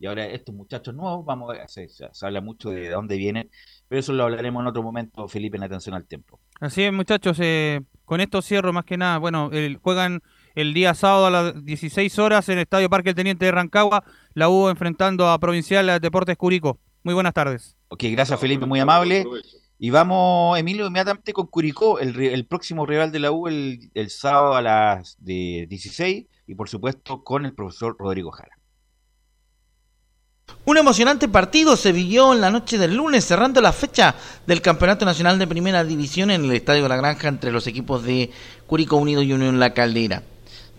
y 0.00 0.06
ahora 0.06 0.26
estos 0.26 0.52
muchachos 0.54 0.94
nuevos, 0.94 1.24
vamos 1.24 1.54
a 1.56 1.68
se, 1.68 1.88
se- 1.88 2.08
se 2.10 2.26
habla 2.26 2.40
mucho 2.40 2.70
de 2.70 2.88
dónde 2.88 3.16
vienen, 3.16 3.50
pero 3.86 4.00
eso 4.00 4.12
lo 4.12 4.24
hablaremos 4.24 4.60
en 4.62 4.66
otro 4.66 4.82
momento, 4.82 5.28
Felipe, 5.28 5.56
en 5.58 5.62
atención 5.62 5.94
al 5.94 6.06
tiempo. 6.06 6.40
Así 6.60 6.82
es, 6.82 6.92
muchachos. 6.92 7.36
eh, 7.40 7.82
con 8.04 8.20
esto 8.20 8.42
cierro 8.42 8.72
más 8.72 8.84
que 8.84 8.96
nada. 8.96 9.18
Bueno, 9.18 9.50
el- 9.52 9.76
juegan 9.76 10.20
el 10.56 10.74
día 10.74 10.94
sábado 10.94 11.26
a 11.26 11.30
las 11.30 11.64
16 11.64 12.18
horas 12.18 12.48
en 12.48 12.54
el 12.58 12.62
Estadio 12.62 12.90
Parque 12.90 13.10
El 13.10 13.14
Teniente 13.14 13.44
de 13.44 13.52
Rancagua. 13.52 14.02
La 14.34 14.48
U 14.48 14.68
enfrentando 14.68 15.28
a 15.28 15.38
Provincial 15.38 16.00
Deportes 16.00 16.36
Curicó. 16.36 16.78
Muy 17.04 17.14
buenas 17.14 17.32
tardes. 17.34 17.76
Ok, 17.88 18.04
gracias 18.10 18.40
Felipe, 18.40 18.66
muy 18.66 18.80
amable. 18.80 19.24
Y 19.78 19.90
vamos, 19.90 20.58
Emilio, 20.58 20.86
inmediatamente 20.86 21.32
con 21.32 21.46
Curicó, 21.46 21.98
el, 22.00 22.18
el 22.20 22.46
próximo 22.46 22.84
rival 22.84 23.12
de 23.12 23.18
la 23.20 23.30
U 23.32 23.46
el, 23.48 23.90
el 23.94 24.10
sábado 24.10 24.54
a 24.54 24.60
las 24.60 25.16
de 25.20 25.66
16 25.70 26.26
y 26.46 26.54
por 26.54 26.68
supuesto 26.68 27.22
con 27.24 27.46
el 27.46 27.54
profesor 27.54 27.96
Rodrigo 27.98 28.30
Jara. 28.30 28.52
Un 30.64 30.76
emocionante 30.76 31.28
partido 31.28 31.76
se 31.76 31.92
vivió 31.92 32.32
en 32.32 32.40
la 32.40 32.50
noche 32.50 32.78
del 32.78 32.94
lunes, 32.94 33.24
cerrando 33.24 33.60
la 33.60 33.72
fecha 33.72 34.14
del 34.46 34.62
Campeonato 34.62 35.04
Nacional 35.04 35.38
de 35.38 35.46
Primera 35.46 35.84
División 35.84 36.30
en 36.30 36.44
el 36.44 36.52
Estadio 36.52 36.86
La 36.88 36.96
Granja 36.96 37.28
entre 37.28 37.50
los 37.50 37.66
equipos 37.66 38.04
de 38.04 38.30
Curicó 38.66 38.96
Unido 38.96 39.22
y 39.22 39.32
Unión 39.32 39.58
La 39.58 39.72
Caldera. 39.72 40.22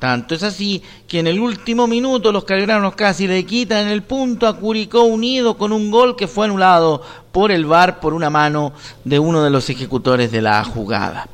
Tanto 0.02 0.34
es 0.34 0.42
así 0.42 0.82
que 1.08 1.20
en 1.20 1.28
el 1.28 1.40
último 1.40 1.86
minuto 1.86 2.32
los 2.32 2.44
calderanos 2.44 2.96
casi 2.96 3.28
le 3.28 3.46
quitan 3.46 3.88
el 3.88 4.02
punto 4.02 4.48
a 4.48 4.58
Curicó 4.58 5.04
Unido 5.04 5.58
con 5.58 5.72
un 5.72 5.92
gol 5.92 6.16
que 6.16 6.28
fue 6.28 6.46
anulado 6.46 7.04
por 7.32 7.52
el 7.52 7.66
VAR 7.66 8.00
por 8.00 8.16
una 8.16 8.32
mano 8.32 8.74
de 9.04 9.20
uno 9.20 9.44
de 9.44 9.52
los 9.52 9.70
ejecutores 9.70 10.32
de 10.32 10.42
la 10.42 10.64
jugada. 10.64 11.28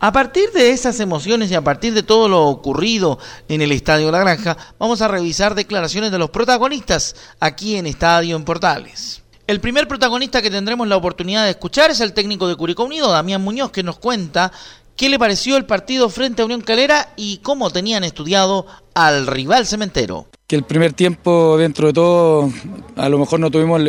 A 0.00 0.12
partir 0.12 0.50
de 0.52 0.70
esas 0.70 1.00
emociones 1.00 1.50
y 1.50 1.54
a 1.54 1.62
partir 1.62 1.94
de 1.94 2.02
todo 2.02 2.28
lo 2.28 2.42
ocurrido 2.44 3.18
en 3.48 3.62
el 3.62 3.72
Estadio 3.72 4.10
La 4.10 4.18
Granja, 4.18 4.56
vamos 4.78 5.00
a 5.00 5.08
revisar 5.08 5.54
declaraciones 5.54 6.10
de 6.10 6.18
los 6.18 6.30
protagonistas 6.30 7.16
aquí 7.40 7.76
en 7.76 7.86
Estadio 7.86 8.36
en 8.36 8.44
Portales. 8.44 9.22
El 9.46 9.60
primer 9.60 9.86
protagonista 9.86 10.42
que 10.42 10.50
tendremos 10.50 10.88
la 10.88 10.96
oportunidad 10.96 11.44
de 11.44 11.50
escuchar 11.50 11.90
es 11.90 12.00
el 12.00 12.12
técnico 12.12 12.48
de 12.48 12.56
Curicó 12.56 12.84
Unido, 12.84 13.10
Damián 13.10 13.42
Muñoz, 13.42 13.70
que 13.70 13.82
nos 13.82 13.98
cuenta 13.98 14.52
qué 14.96 15.08
le 15.08 15.18
pareció 15.18 15.56
el 15.56 15.64
partido 15.64 16.08
frente 16.08 16.42
a 16.42 16.44
Unión 16.44 16.60
Calera 16.60 17.12
y 17.16 17.38
cómo 17.38 17.70
tenían 17.70 18.04
estudiado 18.04 18.66
al 18.94 19.26
rival 19.26 19.66
cementero. 19.66 20.26
que 20.46 20.56
el 20.56 20.64
primer 20.64 20.92
tiempo 20.92 21.56
dentro 21.56 21.86
de 21.86 21.92
todo 21.94 22.50
a 22.96 23.08
lo 23.08 23.18
mejor 23.18 23.40
no 23.40 23.50
tuvimos 23.50 23.80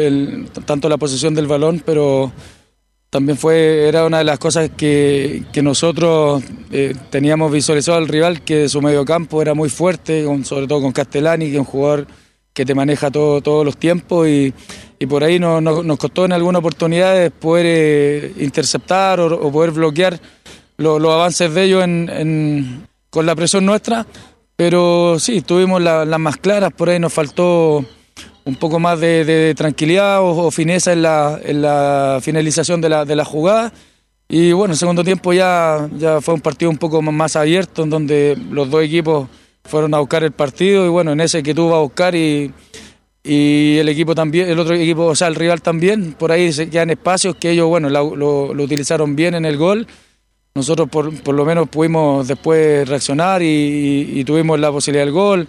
tanto 0.66 0.88
la 0.88 0.98
posesión 0.98 1.36
del 1.36 1.48
balón, 1.48 1.82
pero 1.86 2.32
también 3.16 3.38
fue 3.38 3.88
era 3.88 4.06
una 4.06 4.18
de 4.18 4.26
las 4.26 4.38
cosas 4.40 4.70
que, 4.76 5.44
que 5.54 5.62
nosotros 5.64 6.44
eh, 6.70 6.94
teníamos 7.10 7.50
visualizado 7.50 7.98
al 7.98 8.10
rival, 8.10 8.42
que 8.42 8.68
su 8.68 8.82
mediocampo 8.82 9.42
era 9.42 9.54
muy 9.54 9.70
fuerte, 9.70 10.26
sobre 10.44 10.68
todo 10.68 10.82
con 10.82 10.92
Castellani, 10.92 11.46
que 11.46 11.54
es 11.54 11.60
un 11.60 11.64
jugador 11.66 12.08
que 12.54 12.66
te 12.66 12.76
maneja 12.76 13.10
todo, 13.12 13.40
todos 13.40 13.64
los 13.64 13.78
tiempos 13.78 14.28
y, 14.28 14.54
por 15.08 15.24
ahí 15.24 15.40
no- 15.40 15.62
no- 15.62 15.82
nos 15.82 15.98
costó 15.98 16.26
en 16.26 16.34
algunas 16.34 16.60
oportunidades 16.60 17.32
poder 17.32 17.66
eh, 17.70 18.34
interceptar 18.40 19.22
o, 19.22 19.50
poder 19.50 19.72
bloquear 19.72 20.20
lo- 20.76 21.00
los 21.00 21.14
avances 21.14 21.54
de 21.54 21.64
ellos 21.64 21.84
con 23.10 23.26
la 23.26 23.34
presión 23.34 23.66
nuestra, 23.66 24.06
pero 24.58 25.18
sí, 25.20 25.40
tuvimos 25.42 25.82
la- 25.82 26.04
las 26.04 26.20
más 26.20 26.36
claras, 26.36 26.74
por 26.74 26.90
ahí 26.90 27.00
nos 27.00 27.14
faltó 27.14 27.86
un 28.46 28.56
poco 28.56 28.80
más 28.80 29.00
de, 29.00 29.54
tranquilidad 29.58 30.22
o, 30.22 30.46
o 30.46 30.52
fineza 30.52 30.94
en 30.94 31.02
la, 31.02 32.20
finalización 32.22 32.80
de 32.80 32.90
la, 32.90 33.26
jugada. 33.26 33.74
Y 34.30 34.52
bueno, 34.54 34.74
el 34.74 34.78
segundo 34.80 35.04
tiempo 35.04 35.34
ya, 35.34 35.90
ya 35.98 36.22
fue 36.22 36.34
un 36.34 36.42
partido 36.42 36.72
un 36.72 36.78
poco 36.78 37.02
más 37.02 37.36
abierto, 37.36 37.84
en 37.84 37.90
donde 37.90 38.38
los 38.52 38.70
dos 38.70 38.84
equipos 38.84 39.28
fueron 39.64 39.94
a 39.94 40.00
buscar 40.00 40.24
el 40.24 40.32
partido 40.32 40.86
y 40.86 40.90
bueno, 40.90 41.12
en 41.12 41.22
ese 41.22 41.42
que 41.42 41.54
tú 41.56 41.70
vas 41.70 41.78
a 41.78 41.82
buscar 41.82 42.16
y, 42.16 42.52
y 43.24 43.78
el 43.80 43.90
equipo 43.90 44.14
también, 44.14 44.48
el 44.48 44.60
otro 44.60 44.76
equipo, 44.76 45.06
o 45.06 45.16
sea, 45.16 45.28
el 45.28 45.36
rival 45.36 45.62
también, 45.62 46.14
por 46.14 46.32
ahí 46.32 46.54
se 46.54 46.70
quedan 46.70 46.92
espacios 46.92 47.36
que 47.36 47.52
ellos, 47.52 47.68
bueno, 47.68 47.90
lo, 47.90 48.52
utilizaron 48.52 49.16
bien 49.16 49.34
en 49.36 49.46
el 49.46 49.58
gol. 49.58 49.88
Nosotros 50.54 50.88
por, 50.90 51.14
por 51.22 51.36
lo 51.36 51.44
menos 51.44 51.68
pudimos 51.68 52.28
después 52.28 52.88
reaccionar 52.88 53.42
y- 53.42 54.12
y 54.14 54.24
tuvimos 54.24 54.60
la 54.60 54.72
posibilidad 54.72 55.04
del 55.06 55.14
gol. 55.14 55.48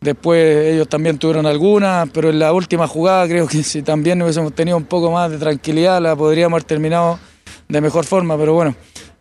Después 0.00 0.74
ellos 0.74 0.88
también 0.88 1.18
tuvieron 1.18 1.46
algunas, 1.46 2.08
pero 2.10 2.30
en 2.30 2.38
la 2.38 2.52
última 2.52 2.86
jugada 2.86 3.26
creo 3.26 3.46
que 3.46 3.62
si 3.62 3.82
también 3.82 4.20
hubiésemos 4.22 4.54
tenido 4.54 4.76
un 4.76 4.84
poco 4.84 5.10
más 5.10 5.30
de 5.30 5.38
tranquilidad 5.38 6.00
la 6.00 6.14
podríamos 6.14 6.56
haber 6.56 6.64
terminado 6.64 7.18
de 7.68 7.80
mejor 7.80 8.04
forma, 8.04 8.36
pero 8.36 8.54
bueno, 8.54 8.74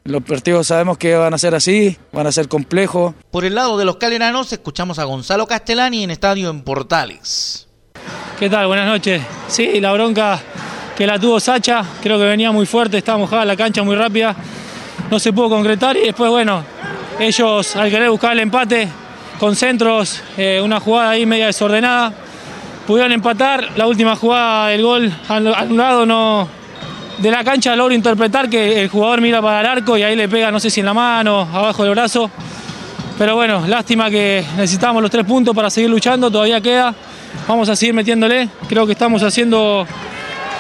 Los 0.04 0.22
partidos 0.22 0.68
sabemos 0.68 1.00
que 1.00 1.16
van 1.16 1.34
a 1.34 1.38
ser 1.40 1.56
así, 1.56 1.98
van 2.12 2.28
a 2.28 2.32
ser 2.32 2.48
complejos. 2.48 3.16
Por 3.32 3.44
el 3.44 3.56
lado 3.56 3.76
de 3.76 3.86
los 3.86 3.98
caleranos, 3.98 4.54
escuchamos 4.54 5.00
a 5.00 5.04
Gonzalo 5.06 5.48
Castellani 5.48 6.04
en 6.04 6.12
Estadio 6.12 6.52
en 6.52 6.62
Portales. 6.62 7.68
¿Qué 8.38 8.48
tal? 8.48 8.68
Buenas 8.68 8.86
noches. 8.86 9.24
Sí, 9.48 9.82
la 9.82 9.94
bronca 9.94 10.40
que 10.96 11.08
la 11.08 11.18
tuvo 11.18 11.40
Sacha, 11.40 11.84
creo 12.04 12.20
que 12.20 12.26
venía 12.26 12.52
muy 12.52 12.66
fuerte, 12.68 13.00
estaba 13.00 13.18
mojada 13.18 13.46
la 13.46 13.58
cancha 13.58 13.82
muy 13.82 13.96
rápida, 13.96 14.36
no 15.10 15.20
se 15.20 15.34
pudo 15.34 15.50
concretar 15.50 15.98
y 15.98 16.02
después, 16.02 16.30
bueno, 16.30 16.64
ellos 17.20 17.76
al 17.76 17.90
querer 17.90 18.10
buscar 18.10 18.34
el 18.34 18.40
empate 18.40 18.88
con 19.40 19.56
centros, 19.56 20.22
eh, 20.38 20.62
una 20.64 20.80
jugada 20.80 21.12
ahí 21.12 21.26
media 21.26 21.48
desordenada, 21.48 22.14
pudieron 22.88 23.12
empatar, 23.12 23.70
la 23.76 23.88
última 23.88 24.16
jugada 24.16 24.70
del 24.70 24.84
gol 24.84 25.14
anulado 25.28 26.06
no, 26.06 26.48
de 27.18 27.32
la 27.32 27.44
cancha 27.44 27.76
logro 27.76 27.94
interpretar 27.94 28.50
que 28.50 28.82
el 28.82 28.90
jugador 28.90 29.22
mira 29.22 29.42
para 29.42 29.62
el 29.62 29.66
arco 29.66 29.98
y 29.98 30.04
ahí 30.04 30.16
le 30.16 30.28
pega, 30.28 30.52
no 30.52 30.60
sé 30.60 30.70
si 30.70 30.82
en 30.82 30.86
la 30.86 30.94
mano, 30.94 31.48
abajo 31.54 31.84
del 31.84 31.92
brazo. 31.92 32.30
Pero 33.18 33.36
bueno, 33.36 33.66
lástima 33.66 34.10
que 34.10 34.44
necesitamos 34.58 35.02
los 35.02 35.10
tres 35.10 35.26
puntos 35.26 35.56
para 35.56 35.70
seguir 35.70 35.90
luchando, 35.90 36.30
todavía 36.30 36.60
queda. 36.60 36.94
Vamos 37.48 37.70
a 37.70 37.76
seguir 37.76 37.94
metiéndole. 37.94 38.50
Creo 38.68 38.86
que 38.86 38.92
estamos 38.92 39.24
haciendo 39.24 39.88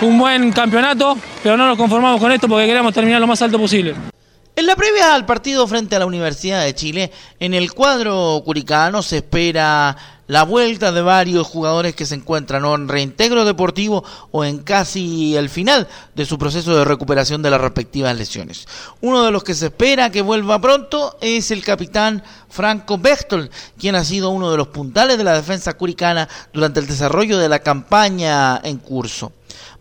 un 0.01 0.17
buen 0.17 0.51
campeonato, 0.53 1.17
pero 1.43 1.57
no 1.57 1.67
nos 1.67 1.77
conformamos 1.77 2.19
con 2.21 2.31
esto 2.31 2.47
porque 2.47 2.65
queremos 2.65 2.93
terminar 2.93 3.19
lo 3.19 3.27
más 3.27 3.41
alto 3.41 3.59
posible. 3.59 4.14
En 4.57 4.67
la 4.67 4.77
previa 4.77 5.13
al 5.13 5.25
partido 5.25 5.67
frente 5.67 5.97
a 5.97 5.99
la 5.99 6.05
Universidad 6.05 6.63
de 6.63 6.73
Chile, 6.73 7.11
en 7.41 7.53
el 7.53 7.73
cuadro 7.73 8.41
curicano 8.45 9.03
se 9.03 9.17
espera 9.17 9.97
la 10.27 10.43
vuelta 10.43 10.93
de 10.93 11.01
varios 11.01 11.45
jugadores 11.45 11.93
que 11.93 12.05
se 12.05 12.15
encuentran 12.15 12.63
o 12.63 12.73
en 12.73 12.87
reintegro 12.87 13.43
deportivo 13.43 14.05
o 14.31 14.45
en 14.45 14.59
casi 14.59 15.35
el 15.35 15.49
final 15.49 15.89
de 16.15 16.25
su 16.25 16.37
proceso 16.37 16.73
de 16.73 16.85
recuperación 16.85 17.41
de 17.41 17.49
las 17.49 17.59
respectivas 17.59 18.15
lesiones. 18.15 18.65
Uno 19.01 19.25
de 19.25 19.31
los 19.31 19.43
que 19.43 19.55
se 19.55 19.65
espera 19.65 20.09
que 20.09 20.21
vuelva 20.21 20.61
pronto 20.61 21.17
es 21.19 21.51
el 21.51 21.61
capitán 21.61 22.23
Franco 22.47 22.97
Bechtol, 22.97 23.49
quien 23.77 23.95
ha 23.95 24.05
sido 24.05 24.29
uno 24.29 24.51
de 24.51 24.57
los 24.57 24.69
puntales 24.69 25.17
de 25.17 25.25
la 25.25 25.33
defensa 25.33 25.73
curicana 25.73 26.29
durante 26.53 26.79
el 26.79 26.87
desarrollo 26.87 27.37
de 27.37 27.49
la 27.49 27.59
campaña 27.59 28.61
en 28.63 28.77
curso. 28.77 29.33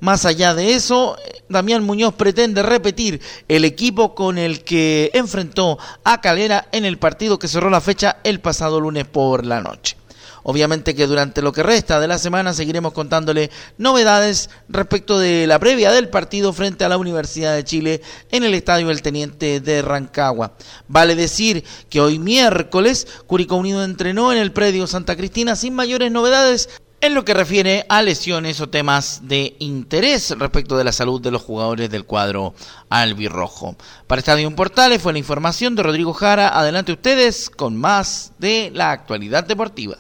Más 0.05 0.27
allá 0.27 0.53
de 0.53 0.75
eso, 0.75 1.17
Damián 1.49 1.83
Muñoz 1.83 2.13
pretende 2.13 2.63
repetir 2.63 3.23
el 3.49 3.65
equipo 3.65 4.15
con 4.15 4.37
el 4.37 4.63
que 4.63 5.11
enfrentó 5.15 5.79
a 6.05 6.21
Calera 6.21 6.69
en 6.73 6.85
el 6.85 6.99
partido 6.99 7.39
que 7.39 7.49
cerró 7.49 7.71
la 7.71 7.81
fecha 7.81 8.19
el 8.23 8.39
pasado 8.41 8.81
lunes 8.81 9.07
por 9.07 9.47
la 9.47 9.63
noche. 9.63 9.97
Obviamente 10.43 10.95
que 10.95 11.07
durante 11.07 11.41
lo 11.41 11.55
que 11.55 11.63
resta 11.63 12.01
de 12.01 12.09
la 12.09 12.19
semana 12.19 12.53
seguiremos 12.53 12.93
contándole 12.93 13.51
novedades 13.79 14.51
respecto 14.69 15.19
de 15.19 15.47
la 15.47 15.59
previa 15.59 15.91
del 15.91 16.11
partido 16.11 16.53
frente 16.53 16.85
a 16.85 16.91
la 16.91 16.99
Universidad 16.99 17.55
de 17.55 17.65
Chile 17.65 18.03
en 18.31 18.45
el 18.45 18.53
Estadio 18.53 18.91
El 18.91 19.01
Teniente 19.01 19.61
de 19.61 19.81
Rancagua. 19.81 20.53
Vale 20.87 21.15
decir 21.15 21.65
que 21.89 22.03
hoy 22.03 22.19
miércoles 22.19 23.07
Curicó 23.27 23.57
Unido 23.57 23.83
entrenó 23.83 24.33
en 24.33 24.39
el 24.39 24.53
predio 24.53 24.87
Santa 24.87 25.17
Cristina 25.17 25.57
sin 25.57 25.73
mayores 25.73 26.13
novedades 26.13 26.69
en 27.07 27.15
lo 27.15 27.25
que 27.25 27.35
refiere 27.35 27.85
a 27.91 28.01
lesiones 28.01 28.61
o 28.61 28.71
temas 28.71 29.29
de 29.29 29.57
interés 29.59 30.31
respecto 30.39 30.79
de 30.79 30.85
la 30.85 30.93
salud 30.93 31.21
de 31.21 31.31
los 31.31 31.43
jugadores 31.43 31.91
del 31.91 32.07
cuadro 32.07 32.55
albirrojo. 32.89 33.77
Para 34.07 34.21
Estadio 34.21 34.51
Portales 34.57 35.03
fue 35.03 35.13
la 35.13 35.19
información 35.19 35.75
de 35.75 35.83
Rodrigo 35.83 36.15
Jara. 36.15 36.59
Adelante 36.59 36.93
ustedes 36.93 37.51
con 37.51 37.77
más 37.77 38.33
de 38.39 38.71
la 38.73 38.91
actualidad 38.91 39.45
deportiva. 39.45 39.99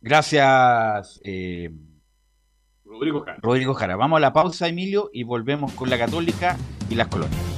Gracias, 0.00 1.20
eh, 1.22 1.70
Rodrigo 2.84 3.20
Jara. 3.20 3.38
Rodrigo 3.42 3.74
Jara. 3.74 3.96
Vamos 3.96 4.16
a 4.16 4.20
la 4.20 4.32
pausa, 4.32 4.68
Emilio, 4.68 5.10
y 5.12 5.24
volvemos 5.24 5.72
con 5.72 5.90
la 5.90 5.98
Católica 5.98 6.56
y 6.88 6.94
las 6.94 7.08
colonias. 7.08 7.57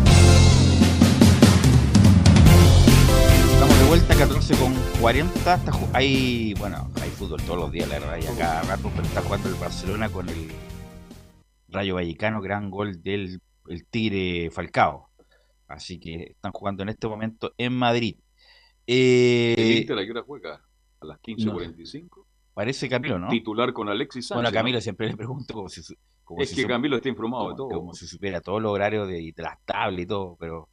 14 4.21 4.55
con 4.57 4.71
40. 5.01 5.55
Está 5.55 5.71
hay, 5.93 6.53
bueno, 6.59 6.91
hay 7.01 7.09
fútbol 7.09 7.41
todos 7.41 7.57
los 7.57 7.71
días, 7.71 7.89
la 7.89 7.97
verdad, 7.97 8.19
y 8.19 8.37
cada 8.37 8.61
rato 8.61 8.91
pero 8.95 9.01
está 9.07 9.19
jugando 9.23 9.49
el 9.49 9.55
Barcelona 9.55 10.09
con 10.09 10.29
el 10.29 10.51
Rayo 11.69 11.95
Vallecano, 11.95 12.39
gran 12.39 12.69
gol 12.69 13.01
del 13.01 13.41
el 13.67 13.85
Tigre 13.87 14.51
Falcao. 14.51 15.09
Así 15.67 15.99
que 15.99 16.33
están 16.35 16.51
jugando 16.51 16.83
en 16.83 16.89
este 16.89 17.07
momento 17.07 17.55
en 17.57 17.73
Madrid. 17.73 18.17
Eh, 18.85 19.55
¿El 19.57 19.77
Inter 19.79 19.97
a 19.97 20.05
qué 20.05 20.11
hora 20.11 20.21
juega? 20.21 20.61
¿A 20.99 21.05
las 21.07 21.19
15.45? 21.19 22.23
Parece 22.53 22.87
Camilo, 22.87 23.17
¿no? 23.17 23.29
Titular 23.29 23.73
con 23.73 23.89
Alexis 23.89 24.27
Sánchez. 24.27 24.35
Bueno, 24.35 24.49
a 24.49 24.51
Camilo 24.51 24.77
¿no? 24.77 24.81
siempre 24.81 25.07
le 25.07 25.17
pregunto 25.17 25.51
como 25.55 25.67
si, 25.67 25.81
como 26.23 26.41
Es 26.43 26.51
si 26.51 26.57
que 26.57 26.67
Camilo 26.67 26.97
está 26.97 27.09
informado 27.09 27.49
de 27.49 27.55
como- 27.55 27.69
todo. 27.69 27.79
Como 27.79 27.93
si 27.95 28.05
supiera 28.05 28.39
todos 28.39 28.61
los 28.61 28.71
horarios 28.71 29.07
de, 29.07 29.33
de 29.35 29.41
las 29.41 29.57
tablas 29.65 29.99
y 30.01 30.05
todo, 30.05 30.37
pero 30.39 30.69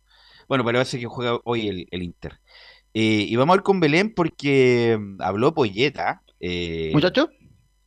bueno, 0.49 0.65
parece 0.65 0.99
que 0.99 1.07
juega 1.07 1.39
hoy 1.45 1.69
el, 1.69 1.87
el 1.91 2.03
Inter. 2.03 2.41
Eh, 2.95 3.27
y 3.29 3.37
vamos 3.37 3.55
a 3.55 3.59
ir 3.59 3.63
con 3.63 3.81
Belén 3.81 4.13
porque 4.15 4.99
mm, 4.99 5.21
habló 5.23 5.55
Polleta. 5.55 6.23
Eh, 6.41 6.91
¿Muchacho? 6.93 7.29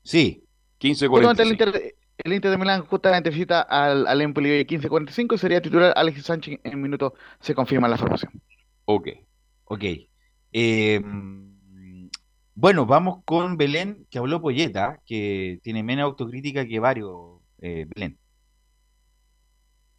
Sí. 0.03 0.43
Justamente 0.79 1.43
el 1.43 1.49
Inter, 1.51 1.71
de- 1.71 1.95
el 2.23 2.33
Inter 2.33 2.51
de 2.51 2.57
Milán 2.57 2.85
justamente 2.85 3.29
visita 3.29 3.61
al, 3.61 4.05
al 4.07 4.21
Empoli 4.21 4.51
hoy 4.51 4.65
15-45 4.65 5.35
y 5.35 5.37
sería 5.37 5.61
titular 5.61 5.93
Alexis 5.95 6.25
Sánchez 6.25 6.59
en 6.63 6.81
minuto 6.81 7.13
se 7.39 7.53
confirma 7.55 7.87
la 7.87 7.97
formación. 7.97 8.31
Ok. 8.85 9.07
Ok. 9.65 9.83
Eh, 10.53 11.01
bueno, 12.53 12.85
vamos 12.85 13.23
con 13.25 13.57
Belén, 13.57 14.05
que 14.09 14.19
habló 14.19 14.41
Polleta, 14.41 14.99
que 15.05 15.59
tiene 15.63 15.83
menos 15.83 16.03
autocrítica 16.05 16.67
que 16.67 16.79
varios. 16.79 17.39
eh, 17.61 17.85
Belén. 17.95 18.17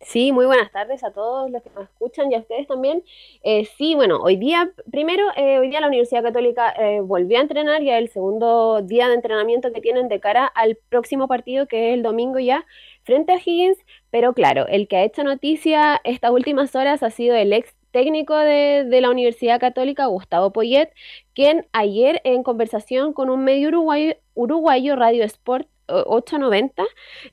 Sí, 0.05 0.33
muy 0.33 0.47
buenas 0.47 0.71
tardes 0.73 1.05
a 1.05 1.13
todos 1.13 1.49
los 1.51 1.63
que 1.63 1.71
nos 1.71 1.85
escuchan 1.85 2.31
y 2.33 2.35
a 2.35 2.41
ustedes 2.41 2.67
también. 2.67 3.05
Eh, 3.45 3.67
sí, 3.77 3.95
bueno, 3.95 4.19
hoy 4.21 4.37
día, 4.37 4.73
primero, 4.91 5.25
eh, 5.37 5.59
hoy 5.59 5.69
día 5.69 5.81
la 5.81 5.87
Universidad 5.87 6.25
Católica 6.25 6.75
eh, 6.77 7.01
volvió 7.01 7.39
a 7.39 7.43
entrenar, 7.43 7.83
ya 7.83 7.99
el 7.99 8.09
segundo 8.09 8.83
día 8.83 9.09
de 9.09 9.15
entrenamiento 9.15 9.73
que 9.73 9.81
tienen 9.81 10.09
de 10.09 10.19
cara 10.19 10.47
al 10.47 10.77
próximo 10.89 11.29
partido, 11.29 11.69
que 11.69 11.91
es 11.91 11.95
el 11.95 12.03
domingo 12.03 12.41
ya, 12.41 12.67
frente 13.05 13.33
a 13.33 13.37
Higgins, 13.37 13.79
pero 14.11 14.35
claro, 14.35 14.67
el 14.67 14.89
que 14.89 14.97
ha 14.97 15.05
hecho 15.05 15.23
noticia 15.23 16.01
estas 16.05 16.33
últimas 16.33 16.75
horas 16.75 17.03
ha 17.03 17.11
sido 17.11 17.37
el 17.37 17.53
ex 17.53 17.73
técnico 17.93 18.35
de, 18.37 18.85
de 18.85 19.01
la 19.01 19.11
Universidad 19.11 19.61
Católica, 19.61 20.07
Gustavo 20.07 20.53
Poyet, 20.53 20.93
quien 21.35 21.67
ayer 21.73 22.21
en 22.25 22.43
conversación 22.43 23.13
con 23.13 23.31
un 23.31 23.45
medio 23.45 23.69
uruguayo, 23.69 24.15
uruguayo 24.35 24.97
Radio 24.97 25.25
Sport 25.25 25.69
890, 25.93 26.85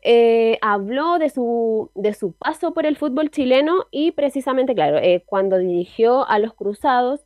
eh, 0.03 0.57
habló 0.61 1.17
de 1.19 1.29
su, 1.29 1.91
de 1.95 2.13
su 2.13 2.33
paso 2.33 2.73
por 2.73 2.85
el 2.85 2.97
fútbol 2.97 3.31
chileno 3.31 3.85
y 3.91 4.11
precisamente, 4.11 4.75
claro, 4.75 4.97
eh, 4.97 5.23
cuando 5.25 5.57
dirigió 5.57 6.27
a 6.27 6.39
los 6.39 6.53
Cruzados 6.53 7.21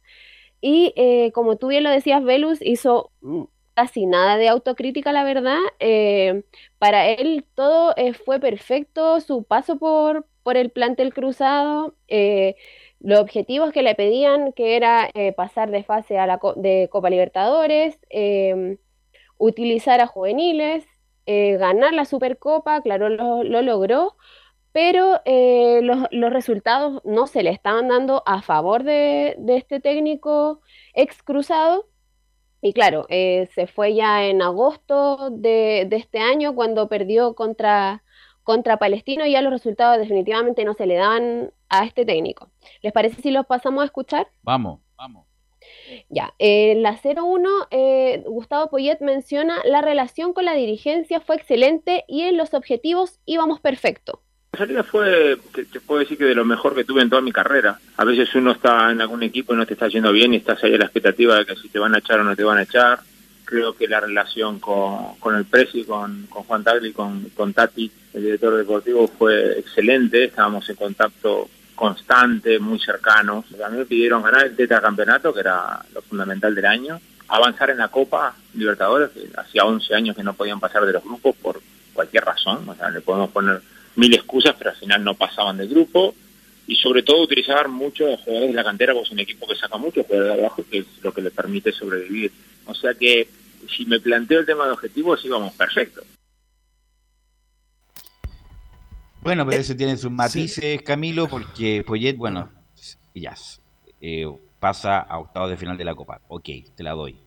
y 0.62 0.94
eh, 0.96 1.32
como 1.34 1.58
tú 1.58 1.68
bien 1.68 1.84
lo 1.84 1.90
decías, 1.90 2.24
Velus 2.24 2.60
hizo 2.62 3.12
casi 3.74 4.06
nada 4.06 4.38
de 4.38 4.50
autocrítica, 4.50 5.12
la 5.12 5.24
verdad. 5.24 5.60
eh, 5.80 6.44
para 6.80 7.10
él 7.10 7.46
todo 7.56 7.94
fue 8.26 8.40
perfecto, 8.40 9.20
su 9.20 9.44
paso 9.44 9.78
por, 9.80 10.28
por 10.44 10.58
el 10.58 10.70
plantel 10.72 11.14
cruzado, 11.14 11.96
los 13.00 13.20
objetivos 13.20 13.72
que 13.74 13.84
le 13.84 13.96
pedían, 13.96 14.54
que 14.54 14.76
era 14.78 15.10
pasar 15.36 15.72
de 15.72 15.84
fase 15.84 16.18
a 16.18 16.28
la 16.28 16.40
de 16.56 16.88
Copa 16.92 17.10
Libertadores, 17.10 18.00
utilizar 19.38 20.00
a 20.02 20.08
juveniles, 20.08 20.86
eh, 21.26 21.58
ganar 21.58 21.94
la 21.94 22.06
Supercopa, 22.06 22.82
claro, 22.82 23.10
lo, 23.10 23.44
lo 23.44 23.62
logró, 23.62 24.16
pero 24.72 25.22
eh, 25.26 25.82
los, 25.84 26.08
los 26.12 26.34
resultados 26.34 27.02
no 27.06 27.28
se 27.28 27.44
le 27.44 27.52
estaban 27.52 27.88
dando 27.88 28.24
a 28.26 28.42
favor 28.42 28.84
de, 28.84 29.36
de 29.38 29.58
este 29.58 29.80
técnico 29.80 30.62
ex 30.94 31.22
cruzado. 31.24 31.88
Y 32.62 32.72
claro, 32.74 33.06
eh, 33.10 33.50
se 33.54 33.68
fue 33.68 33.94
ya 33.94 34.26
en 34.26 34.42
agosto 34.42 35.30
de, 35.32 35.86
de 35.90 35.96
este 35.98 36.20
año 36.20 36.56
cuando 36.56 36.88
perdió 36.88 37.36
contra, 37.36 38.04
contra 38.42 38.78
Palestino 38.78 39.26
y 39.26 39.34
ya 39.34 39.42
los 39.42 39.52
resultados 39.52 39.98
definitivamente 39.98 40.64
no 40.64 40.74
se 40.74 40.86
le 40.86 40.96
daban 40.96 41.52
a 41.68 41.84
este 41.84 42.06
técnico. 42.06 42.50
¿Les 42.82 42.94
parece 42.94 43.22
si 43.22 43.32
los 43.32 43.46
pasamos 43.46 43.82
a 43.82 43.86
escuchar? 43.86 44.28
Vamos, 44.44 44.80
vamos. 44.96 45.33
Ya, 46.10 46.34
en 46.40 46.82
la 46.82 47.00
01, 47.04 47.50
eh, 47.72 48.24
Gustavo 48.26 48.70
Poyet 48.70 49.00
menciona 49.02 49.58
la 49.66 49.82
relación 49.82 50.34
con 50.34 50.46
la 50.46 50.54
dirigencia 50.54 51.20
fue 51.20 51.36
excelente 51.36 52.06
y 52.08 52.22
en 52.22 52.38
los 52.38 52.54
objetivos 52.54 53.20
íbamos 53.26 53.60
perfecto. 53.60 54.22
La 54.54 54.60
salida 54.60 54.84
fue, 54.84 55.38
te, 55.54 55.66
te 55.66 55.80
puedo 55.80 56.02
decir 56.02 56.18
que 56.18 56.26
de 56.26 56.36
lo 56.36 56.46
mejor 56.46 56.76
que 56.76 56.84
tuve 56.84 57.02
en 57.02 57.10
toda 57.10 57.24
mi 57.24 57.32
carrera. 57.32 57.80
A 57.98 58.06
veces 58.06 58.34
uno 58.36 58.52
está 58.52 58.92
en 58.92 59.02
algún 59.02 59.24
equipo 59.24 59.54
y 59.54 59.58
no 59.58 59.66
te 59.66 59.74
está 59.74 59.88
yendo 59.88 60.12
bien 60.12 60.34
y 60.34 60.38
estás 60.38 60.64
ahí 60.64 60.76
a 60.76 60.78
la 60.78 60.86
expectativa 60.86 61.38
de 61.38 61.46
que 61.46 61.56
si 61.56 61.70
te 61.70 61.80
van 61.80 61.96
a 61.96 61.98
echar 61.98 62.20
o 62.20 62.24
no 62.24 62.36
te 62.36 62.44
van 62.44 62.60
a 62.60 62.64
echar. 62.64 63.00
Creo 63.46 63.76
que 63.76 63.88
la 63.88 64.00
relación 64.00 64.60
con, 64.60 65.16
con 65.20 65.36
el 65.36 65.46
Presi, 65.46 65.84
con, 65.84 66.28
con 66.28 66.44
Juan 66.44 66.64
Tagli, 66.64 66.94
con, 66.94 67.30
con 67.36 67.54
Tati, 67.54 67.92
el 68.14 68.24
director 68.24 68.56
deportivo, 68.56 69.08
fue 69.08 69.60
excelente. 69.60 70.26
Estábamos 70.26 70.70
en 70.70 70.76
contacto 70.76 71.50
constante, 71.76 72.60
muy 72.60 72.80
cercanos. 72.80 73.46
A 73.64 73.70
mí 73.70 73.78
me 73.78 73.86
pidieron 73.86 74.24
ganar 74.24 74.46
el 74.46 74.56
tetracampeonato, 74.56 75.34
que 75.34 75.42
era 75.42 75.84
lo 75.94 76.02
fundamental 76.02 76.54
del 76.54 76.66
año, 76.66 77.00
avanzar 77.28 77.70
en 77.70 77.78
la 77.78 77.88
Copa 77.88 78.36
Libertadores, 78.54 79.10
que 79.12 79.30
hacía 79.36 79.66
11 79.66 79.96
años 79.96 80.16
que 80.16 80.24
no 80.24 80.34
podían 80.34 80.60
pasar 80.60 80.86
de 80.86 80.94
los 80.94 81.04
grupos 81.04 81.36
por 81.36 81.62
cualquier 81.94 82.26
razón. 82.26 82.68
O 82.68 82.76
sea, 82.76 82.90
le 82.90 83.02
podemos 83.02 83.30
poner 83.32 83.62
mil 83.96 84.14
excusas, 84.14 84.56
pero 84.58 84.72
al 84.72 84.76
final 84.76 85.04
no 85.04 85.16
pasaban 85.16 85.58
del 85.58 85.70
grupo. 85.70 86.16
Y 86.66 86.76
sobre 86.76 87.04
todo 87.04 87.22
utilizar 87.22 87.68
mucho 87.68 88.06
a 88.14 88.18
jugadores 88.18 88.50
de 88.52 88.56
la 88.56 88.64
cantera, 88.64 88.94
porque 88.94 89.08
es 89.08 89.12
un 89.12 89.20
equipo 89.20 89.48
que 89.48 89.56
saca 89.56 89.78
mucho 89.78 90.04
jugadores 90.04 90.36
de 90.36 90.42
abajo, 90.42 90.66
que 90.70 90.80
es 90.80 90.86
lo 91.02 91.14
que 91.14 91.22
le 91.22 91.32
permite 91.32 91.72
sobrevivir. 91.72 92.32
O 92.66 92.74
sea 92.74 92.94
que 92.94 93.28
si 93.68 93.86
me 93.86 94.00
planteo 94.00 94.40
el 94.40 94.46
tema 94.46 94.66
de 94.66 94.72
objetivos, 94.72 95.24
íbamos 95.26 95.54
perfecto. 95.54 96.04
Bueno, 99.24 99.46
pero 99.46 99.62
eso 99.62 99.74
tiene 99.76 99.96
sus 99.96 100.12
matices, 100.12 100.82
Camilo, 100.82 101.30
porque 101.30 101.82
Poyet, 101.88 102.18
bueno, 102.18 102.50
ya 103.16 103.34
eh, 104.02 104.26
pasa 104.60 105.00
a 105.00 105.18
octavos 105.18 105.50
de 105.50 105.56
final 105.56 105.78
de 105.78 105.86
la 105.86 105.96
Copa. 105.96 106.20
Ok, 106.28 106.50
te 106.76 106.84
la 106.84 106.92
doy. 106.92 107.18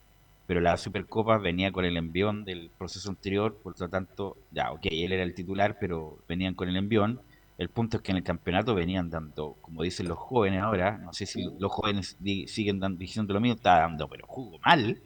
Pero 0.46 0.60
la 0.60 0.76
Supercopa 0.76 1.38
venía 1.38 1.72
con 1.72 1.86
el 1.86 1.96
envión 1.96 2.44
del 2.44 2.70
proceso 2.76 3.08
anterior, 3.08 3.56
por 3.62 3.80
lo 3.80 3.88
tanto, 3.88 4.36
ya, 4.52 4.72
ok, 4.72 4.86
él 4.90 5.12
era 5.12 5.22
el 5.22 5.34
titular, 5.34 5.78
pero 5.80 6.18
venían 6.28 6.54
con 6.54 6.68
el 6.68 6.76
envión. 6.76 7.20
El 7.56 7.70
punto 7.70 7.96
es 7.96 8.02
que 8.02 8.10
en 8.10 8.18
el 8.18 8.22
campeonato 8.22 8.74
venían 8.74 9.08
dando, 9.08 9.56
como 9.62 9.82
dicen 9.82 10.06
los 10.06 10.18
jóvenes 10.18 10.60
ahora, 10.60 10.98
no 10.98 11.14
sé 11.14 11.24
si 11.24 11.42
los 11.58 11.72
jóvenes 11.72 12.18
siguen 12.46 12.78
dando, 12.78 12.98
diciendo 12.98 13.32
lo 13.32 13.40
mismo, 13.40 13.56
está 13.56 13.78
dando, 13.78 14.06
pero 14.06 14.26
jugó 14.26 14.58
mal, 14.58 15.00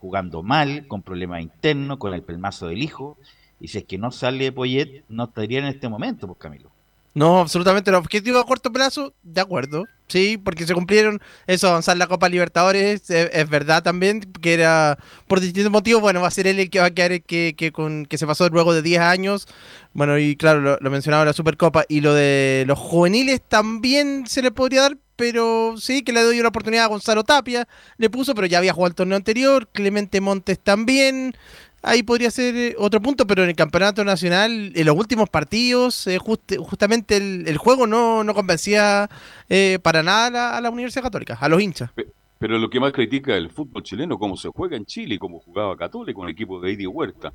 jugando 0.00 0.42
mal, 0.42 0.88
con 0.88 1.02
problemas 1.02 1.40
internos, 1.40 1.98
con 1.98 2.12
el 2.12 2.24
pelmazo 2.24 2.66
del 2.66 2.82
hijo. 2.82 3.16
Y 3.62 3.68
si 3.68 3.78
es 3.78 3.84
que 3.84 3.96
no 3.96 4.10
sale 4.10 4.50
Poyet, 4.50 5.04
no 5.08 5.24
estaría 5.24 5.60
en 5.60 5.66
este 5.66 5.88
momento, 5.88 6.26
pues 6.26 6.36
Camilo. 6.40 6.68
No, 7.14 7.38
absolutamente. 7.38 7.90
El 7.90 7.96
objetivo 7.96 8.40
a 8.40 8.44
corto 8.44 8.72
plazo, 8.72 9.14
de 9.22 9.40
acuerdo. 9.40 9.84
Sí, 10.08 10.36
porque 10.36 10.66
se 10.66 10.74
cumplieron 10.74 11.20
eso, 11.46 11.68
avanzar 11.68 11.96
la 11.96 12.08
Copa 12.08 12.28
Libertadores. 12.28 13.08
Es, 13.08 13.30
es 13.32 13.48
verdad 13.48 13.84
también 13.84 14.20
que 14.20 14.54
era 14.54 14.98
por 15.28 15.38
distintos 15.38 15.70
motivos. 15.70 16.02
Bueno, 16.02 16.20
va 16.20 16.28
a 16.28 16.32
ser 16.32 16.48
él 16.48 16.58
el 16.58 16.70
que 16.70 16.80
va 16.80 16.86
a 16.86 16.90
quedar 16.90 17.22
que, 17.22 17.54
que, 17.56 17.70
con, 17.70 18.04
que 18.06 18.18
se 18.18 18.26
pasó 18.26 18.48
luego 18.48 18.74
de 18.74 18.82
10 18.82 19.00
años. 19.00 19.46
Bueno, 19.92 20.18
y 20.18 20.34
claro, 20.34 20.60
lo, 20.60 20.78
lo 20.80 20.90
mencionaba 20.90 21.24
la 21.24 21.32
Supercopa. 21.32 21.84
Y 21.88 22.00
lo 22.00 22.14
de 22.14 22.64
los 22.66 22.80
juveniles 22.80 23.42
también 23.46 24.26
se 24.26 24.42
le 24.42 24.50
podría 24.50 24.82
dar, 24.82 24.96
pero 25.14 25.76
sí, 25.78 26.02
que 26.02 26.12
le 26.12 26.22
doy 26.22 26.40
una 26.40 26.48
oportunidad 26.48 26.86
a 26.86 26.88
Gonzalo 26.88 27.22
Tapia. 27.24 27.68
Le 27.96 28.10
puso, 28.10 28.34
pero 28.34 28.48
ya 28.48 28.58
había 28.58 28.72
jugado 28.72 28.88
el 28.88 28.94
torneo 28.96 29.16
anterior. 29.16 29.68
Clemente 29.72 30.20
Montes 30.20 30.58
también. 30.58 31.36
Ahí 31.82 32.02
podría 32.04 32.30
ser 32.30 32.54
eh, 32.56 32.74
otro 32.78 33.00
punto, 33.02 33.26
pero 33.26 33.42
en 33.42 33.50
el 33.50 33.56
campeonato 33.56 34.04
nacional, 34.04 34.72
en 34.74 34.86
los 34.86 34.96
últimos 34.96 35.28
partidos, 35.28 36.06
eh, 36.06 36.18
just- 36.18 36.56
justamente 36.58 37.16
el, 37.16 37.44
el 37.48 37.56
juego 37.58 37.86
no, 37.86 38.22
no 38.22 38.34
convencía 38.34 39.10
eh, 39.48 39.78
para 39.82 40.02
nada 40.02 40.26
a 40.26 40.30
la, 40.30 40.56
a 40.56 40.60
la 40.60 40.70
Universidad 40.70 41.02
Católica, 41.02 41.36
a 41.40 41.48
los 41.48 41.60
hinchas. 41.60 41.90
Pero 42.38 42.58
lo 42.58 42.68
que 42.70 42.80
más 42.80 42.92
critica 42.92 43.36
el 43.36 43.50
fútbol 43.50 43.82
chileno, 43.82 44.18
cómo 44.18 44.36
se 44.36 44.48
juega 44.48 44.76
en 44.76 44.84
Chile 44.86 45.18
cómo 45.18 45.38
jugaba 45.40 45.76
Católico 45.76 46.20
con 46.20 46.28
el 46.28 46.32
equipo 46.32 46.60
de 46.60 46.72
Eddie 46.72 46.86
Huerta. 46.86 47.32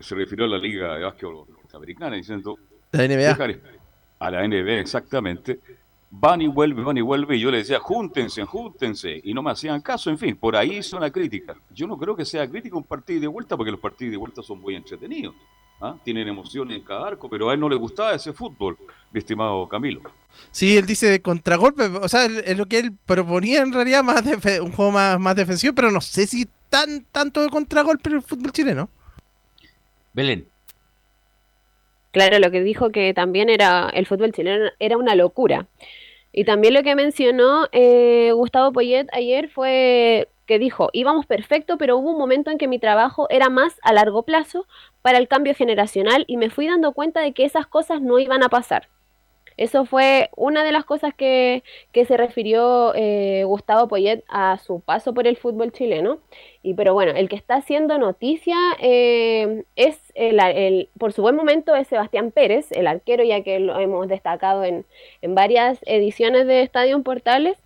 Se- 0.00 0.14
refirió 0.14 0.44
a 0.44 0.48
la 0.48 0.58
Liga 0.58 0.94
de 0.96 1.04
Básquetbol 1.04 1.46
Norteamericana 1.50 2.16
diciendo... 2.16 2.56
La 2.92 3.04
NBA. 3.06 3.34
"Dejar- 3.34 3.60
A 4.20 4.30
la 4.30 4.42
NBA, 4.46 4.78
exactamente. 4.80 5.58
Van 6.10 6.40
y 6.40 6.46
vuelven, 6.46 6.84
van 6.84 6.96
y 6.96 7.00
vuelven. 7.00 7.36
Y 7.36 7.40
yo 7.40 7.50
le 7.50 7.58
decía, 7.58 7.80
júntense, 7.80 8.44
júntense. 8.44 9.20
Y 9.24 9.34
no 9.34 9.42
me 9.42 9.50
hacían 9.50 9.80
caso. 9.80 10.10
En 10.10 10.18
fin, 10.18 10.36
por 10.36 10.56
ahí 10.56 10.78
hizo 10.78 10.96
una 10.96 11.10
crítica. 11.10 11.56
Yo 11.74 11.86
no 11.86 11.98
creo 11.98 12.14
que 12.14 12.24
sea 12.24 12.48
crítica 12.48 12.76
un 12.76 12.84
partido 12.84 13.20
de 13.20 13.26
vuelta, 13.26 13.56
porque 13.56 13.72
los 13.72 13.80
partidos 13.80 14.12
de 14.12 14.16
vuelta 14.16 14.42
son 14.42 14.60
muy 14.60 14.76
entretenidos. 14.76 15.34
¿ah? 15.80 15.96
Tienen 16.04 16.28
emociones 16.28 16.76
en 16.76 16.84
cada 16.84 17.08
arco, 17.08 17.28
pero 17.28 17.50
a 17.50 17.54
él 17.54 17.60
no 17.60 17.68
le 17.68 17.76
gustaba 17.76 18.14
ese 18.14 18.32
fútbol, 18.32 18.76
mi 19.12 19.18
estimado 19.18 19.68
Camilo. 19.68 20.02
Sí, 20.50 20.76
él 20.76 20.86
dice 20.86 21.08
de 21.08 21.20
contragolpe, 21.20 21.84
o 21.84 22.08
sea, 22.08 22.26
es 22.26 22.56
lo 22.56 22.66
que 22.66 22.78
él 22.78 22.92
proponía 23.06 23.62
en 23.62 23.72
realidad, 23.72 24.02
más 24.02 24.24
un 24.60 24.72
juego 24.72 24.90
más, 24.90 25.18
más 25.20 25.36
defensivo, 25.36 25.74
pero 25.74 25.90
no 25.90 26.00
sé 26.00 26.26
si 26.26 26.48
tan 26.68 27.04
tanto 27.12 27.42
de 27.42 27.48
contragolpe 27.48 28.10
en 28.10 28.16
el 28.16 28.22
fútbol 28.22 28.52
chileno. 28.52 28.88
Belén. 30.12 30.46
Claro, 32.14 32.38
lo 32.38 32.52
que 32.52 32.62
dijo 32.62 32.90
que 32.90 33.12
también 33.12 33.48
era 33.50 33.90
el 33.92 34.06
fútbol 34.06 34.30
chileno 34.30 34.70
era 34.78 34.96
una 34.96 35.16
locura. 35.16 35.66
Y 36.30 36.44
también 36.44 36.72
lo 36.72 36.84
que 36.84 36.94
mencionó 36.94 37.66
eh, 37.72 38.30
Gustavo 38.32 38.72
Poyet 38.72 39.08
ayer 39.12 39.48
fue 39.48 40.28
que 40.46 40.60
dijo, 40.60 40.90
íbamos 40.92 41.26
perfecto, 41.26 41.76
pero 41.76 41.96
hubo 41.96 42.12
un 42.12 42.18
momento 42.18 42.52
en 42.52 42.58
que 42.58 42.68
mi 42.68 42.78
trabajo 42.78 43.26
era 43.30 43.48
más 43.50 43.80
a 43.82 43.92
largo 43.92 44.22
plazo 44.22 44.68
para 45.02 45.18
el 45.18 45.26
cambio 45.26 45.56
generacional 45.56 46.24
y 46.28 46.36
me 46.36 46.50
fui 46.50 46.68
dando 46.68 46.92
cuenta 46.92 47.20
de 47.20 47.32
que 47.32 47.44
esas 47.44 47.66
cosas 47.66 48.00
no 48.00 48.20
iban 48.20 48.44
a 48.44 48.48
pasar. 48.48 48.88
Eso 49.56 49.84
fue 49.84 50.30
una 50.36 50.64
de 50.64 50.72
las 50.72 50.84
cosas 50.84 51.14
que, 51.14 51.62
que 51.92 52.04
se 52.04 52.16
refirió 52.16 52.92
eh, 52.94 53.44
Gustavo 53.44 53.88
Poyet 53.88 54.24
a 54.28 54.58
su 54.58 54.80
paso 54.80 55.14
por 55.14 55.26
el 55.26 55.36
fútbol 55.36 55.72
chileno. 55.72 56.18
Y 56.62 56.74
pero 56.74 56.94
bueno, 56.94 57.12
el 57.14 57.28
que 57.28 57.36
está 57.36 57.56
haciendo 57.56 57.98
noticia 57.98 58.56
eh, 58.80 59.64
es 59.76 59.98
el, 60.14 60.40
el- 60.40 60.88
por 60.98 61.12
su 61.12 61.22
buen 61.22 61.36
momento 61.36 61.74
es 61.76 61.88
Sebastián 61.88 62.30
Pérez, 62.30 62.72
el 62.72 62.86
arquero, 62.86 63.22
ya 63.24 63.42
que 63.42 63.58
lo 63.60 63.78
hemos 63.78 64.08
destacado 64.08 64.64
en, 64.64 64.84
en 65.22 65.34
varias 65.34 65.78
ediciones 65.86 66.46
de 66.46 66.62
Estadio 66.62 67.02
Portales, 67.02 67.58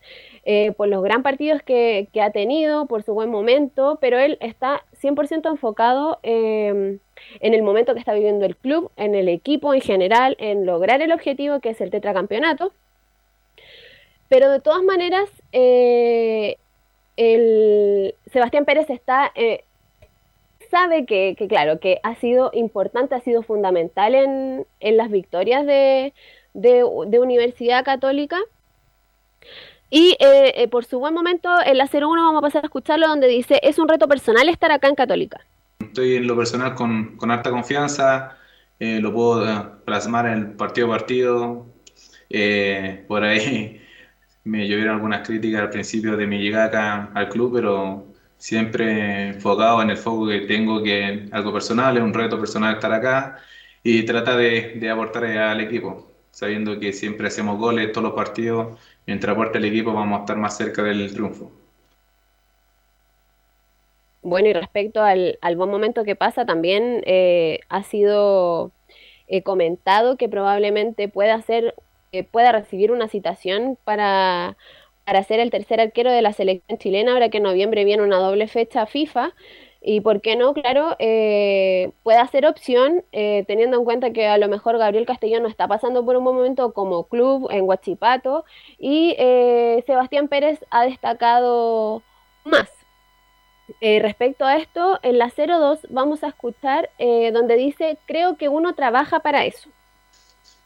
eh, 0.50 0.72
por 0.72 0.88
los 0.88 1.02
gran 1.02 1.22
partidos 1.22 1.60
que, 1.62 2.08
que 2.10 2.22
ha 2.22 2.30
tenido, 2.30 2.86
por 2.86 3.02
su 3.02 3.12
buen 3.12 3.28
momento, 3.28 3.98
pero 4.00 4.18
él 4.18 4.38
está 4.40 4.82
100% 5.02 5.46
enfocado 5.46 6.20
eh, 6.22 6.96
en 7.40 7.54
el 7.54 7.62
momento 7.62 7.92
que 7.92 8.00
está 8.00 8.14
viviendo 8.14 8.46
el 8.46 8.56
club, 8.56 8.90
en 8.96 9.14
el 9.14 9.28
equipo 9.28 9.74
en 9.74 9.82
general, 9.82 10.36
en 10.40 10.64
lograr 10.64 11.02
el 11.02 11.12
objetivo 11.12 11.60
que 11.60 11.68
es 11.68 11.80
el 11.82 11.90
tetracampeonato. 11.90 12.72
Pero 14.30 14.50
de 14.50 14.60
todas 14.60 14.82
maneras, 14.82 15.28
eh, 15.52 16.56
el 17.18 18.14
Sebastián 18.32 18.64
Pérez 18.64 18.88
está, 18.88 19.30
eh, 19.34 19.64
sabe 20.70 21.04
que, 21.04 21.36
claro, 21.46 21.78
que 21.78 22.00
ha 22.02 22.14
sido 22.14 22.52
importante, 22.54 23.14
ha 23.14 23.20
sido 23.20 23.42
fundamental 23.42 24.14
en, 24.14 24.66
en 24.80 24.96
las 24.96 25.10
victorias 25.10 25.66
de, 25.66 26.14
de 26.54 27.18
Universidad 27.20 27.84
Católica. 27.84 28.38
Y 29.90 30.16
eh, 30.20 30.52
eh, 30.54 30.68
por 30.68 30.84
su 30.84 30.98
buen 30.98 31.14
momento, 31.14 31.48
en 31.64 31.78
la 31.78 31.88
01 31.90 32.22
vamos 32.22 32.38
a 32.38 32.42
pasar 32.42 32.64
a 32.64 32.66
escucharlo 32.66 33.08
donde 33.08 33.26
dice, 33.26 33.58
es 33.62 33.78
un 33.78 33.88
reto 33.88 34.06
personal 34.06 34.48
estar 34.48 34.70
acá 34.70 34.88
en 34.88 34.94
Católica. 34.94 35.40
Estoy 35.80 36.16
en 36.16 36.26
lo 36.26 36.36
personal 36.36 36.74
con, 36.74 37.16
con 37.16 37.30
harta 37.30 37.50
confianza, 37.50 38.36
eh, 38.78 39.00
lo 39.00 39.12
puedo 39.12 39.48
eh, 39.48 39.64
plasmar 39.84 40.26
en 40.26 40.56
partido 40.56 40.88
a 40.88 40.98
partido. 40.98 41.66
Eh, 42.30 43.04
por 43.08 43.24
ahí 43.24 43.80
me 44.44 44.68
llovieron 44.68 44.96
algunas 44.96 45.26
críticas 45.26 45.62
al 45.62 45.70
principio 45.70 46.16
de 46.16 46.26
mi 46.26 46.38
llegada 46.38 46.66
acá 46.66 47.10
al 47.14 47.28
club, 47.28 47.54
pero 47.54 48.06
siempre 48.36 49.28
enfocado 49.30 49.82
en 49.82 49.90
el 49.90 49.96
foco 49.96 50.28
que 50.28 50.40
tengo, 50.42 50.82
que 50.82 51.28
algo 51.32 51.52
personal, 51.52 51.96
es 51.96 52.02
un 52.02 52.14
reto 52.14 52.38
personal 52.38 52.74
estar 52.74 52.92
acá 52.92 53.38
y 53.82 54.04
trata 54.04 54.36
de, 54.36 54.74
de 54.76 54.90
aportar 54.90 55.24
al 55.24 55.60
equipo, 55.60 56.07
sabiendo 56.38 56.78
que 56.78 56.92
siempre 56.92 57.26
hacemos 57.26 57.58
goles 57.58 57.90
todos 57.90 58.04
los 58.04 58.14
partidos. 58.14 58.78
Mientras 59.06 59.34
aporte 59.34 59.58
el 59.58 59.64
equipo, 59.64 59.92
vamos 59.92 60.18
a 60.18 60.20
estar 60.20 60.36
más 60.36 60.56
cerca 60.56 60.84
del 60.84 61.12
triunfo. 61.12 61.50
Bueno, 64.22 64.46
y 64.48 64.52
respecto 64.52 65.02
al, 65.02 65.36
al 65.40 65.56
buen 65.56 65.68
momento 65.68 66.04
que 66.04 66.14
pasa, 66.14 66.46
también 66.46 67.02
eh, 67.06 67.58
ha 67.68 67.82
sido 67.82 68.70
eh, 69.26 69.42
comentado 69.42 70.16
que 70.16 70.28
probablemente 70.28 71.08
pueda 71.08 71.42
ser, 71.42 71.74
eh, 72.12 72.22
pueda 72.22 72.52
recibir 72.52 72.92
una 72.92 73.08
citación 73.08 73.76
para, 73.82 74.56
para 75.04 75.24
ser 75.24 75.40
el 75.40 75.50
tercer 75.50 75.80
arquero 75.80 76.12
de 76.12 76.22
la 76.22 76.32
selección 76.32 76.78
chilena, 76.78 77.14
ahora 77.14 77.30
que 77.30 77.38
en 77.38 77.44
noviembre 77.44 77.84
viene 77.84 78.04
una 78.04 78.18
doble 78.18 78.46
fecha 78.46 78.86
FIFA. 78.86 79.32
Y 79.90 80.02
por 80.02 80.20
qué 80.20 80.36
no, 80.36 80.52
claro, 80.52 80.96
eh, 80.98 81.92
pueda 82.02 82.26
ser 82.28 82.44
opción, 82.44 83.06
eh, 83.10 83.44
teniendo 83.46 83.78
en 83.78 83.86
cuenta 83.86 84.12
que 84.12 84.26
a 84.26 84.36
lo 84.36 84.46
mejor 84.46 84.76
Gabriel 84.76 85.06
Castellón 85.06 85.44
no 85.44 85.48
está 85.48 85.66
pasando 85.66 86.04
por 86.04 86.14
un 86.14 86.24
momento 86.24 86.74
como 86.74 87.04
club 87.04 87.48
en 87.50 87.64
Huachipato 87.64 88.44
y 88.78 89.16
eh, 89.18 89.82
Sebastián 89.86 90.28
Pérez 90.28 90.62
ha 90.68 90.84
destacado 90.84 92.02
más. 92.44 92.68
Eh, 93.80 94.00
respecto 94.02 94.44
a 94.44 94.58
esto, 94.58 94.98
en 95.02 95.16
la 95.16 95.32
02 95.34 95.78
vamos 95.88 96.22
a 96.22 96.28
escuchar 96.28 96.90
donde 96.98 97.56
dice, 97.56 97.96
creo 98.04 98.36
que 98.36 98.50
uno 98.50 98.74
trabaja 98.74 99.20
para 99.20 99.46
eso. 99.46 99.70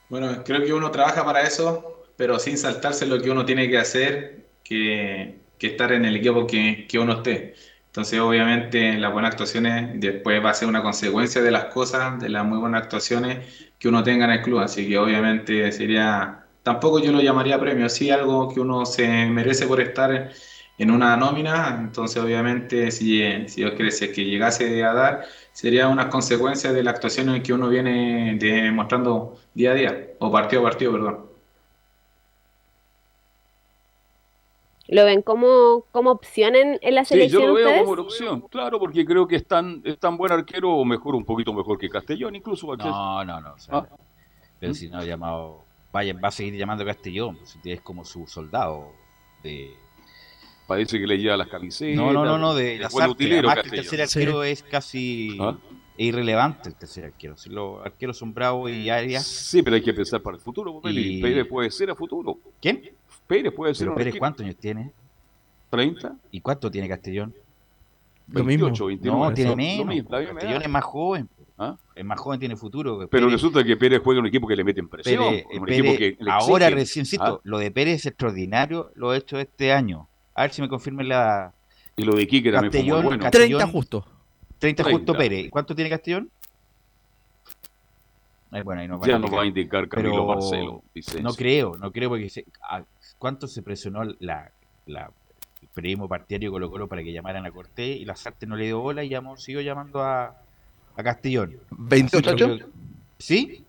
Bueno, 0.09 0.43
creo 0.45 0.65
que 0.65 0.73
uno 0.73 0.91
trabaja 0.91 1.25
para 1.25 1.43
eso, 1.43 2.07
pero 2.17 2.41
sin 2.41 2.59
saltarse 2.59 3.07
lo 3.07 3.23
que 3.23 3.31
uno 3.31 3.45
tiene 3.45 3.71
que 3.71 3.79
hacer, 3.79 4.47
que, 4.65 5.39
que 5.59 5.69
estar 5.69 5.93
en 5.93 6.07
el 6.07 6.17
equipo 6.17 6.45
que, 6.45 6.89
que 6.89 6.99
uno 6.99 7.13
esté. 7.13 7.55
Entonces, 7.93 8.21
obviamente, 8.21 8.97
las 8.97 9.13
buenas 9.13 9.33
actuaciones 9.33 10.01
después 10.01 10.43
va 10.43 10.51
a 10.51 10.55
ser 10.55 10.67
una 10.67 10.83
consecuencia 10.83 11.43
de 11.43 11.51
las 11.51 11.67
cosas, 11.67 12.19
de 12.19 12.31
las 12.31 12.43
muy 12.47 12.57
buenas 12.59 12.85
actuaciones 12.85 13.47
que 13.79 13.89
uno 13.89 14.03
tenga 14.03 14.25
en 14.25 14.31
el 14.31 14.43
club. 14.43 14.61
Así 14.61 14.89
que, 14.89 14.97
obviamente, 14.97 15.71
sería, 15.73 16.47
tampoco 16.63 17.01
yo 17.01 17.13
lo 17.13 17.21
llamaría 17.21 17.61
premio, 17.61 17.91
sí 17.91 18.11
algo 18.11 18.49
que 18.49 18.61
uno 18.61 18.87
se 18.87 19.27
merece 19.27 19.67
por 19.67 19.79
estar 19.83 20.31
en 20.79 20.91
una 20.91 21.17
nómina. 21.19 21.79
Entonces, 21.81 22.23
obviamente, 22.23 22.91
si, 22.91 23.21
si 23.49 23.61
Dios 23.63 23.75
es 23.79 24.09
que 24.11 24.25
llegase 24.25 24.83
a 24.85 24.95
dar, 24.95 25.27
sería 25.53 25.89
una 25.89 26.09
consecuencia 26.09 26.73
de 26.73 26.83
las 26.83 26.95
actuaciones 26.95 27.43
que 27.43 27.53
uno 27.53 27.69
viene 27.69 28.39
demostrando 28.41 29.39
día 29.55 29.73
a 29.73 29.75
día, 29.75 30.09
o 30.19 30.33
partido 30.33 30.63
a 30.63 30.65
partido, 30.71 30.93
perdón. 30.93 31.32
¿Lo 34.93 35.05
ven 35.05 35.23
como, 35.23 35.85
como 35.91 36.11
opción 36.11 36.55
en, 36.55 36.79
en 36.83 36.95
la 36.95 37.05
Sí, 37.05 37.15
yo 37.15 37.19
selección 37.19 37.47
lo 37.49 37.55
veo 37.55 37.67
ustedes? 37.67 37.85
como 37.89 38.03
opción, 38.03 38.41
claro, 38.51 38.79
porque 38.79 39.05
creo 39.05 39.27
que 39.27 39.37
es 39.37 39.47
tan, 39.47 39.81
es 39.85 39.99
tan 39.99 40.17
buen 40.17 40.31
arquero, 40.33 40.71
o 40.71 40.85
mejor, 40.85 41.15
un 41.15 41.25
poquito 41.25 41.53
mejor 41.53 41.79
que 41.79 41.89
Castellón, 41.89 42.37
incluso. 42.37 42.77
No, 42.77 43.25
no, 43.25 43.41
no. 43.41 43.55
o 43.55 43.59
sea, 43.59 43.75
Ah. 43.79 43.89
Pero 44.61 44.75
si 44.75 44.89
no 44.89 44.99
ha 44.99 45.05
llamado. 45.05 45.65
Vaya, 45.93 46.15
va 46.15 46.29
a 46.29 46.31
seguir 46.31 46.55
llamando 46.57 46.85
Castellón. 46.85 47.39
si 47.45 47.59
es 47.71 47.81
como 47.81 48.05
su 48.05 48.27
soldado. 48.27 48.93
De... 49.43 49.75
Parece 50.67 50.99
que 51.01 51.07
le 51.07 51.19
lleva 51.19 51.37
las 51.37 51.49
camisetas. 51.49 51.97
No, 51.97 52.13
no, 52.13 52.25
no, 52.25 52.39
no, 52.39 52.55
de 52.55 52.77
es 52.77 52.81
la 52.81 52.89
buen 52.89 53.11
utilero 53.11 53.49
Además 53.51 53.69
que 53.71 53.77
el 53.77 53.83
tercer 53.83 54.01
arquero 54.03 54.45
es 54.45 54.63
casi 54.63 55.37
¿Ah? 55.41 55.57
es 55.99 56.07
irrelevante 56.07 56.69
el 56.69 56.77
tercer 56.77 57.05
arquero. 57.07 57.37
Si 57.37 57.51
los 57.51 57.85
arqueros 57.85 58.17
son 58.17 58.33
bravos 58.33 58.71
y 58.71 58.89
Arias. 58.89 59.27
Sí, 59.27 59.63
pero 59.63 59.75
hay 59.77 59.83
que 59.83 59.93
pensar 59.93 60.23
para 60.23 60.37
el 60.37 60.43
futuro. 60.43 60.81
Y- 60.85 61.21
Pérez 61.21 61.47
puede 61.49 61.71
ser 61.71 61.91
a 61.91 61.95
futuro. 61.97 62.39
¿Quién? 62.61 62.91
Pérez 63.33 63.53
puede 63.55 63.75
ser 63.75 63.87
Pero 63.87 63.97
Pérez. 63.97 64.15
¿cuántos 64.19 64.45
años 64.45 64.57
tiene? 64.57 64.91
¿30? 65.71 66.19
¿Y 66.31 66.41
cuánto 66.43 66.71
tiene 66.71 66.89
Castellón? 66.89 67.35
Lo 68.29 68.45
28, 68.45 68.87
29. 68.87 69.21
No, 69.21 69.35
tiene 69.35 69.57
menos. 69.57 69.87
mismo, 69.87 70.11
Castellón 70.11 70.63
es 70.63 70.69
más 70.69 70.85
joven. 70.85 71.29
¿Ah? 71.59 71.77
Es 71.95 72.05
más 72.05 72.19
joven, 72.21 72.41
tiene 72.41 72.57
futuro. 72.57 73.07
Pero 73.11 73.27
Pérez- 73.29 73.33
resulta 73.33 73.65
que 73.65 73.77
Pérez 73.77 74.01
juega 74.03 74.19
en 74.19 74.23
un 74.23 74.27
equipo 74.29 74.47
que 74.49 74.57
le 74.57 74.65
mete 74.65 74.81
en 74.81 74.89
presión. 74.89 75.23
Pérez- 75.23 75.47
un 75.55 75.65
Pérez- 75.67 75.79
equipo 75.79 75.97
que 75.99 76.17
le 76.25 76.31
ahora 76.31 76.69
recién, 76.71 77.03
insisto, 77.03 77.25
¿Ah? 77.25 77.41
lo 77.45 77.59
de 77.59 77.71
Pérez 77.71 77.95
es 78.01 78.07
extraordinario, 78.07 78.91
lo 78.97 79.15
he 79.15 79.19
hecho 79.19 79.39
este 79.39 79.73
año. 79.73 80.09
A 80.35 80.43
ver 80.43 80.53
si 80.53 80.61
me 80.63 80.69
confirmen 80.69 81.09
la. 81.09 81.53
Y 81.97 82.05
lo 82.05 82.15
de 82.15 82.27
Quique 82.27 82.51
también 82.53 82.71
fue 82.73 82.81
muy 82.81 82.89
Castellón, 82.89 83.05
bueno. 83.07 83.23
Castellón, 83.23 83.59
30 83.61 83.67
justo. 83.73 84.07
30 84.59 84.83
justo 84.85 85.13
30. 85.13 85.19
Pérez. 85.19 85.45
¿Y 85.47 85.49
¿Cuánto 85.51 85.75
tiene 85.75 85.91
Castellón? 85.91 86.31
Ay, 88.51 88.63
bueno, 88.63 88.81
ahí 88.83 88.89
nos 88.89 89.01
Ya 89.07 89.19
nos 89.19 89.33
va 89.33 89.43
a 89.43 89.47
indicar 89.47 89.89
Camilo 89.89 90.27
Marcelo, 90.27 90.83
Vicencio. 90.95 91.23
No 91.23 91.33
creo, 91.35 91.77
no 91.79 91.91
creo 91.91 92.11
porque 92.11 92.29
se- 92.29 92.45
a- 92.69 92.85
¿cuánto 93.23 93.47
se 93.47 93.63
presionó 93.63 94.03
la, 94.19 94.51
la- 94.87 95.13
el 95.63 95.69
periodismo 95.69 96.09
partidario 96.09 96.51
Colo 96.51 96.69
Colo 96.73 96.89
para 96.89 97.05
que 97.05 97.13
llamaran 97.13 97.47
a 97.47 97.53
Cortés 97.53 98.01
y 98.01 98.05
la 98.05 98.17
Sarte 98.17 98.49
no 98.49 98.57
le 98.57 98.65
dio 98.65 98.81
bola 98.81 99.05
y 99.05 99.09
llamó, 99.09 99.37
siguió 99.37 99.61
llamando 99.61 100.03
a, 100.03 100.37
a 100.97 101.03
Castellón? 101.05 101.57
28. 101.71 102.29
Así 102.31 102.37
que 102.37 102.41
yo 102.41 102.57
creo- 102.57 102.69
¿Sí? 103.21 103.65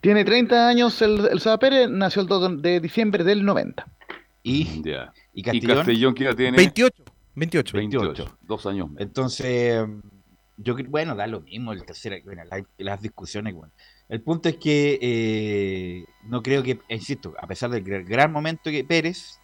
Tiene 0.00 0.24
30 0.24 0.68
años 0.68 1.02
el, 1.02 1.26
el 1.32 1.40
Saba 1.40 1.58
Pérez, 1.58 1.90
nació 1.90 2.22
el 2.22 2.28
2 2.28 2.62
de 2.62 2.78
diciembre 2.78 3.24
del 3.24 3.44
90. 3.44 3.84
¿Y? 4.44 4.82
Ya. 4.82 5.12
¿Y 5.34 5.40
¿Y 5.40 5.42
Castellón? 5.42 5.76
Castellón 5.78 6.14
qué 6.14 6.24
edad 6.24 6.36
tiene? 6.36 6.56
28. 6.56 7.04
28. 7.34 7.76
28. 7.76 8.38
Dos 8.42 8.66
años 8.66 8.86
menos. 8.88 9.02
Entonces, 9.02 9.84
yo 10.58 10.76
bueno, 10.86 11.16
da 11.16 11.26
lo 11.26 11.40
mismo 11.40 11.72
el 11.72 11.84
tercer, 11.84 12.22
bueno, 12.24 12.44
la- 12.44 12.64
las 12.78 13.02
discusiones, 13.02 13.52
bueno. 13.54 13.72
El 14.08 14.22
punto 14.22 14.48
es 14.48 14.56
que 14.56 14.98
eh, 15.02 16.04
no 16.24 16.42
creo 16.42 16.62
que, 16.62 16.78
e 16.88 16.94
insisto, 16.96 17.34
a 17.40 17.46
pesar 17.46 17.70
del 17.70 17.84
gr- 17.84 18.06
gran 18.06 18.32
momento 18.32 18.70
que 18.70 18.82
Pérez, 18.84 19.38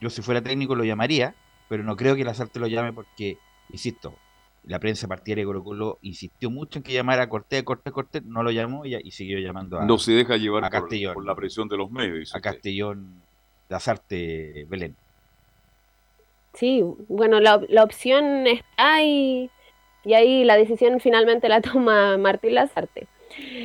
yo 0.00 0.10
si 0.10 0.22
fuera 0.22 0.42
técnico 0.42 0.74
lo 0.76 0.84
llamaría, 0.84 1.34
pero 1.68 1.82
no 1.82 1.96
creo 1.96 2.14
que 2.14 2.24
la 2.24 2.34
Sarte 2.34 2.60
lo 2.60 2.68
llame 2.68 2.92
porque, 2.92 3.38
insisto, 3.70 4.14
la 4.64 4.78
prensa 4.78 5.08
partidaria 5.08 5.42
de 5.42 5.46
Colo 5.46 5.64
Colo 5.64 5.98
insistió 6.02 6.50
mucho 6.50 6.78
en 6.78 6.82
que 6.84 6.92
llamara 6.92 7.24
a 7.24 7.28
Cortés, 7.28 7.64
Cortés, 7.64 7.92
Cortés, 7.92 8.24
no 8.24 8.42
lo 8.44 8.50
llamó 8.52 8.86
y, 8.86 8.94
y 8.94 9.10
siguió 9.10 9.38
llamando 9.40 9.80
a, 9.80 9.84
No 9.84 9.98
se 9.98 10.12
deja 10.12 10.36
llevar 10.36 10.64
a 10.64 10.70
por, 10.70 10.80
Castellón. 10.82 11.14
por 11.14 11.24
la 11.26 11.34
presión 11.34 11.68
de 11.68 11.76
los 11.76 11.90
medios. 11.90 12.32
a 12.32 12.38
usted. 12.38 12.50
Castellón, 12.50 13.22
Lazarte, 13.68 14.66
Belén. 14.68 14.94
Sí, 16.54 16.82
bueno, 17.08 17.40
la, 17.40 17.60
la 17.68 17.82
opción 17.82 18.46
está 18.46 19.02
y, 19.02 19.50
y 20.04 20.14
ahí 20.14 20.44
la 20.44 20.56
decisión 20.56 21.00
finalmente 21.00 21.48
la 21.48 21.60
toma 21.60 22.16
Martín 22.18 22.54
Lazarte. 22.54 23.08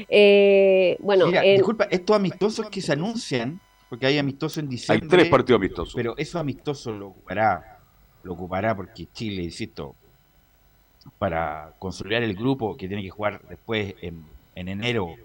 Eh, 0.08 0.98
bueno, 1.00 1.28
Mira, 1.28 1.44
en- 1.46 1.58
disculpa, 1.58 1.86
estos 1.92 2.16
amistosos 2.16 2.70
que 2.70 2.82
se 2.82 2.94
anuncian, 2.94 3.60
porque 3.88 4.06
hay 4.08 4.18
amistosos 4.18 4.58
en 4.60 4.66
Hay 4.66 4.70
diciembre. 4.72 5.10
tres 5.10 5.30
partidos 5.30 5.60
amistosos. 5.60 5.94
Pero 5.96 6.16
esos 6.18 6.36
amistosos 6.40 6.98
lo 6.98 7.10
ocupará, 7.10 7.64
lo 8.24 8.34
ocupará 8.34 8.76
porque 8.76 9.08
Chile, 9.12 9.44
insisto, 9.44 9.96
para 11.18 11.74
consolidar 11.80 12.24
el 12.24 12.36
grupo 12.36 12.76
que 12.76 12.88
tiene 12.88 13.04
que 13.04 13.10
jugar 13.10 13.42
después 13.48 13.96
en, 14.02 14.26
en 14.56 14.68
enero 14.68 15.16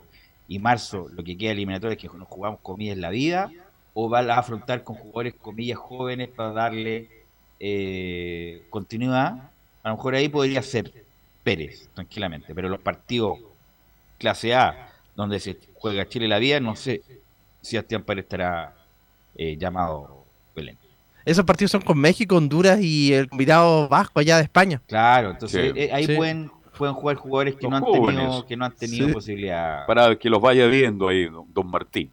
y 0.47 0.59
marzo, 0.59 1.09
lo 1.11 1.25
que 1.25 1.37
queda 1.37 1.53
eliminatorio 1.53 1.97
es 1.97 2.01
que 2.01 2.09
nos 2.17 2.29
jugamos 2.29 2.61
comillas 2.63 2.99
la 2.99 3.11
vida, 3.11 3.51
o 3.93 4.09
va 4.11 4.21
a 4.21 4.39
afrontar 4.39 4.83
con 4.83 4.97
jugadores 4.97 5.35
comillas 5.35 5.79
jóvenes 5.79 6.29
para 6.29 6.53
darle 6.53 7.29
eh, 7.61 8.67
continuidad. 8.71 9.53
A 9.83 9.91
lo 9.91 9.97
mejor 9.97 10.15
ahí 10.15 10.29
podría 10.29 10.63
ser. 10.63 11.07
Pérez, 11.43 11.91
tranquilamente. 11.95 12.55
Pero 12.55 12.69
los 12.71 12.81
partidos 12.81 13.39
clase 14.25 14.55
A, 14.55 14.89
donde 15.15 15.39
se 15.39 15.59
juega 15.75 16.09
Chile 16.09 16.27
la 16.29 16.39
vida, 16.39 16.59
no 16.61 16.75
sé 16.77 17.03
si 17.61 17.73
Sebastián 17.73 18.03
Pérez 18.05 18.25
estará 18.25 18.75
eh, 19.37 19.57
llamado 19.59 20.25
Belén. 20.57 20.79
Esos 21.27 21.45
partidos 21.45 21.73
son 21.73 21.83
con 21.83 21.99
México, 21.99 22.37
Honduras 22.37 22.81
y 22.81 23.13
el 23.13 23.29
combinado 23.29 23.87
vasco 23.89 24.21
allá 24.21 24.37
de 24.39 24.45
España. 24.45 24.81
Claro, 24.87 25.31
entonces 25.33 25.73
Sí. 25.75 25.79
eh, 25.81 25.91
ahí 25.93 26.07
Sí. 26.07 26.17
pueden, 26.17 26.51
pueden 26.79 26.95
jugar 26.95 27.17
jugadores 27.17 27.55
que 27.57 27.63
Los 27.65 27.71
no 27.71 27.77
han 27.77 27.83
jóvenes. 27.83 28.23
tenido, 28.23 28.47
que 28.47 28.57
no 28.57 28.65
han 28.65 28.77
tenido 28.77 29.09
Sí. 29.09 29.13
posibilidad. 29.13 29.87
Para 29.87 30.17
que 30.19 30.29
los 30.31 30.41
vaya 30.41 30.67
viendo 30.67 31.07
ahí, 31.09 31.27
don, 31.27 31.45
don 31.53 31.67
Martín. 31.71 32.11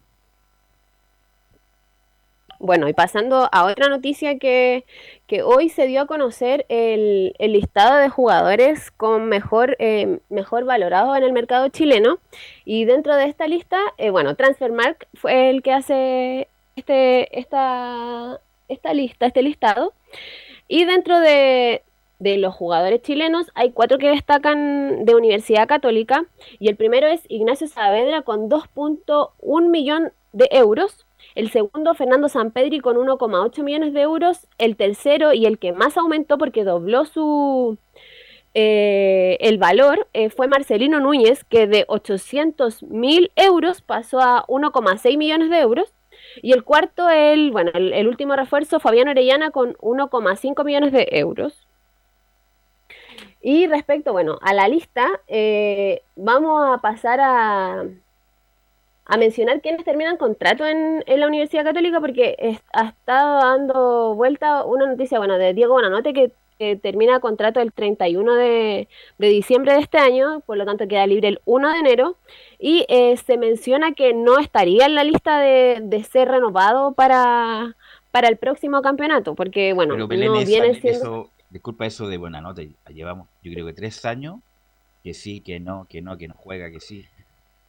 Bueno, 2.64 2.88
y 2.88 2.94
pasando 2.94 3.50
a 3.52 3.66
otra 3.66 3.90
noticia 3.90 4.38
que, 4.38 4.86
que 5.26 5.42
hoy 5.42 5.70
se 5.70 5.88
dio 5.88 6.02
a 6.02 6.06
conocer 6.06 6.68
el, 6.70 7.34
el 7.40 7.54
listado 7.54 7.98
de 7.98 8.08
jugadores 8.08 8.92
con 8.92 9.26
mejor, 9.26 9.76
eh, 9.80 10.20
mejor 10.30 10.66
valorados 10.66 11.18
en 11.18 11.24
el 11.24 11.34
mercado 11.34 11.70
chileno. 11.70 12.20
Y 12.64 12.86
dentro 12.86 13.16
de 13.16 13.26
esta 13.26 13.48
lista, 13.48 13.80
eh, 13.98 14.12
bueno, 14.12 14.36
Transfermarkt 14.36 15.06
fue 15.16 15.50
el 15.50 15.64
que 15.64 15.74
hace 15.74 16.50
este, 16.76 17.40
esta, 17.40 18.40
esta 18.68 18.94
lista, 18.94 19.26
este 19.26 19.42
listado. 19.42 19.94
Y 20.68 20.86
dentro 20.86 21.20
de, 21.20 21.82
de 22.20 22.38
los 22.38 22.54
jugadores 22.54 23.02
chilenos 23.02 23.48
hay 23.56 23.72
cuatro 23.72 23.98
que 23.98 24.10
destacan 24.10 25.04
de 25.06 25.16
Universidad 25.16 25.68
Católica. 25.68 26.26
Y 26.60 26.70
el 26.70 26.76
primero 26.76 27.08
es 27.08 27.22
Ignacio 27.28 27.68
Saavedra 27.68 28.22
con 28.22 28.52
2.1 28.52 29.70
millón 29.72 30.14
de 30.32 30.48
euros. 30.52 31.08
El 31.36 31.50
segundo, 31.50 31.94
Fernando 31.94 32.30
Sampedri 32.30 32.80
con 32.80 32.98
1,8 32.98 33.64
millones 33.64 33.94
de 33.94 34.02
euros. 34.02 34.48
El 34.58 34.76
tercero 34.76 35.34
y 35.34 35.46
el 35.46 35.60
que 35.60 35.72
más 35.72 35.98
aumentó 35.98 36.38
porque 36.38 36.64
dobló 36.64 37.06
su 37.06 37.78
eh, 38.54 39.38
el 39.40 39.58
valor 39.58 40.08
eh, 40.14 40.30
fue 40.30 40.48
Marcelino 40.48 41.00
Núñez, 41.00 41.44
que 41.46 41.68
de 41.68 41.86
800 41.88 42.84
mil 42.84 43.32
euros 43.36 43.82
pasó 43.82 44.20
a 44.20 44.46
1,6 44.48 45.18
millones 45.18 45.50
de 45.50 45.60
euros. 45.60 45.94
Y 46.42 46.54
el 46.54 46.64
cuarto, 46.64 47.10
el, 47.10 47.52
bueno, 47.52 47.72
el, 47.74 48.08
último 48.08 48.36
refuerzo, 48.36 48.80
Fabián 48.80 49.10
Orellana 49.10 49.52
con 49.52 49.74
1,5 49.76 50.66
millones 50.66 50.92
de 50.92 51.08
euros. 51.12 51.68
Y 53.42 53.68
respecto, 53.68 54.12
bueno, 54.12 54.38
a 54.42 54.54
la 54.54 54.68
lista, 54.68 55.08
eh, 55.28 56.04
vamos 56.16 56.64
a 56.74 56.78
pasar 56.80 57.20
a, 57.22 57.86
a 59.14 59.18
mencionar 59.18 59.62
quiénes 59.62 59.84
terminan 59.84 60.18
contrato 60.18 60.66
en, 60.66 61.04
en 61.06 61.20
la 61.20 61.28
Universidad 61.28 61.66
Católica 61.66 62.00
porque 62.00 62.36
es- 62.40 62.62
ha 62.74 62.90
estado 62.90 63.40
dando 63.42 64.16
vuelta 64.16 64.64
una 64.66 64.88
noticia, 64.88 65.18
bueno, 65.20 65.38
de 65.38 65.54
Diego 65.54 65.74
Bonanote 65.74 66.14
que, 66.14 66.32
que 66.58 66.76
termina 66.78 67.20
contrato 67.20 67.60
el 67.60 67.74
31 67.74 68.36
de, 68.36 68.88
de 69.18 69.28
diciembre 69.28 69.74
de 69.74 69.80
este 69.82 69.98
año, 69.98 70.42
por 70.46 70.58
lo 70.58 70.66
tanto 70.66 70.88
queda 70.88 71.06
libre 71.08 71.28
el 71.28 71.42
1 71.46 71.72
de 71.74 71.80
enero 71.80 72.16
y 72.60 72.86
eh, 72.88 73.18
se 73.18 73.38
menciona 73.38 73.94
que 73.94 74.14
no 74.14 74.40
estaría 74.40 74.86
en 74.86 74.96
la 74.96 75.04
lista 75.04 75.40
de, 75.42 75.80
de 75.82 76.04
ser 76.04 76.28
renovado 76.30 76.94
para, 76.94 77.76
para 78.12 78.30
el 78.30 78.38
próximo 78.38 78.82
campeonato, 78.82 79.36
porque 79.36 79.74
bueno, 79.74 79.94
Pero 79.96 80.08
Belén, 80.08 80.28
no 80.32 80.40
esa- 80.40 80.48
viene 80.48 80.74
siendo... 80.80 81.00
eso, 81.00 81.30
disculpa 81.50 81.86
eso 81.86 82.08
de 82.08 82.18
buena 82.18 82.40
nota, 82.42 82.62
llevamos 82.94 83.28
yo 83.44 83.52
creo 83.52 83.66
que 83.66 83.74
tres 83.74 84.06
años 84.06 84.36
que 85.04 85.14
sí, 85.16 85.42
que 85.42 85.60
no, 85.60 85.86
que 85.90 86.02
no, 86.02 86.16
que 86.18 86.28
no 86.28 86.36
juega, 86.38 86.70
que 86.72 86.80
sí. 86.80 87.04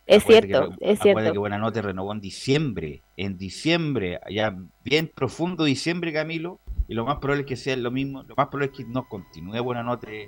Es 0.07 0.23
Acuérdate 0.25 0.47
cierto, 0.49 0.69
que, 0.71 0.75
es 0.93 0.99
acuérdate 1.01 1.03
cierto. 1.23 1.33
que 1.33 1.39
Buenanote 1.39 1.83
renovó 1.83 2.13
en 2.13 2.21
diciembre, 2.21 3.03
en 3.17 3.39
diciembre, 3.39 4.19
ya 4.31 4.57
bien 4.85 5.11
profundo 5.15 5.65
diciembre, 5.65 6.13
Camilo, 6.13 6.59
y 6.89 6.95
lo 6.95 7.05
más 7.05 7.19
probable 7.19 7.43
es 7.43 7.47
que 7.49 7.57
sea 7.57 7.77
lo 7.77 7.91
mismo, 7.91 8.23
lo 8.25 8.35
más 8.35 8.49
probable 8.49 8.73
es 8.73 8.79
que 8.79 8.85
no 8.85 9.09
continúe 9.09 9.61
Buenanote 9.63 10.25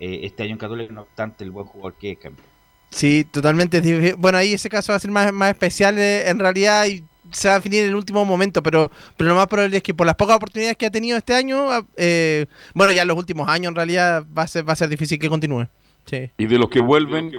eh, 0.00 0.20
este 0.24 0.42
año 0.42 0.52
en 0.52 0.58
Católica, 0.58 0.92
no 0.92 1.02
obstante 1.02 1.44
el 1.44 1.52
buen 1.52 1.66
jugador 1.66 1.94
que 1.98 2.12
es, 2.12 2.18
Camilo. 2.18 2.42
Sí, 2.90 3.24
totalmente. 3.24 3.80
difi- 3.82 4.16
Bueno, 4.18 4.36
ahí 4.38 4.52
ese 4.52 4.68
caso 4.68 4.92
va 4.92 4.96
a 4.96 5.00
ser 5.00 5.10
más, 5.12 5.32
más 5.32 5.50
especial 5.50 5.96
eh, 5.98 6.28
en 6.28 6.38
realidad 6.38 6.84
y 6.86 7.04
se 7.30 7.48
va 7.48 7.54
a 7.54 7.58
definir 7.58 7.84
en 7.84 7.90
el 7.90 7.94
último 7.94 8.24
momento, 8.24 8.62
pero, 8.62 8.90
pero 9.16 9.30
lo 9.30 9.36
más 9.36 9.46
probable 9.46 9.76
es 9.76 9.82
que 9.82 9.94
por 9.94 10.06
las 10.06 10.16
pocas 10.16 10.36
oportunidades 10.36 10.76
que 10.76 10.86
ha 10.86 10.90
tenido 10.90 11.16
este 11.16 11.34
año, 11.34 11.70
ah, 11.70 11.86
eh, 11.96 12.46
bueno, 12.74 12.92
ya 12.92 13.02
en 13.02 13.08
los 13.08 13.16
últimos 13.16 13.48
años 13.48 13.70
en 13.70 13.76
realidad 13.76 14.26
va 14.36 14.42
a 14.42 14.46
ser, 14.48 14.68
va 14.68 14.72
a 14.74 14.76
ser 14.76 14.88
difícil 14.90 15.18
que 15.18 15.28
continúe. 15.30 15.68
Sí. 16.04 16.30
Y 16.36 16.46
de 16.46 16.58
los 16.58 16.68
que 16.68 16.80
vuelven, 16.80 17.32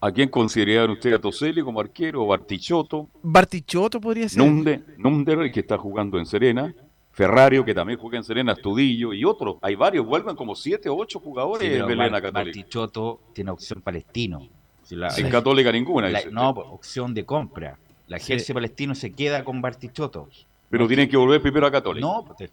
¿a 0.00 0.10
quién 0.12 0.28
considerarían 0.28 0.90
usted 0.90 1.12
a 1.14 1.18
Toselli 1.18 1.62
como 1.62 1.80
arquero? 1.80 2.26
Bartichotto, 2.26 3.08
Bartichotto 3.22 4.00
podría 4.00 4.28
ser. 4.28 4.38
Numde, 4.38 4.82
Numder, 4.98 5.50
que 5.52 5.60
está 5.60 5.76
jugando 5.78 6.18
en 6.18 6.26
Serena, 6.26 6.74
Ferrario, 7.12 7.64
que 7.64 7.74
también 7.74 7.98
juega 7.98 8.18
en 8.18 8.24
Serena, 8.24 8.52
Astudillo 8.52 9.12
y 9.12 9.24
otros. 9.24 9.56
Hay 9.62 9.74
varios, 9.74 10.06
vuelven 10.06 10.36
como 10.36 10.54
siete 10.54 10.88
o 10.88 10.96
ocho 10.96 11.18
jugadores 11.20 11.62
Sí, 11.62 11.68
pero 11.74 11.86
Belén 11.86 12.10
Católica. 12.12 12.30
Bartichotto 12.32 13.20
tiene 13.34 13.50
opción 13.50 13.82
palestino. 13.82 14.48
Si 14.82 14.96
la- 14.96 15.14
En 15.16 15.28
Católica 15.28 15.70
ninguna, 15.72 16.08
la- 16.08 16.18
dice 16.20 16.30
no, 16.30 16.54
pues, 16.54 16.66
opción 16.70 17.12
de 17.14 17.24
compra. 17.24 17.78
La 18.08 18.18
Sí. 18.18 18.26
Jersey 18.28 18.54
palestino 18.54 18.94
se 18.94 19.12
queda 19.12 19.44
con 19.44 19.60
Bartichotto. 19.60 20.28
Pero 20.68 20.86
tienen 20.88 21.08
que 21.08 21.16
volver 21.16 21.42
primero 21.42 21.66
a 21.66 21.70
Católica. 21.70 22.06
No, 22.06 22.24
pues, 22.36 22.50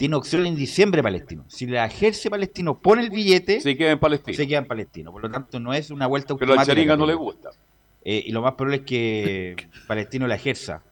tiene 0.00 0.16
opción 0.16 0.46
en 0.46 0.56
diciembre 0.56 1.02
palestino. 1.02 1.44
Si 1.46 1.66
la 1.66 1.86
Jersey 1.86 2.30
palestino 2.30 2.78
pone 2.78 3.02
el 3.02 3.10
billete, 3.10 3.60
se 3.60 3.76
queda 3.76 3.90
en 3.90 3.98
palestino. 3.98 4.34
Se 4.34 4.48
queda 4.48 4.60
en 4.60 4.64
palestino. 4.64 5.12
Por 5.12 5.20
lo 5.20 5.30
tanto, 5.30 5.60
no 5.60 5.74
es 5.74 5.90
una 5.90 6.06
vuelta 6.06 6.34
Pero 6.36 6.54
al 6.54 6.58
automática. 6.60 6.74
Charinga 6.74 6.96
no 6.96 7.04
le 7.04 7.12
gusta. 7.12 7.50
Eh, 8.02 8.24
y 8.24 8.32
lo 8.32 8.40
más 8.40 8.54
probable 8.54 8.78
es 8.78 8.82
que 8.84 9.56
Palestino 9.86 10.26
la 10.26 10.36
ejerza. 10.36 10.82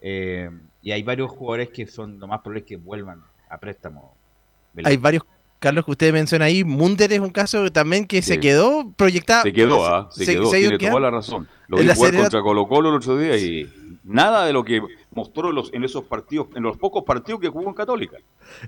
Eh, 0.00 0.48
y 0.80 0.92
hay 0.92 1.02
varios 1.02 1.32
jugadores 1.32 1.70
que 1.70 1.88
son 1.88 2.20
lo 2.20 2.28
más 2.28 2.38
probable 2.38 2.60
es 2.60 2.66
que 2.66 2.76
vuelvan 2.76 3.24
a 3.50 3.58
préstamo. 3.58 4.14
Belén. 4.72 4.92
Hay 4.92 4.96
varios, 4.96 5.24
Carlos, 5.58 5.84
que 5.84 5.90
usted 5.90 6.12
menciona 6.12 6.44
ahí. 6.44 6.62
Munder 6.62 7.12
es 7.12 7.18
un 7.18 7.30
caso 7.30 7.68
también 7.72 8.06
que 8.06 8.22
se 8.22 8.38
quedó 8.38 8.92
proyectado. 8.92 9.42
Se 9.42 9.52
quedó, 9.52 9.84
¿ah? 9.84 10.08
Se, 10.12 10.24
quedó, 10.24 10.52
ha 10.52 10.58
ido 10.58 10.78
tiene 10.78 10.88
toda 10.92 11.00
la 11.00 11.10
razón. 11.10 11.48
Lo 11.66 11.78
vi 11.78 11.88
jugar 11.88 12.16
contra 12.16 12.40
Colo 12.40 12.68
Colo 12.68 12.90
el 12.90 12.94
otro 12.94 13.18
día 13.18 13.36
y 13.36 13.68
nada 14.04 14.46
de 14.46 14.52
lo 14.52 14.62
que 14.62 14.80
mostró 15.14 15.50
en, 15.50 15.54
los, 15.56 15.72
en 15.72 15.84
esos 15.84 16.04
partidos, 16.04 16.48
en 16.54 16.62
los 16.62 16.76
pocos 16.76 17.04
partidos 17.04 17.40
que 17.40 17.48
jugó 17.48 17.68
en 17.68 17.74
Católica. 17.74 18.16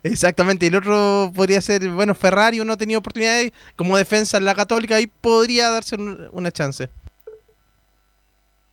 Exactamente, 0.03 0.66
el 0.66 0.77
otro 0.77 1.33
podría 1.35 1.61
ser, 1.61 1.89
bueno, 1.91 2.15
Ferrari 2.15 2.59
no 2.65 2.73
ha 2.73 2.77
tenido 2.77 3.01
oportunidades 3.01 3.53
como 3.77 3.97
defensa 3.97 4.37
en 4.37 4.45
la 4.45 4.55
Católica, 4.55 4.97
ahí 4.97 5.07
podría 5.07 5.71
darse 5.71 5.97
un- 5.97 6.29
una 6.33 6.51
chance. 6.51 6.89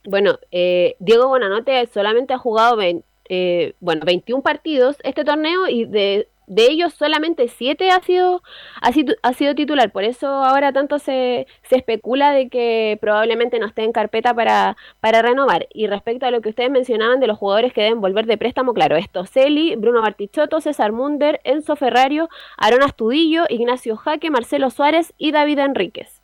Bueno, 0.05 0.39
eh, 0.51 0.95
Diego 0.99 1.27
Bonanote 1.27 1.87
solamente 1.93 2.33
ha 2.33 2.37
jugado 2.39 2.79
eh, 2.81 3.73
bueno, 3.79 4.01
21 4.05 4.41
partidos 4.41 4.97
este 5.03 5.23
torneo 5.23 5.67
y 5.69 5.85
de, 5.85 6.27
de 6.51 6.69
ellos 6.69 6.93
solamente 6.93 7.47
7 7.47 7.91
ha 7.91 8.01
sido, 8.01 8.43
ha 8.81 8.91
sido, 8.91 9.15
ha 9.23 9.31
sido 9.33 9.55
titular. 9.55 9.89
Por 9.89 10.03
eso 10.03 10.27
ahora 10.27 10.73
tanto 10.73 10.99
se, 10.99 11.47
se 11.63 11.77
especula 11.77 12.33
de 12.33 12.49
que 12.49 12.97
probablemente 12.99 13.57
no 13.57 13.67
esté 13.67 13.85
en 13.85 13.93
carpeta 13.93 14.33
para, 14.33 14.75
para 14.99 15.21
renovar. 15.21 15.67
Y 15.73 15.87
respecto 15.87 16.25
a 16.25 16.31
lo 16.31 16.41
que 16.41 16.49
ustedes 16.49 16.69
mencionaban 16.69 17.21
de 17.21 17.27
los 17.27 17.37
jugadores 17.37 17.71
que 17.71 17.83
deben 17.83 18.01
volver 18.01 18.25
de 18.25 18.37
préstamo, 18.37 18.73
claro, 18.73 18.97
es 18.97 19.09
Toselli, 19.09 19.77
Bruno 19.77 20.01
Bartichotto, 20.01 20.59
César 20.59 20.91
Munder, 20.91 21.39
Enzo 21.45 21.77
Ferrario, 21.77 22.27
Aaron 22.57 22.83
Astudillo, 22.83 23.45
Ignacio 23.47 23.95
Jaque, 23.95 24.29
Marcelo 24.29 24.69
Suárez 24.71 25.13
y 25.17 25.31
David 25.31 25.59
Enríquez. 25.59 26.21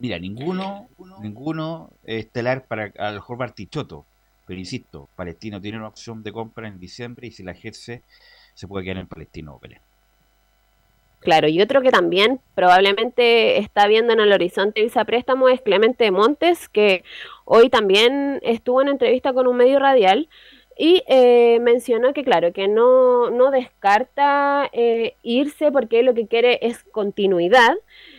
Mira, 0.00 0.18
ninguno, 0.18 0.88
ninguno 1.22 1.90
estelar 2.02 2.66
para 2.66 2.92
a 2.98 3.10
lo 3.10 3.14
mejor 3.14 3.38
Bartichotto. 3.38 4.06
Pero 4.44 4.58
insisto, 4.58 5.08
Palestino 5.14 5.60
tiene 5.60 5.78
una 5.78 5.88
opción 5.88 6.24
de 6.24 6.32
compra 6.32 6.66
en 6.66 6.80
diciembre 6.80 7.28
y 7.28 7.32
si 7.32 7.44
la 7.44 7.52
ejerce, 7.52 8.02
se 8.56 8.66
puede 8.66 8.84
quedar 8.84 8.98
en 8.98 9.06
Palestino 9.06 9.58
Belén. 9.62 9.80
Claro, 11.20 11.48
y 11.48 11.60
otro 11.60 11.82
que 11.82 11.90
también 11.90 12.40
probablemente 12.54 13.58
está 13.58 13.86
viendo 13.86 14.12
en 14.12 14.20
el 14.20 14.32
horizonte 14.32 14.82
visa 14.82 15.04
préstamo 15.04 15.48
es 15.48 15.60
Clemente 15.60 16.10
Montes, 16.10 16.68
que 16.68 17.04
hoy 17.44 17.68
también 17.68 18.40
estuvo 18.42 18.80
en 18.80 18.88
entrevista 18.88 19.32
con 19.32 19.46
un 19.46 19.56
medio 19.56 19.78
radial 19.78 20.28
y 20.78 21.02
eh, 21.08 21.58
mencionó 21.60 22.12
que, 22.12 22.22
claro, 22.22 22.52
que 22.52 22.68
no, 22.68 23.30
no 23.30 23.50
descarta 23.50 24.68
eh, 24.72 25.16
irse 25.22 25.72
porque 25.72 26.02
lo 26.02 26.14
que 26.14 26.26
quiere 26.26 26.58
es 26.62 26.84
continuidad, 26.84 27.74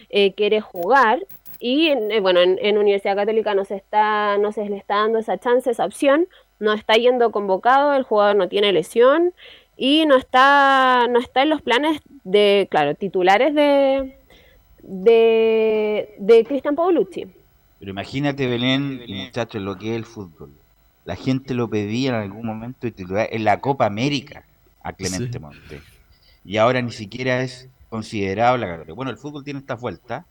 eh, 0.10 0.34
quiere 0.34 0.62
jugar 0.62 1.26
y 1.60 1.90
eh, 1.90 2.20
bueno, 2.20 2.42
en, 2.42 2.60
en 2.62 2.78
Universidad 2.78 3.16
Católica 3.16 3.56
no 3.56 3.66
se, 3.66 3.76
está, 3.76 4.38
no 4.38 4.52
se 4.52 4.70
le 4.70 4.78
está 4.78 4.98
dando 4.98 5.20
esa 5.20 5.38
chance, 5.40 5.72
esa 5.72 5.86
opción, 5.86 6.28
no 6.60 6.74
está 6.74 6.96
yendo 6.96 7.32
convocado, 7.32 7.94
el 7.94 8.04
jugador 8.04 8.36
no 8.36 8.50
tiene 8.50 8.74
lesión 8.74 9.34
y 9.78 10.06
no 10.06 10.18
está, 10.18 11.08
no 11.10 11.20
está 11.20 11.44
en 11.44 11.50
los 11.50 11.62
planes 11.62 12.02
de, 12.24 12.68
claro, 12.70 12.96
titulares 12.96 13.54
de, 13.54 14.18
de, 14.84 16.16
de 16.20 16.44
Cristian 16.46 16.76
Paulucci. 16.76 17.28
Pero 17.80 17.92
imagínate, 17.92 18.48
Belén, 18.48 19.02
muchachos, 19.08 19.62
lo 19.62 19.78
que 19.78 19.92
es 19.92 19.96
el 19.98 20.06
fútbol. 20.06 20.52
La 21.06 21.16
gente 21.16 21.54
lo 21.54 21.70
pedía 21.70 22.10
en 22.10 22.16
algún 22.16 22.46
momento 22.46 22.80
de 22.82 22.92
titular 22.92 23.30
en 23.32 23.44
la 23.44 23.60
Copa 23.60 23.86
América 23.86 24.44
a 24.84 24.94
Clemente 24.94 25.34
Sí. 25.34 25.40
Monte. 25.40 25.82
Y 26.44 26.58
ahora 26.58 26.82
ni 26.82 26.92
siquiera 26.92 27.42
es 27.44 27.70
considerado 27.90 28.58
la 28.58 28.66
categoría. 28.68 28.94
Bueno, 28.96 29.12
el 29.12 29.18
fútbol 29.18 29.44
tiene 29.44 29.60
esta 29.60 29.76
vuelta. 29.76 30.26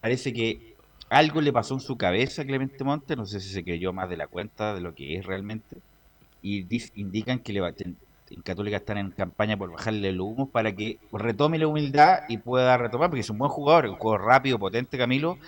Parece 0.00 0.32
que 0.32 0.74
algo 1.08 1.40
le 1.40 1.52
pasó 1.52 1.74
en 1.74 1.80
su 1.80 1.96
cabeza 1.96 2.42
a 2.42 2.44
Clemente 2.44 2.84
Monte. 2.84 3.16
No 3.16 3.26
sé 3.26 3.40
si 3.40 3.48
se 3.52 3.64
creyó 3.64 3.92
más 3.92 4.08
de 4.08 4.16
la 4.16 4.26
cuenta 4.26 4.74
de 4.74 4.80
lo 4.80 4.94
que 4.94 5.16
es 5.16 5.24
realmente. 5.24 5.76
Y 6.42 6.66
indican 6.94 7.38
que 7.40 7.52
le 7.52 7.60
va- 7.60 7.72
Católica 8.44 8.76
están 8.78 8.98
en 8.98 9.10
campaña 9.10 9.56
por 9.56 9.70
bajarle 9.72 10.12
los 10.12 10.26
humos 10.26 10.48
para 10.50 10.74
que 10.74 10.98
retome 11.12 11.58
la 11.58 11.66
humildad 11.66 12.20
y 12.28 12.38
pueda 12.38 12.76
retomar, 12.76 13.10
porque 13.10 13.20
es 13.20 13.30
un 13.30 13.38
buen 13.38 13.50
jugador, 13.50 13.86
un 13.86 13.96
jugador 13.96 14.26
rápido, 14.26 14.58
potente, 14.58 14.96
Camilo, 14.96 15.38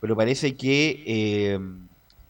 pero 0.00 0.16
parece 0.16 0.54
que 0.56 1.02
eh, 1.06 1.58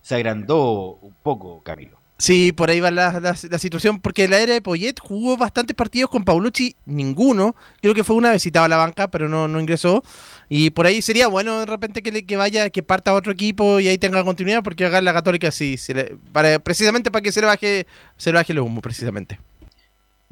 se 0.02 0.14
agrandó 0.14 0.98
un 1.00 1.14
poco, 1.22 1.62
Camilo. 1.62 1.98
Sí, 2.18 2.52
por 2.52 2.70
ahí 2.70 2.78
va 2.78 2.92
la, 2.92 3.18
la- 3.18 3.34
la 3.50 3.58
situación, 3.58 3.98
porque 4.00 4.28
la 4.28 4.38
era 4.38 4.52
de 4.52 4.62
Poyet 4.62 4.94
jugó 5.00 5.36
bastantes 5.36 5.74
partidos 5.74 6.08
con 6.08 6.22
Paulucci, 6.24 6.76
ninguno. 6.86 7.56
Creo 7.80 7.94
que 7.94 8.04
fue 8.04 8.14
una 8.14 8.38
citado 8.38 8.66
a 8.66 8.68
la 8.68 8.76
banca, 8.76 9.08
pero 9.10 9.28
no, 9.28 9.48
no 9.48 9.58
ingresó. 9.58 10.04
Y 10.48 10.70
por 10.70 10.86
ahí 10.86 11.02
sería 11.02 11.26
bueno 11.26 11.58
de 11.60 11.66
repente 11.66 12.00
que, 12.00 12.12
le- 12.12 12.24
que 12.24 12.36
vaya, 12.36 12.70
que 12.70 12.84
parta 12.84 13.10
a 13.10 13.14
otro 13.14 13.32
equipo 13.32 13.80
y 13.80 13.88
ahí 13.88 13.98
tenga 13.98 14.22
continuidad, 14.22 14.62
porque 14.62 14.84
acá 14.86 14.98
en 14.98 15.04
la 15.06 15.12
Católica 15.14 15.50
sí, 15.50 15.76
se 15.76 15.94
le- 15.94 16.16
para, 16.32 16.60
precisamente 16.60 17.10
para 17.10 17.22
que 17.22 17.32
se 17.32 17.40
le 17.40 17.46
baje, 17.48 17.86
se 18.16 18.30
le 18.30 18.36
baje 18.38 18.52
el 18.52 18.60
humo, 18.60 18.80
precisamente. 18.80 19.40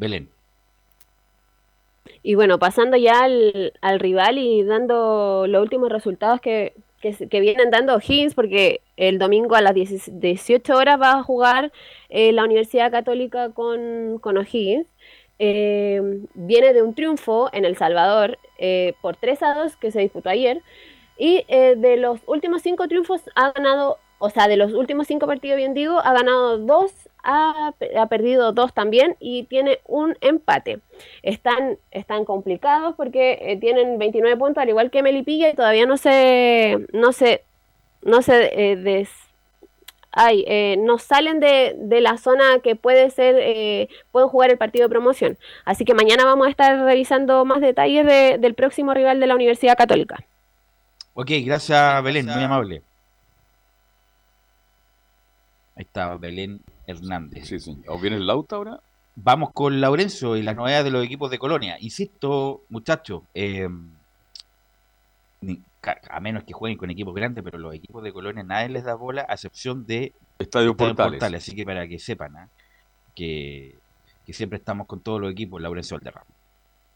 Belén. 0.00 0.28
Y 2.22 2.34
bueno, 2.34 2.58
pasando 2.58 2.96
ya 2.96 3.20
al, 3.22 3.72
al 3.80 4.00
rival 4.00 4.38
y 4.38 4.64
dando 4.64 5.46
los 5.46 5.62
últimos 5.62 5.90
resultados 5.90 6.40
que, 6.40 6.74
que, 7.00 7.40
vienen 7.40 7.70
dando 7.70 7.98
Higgins, 7.98 8.34
porque 8.34 8.80
el 8.96 9.18
domingo 9.18 9.54
a 9.54 9.62
las 9.62 9.74
10 9.74 10.20
18 10.20 10.76
horas 10.76 11.00
va 11.00 11.12
a 11.12 11.22
jugar 11.22 11.72
eh, 12.08 12.32
la 12.32 12.44
Universidad 12.44 12.90
Católica 12.90 13.50
con, 13.50 14.18
con 14.18 14.36
O'Higgins. 14.36 14.86
Eh, 15.38 16.02
viene 16.34 16.74
de 16.74 16.82
un 16.82 16.94
triunfo 16.94 17.48
en 17.54 17.64
El 17.64 17.76
Salvador 17.76 18.38
eh, 18.58 18.92
por 19.00 19.16
3 19.16 19.42
a 19.42 19.54
2 19.54 19.76
que 19.76 19.90
se 19.90 20.00
disputó 20.00 20.28
ayer. 20.28 20.62
Y 21.16 21.44
eh, 21.48 21.74
de 21.76 21.98
los 21.98 22.20
últimos 22.26 22.62
cinco 22.62 22.88
triunfos 22.88 23.22
ha 23.34 23.52
ganado, 23.52 23.98
o 24.18 24.30
sea, 24.30 24.48
de 24.48 24.56
los 24.56 24.72
últimos 24.72 25.06
cinco 25.06 25.26
partidos, 25.26 25.58
bien 25.58 25.74
digo, 25.74 25.98
ha 25.98 26.14
ganado 26.14 26.56
dos, 26.56 26.92
ha, 27.22 27.72
ha 27.98 28.06
perdido 28.06 28.52
dos 28.52 28.72
también 28.74 29.16
y 29.20 29.44
tiene 29.44 29.80
un 29.86 30.16
empate. 30.20 30.80
Están, 31.22 31.78
están 31.90 32.24
complicados 32.24 32.94
porque 32.96 33.38
eh, 33.42 33.56
tienen 33.58 33.98
29 33.98 34.36
puntos, 34.36 34.62
al 34.62 34.68
igual 34.68 34.90
que 34.90 35.02
Melipilla, 35.02 35.48
y 35.50 35.54
todavía 35.54 35.86
no 35.86 35.96
se, 35.96 36.86
no 36.92 37.12
se, 37.12 37.42
no 38.02 38.22
se 38.22 38.70
eh, 38.72 38.76
des- 38.76 39.10
ay, 40.12 40.44
eh, 40.48 40.76
no 40.78 40.98
salen 40.98 41.38
de, 41.38 41.74
de 41.78 42.00
la 42.00 42.18
zona 42.18 42.58
que 42.64 42.74
puede 42.74 43.10
ser, 43.10 43.36
eh, 43.38 43.88
pueden 44.10 44.28
jugar 44.28 44.50
el 44.50 44.58
partido 44.58 44.86
de 44.86 44.90
promoción. 44.90 45.38
Así 45.64 45.84
que 45.84 45.94
mañana 45.94 46.24
vamos 46.24 46.46
a 46.48 46.50
estar 46.50 46.78
revisando 46.84 47.44
más 47.44 47.60
detalles 47.60 48.04
de- 48.06 48.38
del 48.38 48.54
próximo 48.54 48.92
rival 48.92 49.20
de 49.20 49.26
la 49.28 49.34
Universidad 49.36 49.76
Católica. 49.76 50.18
Ok, 51.14 51.30
gracias 51.44 52.02
Belén, 52.02 52.26
muy 52.26 52.42
amable. 52.42 52.82
Ahí 55.76 55.82
está 55.84 56.16
Belén 56.16 56.60
Hernández. 56.90 57.46
Sí, 57.46 57.58
sí. 57.58 57.78
¿O 57.88 57.98
viene 57.98 58.16
el 58.16 58.26
Lauta 58.26 58.56
ahora? 58.56 58.80
Vamos 59.16 59.50
con 59.52 59.80
Laurencio 59.80 60.36
y 60.36 60.42
las 60.42 60.56
novedades 60.56 60.84
de 60.84 60.90
los 60.90 61.04
equipos 61.04 61.30
de 61.30 61.38
Colonia. 61.38 61.76
Insisto, 61.80 62.62
muchachos, 62.68 63.22
eh, 63.34 63.68
a 66.10 66.20
menos 66.20 66.44
que 66.44 66.52
jueguen 66.52 66.78
con 66.78 66.90
equipos 66.90 67.14
grandes, 67.14 67.42
pero 67.42 67.58
los 67.58 67.74
equipos 67.74 68.02
de 68.02 68.12
Colonia 68.12 68.42
nadie 68.42 68.68
les 68.68 68.84
da 68.84 68.94
bola, 68.94 69.26
a 69.28 69.34
excepción 69.34 69.86
de 69.86 70.12
Estadio 70.38 70.76
Portales. 70.76 71.42
Así 71.42 71.54
que 71.54 71.64
para 71.64 71.88
que 71.88 71.98
sepan 71.98 72.36
¿ah? 72.36 72.48
que, 73.14 73.78
que 74.26 74.32
siempre 74.32 74.58
estamos 74.58 74.86
con 74.86 75.00
todos 75.00 75.20
los 75.20 75.32
equipos, 75.32 75.60
Laurencio 75.60 75.96
Valderrama. 75.96 76.26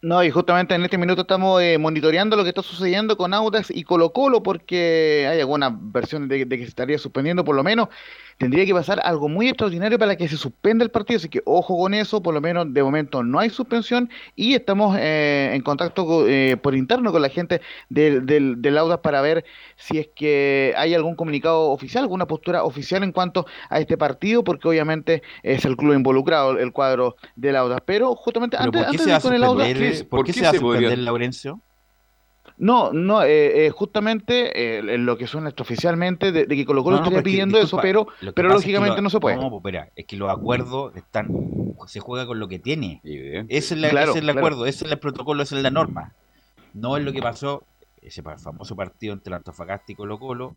No, 0.03 0.23
y 0.23 0.31
justamente 0.31 0.75
en 0.75 0.85
este 0.85 0.99
minuto 0.99 1.23
estamos 1.23 1.62
eh, 1.62 1.79
monitoreando 1.79 2.37
lo 2.37 2.43
que 2.43 2.51
está 2.51 2.62
sucediendo 2.62 3.16
con 3.16 3.33
Audax 3.33 3.71
y 3.71 3.85
Colo 3.85 4.12
Colo 4.12 4.43
porque 4.43 5.27
hay 5.27 5.41
alguna 5.41 5.75
versión 5.75 6.29
de, 6.29 6.45
de 6.45 6.59
que 6.59 6.65
se 6.65 6.69
estaría 6.69 6.99
suspendiendo 6.99 7.43
por 7.43 7.57
lo 7.57 7.65
menos. 7.65 7.89
Tendría 8.39 8.66
que 8.66 8.74
pasar 8.74 9.01
algo 9.05 9.28
muy 9.28 9.48
extraordinario 9.48 9.98
para 9.98 10.16
que 10.16 10.28
se 10.28 10.36
suspenda 10.36 10.85
el 10.85 10.90
partido, 10.90 11.19
así 11.19 11.28
que 11.28 11.43
ojo 11.44 11.78
con 11.78 11.94
eso, 11.94 12.23
por 12.23 12.35
lo 12.35 12.40
menos 12.40 12.73
de 12.73 12.82
momento 12.82 13.23
no 13.23 13.39
hay 13.39 13.51
suspensión 13.51 14.11
y 14.35 14.55
estamos 14.55 14.97
eh, 14.98 15.51
en 15.55 15.62
contacto 15.62 16.05
co- 16.06 16.27
eh, 16.27 16.56
por 16.56 16.74
interno 16.74 17.12
con 17.12 17.23
la 17.23 17.28
gente 17.28 17.61
del, 17.89 18.27
del, 18.27 18.61
del 18.61 18.78
Audax 18.78 19.02
para 19.02 19.20
ver 19.20 19.44
si 19.77 19.98
es 19.98 20.09
que 20.15 20.74
hay 20.77 20.94
algún 20.94 21.15
comunicado 21.16 21.70
oficial, 21.70 22.02
alguna 22.05 22.27
postura 22.27 22.65
oficial 22.65 23.02
en 23.02 23.12
cuanto 23.12 23.47
a 23.70 23.81
este 23.81 23.97
partido, 23.97 24.43
porque 24.44 24.69
obviamente 24.69 25.23
es 25.43 25.65
el 25.65 25.77
club 25.77 25.94
involucrado, 25.94 26.59
el 26.59 26.73
cuadro 26.73 27.16
del 27.36 27.56
Audax. 27.56 27.82
Pero 27.86 28.15
justamente 28.15 28.56
¿Pero 28.59 28.70
antes, 28.81 29.01
se 29.01 29.05
de 29.06 29.11
va 29.12 29.16
ir 29.16 29.23
con 29.23 29.35
el 29.35 29.40
¿qué- 29.98 30.05
¿por 30.05 30.24
qué 30.24 30.32
se 30.32 30.43
va 30.43 30.51
a 30.51 30.55
suspender 30.55 30.98
Laurencio? 30.98 31.61
No, 32.57 32.93
no, 32.93 33.23
eh, 33.23 33.67
eh, 33.67 33.71
justamente 33.71 34.79
eh, 34.79 34.99
lo 34.99 35.19
que 35.19 35.27
suena 35.27 35.53
oficialmente 35.59 36.31
de, 36.33 36.47
de 36.47 36.57
que 36.57 36.65
Colo 36.65 36.83
Colo 36.85 36.97
No, 36.97 37.01
no, 37.01 37.05
estaría 37.07 37.19
porque, 37.19 37.31
pidiendo 37.31 37.59
eso, 37.59 37.79
pero, 37.81 38.07
lo 38.21 38.31
que 38.31 38.35
pero 38.35 38.49
es 38.49 38.53
que 38.53 38.59
lógicamente 38.59 38.97
lo- 38.97 39.03
no 39.03 39.11
se 39.11 39.21
puede. 39.21 39.37
No, 39.37 39.51
pues, 39.51 39.61
espera, 39.61 39.89
es 39.97 40.07
que 40.07 40.17
los 40.17 40.31
acuerdos 40.31 40.95
están, 40.97 41.29
se 41.87 42.01
juega 42.01 42.27
con 42.27 42.39
lo 42.39 42.47
que 42.49 42.59
tiene. 42.59 43.01
Ese 43.05 43.75
es, 43.75 43.81
la- 43.81 43.91
Claro, 43.91 44.11
ese 44.11 44.19
es 44.19 44.25
el 44.25 44.31
claro. 44.31 44.39
acuerdo, 44.39 44.67
ese 44.67 44.85
es 44.87 44.93
el 44.93 44.99
protocolo, 44.99 45.43
esa 45.43 45.57
es 45.57 45.63
la 45.63 45.71
norma. 45.71 46.13
No 46.73 46.97
es 46.97 47.05
lo 47.05 47.13
que 47.13 47.21
pasó, 47.23 47.63
ese 48.03 48.23
famoso 48.23 48.77
partido 48.77 49.15
entre 49.15 49.35
Antofagasta 49.35 49.93
y 49.93 49.95
Colo 49.95 50.19
Colo, 50.19 50.55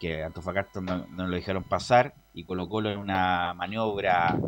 que 0.00 0.22
Antofagasta 0.22 0.80
no, 0.80 1.06
no 1.16 1.26
lo 1.26 1.34
dejaron 1.36 1.62
pasar 1.64 2.14
y 2.34 2.44
Colo 2.44 2.68
Colo 2.68 2.90
en 2.90 2.98
una 2.98 3.54
maniobra 3.54 4.38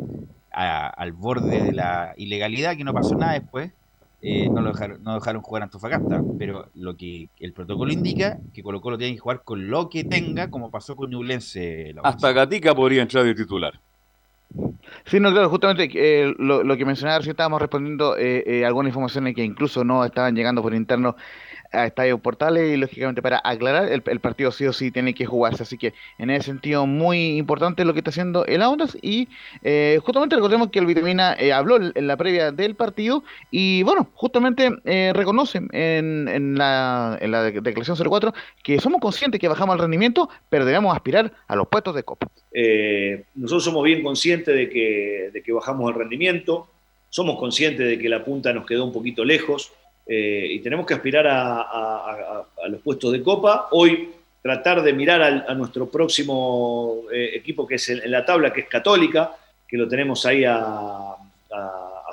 a- 0.51 0.87
al 0.87 1.11
borde 1.13 1.61
de 1.61 1.73
la 1.73 2.13
ilegalidad, 2.17 2.75
que 2.75 2.83
no 2.83 2.93
pasó 2.93 3.15
nada 3.15 3.33
después, 3.33 3.71
eh, 4.21 4.49
no 4.49 4.61
lo 4.61 4.71
dejaron, 4.71 5.03
no 5.03 5.13
dejaron 5.15 5.41
jugar 5.41 5.61
a 5.61 5.65
Antofagasta, 5.65 6.21
pero 6.37 6.69
lo 6.75 6.95
que 6.97 7.29
el 7.39 7.53
protocolo 7.53 7.91
indica 7.91 8.39
que 8.53 8.63
Colo 8.63 8.81
Colo 8.81 8.97
tiene 8.97 9.13
que 9.13 9.19
jugar 9.19 9.43
con 9.43 9.69
lo 9.69 9.89
que 9.89 10.03
tenga, 10.03 10.49
como 10.49 10.71
pasó 10.71 10.95
con 10.95 11.09
Ñublense. 11.11 11.93
Laurencio. 11.93 12.01
Hasta 12.03 12.31
Gatica 12.31 12.73
podría 12.73 13.03
entrar 13.03 13.23
de 13.23 13.35
titular. 13.35 13.79
Sí, 15.05 15.19
no, 15.19 15.31
claro, 15.31 15.49
justamente 15.49 15.89
eh, 15.93 16.33
lo, 16.37 16.63
lo 16.63 16.77
que 16.77 16.85
mencionaba, 16.85 17.21
si 17.21 17.29
estábamos 17.29 17.61
respondiendo 17.61 18.17
eh, 18.17 18.43
eh, 18.45 18.65
algunas 18.65 18.89
informaciones 18.89 19.35
que 19.35 19.43
incluso 19.43 19.83
no 19.83 20.03
estaban 20.03 20.35
llegando 20.35 20.61
por 20.61 20.73
interno 20.73 21.15
a 21.71 21.85
Estadio 21.85 22.17
Portales 22.17 22.73
y 22.73 22.77
lógicamente 22.77 23.21
para 23.21 23.41
aclarar, 23.43 23.91
el, 23.91 24.19
partido 24.19 24.51
sí 24.51 24.65
o 24.65 24.73
sí 24.73 24.91
tiene 24.91 25.13
que 25.13 25.25
jugarse, 25.25 25.63
así 25.63 25.77
que 25.77 25.93
en 26.17 26.29
ese 26.29 26.45
sentido 26.45 26.85
muy 26.85 27.37
importante 27.37 27.85
lo 27.85 27.93
que 27.93 27.99
está 27.99 28.09
haciendo 28.09 28.45
el 28.45 28.61
Audax. 28.61 28.97
Y 29.01 29.27
eh, 29.63 29.99
justamente 30.03 30.35
recordemos 30.35 30.69
que 30.69 30.79
el 30.79 30.85
Vitamina 30.85 31.35
eh, 31.39 31.53
habló 31.53 31.77
en 31.77 32.07
la 32.07 32.17
previa 32.17 32.51
del 32.51 32.75
partido 32.75 33.23
y 33.51 33.83
bueno, 33.83 34.09
justamente 34.13 34.69
eh, 34.85 35.11
reconoce 35.13 35.61
en, 35.71 36.57
la, 36.57 37.17
en 37.21 37.31
la 37.31 37.43
de- 37.43 37.61
declaración 37.61 37.97
04 37.97 38.33
que 38.63 38.79
somos 38.79 39.01
conscientes 39.01 39.39
que 39.39 39.47
bajamos 39.47 39.75
el 39.75 39.81
rendimiento, 39.81 40.29
pero 40.49 40.65
debemos 40.65 40.95
aspirar 40.95 41.31
a 41.47 41.55
los 41.55 41.67
puestos 41.67 41.95
de 41.95 42.03
Copa. 42.03 42.27
Eh, 42.51 43.23
nosotros 43.35 43.63
somos 43.63 43.83
bien 43.83 44.03
conscientes 44.03 44.55
de 44.55 44.69
que, 44.69 45.29
de 45.33 45.43
que 45.43 45.51
bajamos 45.51 45.89
el 45.91 45.97
rendimiento, 45.97 46.67
somos 47.09 47.37
conscientes 47.39 47.87
de 47.87 47.99
que 47.99 48.09
la 48.09 48.23
punta 48.23 48.53
nos 48.53 48.65
quedó 48.65 48.85
un 48.85 48.91
poquito 48.93 49.23
lejos 49.23 49.71
eh, 50.07 50.47
y 50.51 50.59
tenemos 50.59 50.85
que 50.85 50.93
aspirar 50.93 51.27
a, 51.27 51.61
a- 51.61 52.11
a- 52.11 52.45
a 52.65 52.67
los 52.69 52.81
puestos 52.81 53.11
de 53.11 53.21
copa. 53.21 53.67
Hoy 53.71 54.09
tratar 54.41 54.81
de 54.81 54.93
mirar 54.93 55.21
al- 55.21 55.45
a 55.47 55.53
nuestro 55.53 55.89
próximo 55.89 57.03
eh, 57.11 57.31
equipo 57.35 57.67
que 57.67 57.75
es 57.75 57.89
en, 57.89 58.01
en 58.03 58.11
la 58.11 58.25
tabla, 58.25 58.53
que 58.53 58.61
es 58.61 58.67
Católica, 58.67 59.35
que 59.67 59.77
lo 59.77 59.87
tenemos 59.87 60.25
ahí 60.25 60.43
a, 60.45 61.15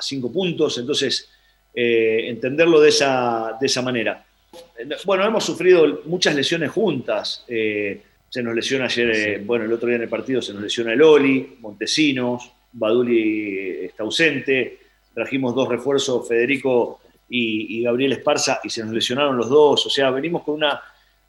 cinco 0.01 0.31
puntos, 0.33 0.77
entonces 0.79 1.31
eh, 1.75 2.25
entenderlo 2.29 2.81
de 2.81 2.89
esa, 2.91 3.57
de 3.61 3.67
esa 3.67 3.81
manera. 3.81 4.23
Bueno, 5.07 5.25
hemos 5.25 5.45
sufrido 5.45 6.03
muchas 6.05 6.35
lesiones 6.35 6.71
juntas. 6.71 7.45
se 7.47 8.43
nos 8.43 8.55
lesiona 8.55 8.85
ayer, 8.87 9.41
bueno, 9.45 9.65
el 9.65 9.73
otro 9.73 9.87
día 9.89 9.97
en 9.97 10.03
el 10.03 10.09
partido 10.09 10.43
se 10.43 10.53
nos 10.53 10.63
lesiona 10.63 10.93
el 10.93 11.01
Oli, 11.03 11.57
Montesinos, 11.61 12.51
Baduli 12.73 13.85
está 13.85 14.03
ausente, 14.03 14.79
trajimos 15.15 15.55
dos 15.55 15.69
refuerzos, 15.69 16.27
Federico 16.29 17.01
y, 17.29 17.83
Gabriel 17.83 18.13
Esparza, 18.13 18.61
y 18.63 18.71
se 18.71 18.85
nos 18.85 18.93
lesionaron 18.93 19.37
los 19.37 19.49
dos. 19.49 19.87
O 19.87 19.91
sea, 19.91 20.11
venimos 20.11 20.43
con 20.43 20.55
una, 20.55 20.81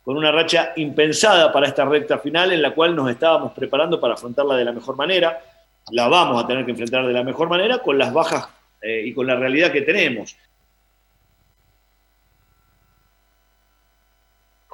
con 0.04 0.18
una 0.18 0.32
racha 0.32 0.74
impensada 0.76 1.52
para 1.52 1.68
esta 1.68 1.86
recta 1.86 2.20
final 2.20 2.52
en 2.52 2.62
la 2.62 2.74
cual 2.74 2.96
nos 2.96 3.10
estábamos 3.10 3.54
preparando 3.54 4.00
para 4.00 4.14
afrontarla 4.14 4.56
de 4.56 4.66
la 4.66 4.72
mejor 4.72 4.96
manera. 4.96 5.42
La 5.92 6.08
vamos 6.08 6.44
a 6.44 6.48
tener 6.48 6.66
que 6.66 6.72
enfrentar 6.72 7.06
de 7.06 7.14
la 7.14 7.24
mejor 7.24 7.50
manera 7.50 7.80
con 7.80 7.98
las 7.98 8.14
bajas 8.14 8.48
eh, 8.82 9.04
y 9.06 9.14
con 9.14 9.28
la 9.28 9.36
realidad 9.36 9.72
que 9.72 9.82
tenemos. 9.82 10.36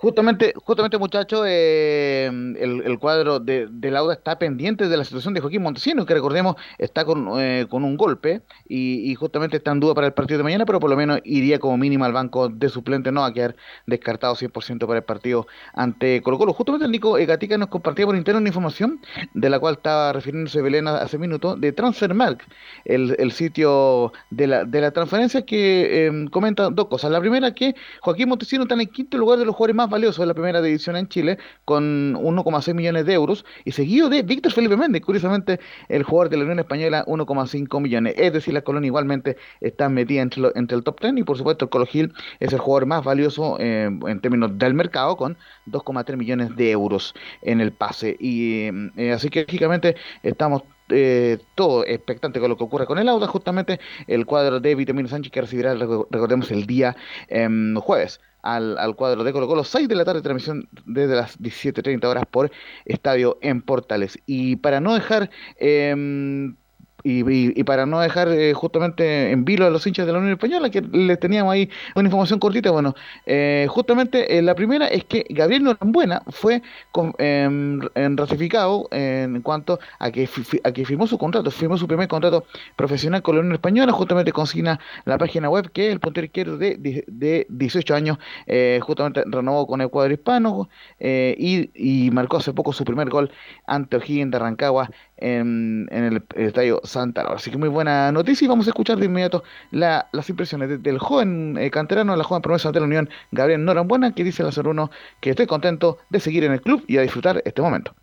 Justamente, 0.02 0.54
justamente 0.56 0.98
muchachos, 0.98 1.44
eh, 1.48 2.26
el, 2.26 2.82
el 2.84 2.98
cuadro 2.98 3.40
de, 3.40 3.68
de 3.70 3.92
Lauda 3.92 4.16
está 4.16 4.40
pendiente 4.40 4.88
de 4.90 4.98
la 4.98 5.04
situación 5.04 5.36
de 5.36 5.42
Joaquín 5.42 5.62
Montesinos, 5.62 6.08
que 6.08 6.16
recordemos 6.16 6.56
está 6.80 7.06
con, 7.06 7.40
eh, 7.40 7.68
con 7.70 7.84
un 7.84 7.98
golpe 7.98 8.42
y, 8.68 9.12
y 9.12 9.14
justamente 9.14 9.58
está 9.58 9.70
en 9.74 9.80
duda 9.80 9.94
para 9.94 10.08
el 10.08 10.14
partido 10.14 10.40
de 10.40 10.44
mañana, 10.44 10.66
pero 10.66 10.80
por 10.80 10.90
lo 10.90 10.98
menos 10.98 11.20
iría 11.24 11.60
como 11.60 11.78
mínimo 11.78 12.04
al 12.04 12.14
banco 12.14 12.50
de 12.50 12.68
suplente, 12.70 13.12
no 13.12 13.24
a 13.24 13.32
quedar 13.32 13.56
descartado 13.86 14.34
100% 14.36 14.88
para 14.88 14.98
el 14.98 15.04
partido 15.04 15.46
ante 15.76 16.20
Colo 16.24 16.40
Colo. 16.40 16.54
Justamente 16.54 16.88
Nico 16.88 17.14
Gatica 17.14 17.60
nos 17.60 17.70
compartía 17.70 18.08
por 18.08 18.16
interno 18.16 18.40
una 18.40 18.50
información 18.50 19.00
de 19.36 19.50
la 19.52 19.60
cual 19.60 19.76
estaba 19.76 20.14
refiriéndose 20.14 20.64
Belén 20.64 20.88
hace 20.88 21.20
minutos, 21.20 21.62
de 21.62 21.74
Transfermark, 21.74 22.44
el, 22.86 23.16
el 23.20 23.32
sitio 23.32 24.14
de 24.32 24.48
la, 24.48 24.66
de 24.66 24.82
la 24.82 24.90
transferencia 24.90 25.46
que 25.46 26.08
eh, 26.08 26.26
comenta 26.32 26.72
dos 26.72 26.88
cosas. 26.88 27.12
La 27.12 27.20
primera 27.20 27.54
que 27.54 27.76
Joaquín 28.02 28.30
Montesinos 28.30 28.66
está 28.66 28.74
en 28.74 28.82
el 28.82 28.90
quinto 28.90 29.20
lugar 29.20 29.38
de 29.38 29.46
los 29.46 29.54
jugadores 29.54 29.76
más 29.76 29.91
valioso 29.92 30.22
de 30.24 30.28
la 30.28 30.34
primera 30.34 30.62
división 30.62 30.96
en 30.96 31.08
Chile, 31.08 31.38
con 31.66 32.16
1,6 32.16 32.74
millones 32.74 33.06
de 33.06 33.14
euros, 33.14 33.46
y 33.66 33.72
seguido 33.74 34.10
de 34.10 34.24
Víctor 34.24 34.52
Felipe 34.52 34.76
Méndez, 34.78 35.02
curiosamente 35.04 35.60
el 35.90 36.04
jugador 36.04 36.30
de 36.30 36.38
la 36.38 36.44
Unión 36.44 36.60
Española, 36.60 37.04
1,5 37.06 37.80
millones. 37.80 38.16
Es 38.18 38.34
decir, 38.34 38.54
la 38.54 38.62
Colón 38.64 38.86
igualmente 38.86 39.38
está 39.60 39.90
metida 39.90 40.22
entre, 40.22 40.42
lo- 40.42 40.56
entre 40.56 40.78
el 40.78 40.84
top 40.84 41.00
10 41.02 41.18
y 41.18 41.24
por 41.24 41.38
supuesto 41.38 41.66
el 41.66 41.70
Colo 41.70 41.86
Gil 41.86 42.14
es 42.40 42.54
el 42.54 42.60
jugador 42.60 42.86
más 42.88 43.04
valioso 43.04 43.58
eh, 43.60 43.84
en 44.08 44.22
términos 44.22 44.58
del 44.58 44.74
mercado 44.74 45.16
con 45.18 45.38
2,3 45.68 46.18
millones 46.18 46.56
de 46.56 46.72
euros 46.72 47.14
en 47.42 47.62
el 47.62 47.72
pase. 47.74 48.16
Y 48.20 48.70
eh, 48.98 49.12
así 49.14 49.30
que 49.30 49.42
lógicamente 49.42 49.96
estamos 50.24 50.64
eh, 50.90 51.38
todo 51.56 51.86
expectante 51.86 52.40
con 52.40 52.50
lo 52.50 52.58
que 52.58 52.64
ocurra 52.66 52.86
con 52.86 52.98
el 53.00 53.08
Auda, 53.08 53.28
justamente 53.28 53.80
el 54.08 54.26
cuadro 54.26 54.60
de 54.60 54.76
Vitamino 54.76 55.08
Sánchez 55.08 55.32
que 55.32 55.42
recibirá, 55.42 55.74
reco- 55.76 56.08
recordemos, 56.10 56.52
el 56.52 56.66
día 56.66 56.96
em, 57.28 57.76
jueves 57.76 58.20
al, 58.42 58.78
al 58.78 58.96
cuadro 58.96 59.24
de 59.24 59.34
Colo 59.34 59.48
Colo, 59.48 59.64
6 59.64 59.88
de 59.88 59.96
la 59.96 60.06
tarde, 60.06 60.22
transmisión 60.22 60.68
desde 60.86 61.16
las 61.16 61.40
17.30 61.40 62.06
horas 62.06 62.26
por 62.30 62.52
Estadio 62.86 63.38
en 63.42 63.62
Portales. 63.62 64.20
Y 64.26 64.58
para 64.58 64.80
no 64.80 64.94
dejar... 64.94 65.30
em, 65.58 66.56
y, 67.04 67.60
y- 67.60 67.64
para 67.64 67.86
no 67.86 68.00
dejar 68.00 68.30
eh, 68.30 68.54
justamente 68.54 69.32
en 69.32 69.46
vilo 69.46 69.66
a 69.66 69.70
los 69.70 69.86
hinchas 69.88 70.06
de 70.06 70.12
la 70.14 70.20
Unión 70.20 70.34
Española, 70.34 70.70
que 70.70 70.82
les 70.82 71.20
teníamos 71.20 71.54
ahí 71.54 71.70
una 71.96 72.08
información 72.08 72.40
cortita, 72.40 72.72
bueno, 72.72 72.96
eh, 73.26 73.68
justamente 73.70 74.38
eh, 74.38 74.42
la 74.42 74.56
primera 74.56 74.88
es 74.88 75.06
que 75.06 75.26
Gabriel 75.30 75.64
Norambuena 75.64 76.24
fue 76.30 76.62
con- 76.92 77.14
em, 77.18 77.80
ratificado 78.18 78.88
en 78.92 79.42
cuanto 79.42 79.80
a 80.00 80.12
que, 80.12 80.28
a 80.64 80.72
que 80.72 80.86
firmó 80.86 81.08
su 81.08 81.18
contrato, 81.18 81.52
firmó 81.52 81.78
su 81.78 81.88
primer 81.88 82.08
contrato 82.08 82.46
profesional 82.76 83.22
con 83.22 83.36
la 83.36 83.42
Unión 83.42 83.54
Española, 83.56 83.92
justamente 83.92 84.32
consigna 84.32 84.80
la 85.06 85.18
página 85.18 85.50
web 85.50 85.72
que 85.72 85.92
el 85.92 86.00
puntero 86.00 86.26
izquierdo 86.26 86.58
de, 86.58 86.78
de, 86.78 87.04
de 87.08 87.46
18 87.50 87.96
años 87.96 88.18
eh, 88.48 88.80
justamente 88.82 89.24
renovó 89.26 89.68
con 89.68 89.82
el 89.82 89.90
cuadro 89.90 90.14
hispano 90.14 90.70
eh, 91.00 91.36
y, 91.38 91.70
y 92.08 92.12
marcó 92.12 92.38
hace 92.38 92.54
poco 92.54 92.74
su 92.74 92.84
primer 92.86 93.10
gol 93.10 93.32
ante 93.66 93.98
O'Higgins 93.98 94.32
de 94.32 94.40
Rancagua 94.40 94.90
en, 95.18 95.88
en 95.92 96.04
el 96.06 96.24
estadio 96.36 96.82
Santa 96.92 97.24
Laura. 97.24 97.38
Así 97.38 97.50
que 97.52 97.58
muy 97.58 97.70
buena 97.70 98.12
noticia 98.12 98.46
y 98.46 98.48
vamos 98.48 98.68
a 98.68 98.70
escuchar 98.72 98.98
de 98.98 99.06
inmediato 99.06 99.44
la- 99.72 100.08
las 100.12 100.30
impresiones 100.30 100.70
de- 100.70 100.78
del 100.78 101.00
joven 101.00 101.58
eh, 101.60 101.72
canterano, 101.72 102.16
la 102.16 102.24
joven 102.24 102.42
promesa 102.42 102.72
de 102.72 102.80
la 102.80 102.86
Unión, 102.86 103.10
Gabriel 103.32 103.64
Norambuena, 103.66 104.14
que 104.14 104.24
dice 104.24 104.44
al 104.44 104.50
hacer 104.50 104.68
uno 104.68 104.92
que 105.20 105.32
estoy 105.32 105.48
contento 105.48 105.98
de 106.10 106.20
seguir 106.20 106.44
en 106.44 106.52
el 106.54 106.62
club 106.62 106.84
y 106.88 106.98
a 106.98 107.02
disfrutar 107.02 107.42
este 107.46 107.62
momento. 107.62 107.94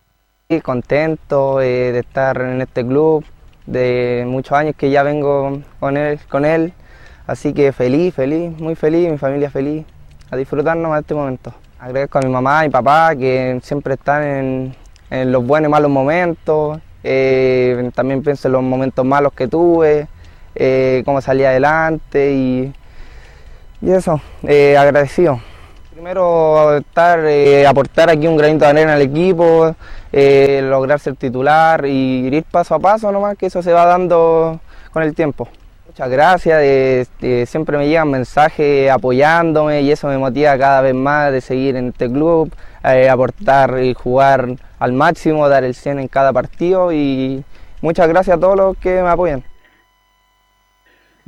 Sí, 0.49 0.61
contento 0.61 1.61
eh, 1.61 1.93
de 1.93 1.99
estar 1.99 2.41
en 2.41 2.61
este 2.63 2.87
club, 2.87 3.25
de 3.67 4.25
muchos 4.27 4.53
años 4.57 4.75
que 4.77 4.91
ya 4.91 5.03
vengo 5.03 5.61
con 5.79 5.97
él, 5.99 6.19
con 6.31 6.45
él, 6.47 6.73
así 7.27 7.53
que 7.53 7.71
feliz, 7.73 8.15
feliz, 8.15 8.59
muy 8.59 8.75
feliz, 8.75 9.11
mi 9.11 9.19
familia 9.19 9.51
feliz, 9.51 9.85
a 10.31 10.37
disfrutarnos 10.37 10.91
de 10.95 11.01
este 11.01 11.15
momento. 11.15 11.53
Agradezco 11.79 12.19
a 12.19 12.23
mi 12.23 12.31
mamá 12.31 12.65
y 12.65 12.71
papá 12.71 13.15
que 13.15 13.61
siempre 13.63 13.95
están 13.95 14.23
en, 14.23 14.75
en 15.11 15.33
los 15.33 15.47
buenos 15.47 15.69
y 15.69 15.73
malos 15.73 15.91
momentos, 15.91 16.79
eh, 17.11 17.91
también 17.95 18.23
pienso 18.23 18.49
en 18.49 18.53
los 18.53 18.63
momentos 18.63 19.03
malos 19.03 19.33
que 19.33 19.49
tuve, 19.49 20.07
eh, 20.55 21.03
cómo 21.07 21.23
salí 21.23 21.43
adelante 21.43 22.33
y, 22.33 22.75
y 23.81 23.91
eso, 23.91 24.21
eh, 24.43 24.77
agradecido. 24.77 25.41
Primero 25.91 26.77
estar, 26.77 27.21
aportar 27.67 28.11
aquí 28.11 28.27
un 28.27 28.37
granito 28.37 28.67
de 28.67 28.71
arena 28.71 28.95
al 28.95 29.03
equipo, 29.03 29.75
lograr 30.13 31.01
ser 31.01 31.17
titular 31.17 31.87
y 31.87 32.27
ir 32.27 32.45
paso 32.45 32.75
a 32.75 32.79
paso 32.79 33.11
nomás, 33.11 33.39
que 33.39 33.47
eso 33.47 33.63
se 33.63 33.73
va 33.73 33.87
dando 33.87 34.61
con 34.93 35.03
el 35.03 35.15
tiempo. 35.15 35.49
Muchas 35.87 36.11
gracias, 36.11 36.61
eh, 36.63 37.45
siempre 37.49 37.79
me 37.79 37.89
llegan 37.89 38.11
mensajes 38.11 38.91
apoyándome 38.91 39.81
y 39.81 39.91
eso 39.91 40.07
me 40.07 40.19
motiva 40.19 40.57
cada 40.57 40.83
vez 40.83 40.95
más 40.95 41.33
de 41.33 41.41
seguir 41.41 41.75
en 41.75 41.89
este 41.89 42.09
club, 42.09 42.53
aportar 42.83 43.83
y 43.83 43.95
jugar 43.95 44.49
al 44.79 44.93
máximo, 44.93 45.49
dar 45.49 45.65
el 45.65 45.75
100 45.75 45.99
en 45.99 46.09
cada 46.09 46.33
partido 46.33 46.93
y 46.93 47.45
muchas 47.81 48.09
gracias 48.09 48.37
a 48.37 48.41
todos 48.41 48.57
los 48.57 48.77
que 48.79 49.03
me 49.03 49.09
apoyan. 49.09 49.45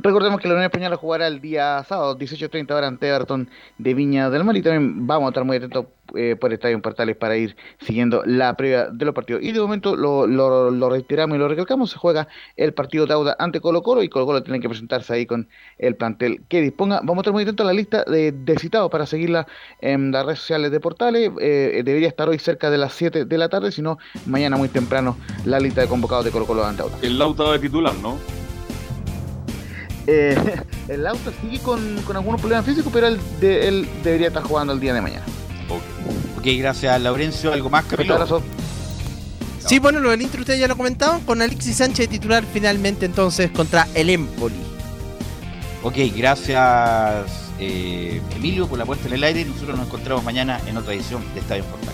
Recordemos 0.03 0.41
que 0.41 0.47
la 0.47 0.55
Unión 0.55 0.65
Española 0.65 0.95
jugará 0.95 1.27
el 1.27 1.41
día 1.41 1.83
sábado, 1.87 2.17
18.30 2.17 2.71
horas 2.71 2.87
ante 2.87 3.07
Everton 3.07 3.47
de 3.77 3.93
Viña 3.93 4.31
del 4.31 4.43
Mar 4.43 4.57
y 4.57 4.63
también 4.63 5.05
vamos 5.05 5.27
a 5.27 5.29
estar 5.29 5.43
muy 5.43 5.57
atentos 5.57 5.85
eh, 6.15 6.35
por 6.39 6.51
Estadio 6.51 6.81
Portales 6.81 7.15
para 7.15 7.37
ir 7.37 7.55
siguiendo 7.79 8.23
la 8.25 8.55
previa 8.55 8.87
de 8.87 9.05
los 9.05 9.13
partidos. 9.13 9.43
Y 9.43 9.51
de 9.51 9.59
momento 9.59 9.95
lo, 9.95 10.25
lo, 10.25 10.71
lo 10.71 10.89
reiteramos 10.89 11.35
y 11.35 11.39
lo 11.39 11.47
recalcamos, 11.47 11.91
se 11.91 11.97
juega 11.97 12.27
el 12.57 12.73
partido 12.73 13.05
de 13.05 13.13
Auda 13.13 13.35
ante 13.37 13.61
Colo 13.61 13.83
Colo 13.83 14.01
y 14.01 14.09
Colo 14.09 14.25
Colo 14.25 14.41
tiene 14.41 14.59
que 14.59 14.67
presentarse 14.67 15.13
ahí 15.13 15.27
con 15.27 15.47
el 15.77 15.95
plantel 15.95 16.41
que 16.49 16.61
disponga. 16.61 16.99
Vamos 17.01 17.17
a 17.17 17.21
estar 17.21 17.33
muy 17.33 17.43
atentos 17.43 17.63
a 17.63 17.67
la 17.67 17.73
lista 17.73 18.03
de, 18.03 18.55
citados 18.59 18.89
para 18.89 19.05
seguirla 19.05 19.45
en 19.81 20.11
las 20.11 20.25
redes 20.25 20.39
sociales 20.39 20.71
de 20.71 20.79
Portales. 20.79 21.31
Eh, 21.39 21.83
debería 21.85 22.07
estar 22.07 22.27
hoy 22.27 22.39
cerca 22.39 22.71
de 22.71 22.79
las 22.79 22.93
7 22.93 23.25
de 23.25 23.37
la 23.37 23.49
tarde, 23.49 23.71
si 23.71 23.83
no 23.83 23.99
mañana 24.25 24.57
muy 24.57 24.67
temprano 24.67 25.15
la 25.45 25.59
lista 25.59 25.81
de 25.81 25.87
convocados 25.87 26.25
de 26.25 26.31
Colo 26.31 26.47
Colo 26.47 26.65
ante 26.65 26.81
Auda. 26.81 26.97
El 27.03 27.19
Lauta 27.19 27.51
de 27.51 27.59
titular, 27.59 27.93
¿no? 28.01 28.40
Eh, 30.07 30.35
el 30.87 31.05
auto 31.07 31.31
sigue 31.41 31.59
con, 31.59 32.01
con 32.03 32.15
algunos 32.15 32.39
problemas 32.41 32.65
físicos, 32.65 32.91
pero 32.93 33.07
él, 33.07 33.19
de- 33.39 33.67
él 33.67 33.89
debería 34.03 34.27
estar 34.27 34.43
jugando 34.43 34.73
el 34.73 34.79
día 34.79 34.93
de 34.93 35.01
mañana. 35.01 35.25
Ok, 35.69 36.45
gracias 36.57 36.99
Laurencio. 37.01 37.53
¿Algo 37.53 37.69
más, 37.69 37.85
Camilo? 37.85 38.41
Sí, 39.65 39.77
bueno, 39.79 39.99
lo 39.99 40.09
del 40.09 40.21
Inter 40.23 40.39
ustedes 40.39 40.59
ya 40.59 40.67
lo 40.67 40.75
comentaban, 40.75 41.21
con 41.21 41.41
Alexis 41.41 41.77
Sánchez 41.77 42.09
titular 42.09 42.43
finalmente 42.51 43.05
entonces 43.05 43.51
contra 43.51 43.87
el 43.93 44.09
Empoli. 44.09 44.55
Ok, 45.83 45.95
gracias 46.15 47.27
eh, 47.59 48.19
Emilio 48.35 48.67
por 48.67 48.79
la 48.79 48.85
puesta 48.85 49.07
en 49.07 49.13
el 49.13 49.23
aire 49.23 49.41
y 49.41 49.45
nosotros 49.45 49.77
nos 49.77 49.85
encontramos 49.87 50.23
mañana 50.23 50.59
en 50.65 50.77
otra 50.77 50.93
edición 50.95 51.23
de 51.35 51.39
Estadio 51.41 51.63
Portal. 51.65 51.93